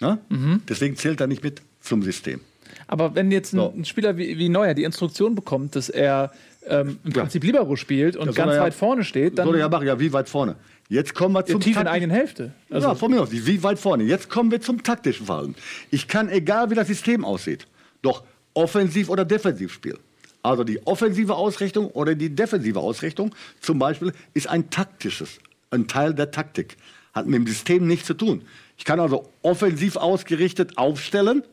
Ja? 0.00 0.18
Mhm. 0.28 0.62
Deswegen 0.68 0.96
zählt 0.96 1.20
er 1.20 1.26
nicht 1.26 1.44
mit 1.44 1.62
zum 1.80 2.02
System. 2.02 2.40
Aber 2.88 3.14
wenn 3.14 3.30
jetzt 3.30 3.52
ein, 3.52 3.58
So. 3.58 3.72
ein 3.76 3.84
Spieler 3.84 4.16
wie, 4.16 4.36
wie 4.38 4.48
Neuer 4.48 4.74
die 4.74 4.82
Instruktion 4.84 5.34
bekommt, 5.34 5.76
dass 5.76 5.88
er 5.88 6.32
ähm, 6.66 6.98
im 7.04 7.12
Prinzip 7.12 7.44
Libero 7.44 7.76
spielt 7.76 8.16
und 8.16 8.26
Das 8.26 8.34
ganz 8.34 8.54
ja- 8.54 8.60
weit 8.62 8.74
vorne 8.74 9.04
steht, 9.04 9.38
dann 9.38 9.46
Soll 9.46 9.56
er 9.56 9.60
ja 9.60 9.68
machen, 9.68 9.86
ja, 9.86 9.98
wie 10.00 10.12
weit 10.12 10.28
vorne? 10.28 10.56
Jetzt 10.88 11.14
kommen 11.14 11.34
wir 11.34 11.46
zum 11.46 11.60
tief 11.60 11.76
in 11.76 11.84
der 11.84 11.92
eigenen 11.92 12.14
Hälfte. 12.14 12.52
Also, 12.70 12.88
ja, 12.88 12.94
von 12.94 13.10
mir 13.10 13.22
aus, 13.22 13.28
wie 13.30 13.62
weit 13.62 13.78
vorne. 13.78 14.04
Jetzt 14.04 14.28
kommen 14.28 14.50
wir 14.50 14.60
zum 14.60 14.82
taktischen 14.82 15.26
Verhalten. 15.26 15.54
Ich 15.90 16.08
kann, 16.08 16.28
egal 16.28 16.70
wie 16.70 16.74
das 16.74 16.88
System 16.88 17.24
aussieht, 17.24 17.66
doch 18.02 18.24
offensiv 18.52 19.08
oder 19.08 19.24
defensiv 19.24 19.72
spielen. 19.72 19.98
Also 20.44 20.62
die 20.62 20.86
offensive 20.86 21.36
Ausrichtung 21.36 21.88
oder 21.88 22.14
die 22.14 22.28
defensive 22.28 22.78
Ausrichtung 22.78 23.34
zum 23.62 23.78
Beispiel 23.78 24.12
ist 24.34 24.46
ein 24.46 24.68
taktisches, 24.68 25.38
ein 25.70 25.88
Teil 25.88 26.12
der 26.12 26.30
Taktik. 26.30 26.76
Hat 27.14 27.26
mit 27.26 27.36
dem 27.36 27.46
System 27.46 27.86
nichts 27.86 28.06
zu 28.06 28.12
tun. 28.12 28.42
Ich 28.76 28.84
kann 28.84 29.00
also 29.00 29.30
offensiv 29.40 29.96
ausgerichtet 29.96 30.76
aufstellen, 30.76 31.44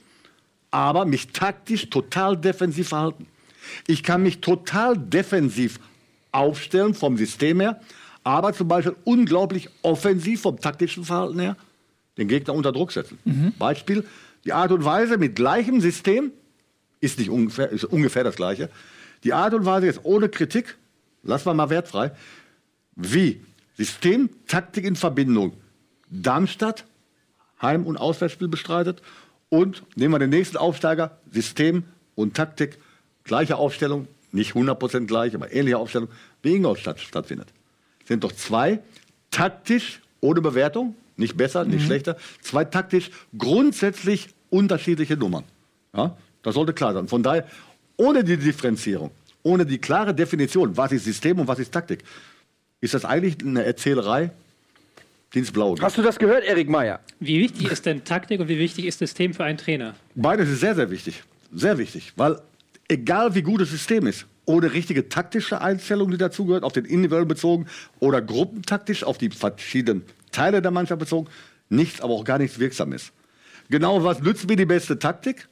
aber 0.71 1.05
mich 1.05 1.29
taktisch 1.29 1.89
total 1.89 2.35
defensiv 2.35 2.89
verhalten. 2.89 3.27
Ich 3.87 4.03
kann 4.03 4.23
mich 4.23 4.41
total 4.41 4.97
defensiv 4.97 5.79
aufstellen 6.33 6.93
vom 6.93 7.15
System 7.15 7.61
her, 7.61 7.79
aber 8.25 8.51
zum 8.51 8.67
Beispiel 8.67 8.97
unglaublich 9.05 9.69
offensiv 9.83 10.41
vom 10.41 10.59
taktischen 10.59 11.05
Verhalten 11.05 11.39
her 11.39 11.55
den 12.17 12.27
Gegner 12.27 12.53
unter 12.53 12.73
Druck 12.73 12.91
setzen. 12.91 13.19
Beispiel, 13.57 14.05
die 14.43 14.51
Art 14.51 14.73
und 14.73 14.83
Weise 14.83 15.17
mit 15.17 15.37
gleichem 15.37 15.79
System 15.79 16.33
ist 17.01 17.19
nicht 17.19 17.29
ungefähr, 17.29 17.69
ist 17.69 17.83
ungefähr 17.83 18.23
das 18.23 18.35
gleiche. 18.35 18.69
Die 19.23 19.33
Art 19.33 19.53
und 19.53 19.65
Weise 19.65 19.87
jetzt 19.87 19.99
ohne 20.03 20.29
Kritik, 20.29 20.77
lassen 21.23 21.45
wir 21.45 21.53
mal 21.53 21.69
wertfrei, 21.69 22.11
wie 22.95 23.41
System, 23.75 24.29
Taktik 24.47 24.85
in 24.85 24.95
Verbindung 24.95 25.53
Darmstadt, 26.11 26.85
Heim- 27.61 27.85
und 27.85 27.97
Auswärtsspiel 27.97 28.47
bestreitet. 28.47 29.01
Und 29.49 29.83
nehmen 29.95 30.13
wir 30.13 30.19
den 30.19 30.29
nächsten 30.29 30.57
Aufsteiger, 30.57 31.17
System 31.31 31.83
und 32.15 32.35
Taktik, 32.35 32.77
gleiche 33.23 33.57
Aufstellung, 33.57 34.07
nicht 34.31 34.53
100% 34.53 35.07
gleich, 35.07 35.35
aber 35.35 35.53
ähnliche 35.53 35.77
Aufstellung, 35.77 36.09
wie 36.41 36.55
Ingolstadt 36.55 36.99
stattfindet. 36.99 37.47
Sind 38.05 38.23
doch 38.23 38.31
zwei 38.31 38.79
taktisch, 39.29 40.01
ohne 40.19 40.41
Bewertung, 40.41 40.95
nicht 41.17 41.37
besser, 41.37 41.65
nicht 41.65 41.85
schlechter, 41.85 42.17
zwei 42.41 42.65
taktisch 42.65 43.11
grundsätzlich 43.37 44.29
unterschiedliche 44.49 45.17
Nummern. 45.17 45.43
Ja, 45.95 46.17
das 46.43 46.55
sollte 46.55 46.73
klar 46.73 46.93
sein. 46.93 47.07
Von 47.07 47.23
daher, 47.23 47.45
ohne 47.97 48.23
die 48.23 48.37
Differenzierung, 48.37 49.11
ohne 49.43 49.65
die 49.65 49.77
klare 49.77 50.13
Definition, 50.13 50.75
was 50.75 50.91
ist 50.91 51.05
System 51.05 51.39
und 51.39 51.47
was 51.47 51.59
ist 51.59 51.71
Taktik, 51.71 52.03
ist 52.79 52.93
das 52.93 53.05
eigentlich 53.05 53.37
eine 53.45 53.63
Erzählerei, 53.63 54.31
die 55.33 55.39
ins 55.39 55.51
Blaue 55.51 55.75
geht. 55.75 55.83
Hast 55.83 55.97
du 55.97 56.01
das 56.01 56.19
gehört, 56.19 56.43
Erik 56.43 56.69
Meyer? 56.69 56.99
Wie 57.19 57.39
wichtig 57.39 57.71
ist 57.71 57.85
denn 57.85 58.03
Taktik 58.03 58.39
und 58.39 58.49
wie 58.49 58.59
wichtig 58.59 58.85
ist 58.85 58.99
System 58.99 59.33
für 59.33 59.43
einen 59.43 59.57
Trainer? 59.57 59.95
Beides 60.15 60.49
ist 60.49 60.59
sehr, 60.59 60.75
sehr 60.75 60.89
wichtig. 60.89 61.23
Sehr 61.53 61.77
wichtig. 61.77 62.13
Weil 62.15 62.41
egal 62.87 63.33
wie 63.35 63.41
gut 63.41 63.61
das 63.61 63.69
System 63.69 64.07
ist, 64.07 64.25
ohne 64.45 64.73
richtige 64.73 65.07
taktische 65.07 65.61
Einstellung, 65.61 66.11
die 66.11 66.17
dazugehört, 66.17 66.63
auf 66.63 66.73
den 66.73 66.85
individuell 66.85 67.25
bezogen 67.25 67.67
oder 67.99 68.21
gruppentaktisch 68.21 69.03
auf 69.03 69.17
die 69.17 69.29
verschiedenen 69.29 70.03
Teile 70.31 70.61
der 70.61 70.71
Mannschaft 70.71 70.99
bezogen, 70.99 71.27
nichts, 71.69 72.01
aber 72.01 72.13
auch 72.13 72.23
gar 72.23 72.39
nichts 72.39 72.59
wirksam 72.59 72.91
ist. 72.91 73.11
Genau 73.69 74.03
was 74.03 74.21
nützt 74.21 74.49
mir 74.49 74.55
die 74.55 74.65
beste 74.65 74.99
Taktik? 74.99 75.47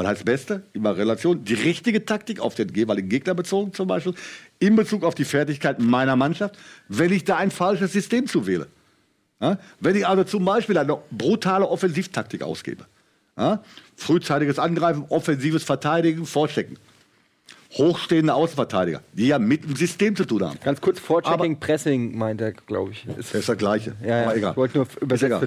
Was 0.00 0.06
heißt 0.06 0.24
beste? 0.24 0.62
Immer 0.72 0.96
Relation. 0.96 1.44
Die 1.44 1.52
richtige 1.52 2.06
Taktik 2.06 2.40
auf 2.40 2.54
den 2.54 2.74
jeweiligen 2.74 3.10
Gegner 3.10 3.34
bezogen 3.34 3.74
zum 3.74 3.86
Beispiel, 3.86 4.14
in 4.58 4.74
Bezug 4.74 5.04
auf 5.04 5.14
die 5.14 5.26
Fertigkeiten 5.26 5.84
meiner 5.84 6.16
Mannschaft, 6.16 6.56
wenn 6.88 7.12
ich 7.12 7.24
da 7.24 7.36
ein 7.36 7.50
falsches 7.50 7.92
System 7.92 8.26
zuwähle. 8.26 8.68
Ja? 9.42 9.58
Wenn 9.78 9.96
ich 9.96 10.06
also 10.06 10.24
zum 10.24 10.46
Beispiel 10.46 10.78
eine 10.78 10.96
brutale 11.10 11.68
Offensivtaktik 11.68 12.40
ausgebe, 12.40 12.86
ja? 13.36 13.62
frühzeitiges 13.94 14.58
Angreifen, 14.58 15.04
offensives 15.10 15.64
Verteidigen, 15.64 16.24
Vorstecken, 16.24 16.78
hochstehende 17.72 18.34
Außenverteidiger, 18.34 19.02
die 19.12 19.28
ja 19.28 19.38
mit 19.38 19.64
dem 19.64 19.76
System 19.76 20.16
zu 20.16 20.24
tun 20.24 20.42
haben. 20.42 20.58
Ganz 20.62 20.80
kurz, 20.80 20.98
Vorchecking, 20.98 21.60
Pressing 21.60 22.18
meint 22.18 22.40
er, 22.40 22.52
glaube 22.52 22.90
ich. 22.92 23.06
Ist, 23.06 23.18
Das 23.18 23.34
ist 23.34 23.48
das 23.48 23.56
Gleiche. 23.56 23.94
Ja, 24.02 24.08
ja, 24.08 24.22
Aber 24.24 24.36
egal. 24.36 24.50
ich 24.52 24.56
wollte 24.56 24.78
nur 24.78 24.88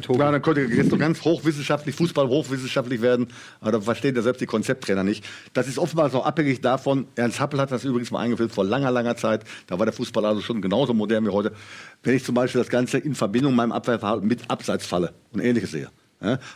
Tobi. 0.02 0.20
Ja, 0.20 0.32
dann 0.32 0.42
könnte 0.42 0.62
jetzt 0.62 0.92
noch 0.92 1.00
ganz 1.00 1.22
hochwissenschaftlich, 1.22 1.96
Fußball 1.96 2.28
hochwissenschaftlich 2.28 3.02
werden, 3.02 3.28
aber 3.60 3.74
da 3.74 3.82
verstehen 3.82 4.16
ja 4.16 4.22
selbst 4.22 4.40
die 4.40 4.46
Konzepttrainer 4.46 5.04
nicht. 5.04 5.26
Das 5.54 5.68
ist 5.68 5.78
oftmals 5.78 6.16
auch 6.16 6.26
abhängig 6.26 6.62
davon, 6.62 7.08
Ernst 7.16 7.40
Happel 7.40 7.60
hat 7.60 7.72
das 7.72 7.84
übrigens 7.84 8.12
mal 8.12 8.20
eingeführt 8.20 8.52
vor 8.52 8.64
langer, 8.64 8.92
langer 8.92 9.18
Zeit, 9.18 9.44
da 9.68 9.78
war 9.78 9.86
der 9.86 9.94
Fußball 9.94 10.26
also 10.26 10.42
schon 10.42 10.62
genauso 10.62 10.94
modern 10.94 11.26
wie 11.26 11.30
heute, 11.30 11.52
wenn 12.04 12.16
ich 12.16 12.24
zum 12.24 12.36
Beispiel 12.36 12.62
das 12.62 12.70
Ganze 12.70 13.00
in 13.00 13.16
Verbindung 13.16 13.52
mit 13.52 13.58
meinem 13.58 13.72
Abwehrverhalten 13.74 14.28
mit 14.28 14.50
Abseitsfalle 14.50 15.14
und 15.34 15.42
ähnliches 15.42 15.72
sehe. 15.72 15.90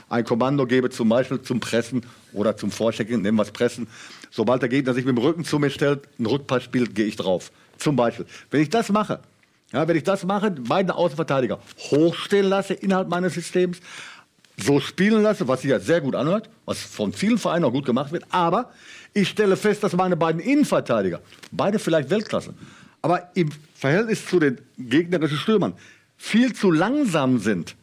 Ein 0.07 0.23
Kommando 0.23 0.65
gebe 0.65 0.89
zum 0.89 1.09
Beispiel 1.09 1.41
zum 1.41 1.59
Pressen 1.59 2.05
oder 2.31 2.55
zum 2.55 2.71
Vorchecken, 2.71 3.21
nehmen 3.21 3.37
wir 3.37 3.41
es 3.41 3.51
Pressen. 3.51 3.87
Sobald 4.37 4.61
der 4.61 4.69
Gegner 4.69 4.93
sich 4.93 5.03
mit 5.03 5.17
dem 5.17 5.23
Rücken 5.23 5.43
zu 5.43 5.57
mir 5.57 5.71
stellt, 5.71 6.07
einen 6.19 6.27
Rückpass 6.27 6.61
spielt, 6.61 6.93
gehe 6.93 7.07
ich 7.07 7.15
drauf. 7.15 7.51
Zum 7.79 7.95
Beispiel. 7.95 8.27
Wenn 8.51 8.61
ich 8.61 8.69
das 8.69 8.89
mache, 8.89 9.19
ja, 9.73 9.87
wenn 9.87 9.97
ich 9.97 10.03
das 10.03 10.25
mache, 10.25 10.51
beide 10.51 10.93
Außenverteidiger 10.93 11.57
hochstehen 11.89 12.45
lasse 12.45 12.75
innerhalb 12.75 13.09
meines 13.09 13.33
Systems, 13.33 13.79
so 14.55 14.79
spielen 14.79 15.23
lasse, 15.23 15.47
was 15.47 15.63
sich 15.63 15.71
ja 15.71 15.79
sehr 15.79 16.01
gut 16.01 16.13
anhört, 16.13 16.51
was 16.65 16.79
von 16.79 17.13
vielen 17.13 17.39
Vereinen 17.39 17.65
auch 17.65 17.71
gut 17.71 17.87
gemacht 17.87 18.11
wird, 18.11 18.25
aber 18.29 18.71
ich 19.15 19.27
stelle 19.27 19.57
fest, 19.57 19.83
dass 19.83 19.93
meine 19.93 20.15
beiden 20.15 20.39
Innenverteidiger, 20.39 21.19
beide 21.51 21.79
vielleicht 21.79 22.11
Weltklasse, 22.11 22.53
aber 23.01 23.31
im 23.33 23.49
Verhältnis 23.73 24.23
zu 24.23 24.39
den 24.39 24.61
gegnerischen 24.77 25.39
Stürmern 25.39 25.73
viel 26.15 26.53
zu 26.53 26.69
langsam 26.69 27.39
sind, 27.39 27.75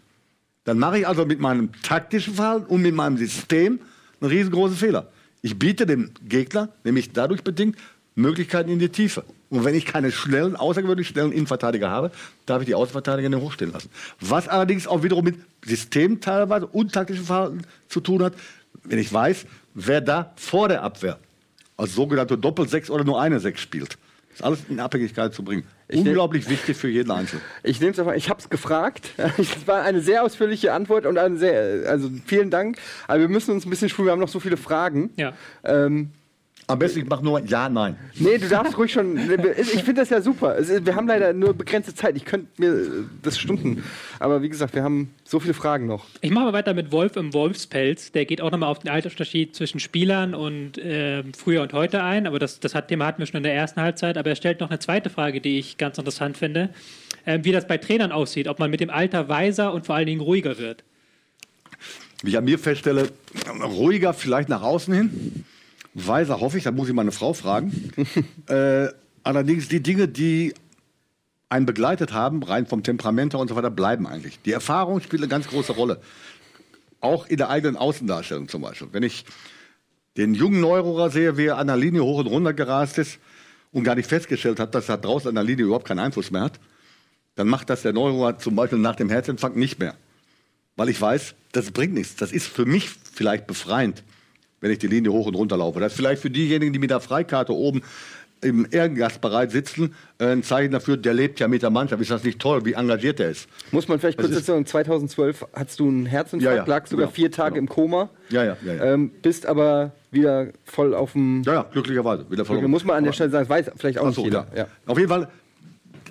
dann 0.62 0.78
mache 0.78 1.00
ich 1.00 1.08
also 1.08 1.26
mit 1.26 1.40
meinem 1.40 1.70
taktischen 1.82 2.34
Verhalten 2.34 2.66
und 2.66 2.80
mit 2.80 2.94
meinem 2.94 3.16
System 3.16 3.80
einen 4.20 4.30
riesengroßen 4.30 4.76
Fehler. 4.76 5.10
Ich 5.44 5.58
biete 5.58 5.84
dem 5.84 6.10
Gegner, 6.26 6.70
nämlich 6.84 7.12
dadurch 7.12 7.44
bedingt, 7.44 7.76
Möglichkeiten 8.14 8.70
in 8.70 8.78
die 8.78 8.88
Tiefe. 8.88 9.24
Und 9.50 9.66
wenn 9.66 9.74
ich 9.74 9.84
keine 9.84 10.10
schnellen, 10.10 10.56
außergewöhnlich 10.56 11.08
schnellen 11.08 11.32
Innenverteidiger 11.32 11.90
habe, 11.90 12.12
darf 12.46 12.62
ich 12.62 12.66
die 12.66 12.74
Außenverteidiger 12.74 13.28
nicht 13.28 13.42
hochstehen 13.42 13.70
lassen. 13.70 13.90
Was 14.20 14.48
allerdings 14.48 14.86
auch 14.86 15.02
wiederum 15.02 15.22
mit 15.22 15.36
System 15.62 16.22
teilweise 16.22 16.66
und 16.66 16.94
taktischem 16.94 17.26
Verhalten 17.26 17.60
zu 17.88 18.00
tun 18.00 18.22
hat, 18.22 18.32
wenn 18.84 18.98
ich 18.98 19.12
weiß, 19.12 19.44
wer 19.74 20.00
da 20.00 20.32
vor 20.36 20.68
der 20.68 20.82
Abwehr 20.82 21.18
als 21.76 21.94
sogenannte 21.94 22.38
Doppelsechs 22.38 22.88
oder 22.88 23.04
nur 23.04 23.20
eine 23.20 23.38
Sechs 23.38 23.60
spielt. 23.60 23.98
Das 24.34 24.40
ist 24.40 24.46
alles 24.46 24.64
in 24.68 24.80
Abhängigkeit 24.80 25.32
zu 25.32 25.44
bringen. 25.44 25.64
Unglaublich 25.92 26.48
wichtig 26.48 26.76
für 26.76 26.88
jeden 26.88 27.12
Einzelnen. 27.12 27.42
Ich 27.62 27.78
nehme 27.78 27.92
es 27.92 27.98
einfach, 28.00 28.14
ich 28.14 28.28
habe 28.28 28.40
es 28.40 28.50
gefragt. 28.50 29.10
Es 29.38 29.66
war 29.68 29.82
eine 29.82 30.00
sehr 30.00 30.24
ausführliche 30.24 30.72
Antwort 30.72 31.06
und 31.06 31.18
eine 31.18 31.36
sehr, 31.36 31.88
also 31.88 32.10
vielen 32.26 32.50
Dank. 32.50 32.78
Aber 33.06 33.20
wir 33.20 33.28
müssen 33.28 33.52
uns 33.52 33.64
ein 33.64 33.70
bisschen 33.70 33.88
spulen, 33.88 34.06
wir 34.06 34.12
haben 34.12 34.20
noch 34.20 34.28
so 34.28 34.40
viele 34.40 34.56
Fragen. 34.56 35.10
Ja. 35.16 35.34
Ähm, 35.62 36.10
Am 36.66 36.78
besten, 36.78 37.00
ich 37.00 37.06
mache 37.06 37.22
nur 37.22 37.40
Ja, 37.40 37.68
Nein. 37.68 37.96
nee, 38.14 38.38
du 38.38 38.48
darfst 38.48 38.78
ruhig 38.78 38.90
schon. 38.90 39.18
Ich 39.58 39.82
finde 39.82 40.00
das 40.00 40.08
ja 40.08 40.22
super. 40.22 40.56
Wir 40.58 40.96
haben 40.96 41.06
leider 41.06 41.34
nur 41.34 41.52
begrenzte 41.52 41.94
Zeit. 41.94 42.16
Ich 42.16 42.24
könnte 42.24 42.46
mir 42.56 42.72
äh, 42.72 42.88
das 43.22 43.38
Stunden. 43.38 43.84
Aber 44.18 44.40
wie 44.40 44.48
gesagt, 44.48 44.74
wir 44.74 44.82
haben 44.82 45.10
so 45.24 45.40
viele 45.40 45.52
Fragen 45.52 45.86
noch. 45.86 46.06
Ich 46.22 46.30
mache 46.30 46.46
mal 46.46 46.52
weiter 46.54 46.72
mit 46.72 46.90
Wolf 46.90 47.16
im 47.16 47.34
Wolfspelz. 47.34 48.12
Der 48.12 48.24
geht 48.24 48.40
auch 48.40 48.50
nochmal 48.50 48.70
auf 48.70 48.78
den 48.78 48.90
Altersunterschied 48.90 49.54
zwischen 49.54 49.78
Spielern 49.78 50.34
und 50.34 50.72
ähm, 50.82 51.34
früher 51.34 51.60
und 51.60 51.74
heute 51.74 52.02
ein. 52.02 52.26
Aber 52.26 52.38
das, 52.38 52.60
das 52.60 52.74
hat, 52.74 52.88
Thema 52.88 53.06
hatten 53.06 53.18
wir 53.18 53.26
schon 53.26 53.38
in 53.38 53.42
der 53.42 53.54
ersten 53.54 53.82
Halbzeit. 53.82 54.16
Aber 54.16 54.30
er 54.30 54.36
stellt 54.36 54.60
noch 54.60 54.70
eine 54.70 54.78
zweite 54.78 55.10
Frage, 55.10 55.42
die 55.42 55.58
ich 55.58 55.76
ganz 55.76 55.98
interessant 55.98 56.38
finde. 56.38 56.70
Ähm, 57.26 57.44
wie 57.44 57.52
das 57.52 57.66
bei 57.66 57.76
Trainern 57.76 58.10
aussieht. 58.10 58.48
Ob 58.48 58.58
man 58.58 58.70
mit 58.70 58.80
dem 58.80 58.90
Alter 58.90 59.28
weiser 59.28 59.74
und 59.74 59.84
vor 59.84 59.96
allen 59.96 60.06
Dingen 60.06 60.20
ruhiger 60.22 60.56
wird. 60.58 60.82
Wie 62.22 62.30
ich 62.30 62.38
an 62.38 62.44
mir 62.44 62.58
feststelle, 62.58 63.10
ruhiger 63.62 64.14
vielleicht 64.14 64.48
nach 64.48 64.62
außen 64.62 64.94
hin. 64.94 65.44
Weiser 65.94 66.40
hoffe 66.40 66.58
ich, 66.58 66.64
da 66.64 66.72
muss 66.72 66.88
ich 66.88 66.94
meine 66.94 67.12
Frau 67.12 67.32
fragen. 67.32 67.92
äh, 68.48 68.88
allerdings 69.22 69.68
die 69.68 69.82
Dinge, 69.82 70.08
die 70.08 70.54
einen 71.48 71.66
begleitet 71.66 72.12
haben, 72.12 72.42
rein 72.42 72.66
vom 72.66 72.82
Temperament 72.82 73.32
her 73.32 73.40
und 73.40 73.48
so 73.48 73.56
weiter, 73.56 73.70
bleiben 73.70 74.06
eigentlich. 74.06 74.40
Die 74.42 74.52
Erfahrung 74.52 75.00
spielt 75.00 75.22
eine 75.22 75.28
ganz 75.28 75.46
große 75.46 75.72
Rolle. 75.72 76.00
Auch 77.00 77.26
in 77.26 77.36
der 77.36 77.50
eigenen 77.50 77.76
Außendarstellung 77.76 78.48
zum 78.48 78.62
Beispiel. 78.62 78.88
Wenn 78.92 79.02
ich 79.02 79.24
den 80.16 80.34
jungen 80.34 80.60
Neurohrer 80.60 81.10
sehe, 81.10 81.36
wie 81.36 81.46
er 81.46 81.58
an 81.58 81.68
der 81.68 81.76
Linie 81.76 82.02
hoch 82.02 82.18
und 82.18 82.26
runter 82.26 82.54
gerast 82.54 82.98
ist 82.98 83.18
und 83.72 83.84
gar 83.84 83.94
nicht 83.94 84.08
festgestellt 84.08 84.58
hat, 84.58 84.74
dass 84.74 84.88
er 84.88 84.98
draußen 84.98 85.28
an 85.28 85.34
der 85.34 85.44
Linie 85.44 85.66
überhaupt 85.66 85.86
keinen 85.86 86.00
Einfluss 86.00 86.30
mehr 86.30 86.42
hat, 86.42 86.60
dann 87.36 87.48
macht 87.48 87.70
das 87.70 87.82
der 87.82 87.92
Neurohrer 87.92 88.38
zum 88.38 88.56
Beispiel 88.56 88.78
nach 88.78 88.96
dem 88.96 89.10
Herzinfarkt 89.10 89.56
nicht 89.56 89.78
mehr 89.78 89.96
weil 90.76 90.88
ich 90.88 91.00
weiß, 91.00 91.34
das 91.52 91.70
bringt 91.70 91.94
nichts. 91.94 92.16
Das 92.16 92.32
ist 92.32 92.46
für 92.46 92.66
mich 92.66 92.90
vielleicht 92.90 93.46
befreiend, 93.46 94.02
wenn 94.64 94.70
ich 94.70 94.78
die 94.78 94.86
Linie 94.86 95.12
hoch 95.12 95.26
und 95.26 95.34
runter 95.34 95.58
laufe. 95.58 95.78
Das 95.78 95.92
ist 95.92 95.96
vielleicht 95.96 96.22
für 96.22 96.30
diejenigen, 96.30 96.72
die 96.72 96.78
mit 96.78 96.88
der 96.90 97.00
Freikarte 97.00 97.52
oben 97.52 97.82
im 98.40 98.66
Ehrengastbereich 98.70 99.50
sitzen, 99.50 99.94
äh, 100.18 100.28
ein 100.28 100.42
Zeichen 100.42 100.72
dafür, 100.72 100.96
der 100.96 101.12
lebt 101.12 101.38
ja 101.38 101.48
mit 101.48 101.62
der 101.62 101.68
Mannschaft. 101.68 102.00
Ist 102.00 102.10
das 102.10 102.24
nicht 102.24 102.38
toll, 102.38 102.64
wie 102.64 102.72
engagiert 102.72 103.20
er 103.20 103.30
ist? 103.30 103.46
Muss 103.72 103.88
man 103.88 103.98
vielleicht 104.00 104.18
kurz 104.18 104.32
sagen, 104.46 104.64
2012 104.64 105.44
hattest 105.52 105.80
du 105.80 105.88
einen 105.88 106.06
Herzinfarkt, 106.06 106.56
Ja, 106.56 106.62
ja, 106.62 106.66
lag 106.66 106.86
sogar 106.86 107.06
genau, 107.06 107.14
vier 107.14 107.30
Tage 107.30 107.56
genau. 107.56 107.64
im 107.64 107.68
Koma, 107.68 108.08
Ja, 108.30 108.42
ja, 108.44 108.56
ja. 108.64 108.72
ja. 108.74 108.84
ähm, 108.94 109.10
bist 109.20 109.44
aber 109.44 109.92
wieder 110.10 110.48
voll 110.64 110.94
auf 110.94 111.12
dem. 111.12 111.42
ja, 111.44 111.52
ja 111.54 111.66
glücklicherweise. 111.70 112.24
Wieder 112.30 112.46
verloren. 112.46 112.70
muss 112.70 112.84
man 112.84 112.96
an 112.96 113.04
der 113.04 113.12
Stelle 113.12 113.30
sagen, 113.30 113.46
das 113.46 113.50
weiß 113.50 113.72
vielleicht 113.76 113.98
auch 113.98 114.04
Ach 114.04 114.08
nicht 114.08 114.16
so, 114.16 114.24
jeder. 114.24 114.46
ja. 114.52 114.60
Ja. 114.60 114.66
Auf 114.86 114.96
jeden 114.98 115.10
Fall, 115.10 115.28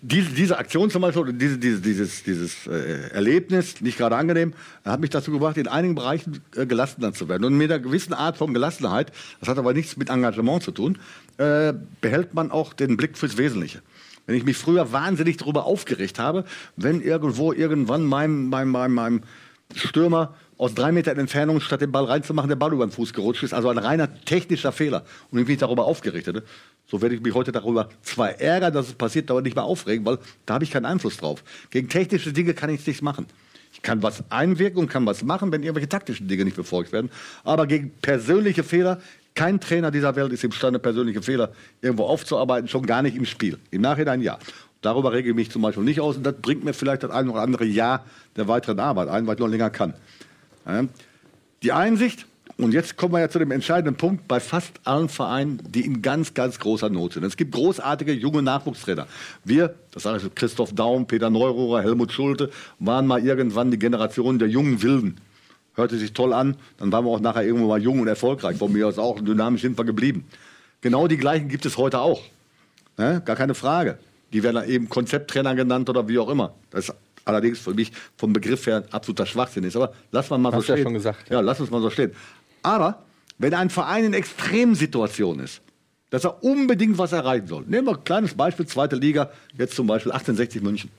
diese, 0.05 0.31
diese 0.31 0.57
Aktion 0.57 0.89
zum 0.89 1.01
Beispiel, 1.01 1.21
oder 1.21 1.31
diese, 1.31 1.57
diese, 1.57 1.79
dieses, 1.79 2.23
dieses 2.23 2.67
äh, 2.67 3.09
Erlebnis, 3.11 3.79
nicht 3.79 3.97
gerade 3.97 4.17
angenehm, 4.17 4.53
hat 4.83 4.99
mich 4.99 5.11
dazu 5.11 5.31
gebracht, 5.31 5.57
in 5.57 5.67
einigen 5.67 5.95
Bereichen 5.95 6.41
äh, 6.57 6.65
gelassener 6.65 7.13
zu 7.13 7.29
werden. 7.29 7.45
Und 7.45 7.57
mit 7.57 7.71
einer 7.71 7.81
gewissen 7.81 8.13
Art 8.13 8.35
von 8.35 8.53
Gelassenheit, 8.53 9.13
das 9.39 9.47
hat 9.47 9.57
aber 9.57 9.73
nichts 9.73 9.95
mit 9.95 10.09
Engagement 10.09 10.61
zu 10.61 10.71
tun, 10.71 10.99
äh, 11.37 11.73
behält 12.01 12.33
man 12.33 12.51
auch 12.51 12.73
den 12.73 12.97
Blick 12.97 13.17
fürs 13.17 13.37
Wesentliche. 13.37 13.81
Wenn 14.25 14.35
ich 14.35 14.43
mich 14.43 14.57
früher 14.57 14.91
wahnsinnig 14.91 15.37
darüber 15.37 15.65
aufgeregt 15.65 16.19
habe, 16.19 16.43
wenn 16.75 17.01
irgendwo 17.01 17.53
irgendwann 17.53 18.03
meinem, 18.03 18.49
meinem, 18.49 18.71
meinem, 18.71 18.93
meinem 18.93 19.21
Stürmer 19.73 20.35
aus 20.57 20.73
drei 20.73 20.91
Metern 20.91 21.17
Entfernung, 21.17 21.61
statt 21.61 21.81
den 21.81 21.91
Ball 21.91 22.05
reinzumachen, 22.05 22.49
der 22.49 22.55
Ball 22.55 22.73
über 22.73 22.85
den 22.85 22.91
Fuß 22.91 23.13
gerutscht 23.13 23.43
ist. 23.43 23.53
Also 23.53 23.69
ein 23.69 23.77
reiner 23.77 24.13
technischer 24.25 24.71
Fehler. 24.71 25.03
Und 25.31 25.39
ich 25.39 25.47
mich 25.47 25.57
darüber 25.57 25.85
aufgeregt 25.85 26.27
hätte. 26.27 26.43
So 26.87 27.01
werde 27.01 27.15
ich 27.15 27.21
mich 27.21 27.33
heute 27.33 27.51
darüber 27.51 27.89
zwar 28.01 28.39
ärgern, 28.39 28.73
dass 28.73 28.87
es 28.87 28.93
passiert, 28.93 29.31
aber 29.31 29.41
nicht 29.41 29.55
mehr 29.55 29.63
aufregen, 29.63 30.05
weil 30.05 30.19
da 30.45 30.55
habe 30.55 30.63
ich 30.63 30.71
keinen 30.71 30.85
Einfluss 30.85 31.17
drauf. 31.17 31.43
Gegen 31.69 31.89
technische 31.89 32.33
Dinge 32.33 32.53
kann 32.53 32.69
ich 32.69 32.85
nichts 32.85 33.01
machen. 33.01 33.25
Ich 33.73 33.81
kann 33.81 34.03
was 34.03 34.23
einwirken 34.29 34.79
und 34.79 34.89
kann 34.89 35.05
was 35.05 35.23
machen, 35.23 35.51
wenn 35.51 35.63
irgendwelche 35.63 35.89
taktischen 35.89 36.27
Dinge 36.27 36.45
nicht 36.45 36.55
befolgt 36.55 36.91
werden. 36.91 37.09
Aber 37.43 37.65
gegen 37.65 37.91
persönliche 38.01 38.63
Fehler, 38.63 39.01
kein 39.33 39.59
Trainer 39.59 39.89
dieser 39.89 40.15
Welt 40.15 40.31
ist 40.31 40.43
imstande, 40.43 40.77
persönliche 40.77 41.23
Fehler 41.23 41.51
irgendwo 41.81 42.05
aufzuarbeiten, 42.05 42.67
schon 42.67 42.85
gar 42.85 43.01
nicht 43.01 43.17
im 43.17 43.25
Spiel. 43.25 43.57
Im 43.71 43.81
Nachhinein 43.81 44.21
ja. 44.21 44.37
Darüber 44.81 45.13
rege 45.13 45.29
ich 45.29 45.35
mich 45.35 45.49
zum 45.49 45.61
Beispiel 45.61 45.83
nicht 45.83 46.01
aus 46.01 46.17
und 46.17 46.23
das 46.23 46.35
bringt 46.35 46.63
mir 46.63 46.73
vielleicht 46.73 47.03
das 47.03 47.11
ein 47.11 47.29
oder 47.29 47.41
andere 47.41 47.65
Jahr 47.65 48.05
der 48.35 48.47
weiteren 48.47 48.79
Arbeit 48.79 49.07
ein, 49.07 49.25
weil 49.25 49.35
ich 49.35 49.39
noch 49.39 49.47
länger 49.47 49.69
kann. 49.69 49.93
Die 51.61 51.71
Einsicht 51.71 52.25
Und 52.57 52.73
jetzt 52.73 52.97
kommen 52.97 53.13
wir 53.13 53.19
ja 53.19 53.29
zu 53.29 53.39
dem 53.39 53.51
entscheidenden 53.51 53.95
Punkt 53.95 54.27
bei 54.27 54.39
fast 54.39 54.79
allen 54.83 55.09
Vereinen, 55.09 55.59
die 55.67 55.81
in 55.85 56.01
ganz, 56.01 56.33
ganz 56.33 56.59
großer 56.59 56.89
Not 56.89 57.13
sind. 57.13 57.23
Es 57.23 57.35
gibt 57.35 57.51
großartige 57.51 58.13
junge 58.13 58.43
Nachwuchstrainer. 58.43 59.07
Wir, 59.43 59.73
das 59.91 60.03
sage 60.03 60.21
ich 60.23 60.35
Christoph 60.35 60.73
Daum, 60.73 61.07
Peter 61.07 61.29
Neururer, 61.29 61.81
Helmut 61.81 62.11
Schulte, 62.11 62.51
waren 62.79 63.07
mal 63.07 63.25
irgendwann 63.25 63.71
die 63.71 63.79
Generation 63.79 64.37
der 64.37 64.49
jungen 64.49 64.81
Wilden. 64.83 65.17
Hörte 65.75 65.97
sich 65.97 66.13
toll 66.13 66.33
an, 66.33 66.55
dann 66.77 66.91
waren 66.91 67.05
wir 67.05 67.11
auch 67.11 67.19
nachher 67.19 67.43
irgendwo 67.43 67.67
mal 67.67 67.81
jung 67.81 67.99
und 67.99 68.07
erfolgreich. 68.07 68.57
Von 68.57 68.71
mir 68.71 68.87
aus 68.87 68.99
auch 68.99 69.19
dynamisch 69.19 69.63
sind 69.63 69.75
wir 69.75 69.85
geblieben. 69.85 70.25
Genau 70.81 71.07
die 71.07 71.17
gleichen 71.17 71.47
gibt 71.47 71.65
es 71.65 71.77
heute 71.77 71.99
auch. 71.99 72.21
Ne? 72.97 73.23
Gar 73.25 73.35
keine 73.35 73.55
Frage. 73.55 73.97
Die 74.31 74.43
werden 74.43 74.69
eben 74.69 74.89
Konzepttrainer 74.89 75.55
genannt 75.55 75.89
oder 75.89 76.07
wie 76.07 76.19
auch 76.19 76.29
immer. 76.29 76.53
Das 76.69 76.89
ist 76.89 76.95
allerdings 77.25 77.59
für 77.59 77.73
mich 77.73 77.91
vom 78.17 78.33
Begriff 78.33 78.65
her 78.67 78.83
absoluter 78.91 79.25
Schwachsinn 79.25 79.63
ist. 79.63 79.75
Aber 79.75 79.93
lass 80.11 80.29
mal 80.29 80.37
mal 80.37 80.51
Hast 80.53 80.61
so 80.61 80.67
du 80.67 80.71
ja 80.71 80.75
stehen. 80.77 80.83
schon 80.83 80.93
gesagt, 80.93 81.29
Ja, 81.29 81.39
lass 81.39 81.59
uns 81.59 81.69
mal 81.71 81.81
so 81.81 81.89
stehen. 81.89 82.11
Aber 82.61 83.03
wenn 83.37 83.53
ein 83.53 83.69
Verein 83.69 84.05
in 84.05 84.13
Extremsituation 84.13 85.39
ist, 85.39 85.61
dass 86.09 86.23
er 86.25 86.43
unbedingt 86.43 86.97
was 86.97 87.11
erreichen 87.11 87.47
soll. 87.47 87.63
Nehmen 87.67 87.87
wir 87.87 87.97
ein 87.97 88.03
kleines 88.03 88.35
Beispiel, 88.35 88.67
zweite 88.67 88.95
Liga, 88.95 89.31
jetzt 89.57 89.75
zum 89.75 89.87
Beispiel 89.87 90.11
1860 90.11 90.61
München. 90.61 90.91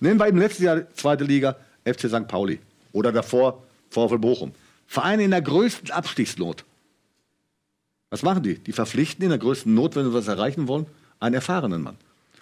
Nehmen 0.00 0.18
wir 0.18 0.26
im 0.26 0.36
letzten 0.36 0.64
Jahr 0.64 0.92
zweite 0.94 1.24
Liga 1.24 1.56
FC 1.84 2.08
St. 2.08 2.26
Pauli 2.26 2.58
oder 2.92 3.12
davor 3.12 3.62
VfL 3.90 4.18
Bochum. 4.18 4.52
Vereine 4.86 5.22
in 5.22 5.30
der 5.30 5.42
größten 5.42 5.90
Abstiegsnot. 5.92 6.64
Was 8.10 8.22
machen 8.22 8.42
die? 8.42 8.54
Die 8.58 8.72
verpflichten 8.72 9.22
in 9.22 9.28
der 9.30 9.38
größten 9.38 9.72
Not, 9.72 9.94
wenn 9.94 10.06
sie 10.06 10.14
was 10.14 10.28
erreichen 10.28 10.66
wollen, 10.66 10.86
einen 11.20 11.34
erfahrenen 11.36 11.82
Mann. 11.82 11.96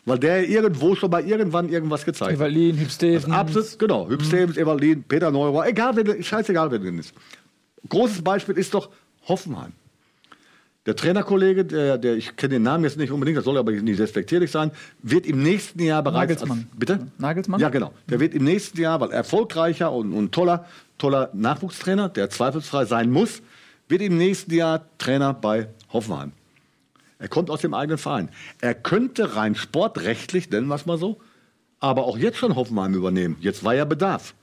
Weil 0.06 0.20
der 0.20 0.48
irgendwo 0.48 0.94
schon 0.94 1.10
mal 1.10 1.26
irgendwann 1.26 1.68
irgendwas 1.68 2.04
gezeigt 2.04 2.30
hat. 2.30 2.38
Evalin, 2.38 2.78
Hüb 2.78 2.90
Stevens. 2.90 3.28
Absolut, 3.28 3.78
genau. 3.78 4.08
Hüb 4.08 4.22
Stevens, 4.22 4.56
Evalin, 4.56 5.02
Peter 5.02 5.32
Neurohr, 5.32 5.66
egal, 5.66 5.96
wer, 5.96 6.22
scheißegal, 6.22 6.70
wer 6.70 6.78
drin 6.78 6.98
ist. 6.98 7.12
Großes 7.88 8.22
Beispiel 8.22 8.56
ist 8.56 8.72
doch 8.72 8.88
Hoffenheim. 9.26 9.72
Der 10.86 10.94
Trainerkollege, 10.94 11.64
der, 11.64 11.98
der 11.98 12.14
ich 12.14 12.36
kenne 12.36 12.54
den 12.54 12.62
Namen 12.62 12.84
jetzt 12.84 12.96
nicht 12.96 13.10
unbedingt, 13.10 13.36
das 13.36 13.44
soll 13.44 13.58
aber 13.58 13.72
nicht 13.72 13.98
respektierlich 13.98 14.52
sein, 14.52 14.70
wird 15.02 15.26
im 15.26 15.42
nächsten 15.42 15.82
Jahr 15.82 16.04
bereits. 16.04 16.30
Nagelsmann. 16.30 16.68
Als, 16.70 16.78
bitte? 16.78 17.06
Nagelsmann? 17.18 17.60
Ja, 17.60 17.68
genau. 17.70 17.92
Der 18.08 18.20
wird 18.20 18.34
im 18.34 18.44
nächsten 18.44 18.80
Jahr, 18.80 19.00
weil 19.00 19.10
erfolgreicher 19.10 19.90
und, 19.90 20.12
und 20.12 20.30
toller, 20.30 20.66
toller 20.98 21.30
Nachwuchstrainer, 21.32 22.08
der 22.08 22.30
zweifelsfrei 22.30 22.84
sein 22.84 23.10
muss, 23.10 23.42
wird 23.88 24.00
im 24.02 24.16
nächsten 24.16 24.54
Jahr 24.54 24.84
Trainer 24.98 25.34
bei 25.34 25.68
Hoffenheim. 25.92 26.30
Er 27.18 27.28
kommt 27.28 27.50
aus 27.50 27.60
dem 27.60 27.74
eigenen 27.74 27.98
Verein. 27.98 28.28
Er 28.60 28.74
könnte 28.74 29.36
rein 29.36 29.54
sportrechtlich, 29.54 30.50
nennen 30.50 30.68
wir 30.68 30.74
es 30.74 30.86
mal 30.86 30.98
so, 30.98 31.20
aber 31.80 32.04
auch 32.04 32.18
jetzt 32.18 32.38
schon 32.38 32.54
Hoffenheim 32.54 32.94
übernehmen. 32.94 33.36
Jetzt 33.40 33.64
war 33.64 33.74
ja 33.74 33.84
Bedarf. 33.84 34.34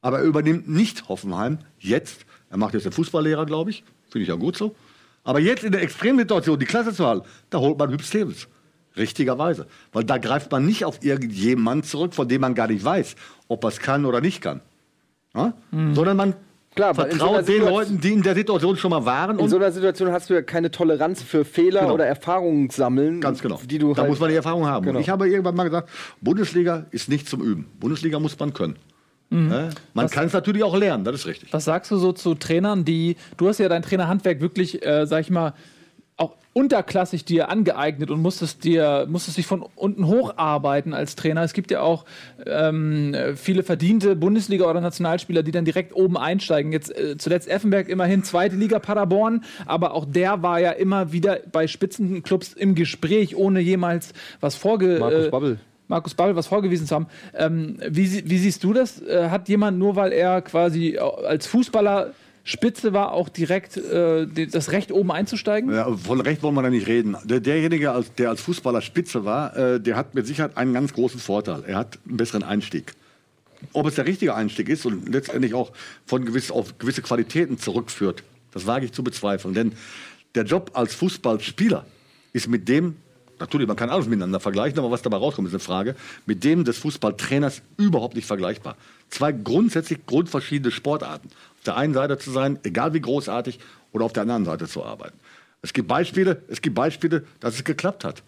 Aber 0.00 0.18
er 0.18 0.24
übernimmt 0.24 0.68
nicht 0.68 1.08
Hoffenheim 1.08 1.58
jetzt. 1.78 2.26
Er 2.50 2.58
macht 2.58 2.74
jetzt 2.74 2.84
den 2.84 2.92
Fußballlehrer, 2.92 3.46
glaube 3.46 3.70
ich. 3.70 3.84
Finde 4.10 4.22
ich 4.22 4.28
ja 4.28 4.34
gut 4.34 4.56
so. 4.56 4.74
Aber 5.22 5.40
jetzt 5.40 5.64
in 5.64 5.72
der 5.72 5.82
Extremsituation, 5.82 6.58
die 6.58 6.66
Klasse 6.66 6.92
zu 6.92 7.06
halten, 7.06 7.26
da 7.48 7.58
holt 7.58 7.78
man 7.78 7.90
Hüb 7.90 8.02
Stevens. 8.02 8.46
Richtigerweise. 8.96 9.66
Weil 9.92 10.04
da 10.04 10.18
greift 10.18 10.52
man 10.52 10.66
nicht 10.66 10.84
auf 10.84 11.02
irgendjemanden 11.02 11.88
zurück, 11.88 12.14
von 12.14 12.28
dem 12.28 12.42
man 12.42 12.54
gar 12.54 12.68
nicht 12.68 12.84
weiß, 12.84 13.16
ob 13.48 13.64
er 13.64 13.68
es 13.68 13.80
kann 13.80 14.04
oder 14.04 14.20
nicht 14.20 14.40
kann. 14.40 14.60
Ja? 15.34 15.54
Sondern 15.94 16.16
man 16.16 16.34
Klar, 16.74 16.94
so 16.94 17.02
vertraut 17.02 17.28
einer 17.28 17.38
den 17.38 17.44
Situation- 17.46 17.72
Leuten, 17.72 18.00
die 18.00 18.12
in 18.12 18.22
der 18.22 18.34
Situation 18.34 18.76
schon 18.76 18.90
mal 18.90 19.04
waren. 19.04 19.38
In 19.38 19.48
so 19.48 19.56
einer 19.56 19.70
Situation 19.70 20.10
hast 20.10 20.28
du 20.30 20.34
ja 20.34 20.42
keine 20.42 20.70
Toleranz 20.70 21.22
für 21.22 21.44
Fehler 21.44 21.80
Genau. 21.82 21.94
oder 21.94 22.06
Erfahrungen 22.06 22.68
sammeln. 22.70 23.20
Ganz 23.20 23.40
genau. 23.40 23.60
Die 23.64 23.78
du 23.78 23.94
da 23.94 24.02
halt 24.02 24.10
muss 24.10 24.18
man 24.20 24.30
die 24.30 24.34
Erfahrung 24.36 24.66
haben. 24.66 24.84
Genau. 24.86 24.96
Und 24.98 25.02
ich 25.02 25.08
habe 25.08 25.28
irgendwann 25.28 25.54
mal 25.54 25.64
gesagt, 25.64 25.88
Bundesliga 26.20 26.86
ist 26.90 27.08
nicht 27.08 27.28
zum 27.28 27.42
Üben. 27.42 27.66
Bundesliga 27.78 28.18
muss 28.18 28.38
man 28.38 28.52
können. 28.52 28.76
Ja? 29.30 29.70
Man 29.94 30.08
kann 30.10 30.26
es 30.26 30.32
natürlich 30.32 30.62
auch 30.62 30.76
lernen, 30.76 31.02
das 31.02 31.16
ist 31.16 31.26
richtig. 31.26 31.52
Was 31.52 31.64
sagst 31.64 31.90
du 31.90 31.96
so 31.96 32.12
zu 32.12 32.34
Trainern, 32.36 32.84
die, 32.84 33.16
du 33.36 33.48
hast 33.48 33.58
ja 33.58 33.68
dein 33.68 33.82
Trainerhandwerk 33.82 34.40
wirklich, 34.40 34.84
äh, 34.86 35.06
sag 35.06 35.22
ich 35.22 35.30
mal, 35.30 35.54
auch 36.16 36.36
unterklassig 36.52 37.24
dir 37.24 37.48
angeeignet 37.48 38.10
und 38.10 38.20
musstest 38.22 38.62
dir, 38.62 39.06
musstest 39.08 39.36
dich 39.36 39.46
von 39.46 39.64
unten 39.74 40.06
hocharbeiten 40.06 40.94
als 40.94 41.16
Trainer. 41.16 41.42
Es 41.42 41.52
gibt 41.52 41.72
ja 41.72 41.80
auch 41.80 42.04
ähm, 42.46 43.16
viele 43.34 43.64
verdiente 43.64 44.14
Bundesliga- 44.14 44.70
oder 44.70 44.80
Nationalspieler, 44.80 45.42
die 45.42 45.50
dann 45.50 45.64
direkt 45.64 45.94
oben 45.94 46.16
einsteigen. 46.16 46.70
Jetzt 46.70 46.96
äh, 46.96 47.16
zuletzt 47.18 47.48
Effenberg 47.48 47.88
immerhin 47.88 48.22
zweite 48.22 48.54
Liga 48.54 48.78
Paderborn, 48.78 49.44
aber 49.66 49.94
auch 49.94 50.04
der 50.04 50.42
war 50.42 50.60
ja 50.60 50.70
immer 50.70 51.10
wieder 51.10 51.40
bei 51.50 51.66
Spitzenclubs 51.66 52.52
im 52.52 52.76
Gespräch, 52.76 53.34
ohne 53.34 53.58
jemals 53.60 54.12
was 54.40 54.54
vorge 54.54 54.98
Markus 55.00 55.26
äh, 55.26 55.30
Babbel. 55.30 55.58
Markus 55.88 56.14
Babbel 56.14 56.36
was 56.36 56.46
vorgewiesen 56.46 56.86
zu 56.86 56.94
haben. 56.94 57.08
Ähm, 57.34 57.78
wie, 57.88 58.30
wie 58.30 58.38
siehst 58.38 58.62
du 58.62 58.72
das? 58.72 59.02
Äh, 59.02 59.30
hat 59.30 59.48
jemand 59.48 59.78
nur, 59.78 59.96
weil 59.96 60.12
er 60.12 60.40
quasi 60.42 60.98
als 60.98 61.46
Fußballer 61.48 62.12
Spitze 62.46 62.92
war, 62.92 63.12
auch 63.12 63.30
direkt 63.30 63.78
äh, 63.78 64.26
das 64.46 64.70
Recht 64.70 64.92
oben 64.92 65.10
einzusteigen? 65.10 65.72
Ja, 65.72 65.96
von 65.96 66.20
Recht 66.20 66.42
wollen 66.42 66.54
wir 66.54 66.62
da 66.62 66.68
nicht 66.68 66.86
reden. 66.86 67.16
Der, 67.24 67.40
derjenige, 67.40 67.90
als, 67.90 68.12
der 68.14 68.28
als 68.28 68.42
Fußballer 68.42 68.82
Spitze 68.82 69.24
war, 69.24 69.56
äh, 69.56 69.80
der 69.80 69.96
hat 69.96 70.14
mit 70.14 70.26
Sicherheit 70.26 70.56
einen 70.58 70.74
ganz 70.74 70.92
großen 70.92 71.18
Vorteil. 71.18 71.64
Er 71.66 71.76
hat 71.76 71.98
einen 72.06 72.18
besseren 72.18 72.42
Einstieg. 72.42 72.92
Ob 73.72 73.86
es 73.86 73.94
der 73.94 74.06
richtige 74.06 74.34
Einstieg 74.34 74.68
ist 74.68 74.84
und 74.84 75.08
letztendlich 75.08 75.54
auch 75.54 75.72
von 76.04 76.26
gewiss, 76.26 76.50
auf 76.50 76.76
gewisse 76.78 77.00
Qualitäten 77.00 77.58
zurückführt, 77.58 78.22
das 78.52 78.66
wage 78.66 78.84
ich 78.84 78.92
zu 78.92 79.02
bezweifeln. 79.02 79.54
Denn 79.54 79.72
der 80.34 80.44
Job 80.44 80.72
als 80.74 80.94
Fußballspieler 80.94 81.86
ist 82.34 82.48
mit 82.48 82.68
dem, 82.68 82.96
natürlich, 83.38 83.66
man 83.66 83.76
kann 83.76 83.90
alles 83.90 84.06
miteinander 84.06 84.40
vergleichen, 84.40 84.78
aber 84.78 84.90
was 84.90 85.02
dabei 85.02 85.16
rauskommt, 85.16 85.48
ist 85.48 85.54
eine 85.54 85.60
Frage, 85.60 85.96
mit 86.26 86.44
dem 86.44 86.64
des 86.64 86.78
Fußballtrainers 86.78 87.62
überhaupt 87.76 88.14
nicht 88.14 88.26
vergleichbar. 88.26 88.76
Zwei 89.10 89.32
grundsätzlich 89.32 90.06
grundverschiedene 90.06 90.70
Sportarten. 90.70 91.28
Auf 91.28 91.64
der 91.64 91.76
einen 91.76 91.94
Seite 91.94 92.18
zu 92.18 92.30
sein, 92.30 92.58
egal 92.62 92.94
wie 92.94 93.00
großartig, 93.00 93.58
oder 93.92 94.04
auf 94.04 94.12
der 94.12 94.22
anderen 94.22 94.44
Seite 94.44 94.66
zu 94.66 94.84
arbeiten. 94.84 95.18
Es 95.62 95.72
gibt 95.72 95.88
Beispiele, 95.88 96.42
es 96.48 96.60
gibt 96.60 96.74
Beispiele, 96.74 97.24
dass 97.40 97.54
es 97.54 97.64
geklappt 97.64 98.04
hat. 98.04 98.22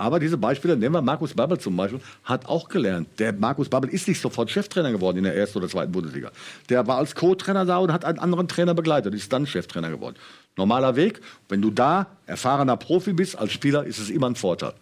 Aber 0.00 0.18
diese 0.18 0.38
Beispiele, 0.38 0.78
nehmen 0.78 0.94
wir 0.94 1.02
Markus 1.02 1.34
Babbel 1.34 1.58
zum 1.58 1.76
Beispiel, 1.76 2.00
hat 2.24 2.46
auch 2.46 2.70
gelernt. 2.70 3.06
Der 3.18 3.34
Markus 3.34 3.68
Babbel 3.68 3.90
ist 3.90 4.08
nicht 4.08 4.18
sofort 4.18 4.50
Cheftrainer 4.50 4.92
geworden 4.92 5.18
in 5.18 5.24
der 5.24 5.36
ersten 5.36 5.58
oder 5.58 5.68
zweiten 5.68 5.92
Bundesliga. 5.92 6.30
Der 6.70 6.86
war 6.86 6.96
als 6.96 7.14
Co-Trainer 7.14 7.66
da 7.66 7.76
und 7.76 7.92
hat 7.92 8.06
einen 8.06 8.18
anderen 8.18 8.48
Trainer 8.48 8.72
begleitet, 8.72 9.12
ist 9.14 9.30
dann 9.30 9.46
Cheftrainer 9.46 9.90
geworden. 9.90 10.16
Normaler 10.56 10.96
Weg, 10.96 11.20
wenn 11.50 11.60
du 11.60 11.70
da 11.70 12.06
erfahrener 12.24 12.78
Profi 12.78 13.12
bist 13.12 13.38
als 13.38 13.52
Spieler, 13.52 13.84
ist 13.84 13.98
es 13.98 14.08
immer 14.08 14.30
ein 14.30 14.36
Vorteil. 14.36 14.72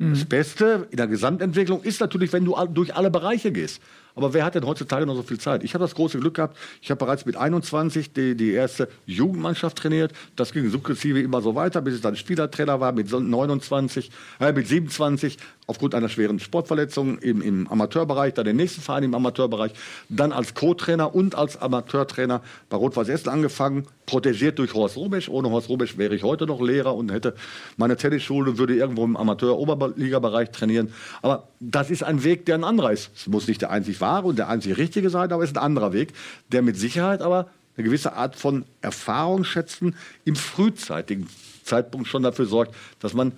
Das 0.00 0.24
Beste 0.24 0.88
in 0.90 0.96
der 0.96 1.06
Gesamtentwicklung 1.06 1.82
ist 1.82 2.00
natürlich, 2.00 2.32
wenn 2.32 2.44
du 2.44 2.56
durch 2.72 2.94
alle 2.96 3.10
Bereiche 3.10 3.52
gehst. 3.52 3.80
Aber 4.18 4.34
wer 4.34 4.44
hat 4.44 4.56
denn 4.56 4.66
heutzutage 4.66 5.06
noch 5.06 5.14
so 5.14 5.22
viel 5.22 5.38
Zeit? 5.38 5.62
Ich 5.62 5.74
habe 5.74 5.84
das 5.84 5.94
große 5.94 6.18
Glück 6.18 6.34
gehabt, 6.34 6.56
ich 6.82 6.90
habe 6.90 6.98
bereits 6.98 7.24
mit 7.24 7.36
21 7.36 8.12
die, 8.12 8.34
die 8.34 8.50
erste 8.50 8.88
Jugendmannschaft 9.06 9.78
trainiert. 9.78 10.12
Das 10.34 10.50
ging 10.50 10.68
sukzessive 10.70 11.20
immer 11.20 11.40
so 11.40 11.54
weiter, 11.54 11.80
bis 11.82 11.94
ich 11.94 12.00
dann 12.00 12.16
Spielertrainer 12.16 12.80
war 12.80 12.90
mit 12.90 13.08
so 13.08 13.20
29, 13.20 14.10
äh, 14.40 14.52
mit 14.52 14.66
27, 14.66 15.38
aufgrund 15.68 15.94
einer 15.94 16.08
schweren 16.08 16.40
Sportverletzung 16.40 17.18
im, 17.18 17.40
im 17.42 17.68
Amateurbereich, 17.68 18.34
dann 18.34 18.46
den 18.46 18.56
nächsten 18.56 18.80
Verein 18.80 19.04
im 19.04 19.14
Amateurbereich, 19.14 19.70
dann 20.08 20.32
als 20.32 20.52
Co-Trainer 20.52 21.14
und 21.14 21.36
als 21.36 21.56
Amateurtrainer 21.56 22.42
bei 22.70 22.76
Rot-Weiß 22.76 23.08
Essen 23.08 23.28
angefangen, 23.28 23.86
protegiert 24.08 24.58
durch 24.58 24.72
Horst 24.72 24.96
Rubesch. 24.96 25.28
Ohne 25.28 25.50
Horst 25.50 25.68
Rubesch 25.68 25.98
wäre 25.98 26.14
ich 26.14 26.22
heute 26.22 26.46
noch 26.46 26.62
Lehrer 26.62 26.94
und 26.94 27.12
hätte 27.12 27.34
meine 27.76 27.96
Tennisschule 27.96 28.52
und 28.52 28.58
würde 28.58 28.74
irgendwo 28.74 29.04
im 29.04 29.16
Amateur-Oberliga-Bereich 29.16 30.50
trainieren. 30.50 30.94
Aber 31.20 31.48
das 31.60 31.90
ist 31.90 32.02
ein 32.02 32.24
Weg, 32.24 32.46
der 32.46 32.54
ein 32.54 32.64
anderer 32.64 32.90
ist. 32.92 33.10
Es 33.14 33.26
muss 33.26 33.46
nicht 33.46 33.60
der 33.60 33.70
einzig 33.70 34.00
wahre 34.00 34.26
und 34.26 34.38
der 34.38 34.48
einzig 34.48 34.78
richtige 34.78 35.10
sein, 35.10 35.30
aber 35.30 35.44
es 35.44 35.50
ist 35.50 35.58
ein 35.58 35.62
anderer 35.62 35.92
Weg, 35.92 36.14
der 36.52 36.62
mit 36.62 36.76
Sicherheit 36.76 37.20
aber 37.20 37.50
eine 37.76 37.84
gewisse 37.84 38.14
Art 38.14 38.34
von 38.34 38.64
Erfahrungsschätzen 38.80 39.94
im 40.24 40.36
frühzeitigen 40.36 41.28
Zeitpunkt 41.62 42.08
schon 42.08 42.22
dafür 42.22 42.46
sorgt, 42.46 42.74
dass 43.00 43.12
man 43.12 43.32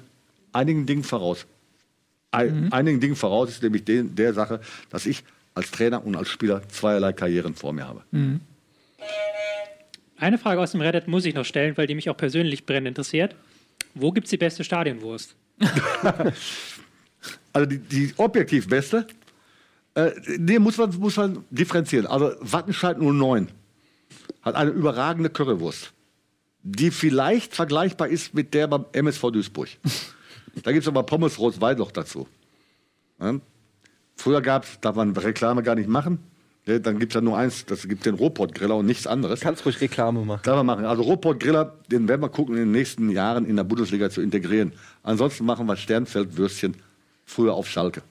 einigen 0.53 0.87
Dingen 0.87 1.03
voraus 1.03 1.47
ein, 2.31 2.73
einigen 2.73 3.01
Dingen 3.01 3.17
voraus 3.17 3.51
ist, 3.51 3.63
nämlich 3.63 3.85
den, 3.85 4.15
der 4.15 4.35
Sache, 4.35 4.61
dass 4.91 5.07
ich 5.07 5.25
als 5.55 5.73
Trainer 5.73 6.07
und 6.07 6.15
als 6.15 6.29
Spieler 6.29 6.63
zweierlei 6.69 7.13
Karrieren 7.13 7.55
vor 7.55 7.73
mir 7.73 7.89
habe. 7.89 8.03
Eine 10.21 10.39
Frage 10.39 10.61
aus 10.61 10.73
dem 10.73 10.83
Reddit 10.83 11.09
muss 11.09 11.25
ich 11.25 11.35
noch 11.35 11.45
stellen, 11.47 11.77
weil 11.77 11.87
die 11.87 11.95
mich 11.95 12.11
auch 12.11 12.17
persönlich 12.17 12.67
brennend 12.67 12.89
interessiert. 12.89 13.35
Wo 13.95 14.13
gibt 14.13 14.27
es 14.27 14.31
die 14.31 14.37
beste 14.37 14.65
Stadionwurst? 14.65 15.35
Also 17.53 17.69
die, 17.69 17.79
die 17.79 18.15
objektiv 18.17 18.69
beste, 18.69 19.07
äh, 19.95 20.13
nee, 20.39 20.59
muss 20.59 20.79
man, 20.79 20.97
muss 20.99 21.17
man 21.17 21.45
differenzieren. 21.51 22.07
Also 22.07 22.33
Wattenscheid 22.41 22.99
09 22.99 23.49
hat 24.43 24.55
eine 24.55 24.71
überragende 24.71 25.31
Currywurst, 25.31 25.93
die 26.63 26.91
vielleicht 26.91 27.55
vergleichbar 27.55 28.09
ist 28.09 28.35
mit 28.35 28.55
der 28.55 28.69
beim 28.69 28.87
MSV 28.93 29.33
Duisburg. 29.33 29.69
da 30.63 30.73
gibt 30.73 30.85
es 30.85 30.89
aber 30.89 31.03
Pommes 31.03 31.39
Rot-Wein 31.39 31.77
noch 31.77 31.91
dazu. 31.91 32.29
Ja? 33.21 33.35
Früher 34.17 34.41
gab 34.41 34.65
es, 34.65 34.81
darf 34.81 34.97
man 34.97 35.17
Reklame 35.17 35.63
gar 35.63 35.75
nicht 35.75 35.89
machen, 35.89 36.21
ne, 36.71 36.81
dann 36.81 36.99
gibt 36.99 37.13
es 37.13 37.15
ja 37.15 37.21
nur 37.21 37.37
eins, 37.37 37.65
das 37.67 37.87
gibt 37.89 38.07
den 38.07 38.15
Robot-Griller 38.15 38.77
und 38.77 38.87
nichts 38.87 39.07
anderes. 39.07 39.41
Kannst 39.41 39.65
ruhig 39.67 39.81
Reklame 39.81 40.25
machen. 40.25 40.43
Darf 40.45 40.57
man 40.57 40.67
machen. 40.67 40.85
Also 40.85 41.03
Robot-Griller, 41.03 41.77
den 41.91 42.09
werden 42.09 42.23
wir 42.23 42.29
gucken, 42.29 42.55
in 42.55 42.63
den 42.63 42.73
nächsten 42.73 43.11
Jahren 43.11 43.45
in 43.45 43.57
der 43.57 43.65
Bundesliga 43.65 44.11
zu 44.11 44.21
integrieren. 44.21 44.73
Ansonsten 45.03 45.45
machen 45.45 45.67
wir 45.67 45.77
Sternfeldwürstchen 45.77 46.77
früher 47.25 47.55
auf 47.55 47.69
Schalke. 47.69 48.03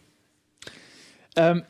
Ähm, 1.36 1.64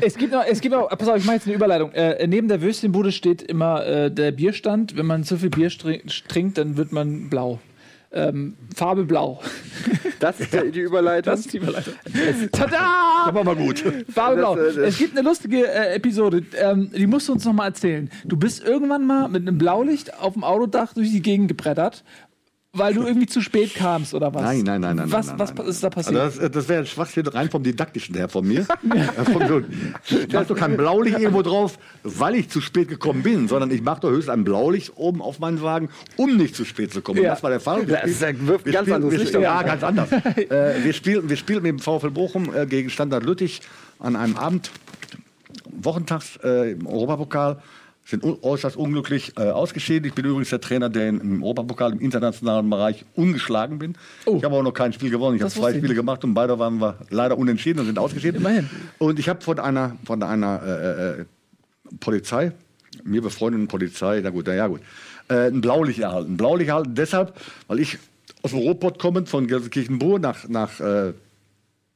Es 0.00 0.16
gibt 0.16 0.32
noch, 0.32 0.44
es 0.44 0.60
gibt 0.60 0.74
noch, 0.74 0.88
pass 0.88 1.08
auf, 1.08 1.16
ich 1.16 1.24
mache 1.24 1.36
jetzt 1.36 1.46
eine 1.46 1.56
Überleitung. 1.56 1.92
Äh, 1.92 2.26
neben 2.28 2.46
der 2.46 2.62
Würstchenbude 2.62 3.10
steht 3.10 3.42
immer 3.42 3.84
äh, 3.84 4.10
der 4.10 4.30
Bierstand. 4.30 4.96
Wenn 4.96 5.06
man 5.06 5.24
zu 5.24 5.36
viel 5.36 5.50
Bier 5.50 5.68
trinkt, 5.68 6.58
dann 6.58 6.76
wird 6.76 6.92
man 6.92 7.28
blau. 7.28 7.58
Ähm, 8.16 8.56
Farbe 8.76 9.04
blau. 9.04 9.40
Das 10.20 10.38
ist 10.38 10.52
die 10.54 10.80
Überleitung. 10.80 11.32
Das 11.32 11.40
ist 11.40 11.52
die 11.52 11.56
Überleitung. 11.58 11.94
Tada! 12.52 13.24
Aber 13.26 13.42
mal 13.42 13.56
gut. 13.56 13.84
Farbe 14.08 14.36
blau. 14.36 14.54
Das, 14.56 14.76
äh, 14.76 14.80
das- 14.82 14.88
Es 14.94 14.98
gibt 14.98 15.18
eine 15.18 15.28
lustige 15.28 15.66
äh, 15.66 15.94
Episode, 15.96 16.44
ähm, 16.56 16.90
die 16.96 17.06
musst 17.08 17.28
du 17.28 17.32
uns 17.32 17.44
noch 17.44 17.52
mal 17.52 17.66
erzählen. 17.66 18.08
Du 18.24 18.36
bist 18.36 18.62
irgendwann 18.64 19.04
mal 19.06 19.28
mit 19.28 19.42
einem 19.42 19.58
Blaulicht 19.58 20.18
auf 20.20 20.34
dem 20.34 20.44
Autodach 20.44 20.94
durch 20.94 21.10
die 21.10 21.22
Gegend 21.22 21.48
gebrettert, 21.48 22.04
weil 22.74 22.92
du 22.94 23.06
irgendwie 23.06 23.26
zu 23.26 23.40
spät 23.40 23.74
kamst 23.74 24.12
oder 24.14 24.34
was? 24.34 24.42
Nein, 24.42 24.62
nein, 24.64 24.80
nein, 24.80 24.96
nein. 24.96 25.12
Was, 25.12 25.28
nein, 25.28 25.38
was 25.38 25.54
nein, 25.54 25.66
ist 25.68 25.82
da 25.82 25.90
passiert? 25.90 26.20
Also 26.20 26.40
das, 26.40 26.50
das 26.50 26.68
wäre 26.68 26.80
ein 26.80 26.86
Schwachsinn 26.86 27.26
rein 27.26 27.48
vom 27.50 27.62
Didaktischen 27.62 28.14
her 28.14 28.28
von 28.28 28.46
mir. 28.46 28.66
Äh, 28.94 29.62
ich 30.26 30.32
mach 30.32 30.46
doch 30.46 30.56
kein 30.56 30.76
Blaulicht 30.76 31.18
irgendwo 31.18 31.42
drauf, 31.42 31.78
weil 32.02 32.34
ich 32.34 32.48
zu 32.50 32.60
spät 32.60 32.88
gekommen 32.88 33.22
bin, 33.22 33.48
sondern 33.48 33.70
ich 33.70 33.82
mache 33.82 34.00
doch 34.02 34.10
höchstens 34.10 34.30
ein 34.34 34.44
Blaulicht 34.44 34.92
oben 34.96 35.22
auf 35.22 35.38
meinen 35.38 35.62
Wagen, 35.62 35.88
um 36.16 36.36
nicht 36.36 36.54
zu 36.54 36.64
spät 36.64 36.92
zu 36.92 37.00
kommen. 37.02 37.22
Ja. 37.22 37.30
das 37.30 37.42
war 37.42 37.50
der 37.50 37.60
Fall. 37.60 37.86
Das 37.86 38.04
ist 38.10 38.22
ein- 38.22 38.46
wir 38.46 38.58
ganz 38.58 38.62
spielten- 38.64 38.92
anderes 38.92 39.12
wir, 39.12 39.18
Licht. 39.20 39.34
Ja, 39.34 39.62
ganz 39.62 39.82
anders. 39.82 40.12
äh, 40.36 40.84
wir, 40.84 40.92
spielten, 40.92 41.28
wir 41.28 41.36
spielten 41.36 41.62
mit 41.62 41.70
dem 41.72 41.78
VfL 41.78 42.10
Bochum 42.10 42.54
äh, 42.54 42.66
gegen 42.66 42.90
Standard 42.90 43.24
Lüttich 43.24 43.60
an 43.98 44.16
einem 44.16 44.36
Abend, 44.36 44.70
wochentags 45.70 46.38
äh, 46.42 46.72
im 46.72 46.86
Europapokal. 46.86 47.58
Sind 48.06 48.22
äußerst 48.22 48.76
unglücklich 48.76 49.32
äh, 49.38 49.50
ausgeschieden. 49.50 50.06
Ich 50.06 50.14
bin 50.14 50.26
übrigens 50.26 50.50
der 50.50 50.60
Trainer, 50.60 50.90
der 50.90 51.08
im 51.08 51.42
Europapokal 51.42 51.92
im 51.92 52.00
internationalen 52.00 52.68
Bereich 52.68 53.06
ungeschlagen 53.14 53.78
bin. 53.78 53.94
Oh. 54.26 54.36
Ich 54.36 54.44
habe 54.44 54.54
auch 54.56 54.62
noch 54.62 54.74
kein 54.74 54.92
Spiel 54.92 55.08
gewonnen. 55.08 55.36
Ich 55.36 55.42
habe 55.42 55.52
zwei 55.52 55.72
Spiele 55.72 55.94
gemacht 55.94 56.22
und 56.22 56.34
beide 56.34 56.58
waren 56.58 56.80
wir 56.80 56.98
leider 57.08 57.38
unentschieden 57.38 57.80
und 57.80 57.86
sind 57.86 57.98
ausgeschieden. 57.98 58.40
Immerhin. 58.40 58.68
Und 58.98 59.18
ich 59.18 59.28
habe 59.30 59.40
von 59.40 59.58
einer, 59.58 59.96
von 60.04 60.22
einer 60.22 60.62
äh, 60.62 61.20
äh, 61.20 61.24
Polizei, 62.00 62.52
mir 63.04 63.22
befreundeten 63.22 63.68
Polizei, 63.68 64.20
na 64.22 64.28
gut, 64.28 64.44
na 64.48 64.54
ja 64.54 64.66
gut, 64.66 64.80
äh, 65.28 65.48
ein 65.48 65.62
Blaulicht 65.62 66.00
erhalten. 66.00 66.32
Ein 66.32 66.36
Blaulicht 66.36 66.68
erhalten 66.68 66.94
deshalb, 66.94 67.34
weil 67.68 67.80
ich 67.80 67.98
aus 68.42 68.50
dem 68.50 68.60
Ruhrpott 68.60 68.98
kommend 68.98 69.30
von 69.30 69.46
Gelsenkirchen-Bur 69.46 70.18
nach, 70.18 70.46
nach, 70.48 70.78
äh, 70.80 71.14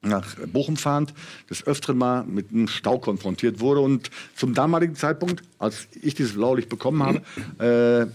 nach 0.00 0.36
Bochum 0.52 0.76
fahrend 0.76 1.12
des 1.50 1.66
Öfteren 1.66 1.98
mal 1.98 2.24
mit 2.24 2.50
einem 2.50 2.68
Stau 2.68 2.98
konfrontiert 2.98 3.60
wurde. 3.60 3.80
Und 3.80 4.10
zum 4.36 4.54
damaligen 4.54 4.94
Zeitpunkt, 4.94 5.42
als 5.58 5.88
ich 6.00 6.14
dieses 6.14 6.34
Blaulicht 6.34 6.68
bekommen 6.68 7.02
habe, 7.02 7.22
äh, 7.60 8.06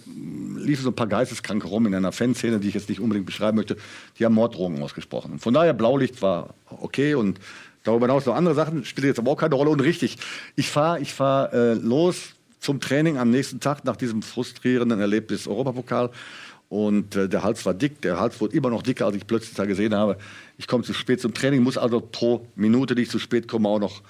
liefen 0.60 0.84
so 0.84 0.90
ein 0.90 0.96
paar 0.96 1.08
Geisteskranke 1.08 1.68
rum 1.68 1.86
in 1.86 1.96
einer 1.96 2.12
Fanszene, 2.12 2.60
die 2.60 2.70
ich 2.70 2.74
jetzt 2.74 2.90
nicht 2.90 3.02
unbedingt 3.02 3.26
beschreiben 3.26 3.58
möchte. 3.58 3.78
Die 4.18 4.26
haben 4.26 4.34
Morddrohungen 4.34 4.82
ausgesprochen. 4.82 5.34
Und 5.34 5.40
von 5.40 5.54
daher, 5.54 5.74
Blaulicht 5.74 6.22
war 6.22 6.54
okay 6.70 7.16
und 7.16 7.40
darüber 7.84 8.08
hinaus 8.08 8.26
noch 8.26 8.36
andere 8.36 8.56
Sachen, 8.56 8.86
spielt 8.86 9.08
jetzt 9.08 9.20
aber 9.20 9.32
auch 9.32 9.38
keine 9.38 9.56
Rolle. 9.56 9.70
Und 9.70 9.82
richtig, 9.82 10.18
ich 10.56 10.70
fahre 10.70 11.02
ich 11.02 11.14
fahr, 11.14 11.54
äh, 11.54 11.74
los 11.74 12.34
zum 12.60 12.80
Training 12.80 13.18
am 13.18 13.30
nächsten 13.30 13.60
Tag 13.60 13.84
nach 13.84 13.98
diesem 13.98 14.22
frustrierenden 14.22 15.02
Erlebnis 15.02 15.48
Europapokal. 15.48 16.12
Und 16.70 17.16
äh, 17.16 17.30
der 17.30 17.44
Hals 17.44 17.66
war 17.68 17.76
dick, 17.76 18.02
der 18.02 18.20
Hals 18.20 18.42
wurde 18.42 18.56
immer 18.56 18.72
noch 18.72 18.82
dicker, 18.82 19.06
als 19.06 19.16
ich 19.16 19.28
plötzlich 19.28 19.54
da 19.54 19.66
gesehen 19.66 19.94
habe. 19.94 20.18
Ich 20.58 20.68
komme 20.68 20.84
zu 20.84 20.94
spät 20.94 21.22
zum 21.22 21.34
Training, 21.34 21.64
muss 21.64 21.78
also 21.78 22.00
pro 22.00 22.46
Minute, 22.56 22.96
die 22.96 23.04
ich 23.04 23.10
zu 23.10 23.20
spät 23.20 23.48
komme, 23.48 23.70
auch 23.70 23.80
noch 23.80 24.02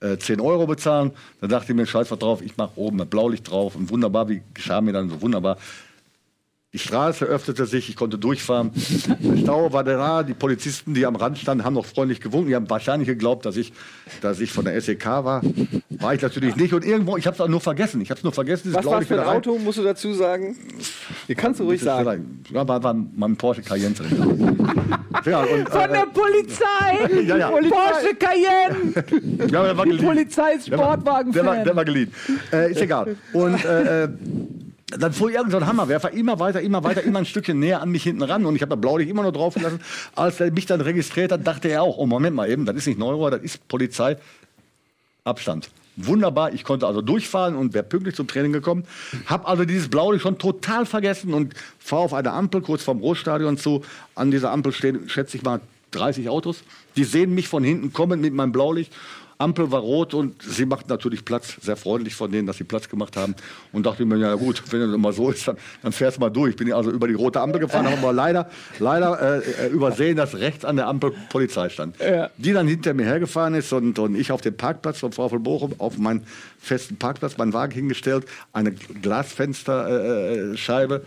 äh, 0.00 0.18
10 0.18 0.40
Euro 0.40 0.66
bezahlen. 0.66 1.12
Da 1.40 1.46
dachte 1.46 1.72
ich 1.72 1.76
mir, 1.76 1.86
scheiß 1.86 2.10
was 2.10 2.18
drauf, 2.18 2.42
ich 2.42 2.56
mache 2.56 2.72
oben 2.76 3.00
ein 3.00 3.08
Blaulicht 3.08 3.50
drauf. 3.50 3.76
Und 3.76 3.90
wunderbar, 3.90 4.28
wie 4.28 4.42
geschah 4.54 4.80
mir 4.80 4.92
dann 4.92 5.08
so 5.08 5.22
wunderbar. 5.22 5.58
Die 6.76 6.82
Straße 6.82 7.24
öffnete 7.24 7.64
sich, 7.64 7.88
ich 7.88 7.96
konnte 7.96 8.18
durchfahren. 8.18 8.70
Der 9.18 9.38
Stau 9.38 9.72
war 9.72 9.82
da, 9.82 10.22
die 10.22 10.34
Polizisten, 10.34 10.92
die 10.92 11.06
am 11.06 11.16
Rand 11.16 11.38
standen, 11.38 11.64
haben 11.64 11.72
noch 11.72 11.86
freundlich 11.86 12.20
gewunken. 12.20 12.48
Die 12.48 12.54
haben 12.54 12.68
wahrscheinlich 12.68 13.08
geglaubt, 13.08 13.46
dass 13.46 13.56
ich, 13.56 13.72
dass 14.20 14.40
ich 14.40 14.52
von 14.52 14.66
der 14.66 14.78
SEK 14.78 15.06
war. 15.06 15.40
War 15.88 16.12
ich 16.12 16.20
natürlich 16.20 16.54
nicht. 16.56 16.74
Und 16.74 16.84
irgendwo, 16.84 17.16
ich 17.16 17.26
habe 17.26 17.34
es 17.34 17.40
auch 17.40 17.48
nur 17.48 17.62
vergessen. 17.62 18.02
Ich 18.02 18.10
habe 18.10 18.18
es 18.18 18.24
nur 18.24 18.32
vergessen. 18.34 18.74
Was 18.74 18.84
war 18.84 19.00
für 19.00 19.14
ein 19.14 19.20
wieder 19.20 19.26
rein. 19.26 19.38
Auto, 19.38 19.58
musst 19.58 19.78
du 19.78 19.84
dazu 19.84 20.12
sagen? 20.12 20.54
Ihr 21.28 21.34
kannst 21.34 21.60
du 21.60 21.64
ruhig 21.64 21.80
sagen. 21.80 22.44
Ja, 22.52 22.68
war, 22.68 22.82
war 22.82 22.92
mein 22.92 23.36
Porsche 23.36 23.62
Cayenne 23.62 23.94
drin. 23.94 24.10
ja, 25.24 25.40
und, 25.44 25.70
Von 25.70 25.80
äh, 25.80 25.88
der 25.88 26.06
Polizei! 26.12 27.22
Ja, 27.26 27.36
ja. 27.38 27.48
Porsche 27.48 28.14
Cayenne! 28.18 29.48
ja, 29.50 29.62
der 29.64 29.78
war 29.78 29.84
Die 29.86 29.92
geliehen. 29.92 30.04
Polizei 30.04 30.52
ist 30.56 30.70
Der 30.70 30.78
war, 30.78 30.92
Sportwagen-Fan. 30.92 31.32
der 31.32 31.46
war, 31.46 31.64
der 31.64 31.76
war 31.76 31.84
geliehen. 31.86 32.12
Äh, 32.52 32.72
ist 32.72 32.82
egal. 32.82 33.16
Und 33.32 33.64
äh, 33.64 34.04
äh, 34.04 34.08
dann 34.88 35.12
fuhr 35.12 35.30
irgend 35.30 35.50
so 35.50 35.64
Hammerwerfer 35.64 36.12
immer 36.12 36.38
weiter, 36.38 36.60
immer 36.60 36.84
weiter, 36.84 37.02
immer 37.02 37.18
ein 37.18 37.26
Stückchen 37.26 37.58
näher 37.58 37.82
an 37.82 37.90
mich 37.90 38.04
hinten 38.04 38.22
ran. 38.22 38.46
Und 38.46 38.54
ich 38.54 38.62
habe 38.62 38.70
das 38.70 38.80
Blaulicht 38.80 39.10
immer 39.10 39.24
noch 39.24 39.32
drauf 39.32 39.54
gelassen. 39.54 39.80
Als 40.14 40.38
er 40.38 40.52
mich 40.52 40.66
dann 40.66 40.80
registriert 40.80 41.32
hat, 41.32 41.46
dachte 41.46 41.68
er 41.68 41.82
auch, 41.82 41.98
oh 41.98 42.06
Moment 42.06 42.36
mal 42.36 42.48
eben, 42.48 42.66
das 42.66 42.76
ist 42.76 42.86
nicht 42.86 42.98
Neuro, 42.98 43.28
das 43.30 43.42
ist 43.42 43.66
Polizei. 43.66 44.16
Abstand. 45.24 45.70
Wunderbar, 45.96 46.52
ich 46.52 46.62
konnte 46.62 46.86
also 46.86 47.00
durchfahren 47.00 47.56
und 47.56 47.74
wäre 47.74 47.82
pünktlich 47.82 48.14
zum 48.14 48.28
Training 48.28 48.52
gekommen. 48.52 48.84
Hab 49.24 49.48
also 49.48 49.64
dieses 49.64 49.88
Blaulicht 49.88 50.22
schon 50.22 50.38
total 50.38 50.86
vergessen 50.86 51.34
und 51.34 51.54
fahre 51.78 52.02
auf 52.02 52.14
eine 52.14 52.32
Ampel 52.32 52.60
kurz 52.60 52.84
vorm 52.84 53.00
Großstadion 53.00 53.56
zu. 53.56 53.82
An 54.14 54.30
dieser 54.30 54.52
Ampel 54.52 54.72
stehen, 54.72 55.08
schätze 55.08 55.36
ich 55.36 55.42
mal, 55.42 55.60
30 55.92 56.28
Autos. 56.28 56.62
Die 56.96 57.04
sehen 57.04 57.34
mich 57.34 57.48
von 57.48 57.64
hinten 57.64 57.92
kommen 57.92 58.20
mit 58.20 58.34
meinem 58.34 58.52
Blaulicht. 58.52 58.92
Ampel 59.38 59.70
war 59.70 59.80
rot 59.80 60.14
und 60.14 60.42
sie 60.42 60.66
macht 60.66 60.88
natürlich 60.88 61.24
Platz. 61.24 61.56
Sehr 61.60 61.76
freundlich 61.76 62.14
von 62.14 62.30
denen, 62.30 62.46
dass 62.46 62.56
sie 62.56 62.64
Platz 62.64 62.88
gemacht 62.88 63.16
haben. 63.16 63.34
Und 63.72 63.86
dachte 63.86 64.04
mir, 64.04 64.16
ja 64.16 64.34
gut, 64.34 64.62
wenn 64.70 64.80
das 64.80 64.94
immer 64.94 65.12
so 65.12 65.30
ist, 65.30 65.46
dann, 65.46 65.56
dann 65.82 65.92
fährst 65.92 66.16
du 66.16 66.20
mal 66.20 66.30
durch. 66.30 66.56
Bin 66.56 66.68
ich 66.68 66.74
also 66.74 66.90
über 66.90 67.08
die 67.08 67.14
rote 67.14 67.40
Ampel 67.40 67.60
gefahren, 67.60 67.86
habe 67.86 67.98
aber 67.98 68.12
leider, 68.12 68.50
leider 68.78 69.42
äh, 69.42 69.68
übersehen, 69.68 70.16
dass 70.16 70.34
rechts 70.34 70.64
an 70.64 70.76
der 70.76 70.86
Ampel 70.88 71.12
Polizei 71.28 71.68
stand. 71.68 71.98
Ja. 72.00 72.30
Die 72.36 72.52
dann 72.52 72.66
hinter 72.66 72.94
mir 72.94 73.04
hergefahren 73.04 73.54
ist 73.54 73.72
und, 73.72 73.98
und 73.98 74.14
ich 74.14 74.32
auf 74.32 74.40
den 74.40 74.56
Parkplatz 74.56 74.98
vom 74.98 75.12
VfL 75.12 75.38
Bochum, 75.38 75.74
auf 75.78 75.98
meinen 75.98 76.26
festen 76.58 76.96
Parkplatz, 76.96 77.36
meinen 77.36 77.52
Wagen 77.52 77.72
hingestellt, 77.72 78.26
eine 78.52 78.72
Glasfensterscheibe. 78.72 80.54
Äh, 80.54 80.56
Scheibe, 80.56 81.02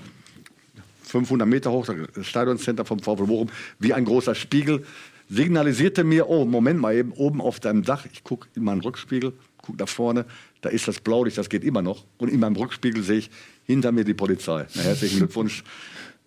500 1.10 1.47
Meter 1.47 1.72
hoch, 1.72 1.88
das 1.88 2.26
Stadioncenter 2.26 2.85
vom 2.85 2.99
VfL 2.99 3.26
Bochum, 3.26 3.49
wie 3.80 3.93
ein 3.93 4.06
großer 4.06 4.35
Spiegel, 4.35 4.85
signalisierte 5.30 6.03
mir, 6.03 6.27
oh, 6.27 6.43
Moment 6.43 6.80
mal 6.80 6.95
eben, 6.95 7.11
oben 7.14 7.39
auf 7.39 7.60
deinem 7.60 7.84
Dach, 7.84 8.06
ich 8.11 8.23
gucke 8.23 8.49
in 8.56 8.64
meinen 8.64 8.81
Rückspiegel, 8.81 9.34
gucke 9.61 9.77
nach 9.77 9.88
vorne, 9.88 10.26
da 10.61 10.69
ist 10.69 10.88
das 10.88 10.99
Blaulicht, 10.99 11.38
das 11.38 11.49
geht 11.49 11.64
immer 11.64 11.81
noch. 11.81 12.06
Und 12.18 12.30
in 12.30 12.39
meinem 12.39 12.56
Rückspiegel 12.56 13.03
sehe 13.03 13.19
ich 13.19 13.30
hinter 13.65 13.91
mir 13.91 14.03
die 14.03 14.15
Polizei. 14.15 14.65
Na, 14.73 14.81
herzlichen 14.81 15.19
Glückwunsch. 15.19 15.64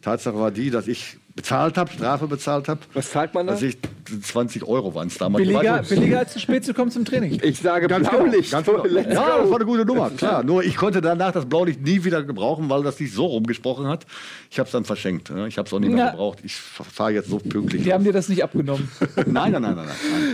Tatsache 0.00 0.36
war 0.36 0.50
die, 0.50 0.70
dass 0.70 0.88
ich 0.88 1.16
bezahlt 1.34 1.78
habe, 1.78 1.90
Strafe 1.92 2.26
bezahlt 2.26 2.68
habe. 2.68 2.80
Was 2.94 3.10
zahlt 3.10 3.32
man 3.34 3.46
da? 3.46 3.54
Dass 3.54 3.62
ich 3.62 3.78
20 4.22 4.64
Euro 4.64 4.94
waren 4.94 5.08
es 5.08 5.16
damals. 5.16 5.42
Billiger, 5.46 5.82
billiger 5.88 6.18
als 6.18 6.32
zu 6.34 6.38
spät 6.40 6.64
zu 6.64 6.74
kommen 6.74 6.90
zum 6.90 7.04
Training. 7.04 7.40
Ich 7.42 7.58
sage 7.60 7.86
Ganz 7.86 8.08
genau, 8.08 8.24
Blaulicht. 8.24 8.50
ganz 8.50 8.66
genau. 8.66 8.84
Let's 8.84 9.14
Ja, 9.14 9.38
das 9.38 9.48
war 9.48 9.56
eine 9.56 9.64
gute 9.64 9.84
Nummer, 9.86 10.10
klar. 10.10 10.42
Nur 10.42 10.62
ich 10.64 10.76
konnte 10.76 11.00
danach 11.00 11.32
das 11.32 11.46
Blaulicht 11.46 11.80
nie 11.80 12.04
wieder 12.04 12.22
gebrauchen, 12.22 12.68
weil 12.68 12.82
das 12.82 12.98
sich 12.98 13.12
so 13.14 13.24
rumgesprochen 13.26 13.86
hat. 13.86 14.04
Ich 14.50 14.58
habe 14.58 14.66
es 14.66 14.72
dann 14.72 14.84
verschenkt. 14.84 15.30
ne? 15.30 15.48
Ich 15.48 15.56
habe 15.56 15.66
es 15.66 15.72
auch 15.72 15.78
nicht 15.80 15.92
mehr 15.92 16.04
Ja. 16.06 16.10
gebraucht. 16.10 16.40
Ich 16.42 16.54
fahre 16.56 17.12
jetzt 17.12 17.30
so 17.30 17.38
pünktlich. 17.38 17.82
Die 17.84 17.92
haben 17.94 18.04
dir 18.04 18.12
das 18.12 18.28
nicht 18.28 18.44
abgenommen. 18.44 18.90
nein, 19.16 19.52
nein, 19.52 19.62
nein, 19.62 19.74
nein, 19.76 19.86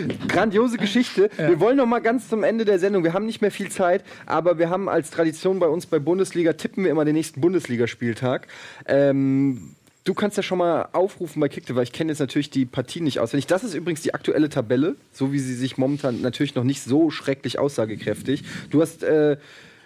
nein. 0.08 0.18
Grandiose 0.28 0.78
Geschichte. 0.78 1.30
Wir 1.36 1.60
wollen 1.60 1.76
noch 1.76 1.86
mal 1.86 2.00
ganz 2.00 2.28
zum 2.28 2.42
Ende 2.42 2.64
der 2.64 2.78
Sendung. 2.80 3.04
Wir 3.04 3.12
haben 3.12 3.26
nicht 3.26 3.40
mehr 3.42 3.52
viel 3.52 3.68
Zeit, 3.70 4.02
aber 4.26 4.58
wir 4.58 4.70
haben 4.70 4.88
als 4.88 5.10
Tradition 5.10 5.58
bei 5.60 5.68
uns 5.68 5.86
bei 5.86 5.98
Bundesliga 6.00 6.54
tippen 6.54 6.82
wir 6.84 6.90
immer 6.90 7.04
den 7.04 7.14
nächsten 7.14 7.40
Bundesligaspieltag. 7.40 8.48
Ähm, 8.86 9.74
du 10.08 10.14
kannst 10.14 10.36
ja 10.36 10.42
schon 10.42 10.58
mal 10.58 10.88
aufrufen 10.92 11.40
bei 11.40 11.48
Kickte, 11.48 11.76
weil 11.76 11.82
ich 11.82 11.92
kenne 11.92 12.10
jetzt 12.10 12.18
natürlich 12.18 12.50
die 12.50 12.64
Partien 12.64 13.04
nicht 13.04 13.20
auswendig. 13.20 13.46
Das 13.46 13.62
ist 13.62 13.74
übrigens 13.74 14.00
die 14.00 14.14
aktuelle 14.14 14.48
Tabelle, 14.48 14.96
so 15.12 15.32
wie 15.32 15.38
sie 15.38 15.54
sich 15.54 15.76
momentan 15.76 16.22
natürlich 16.22 16.54
noch 16.54 16.64
nicht 16.64 16.82
so 16.82 17.10
schrecklich 17.10 17.58
aussagekräftig. 17.58 18.42
Du 18.70 18.80
hast 18.80 19.02
äh, 19.02 19.36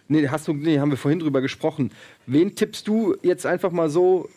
Nee, 0.08 0.28
hast 0.28 0.46
du, 0.46 0.52
nee, 0.52 0.78
haben 0.78 0.90
wir 0.90 0.98
vorhin 0.98 1.20
drüber 1.20 1.40
gesprochen. 1.40 1.90
Wen 2.26 2.54
tippst 2.54 2.86
du 2.86 3.16
jetzt 3.22 3.46
einfach 3.46 3.70
mal 3.70 3.88
so? 3.88 4.28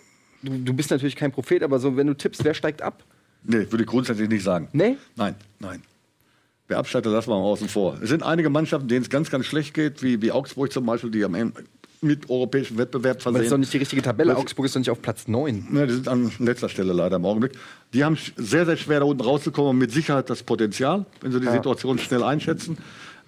Du, 0.42 0.58
du 0.58 0.74
bist 0.74 0.90
natürlich 0.90 1.18
kein 1.18 1.34
Prophet, 1.34 1.64
aber 1.64 1.80
so, 1.80 1.98
wenn 1.98 2.08
du 2.08 2.14
tippst, 2.14 2.46
wer 2.46 2.54
steigt 2.54 2.82
ab? 2.82 3.04
Nee, 3.44 3.68
würde 3.70 3.84
ich 3.84 3.88
grundsätzlich 3.88 4.30
nicht 4.30 4.44
sagen. 4.44 4.70
Nee? 4.72 4.96
Nein, 5.16 5.36
nein. 5.60 5.82
Wer 6.68 6.78
absteigt, 6.78 7.06
lassen 7.08 7.30
wir 7.30 7.36
mal 7.36 7.44
außen 7.44 7.68
vor. 7.68 7.98
Es 8.02 8.10
sind 8.10 8.24
einige 8.24 8.50
Mannschaften, 8.50 8.88
denen 8.88 9.02
es 9.02 9.10
ganz, 9.10 9.30
ganz 9.30 9.46
schlecht 9.46 9.74
geht, 9.74 10.02
wie, 10.02 10.22
wie 10.22 10.32
Augsburg 10.32 10.72
zum 10.72 10.86
Beispiel, 10.86 11.12
die 11.12 11.26
am 11.26 11.36
Ende 11.36 11.64
mit 12.06 12.30
europäischem 12.30 12.78
Wettbewerb 12.78 13.18
Aber 13.26 13.34
das 13.34 13.42
ist 13.44 13.46
doch 13.48 13.50
versehen. 13.50 13.60
nicht 13.62 13.74
die 13.74 13.78
richtige 13.78 14.02
Tabelle. 14.02 14.32
Das- 14.32 14.40
Augsburg 14.42 14.66
ist 14.66 14.76
doch 14.76 14.80
nicht 14.80 14.90
auf 14.90 15.02
Platz 15.02 15.28
9. 15.28 15.68
Ja, 15.74 15.86
die 15.86 15.94
sind 15.94 16.08
an 16.08 16.32
letzter 16.40 16.70
Stelle 16.70 16.94
leider 16.94 17.18
im 17.18 17.26
Augenblick. 17.26 17.54
Die 17.94 18.04
haben 18.04 18.18
sehr, 18.38 18.66
sehr 18.66 18.78
schwer 18.78 19.00
da 19.02 19.06
unten 19.06 19.22
rauszukommen 19.24 19.72
und 19.72 19.78
mit 19.78 19.92
Sicherheit 19.92 20.30
das 20.30 20.44
Potenzial, 20.44 21.06
wenn 21.22 21.32
sie 21.32 21.40
die 21.40 21.48
Situation 21.50 21.98
schnell 22.00 22.24
einschätzen. 22.24 22.78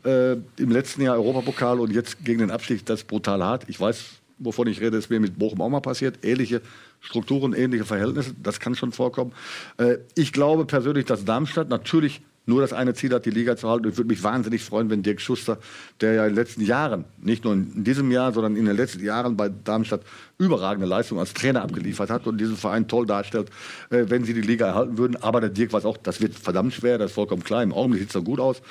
Äh, 0.06 0.34
Im 0.58 0.72
letzten 0.72 1.02
Jahr 1.02 1.16
Europapokal 1.18 1.80
und 1.80 1.92
jetzt 1.92 2.24
gegen 2.24 2.40
den 2.40 2.52
Abstieg, 2.52 2.86
das 2.86 3.02
ist 3.02 3.08
brutal 3.08 3.44
hart. 3.44 3.64
Ich 3.68 3.80
weiß, 3.80 4.06
wovon 4.38 4.68
ich 4.68 4.80
rede, 4.80 4.96
ist 4.98 5.10
mir 5.10 5.20
mit 5.20 5.38
Bochum 5.38 5.60
auch 5.62 5.70
mal 5.70 5.80
passiert. 5.82 6.24
Ähnliche 6.24 6.62
Strukturen, 7.02 7.54
ähnliche 7.54 7.84
Verhältnisse, 7.86 8.34
das 8.42 8.60
kann 8.60 8.76
schon 8.76 8.92
vorkommen. 8.92 9.32
Äh, 9.78 9.98
ich 10.16 10.32
glaube 10.34 10.66
persönlich, 10.66 11.06
dass 11.06 11.26
Darmstadt 11.26 11.70
natürlich 11.70 12.22
nur 12.48 12.62
das 12.62 12.74
eine 12.74 12.94
Ziel 12.94 13.14
hat, 13.14 13.26
die 13.26 13.30
Liga 13.30 13.58
zu 13.58 13.70
halten. 13.70 13.90
Ich 13.90 13.98
würde 13.98 14.08
mich 14.08 14.24
wahnsinnig 14.24 14.64
freuen, 14.64 14.90
wenn 14.90 15.04
Dirk 15.04 15.22
Schuster, 15.22 15.60
der 16.02 16.14
ja 16.14 16.24
in 16.24 16.30
den 16.32 16.36
letzten 16.36 16.62
Jahren, 16.62 17.06
nicht 17.22 17.44
nur 17.44 17.54
in 17.54 17.84
diesem 17.84 18.10
Jahr, 18.10 18.32
sondern 18.32 18.56
in 18.56 18.66
den 18.66 18.76
letzten 18.76 19.04
Jahren 19.04 19.38
bei 19.38 19.50
Darmstadt 19.50 20.02
überragende 20.40 20.88
Leistung 20.88 21.20
als 21.20 21.34
Trainer 21.34 21.62
abgeliefert 21.62 22.10
hat 22.10 22.26
und 22.26 22.40
diesen 22.40 22.56
Verein 22.56 22.88
toll 22.88 23.06
darstellt, 23.06 23.50
äh, 23.90 24.06
wenn 24.08 24.24
sie 24.24 24.34
die 24.34 24.42
Liga 24.42 24.68
erhalten 24.68 24.98
würden. 24.98 25.18
Aber 25.22 25.42
der 25.42 25.50
Dirk 25.50 25.74
weiß 25.74 25.86
auch, 25.86 25.98
das 25.98 26.22
wird 26.22 26.36
verdammt 26.36 26.74
schwer, 26.74 26.98
das 26.98 27.12
ist 27.12 27.16
vollkommen 27.16 27.44
klar. 27.44 27.62
Im 27.62 27.74
Augenblick 27.74 28.02
sieht 28.02 28.16
es 28.16 28.24
gut 28.24 28.40
aus. 28.40 28.62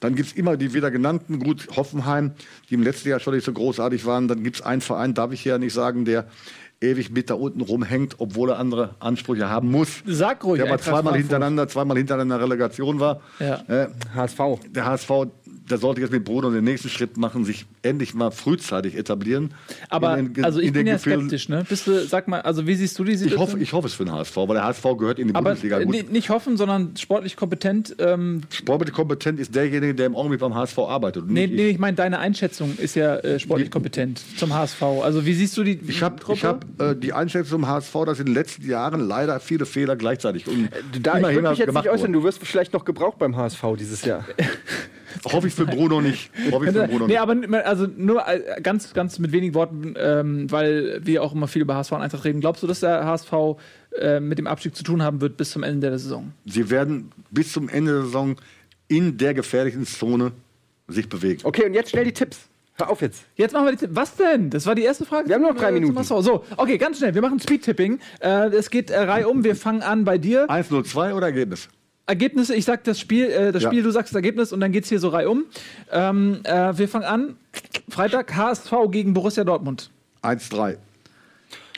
Dann 0.00 0.14
gibt 0.14 0.30
es 0.30 0.34
immer 0.34 0.56
die 0.56 0.72
wieder 0.72 0.90
genannten, 0.90 1.38
gut, 1.38 1.68
Hoffenheim, 1.76 2.32
die 2.68 2.74
im 2.74 2.82
letzten 2.82 3.10
Jahr 3.10 3.20
schon 3.20 3.34
nicht 3.34 3.44
so 3.44 3.52
großartig 3.52 4.06
waren. 4.06 4.28
Dann 4.28 4.42
gibt 4.42 4.56
es 4.56 4.62
einen 4.62 4.80
Verein, 4.80 5.14
darf 5.14 5.32
ich 5.32 5.44
ja 5.44 5.58
nicht 5.58 5.74
sagen, 5.74 6.06
der 6.06 6.26
ewig 6.80 7.10
mit 7.10 7.28
da 7.30 7.34
unten 7.34 7.60
rumhängt, 7.60 8.16
obwohl 8.18 8.50
er 8.50 8.58
andere 8.58 8.94
Ansprüche 9.00 9.48
haben 9.50 9.70
muss. 9.70 10.02
Sag 10.06 10.44
ruhig. 10.44 10.58
Der 10.58 10.66
aber 10.66 10.74
Eintracht 10.74 10.88
zweimal 10.88 11.02
Frankfurt. 11.02 11.20
hintereinander, 11.20 11.68
zweimal 11.68 11.96
hintereinander 11.98 12.40
Relegation 12.40 13.00
war. 13.00 13.20
Ja. 13.38 13.62
Äh, 13.68 13.88
HSV. 14.14 14.38
der 14.68 14.86
HSV, 14.86 15.10
der 15.70 15.78
sollte 15.78 16.00
jetzt 16.00 16.10
mit 16.12 16.24
Bruno 16.24 16.50
den 16.50 16.64
nächsten 16.64 16.88
Schritt 16.88 17.16
machen, 17.16 17.44
sich 17.44 17.66
endlich 17.82 18.14
mal 18.14 18.30
frühzeitig 18.30 18.96
etablieren. 18.96 19.54
Aber 19.88 20.18
In 20.18 20.34
den- 20.34 20.44
also 20.44 20.60
ich 20.60 20.68
in 20.68 20.72
bin 20.72 20.86
ja 20.86 20.94
Gefilden- 20.94 21.28
skeptisch, 21.28 21.48
ne? 21.48 21.64
Bist 21.68 21.86
du, 21.86 22.04
sag 22.06 22.28
mal, 22.28 22.40
also 22.40 22.66
wie 22.66 22.74
siehst 22.74 22.98
du 22.98 23.04
die 23.04 23.12
Ich 23.12 23.18
Situation? 23.18 23.46
hoffe, 23.48 23.58
ich 23.58 23.72
hoffe 23.72 23.86
es 23.88 23.94
für 23.94 24.04
den 24.04 24.12
HSV, 24.12 24.36
weil 24.36 24.54
der 24.54 24.64
HSV 24.64 24.84
gehört 24.98 25.18
in 25.18 25.28
die 25.28 25.34
aber 25.34 25.50
Bundesliga. 25.50 25.78
äh, 25.80 25.84
Gut, 25.84 25.94
ni- 25.94 26.02
nicht 26.10 26.30
hoffen, 26.30 26.56
sondern 26.56 26.96
sportlich 26.96 27.36
kompetent. 27.36 27.94
Ähm, 27.98 28.42
Sportlich 28.50 28.92
kompetent 28.94 29.38
ist 29.40 29.54
derjenige, 29.54 29.94
der 29.94 30.06
im 30.06 30.16
Augenblick 30.16 30.40
beim 30.40 30.54
HSV 30.54 30.78
arbeitet. 30.78 31.26
nee, 31.28 31.46
nicht 31.46 31.54
nee, 31.56 31.68
ich 31.68 31.78
meine, 31.78 31.96
deine 31.96 32.18
Einschätzung 32.18 32.76
ist 32.76 32.96
ja 32.96 33.16
äh, 33.16 33.38
sportlich 33.38 33.70
kompetent 33.70 34.20
zum 34.36 34.54
HSV. 34.54 34.82
Also 35.02 35.24
wie 35.26 35.34
siehst 35.34 35.56
du 35.56 35.62
die 35.64 35.78
Ich 35.86 36.02
habe 36.02 36.16
ich 36.32 36.44
hab, 36.44 36.64
äh, 36.80 36.94
die 36.96 37.12
Einschätzung 37.12 37.60
zum 37.60 37.68
HSV, 37.68 37.94
dass 38.06 38.18
in 38.20 38.26
den 38.26 38.34
letzten 38.34 38.68
Jahren 38.68 39.00
leider 39.00 39.40
viele 39.40 39.66
Fehler 39.66 39.96
gleichzeitig 39.96 40.46
und 40.48 40.68
Da, 41.02 41.18
ich 41.18 41.40
mich 41.40 41.58
jetzt 41.58 41.66
gemacht 41.66 41.84
nicht 41.84 41.92
äußern, 41.92 42.00
wurden. 42.00 42.12
du 42.14 42.24
wirst 42.24 42.38
vielleicht 42.46 42.72
noch 42.72 42.84
gebraucht 42.84 43.18
beim 43.18 43.36
HSV 43.36 43.62
dieses 43.78 44.04
Jahr. 44.04 44.24
Hoffe 45.32 45.48
ich 45.48 45.54
für 45.54 45.66
Bruno 45.66 46.00
nicht. 46.00 46.30
Hoffe 46.50 46.66
ich 46.66 46.72
für 46.72 46.86
Bruno 46.86 47.06
Nee, 47.06 47.14
nicht. 47.14 47.20
aber 47.20 47.66
also 47.66 47.86
nur 47.86 48.26
äh, 48.26 48.60
ganz, 48.62 48.92
ganz 48.92 49.18
mit 49.18 49.32
wenigen 49.32 49.54
Worten, 49.54 49.94
ähm, 49.98 50.50
weil 50.50 51.00
wir 51.04 51.22
auch 51.22 51.32
immer 51.32 51.48
viel 51.48 51.62
über 51.62 51.74
HSV 51.74 51.92
und 51.92 52.02
Eintracht 52.02 52.24
reden. 52.24 52.40
Glaubst 52.40 52.62
du, 52.62 52.66
dass 52.66 52.80
der 52.80 53.04
HSV 53.04 53.32
äh, 53.98 54.20
mit 54.20 54.38
dem 54.38 54.46
Abstieg 54.46 54.74
zu 54.74 54.82
tun 54.82 55.02
haben 55.02 55.20
wird 55.20 55.36
bis 55.36 55.50
zum 55.50 55.62
Ende 55.62 55.88
der 55.90 55.98
Saison? 55.98 56.32
Sie 56.46 56.70
werden 56.70 57.10
bis 57.30 57.52
zum 57.52 57.68
Ende 57.68 57.92
der 57.92 58.02
Saison 58.02 58.36
in 58.88 59.16
der 59.16 59.34
gefährlichen 59.34 59.86
Zone 59.86 60.32
sich 60.88 61.08
bewegen. 61.08 61.40
Okay, 61.44 61.66
und 61.66 61.74
jetzt 61.74 61.90
schnell 61.90 62.04
die 62.04 62.12
Tipps. 62.12 62.38
Hör 62.74 62.90
auf 62.90 63.02
jetzt. 63.02 63.24
Jetzt 63.36 63.52
machen 63.52 63.66
wir 63.66 63.72
die 63.72 63.78
Tipps. 63.78 63.94
Was 63.94 64.16
denn? 64.16 64.50
Das 64.50 64.66
war 64.66 64.74
die 64.74 64.82
erste 64.82 65.04
Frage. 65.04 65.28
Wir 65.28 65.36
haben 65.36 65.42
noch 65.42 65.54
drei 65.54 65.68
äh, 65.68 65.72
Minuten. 65.72 66.02
So, 66.02 66.44
okay, 66.56 66.78
ganz 66.78 66.98
schnell. 66.98 67.14
Wir 67.14 67.22
machen 67.22 67.38
Speed-Tipping. 67.38 68.00
Äh, 68.20 68.48
es 68.48 68.70
geht 68.70 68.90
äh, 68.90 68.98
reihum. 69.00 69.44
Wir 69.44 69.54
fangen 69.54 69.82
an 69.82 70.04
bei 70.04 70.18
dir. 70.18 70.48
1-0-2 70.48 71.14
oder 71.14 71.26
Ergebnis? 71.26 71.68
Ergebnisse, 72.06 72.54
ich 72.54 72.64
sag 72.64 72.82
das 72.84 72.98
Spiel, 72.98 73.26
äh, 73.26 73.52
das 73.52 73.62
Ja. 73.62 73.68
Spiel, 73.68 73.82
du 73.82 73.90
sagst 73.90 74.12
das 74.12 74.16
Ergebnis 74.16 74.52
und 74.52 74.60
dann 74.60 74.72
geht's 74.72 74.88
hier 74.88 74.98
so 74.98 75.08
reihum. 75.08 75.44
Ähm, 75.92 76.40
äh, 76.44 76.76
wir 76.76 76.88
fangen 76.88 77.04
an. 77.04 77.36
Freitag 77.88 78.34
HSV 78.34 78.72
gegen 78.90 79.14
Borussia 79.14 79.44
Dortmund. 79.44 79.90
1-3. 80.22 80.76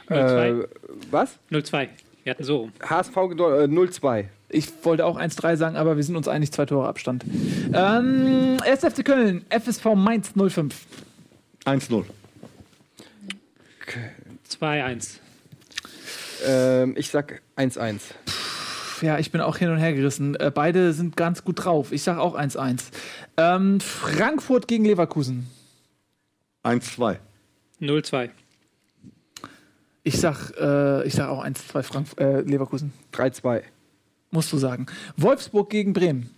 0-2. 0.08 0.62
Äh, 0.62 0.68
was? 1.10 1.30
0-2. 1.50 1.88
Wir 2.24 2.30
hatten 2.30 2.44
so. 2.44 2.70
HSV 2.82 3.16
äh, 3.16 3.20
0-2. 3.66 4.24
Ich 4.48 4.68
wollte 4.84 5.06
auch 5.06 5.18
1-3 5.18 5.56
sagen, 5.56 5.76
aber 5.76 5.96
wir 5.96 6.02
sind 6.04 6.16
uns 6.16 6.28
einig, 6.28 6.52
zwei 6.52 6.66
Tore 6.66 6.86
Abstand. 6.86 7.24
Ähm, 7.72 8.58
1. 8.62 8.80
FC 8.84 9.04
Köln, 9.04 9.44
FSV 9.48 9.94
Mainz 9.94 10.32
05. 10.36 10.74
1-0. 11.64 12.04
2-1. 14.60 15.18
Ähm, 16.46 16.94
ich 16.96 17.08
sag 17.10 17.40
1-1. 17.56 18.00
Ja, 19.02 19.18
ich 19.18 19.32
bin 19.32 19.40
auch 19.40 19.56
hin 19.56 19.68
und 19.68 19.78
her 19.78 19.92
gerissen. 19.92 20.36
Äh, 20.36 20.52
beide 20.54 20.92
sind 20.92 21.16
ganz 21.16 21.42
gut 21.44 21.64
drauf. 21.64 21.90
Ich 21.90 22.04
sag 22.04 22.18
auch 22.18 22.36
1-1. 22.38 22.84
Ähm, 23.36 23.80
Frankfurt 23.80 24.68
gegen 24.68 24.84
Leverkusen. 24.84 25.48
1-2. 26.62 27.18
0-2. 27.80 28.30
Ich 30.04 30.20
sag, 30.20 30.52
äh, 30.56 31.04
ich 31.04 31.14
sag 31.14 31.28
auch 31.28 31.44
1-2 31.44 31.82
Frank 31.82 32.06
äh, 32.18 32.42
Leverkusen. 32.42 32.92
3-2. 33.12 33.62
Musst 34.30 34.52
du 34.52 34.58
sagen. 34.58 34.86
Wolfsburg 35.16 35.68
gegen 35.68 35.92
Bremen. 35.92 36.30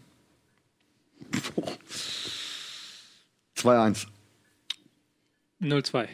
2-1. 3.56 4.06
0-2. 5.60 6.08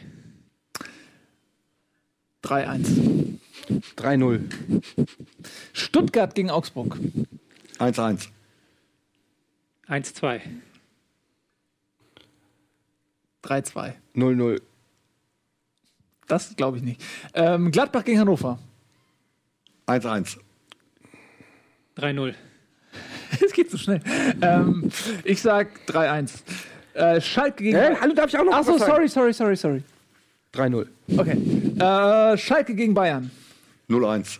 3-1. 2.43 3.39
3-0. 3.97 4.41
Stuttgart 5.73 6.35
gegen 6.35 6.49
Augsburg. 6.49 6.97
1-1. 7.79 8.27
1-2. 9.87 10.41
3-2. 13.43 13.93
0-0. 14.15 14.61
Das 16.27 16.55
glaube 16.55 16.77
ich 16.77 16.83
nicht. 16.83 17.01
Ähm, 17.33 17.71
Gladbach 17.71 18.05
gegen 18.05 18.19
Hannover. 18.19 18.59
1-1. 19.87 20.37
3-0. 21.97 22.33
Es 23.43 23.53
geht 23.53 23.71
so 23.71 23.77
schnell. 23.77 24.01
Ähm, 24.41 24.91
ich 25.23 25.41
sag 25.41 25.69
3-1. 25.87 26.41
Äh, 26.93 27.21
Schalke 27.21 27.63
gegen. 27.63 27.77
Hä? 27.77 27.95
Hallo, 27.99 28.13
darf 28.13 28.27
ich 28.27 28.37
auch 28.37 28.43
noch 28.43 28.53
Achso, 28.53 28.77
sorry, 28.77 29.07
sorry, 29.07 29.33
sorry, 29.33 29.55
sorry. 29.55 29.83
3-0. 30.53 30.87
Okay. 31.17 31.37
Äh, 31.79 32.37
Schalke 32.37 32.75
gegen 32.75 32.93
Bayern. 32.93 33.31
0-1. 33.91 34.39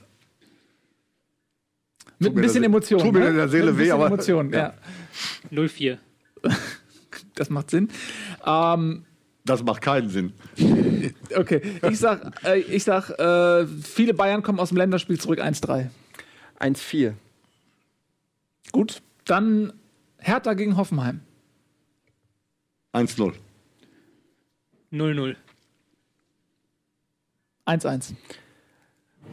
Mit 2.19 2.35
ein 2.35 2.41
bisschen 2.41 2.63
Emotion. 2.63 2.99
tut 3.01 3.13
mir 3.13 3.19
ne? 3.21 3.27
in 3.29 3.35
der 3.35 3.49
Seele 3.49 3.65
Mit 3.65 3.73
ein 3.73 3.77
weh, 3.77 3.81
bisschen 3.83 3.95
aber- 3.95 4.07
Emotion, 4.07 4.53
ja. 4.53 4.73
0-4. 5.51 5.97
Das 7.35 7.49
macht 7.49 7.69
Sinn. 7.71 7.89
Ähm, 8.45 9.05
Das 9.45 9.63
macht 9.63 9.81
keinen 9.81 10.09
Sinn. 10.09 10.33
okay. 11.35 11.61
Ich 11.89 11.97
sag, 11.99 12.43
äh, 12.45 12.59
ich 12.59 12.83
sag 12.83 13.09
äh, 13.19 13.65
viele 13.67 14.13
Bayern 14.13 14.43
kommen 14.43 14.59
aus 14.59 14.69
dem 14.69 14.77
Länderspiel 14.77 15.19
zurück 15.19 15.39
1-3. 15.39 15.89
1-4. 16.59 17.13
Gut. 18.71 19.01
Dann 19.25 19.73
Hertha 20.19 20.53
gegen 20.53 20.77
Hoffenheim. 20.77 21.21
1-0. 22.93 23.33
0-0. 24.91 25.35
1-1. 27.65 28.13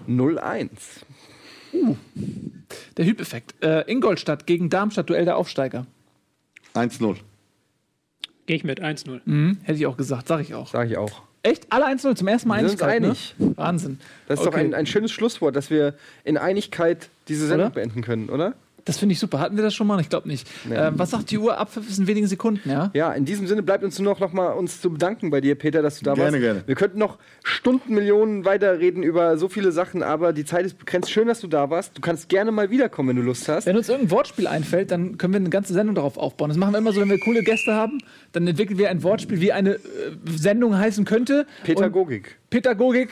0-1. 0.09 0.69
Der 2.97 3.05
Hüb-Effekt. 3.05 3.55
Äh, 3.63 3.91
Ingolstadt 3.91 4.47
gegen 4.47 4.71
Darmstadt, 4.71 5.09
Duell 5.11 5.25
der 5.25 5.37
Aufsteiger. 5.37 5.87
1-0. 6.75 7.17
Gehe 8.47 8.57
ich 8.57 8.65
mit 8.65 8.81
1-0. 8.83 9.21
Mhm, 9.25 9.59
hätte 9.63 9.79
ich 9.79 9.87
auch 9.87 9.97
gesagt, 9.97 10.29
sag 10.29 10.41
ich 10.41 10.55
auch. 10.55 10.69
Sag 10.69 10.91
ich 10.91 10.97
auch. 10.97 11.23
Echt? 11.43 11.67
Alle 11.71 11.87
1-0 11.87 12.17
zum 12.17 12.27
ersten 12.29 12.49
Mal 12.49 12.61
Wir 12.61 12.67
Einigkeit, 12.69 12.89
einig. 13.05 13.35
Ne? 13.39 13.57
Wahnsinn. 13.57 14.01
Das 14.27 14.41
ist 14.41 14.47
doch 14.47 14.53
Okay. 14.53 14.61
ein, 14.65 14.75
ein 14.75 14.87
schönes 14.87 15.13
Schlusswort, 15.13 15.55
dass 15.55 15.71
wir 15.71 15.95
in 16.25 16.37
Einigkeit 16.37 17.11
diese 17.29 17.47
Sendung 17.47 17.67
Oder? 17.69 17.75
beenden 17.75 18.03
können, 18.03 18.29
oder? 18.29 18.55
Das 18.89 18.99
finde 18.99 19.13
ich 19.13 19.19
super. 19.21 19.39
Hatten 19.39 19.55
wir 19.57 19.63
das 19.63 19.75
schon 19.75 19.87
mal? 19.87 20.01
Ich 20.01 20.09
glaube 20.09 20.27
nicht. 20.27 20.49
Ähm, 20.71 20.95
was 20.97 21.11
sagt 21.11 21.31
die 21.31 21.39
Uhr? 21.39 21.59
Abpfiff 21.59 21.89
ist 21.89 21.99
in 21.99 22.07
wenigen 22.07 22.27
Sekunden, 22.27 22.69
ja? 22.69 22.91
Ja, 22.95 23.13
in 23.13 23.25
diesem 23.25 23.47
Sinne 23.47 23.63
bleibt 23.63 23.85
uns 23.85 23.99
nur 23.99 24.13
noch, 24.13 24.19
noch 24.19 24.33
mal 24.33 24.49
uns 24.53 24.81
zu 24.81 24.91
bedanken 24.91 25.31
bei 25.31 25.41
dir, 25.41 25.55
Peter, 25.55 25.83
dass 25.83 25.99
du 25.99 26.05
da 26.05 26.15
Gerne, 26.15 26.33
warst. 26.33 26.43
gerne. 26.43 26.63
Wir 26.67 26.75
könnten 26.75 26.99
noch 26.99 27.19
Stunden, 27.45 27.95
Millionen 27.95 28.45
weiterreden 28.45 29.03
über 29.03 29.37
so 29.39 29.49
viele 29.49 29.71
Sachen, 29.73 30.03
aber 30.03 30.33
die 30.33 30.45
Zeit 30.45 30.65
ist 30.67 30.79
begrenzt. 30.79 31.11
Schön, 31.11 31.29
dass 31.29 31.41
du 31.41 31.47
da 31.47 31.71
warst. 31.71 31.97
Du 31.97 32.01
kannst 32.01 32.29
gerne 32.29 32.51
mal 32.51 32.71
wiederkommen, 32.71 33.11
wenn 33.11 33.17
du 33.17 33.23
Lust 33.23 33.47
hast. 33.49 33.67
Wenn 33.67 33.77
uns 33.77 33.89
irgendein 33.89 34.11
Wortspiel 34.11 34.47
einfällt, 34.47 34.91
dann 34.91 35.19
können 35.19 35.35
wir 35.35 35.41
eine 35.41 35.51
ganze 35.51 35.75
Sendung 35.75 35.95
darauf 35.95 36.17
aufbauen. 36.17 36.49
Das 36.49 36.57
machen 36.57 36.73
wir 36.73 36.79
immer 36.79 36.93
so, 36.93 37.01
wenn 37.03 37.11
wir 37.11 37.21
coole 37.21 37.43
Gäste 37.43 37.75
haben, 37.75 37.99
dann 38.33 38.47
entwickeln 38.47 38.79
wir 38.79 38.89
ein 38.89 39.03
Wortspiel, 39.03 39.41
wie 39.43 39.53
eine 39.53 39.75
äh, 39.75 39.79
Sendung 40.35 40.77
heißen 40.79 41.05
könnte. 41.05 41.41
Und 41.41 41.65
Pädagogik. 41.65 42.39
Pädagogik, 42.51 43.11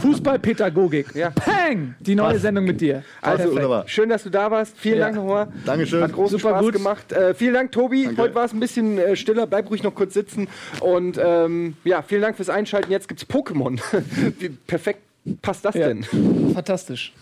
Fußballpädagogik. 0.00 1.14
Ja. 1.14 1.30
Pang! 1.30 1.94
Die 2.00 2.14
neue 2.14 2.38
Sendung 2.38 2.64
mit 2.64 2.80
dir. 2.80 3.02
Also, 3.20 3.50
wunderbar. 3.50 3.86
schön, 3.86 4.08
dass 4.08 4.22
du 4.22 4.30
da 4.30 4.50
warst. 4.50 4.78
Vielen 4.78 4.98
Ja. 4.98 5.04
Dank 5.06 5.17
nochmal. 5.18 5.48
Dankeschön. 5.66 6.02
Hat 6.02 6.12
großen 6.12 6.38
Super 6.38 6.50
Spaß 6.54 6.62
gut. 6.62 6.72
gemacht. 6.74 7.12
Äh, 7.12 7.34
vielen 7.34 7.54
Dank, 7.54 7.72
Tobi. 7.72 8.04
Danke. 8.04 8.22
Heute 8.22 8.34
war 8.34 8.44
es 8.44 8.52
ein 8.52 8.60
bisschen 8.60 8.98
äh, 8.98 9.16
stiller. 9.16 9.46
Bleib 9.46 9.68
ruhig 9.70 9.82
noch 9.82 9.94
kurz 9.94 10.14
sitzen. 10.14 10.48
Und 10.80 11.18
ähm, 11.22 11.76
ja, 11.84 12.02
vielen 12.02 12.22
Dank 12.22 12.36
fürs 12.36 12.48
Einschalten. 12.50 12.90
Jetzt 12.90 13.08
gibt's 13.08 13.24
Pokémon. 13.28 13.80
Wie 14.38 14.48
perfekt 14.48 15.00
passt 15.42 15.64
das 15.64 15.74
Ja. 15.74 15.88
denn? 15.88 16.04
Fantastisch. 16.54 17.12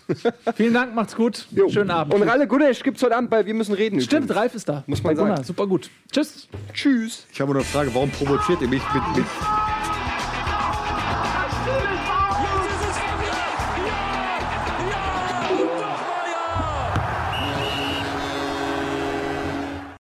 Vielen 0.55 0.75
Dank, 0.75 0.95
macht's 0.95 1.17
gut. 1.17 1.47
Jo. 1.51 1.69
Schönen 1.69 1.91
Abend. 1.91 2.15
Und 2.15 2.23
Ralle 2.23 2.47
Gunesch 2.47 2.83
gibt's 2.85 3.03
heute 3.03 3.17
Abend 3.17 3.31
bei 3.31 3.45
Wir 3.47 3.55
müssen 3.55 3.75
reden. 3.75 4.01
Stimmt, 4.01 4.27
übrigens. 4.27 4.41
Ralf 4.41 4.55
ist 4.55 4.69
da. 4.69 4.85
Muss 4.87 5.03
man 5.03 5.15
Bei 5.15 5.21
Gunnar. 5.21 5.37
sagen. 5.39 5.47
Super 5.47 5.67
gut. 5.67 5.91
Tschüss. 6.13 6.47
Tschüss. 6.73 7.27
Ich 7.33 7.41
habe 7.41 7.51
noch 7.53 7.61
eine 7.61 7.65
Frage, 7.65 7.93
warum 7.95 8.11
provoziert 8.11 8.63
ihr 8.63 8.69
mich 8.69 8.83
mit, 8.95 9.17
mit 9.17 9.27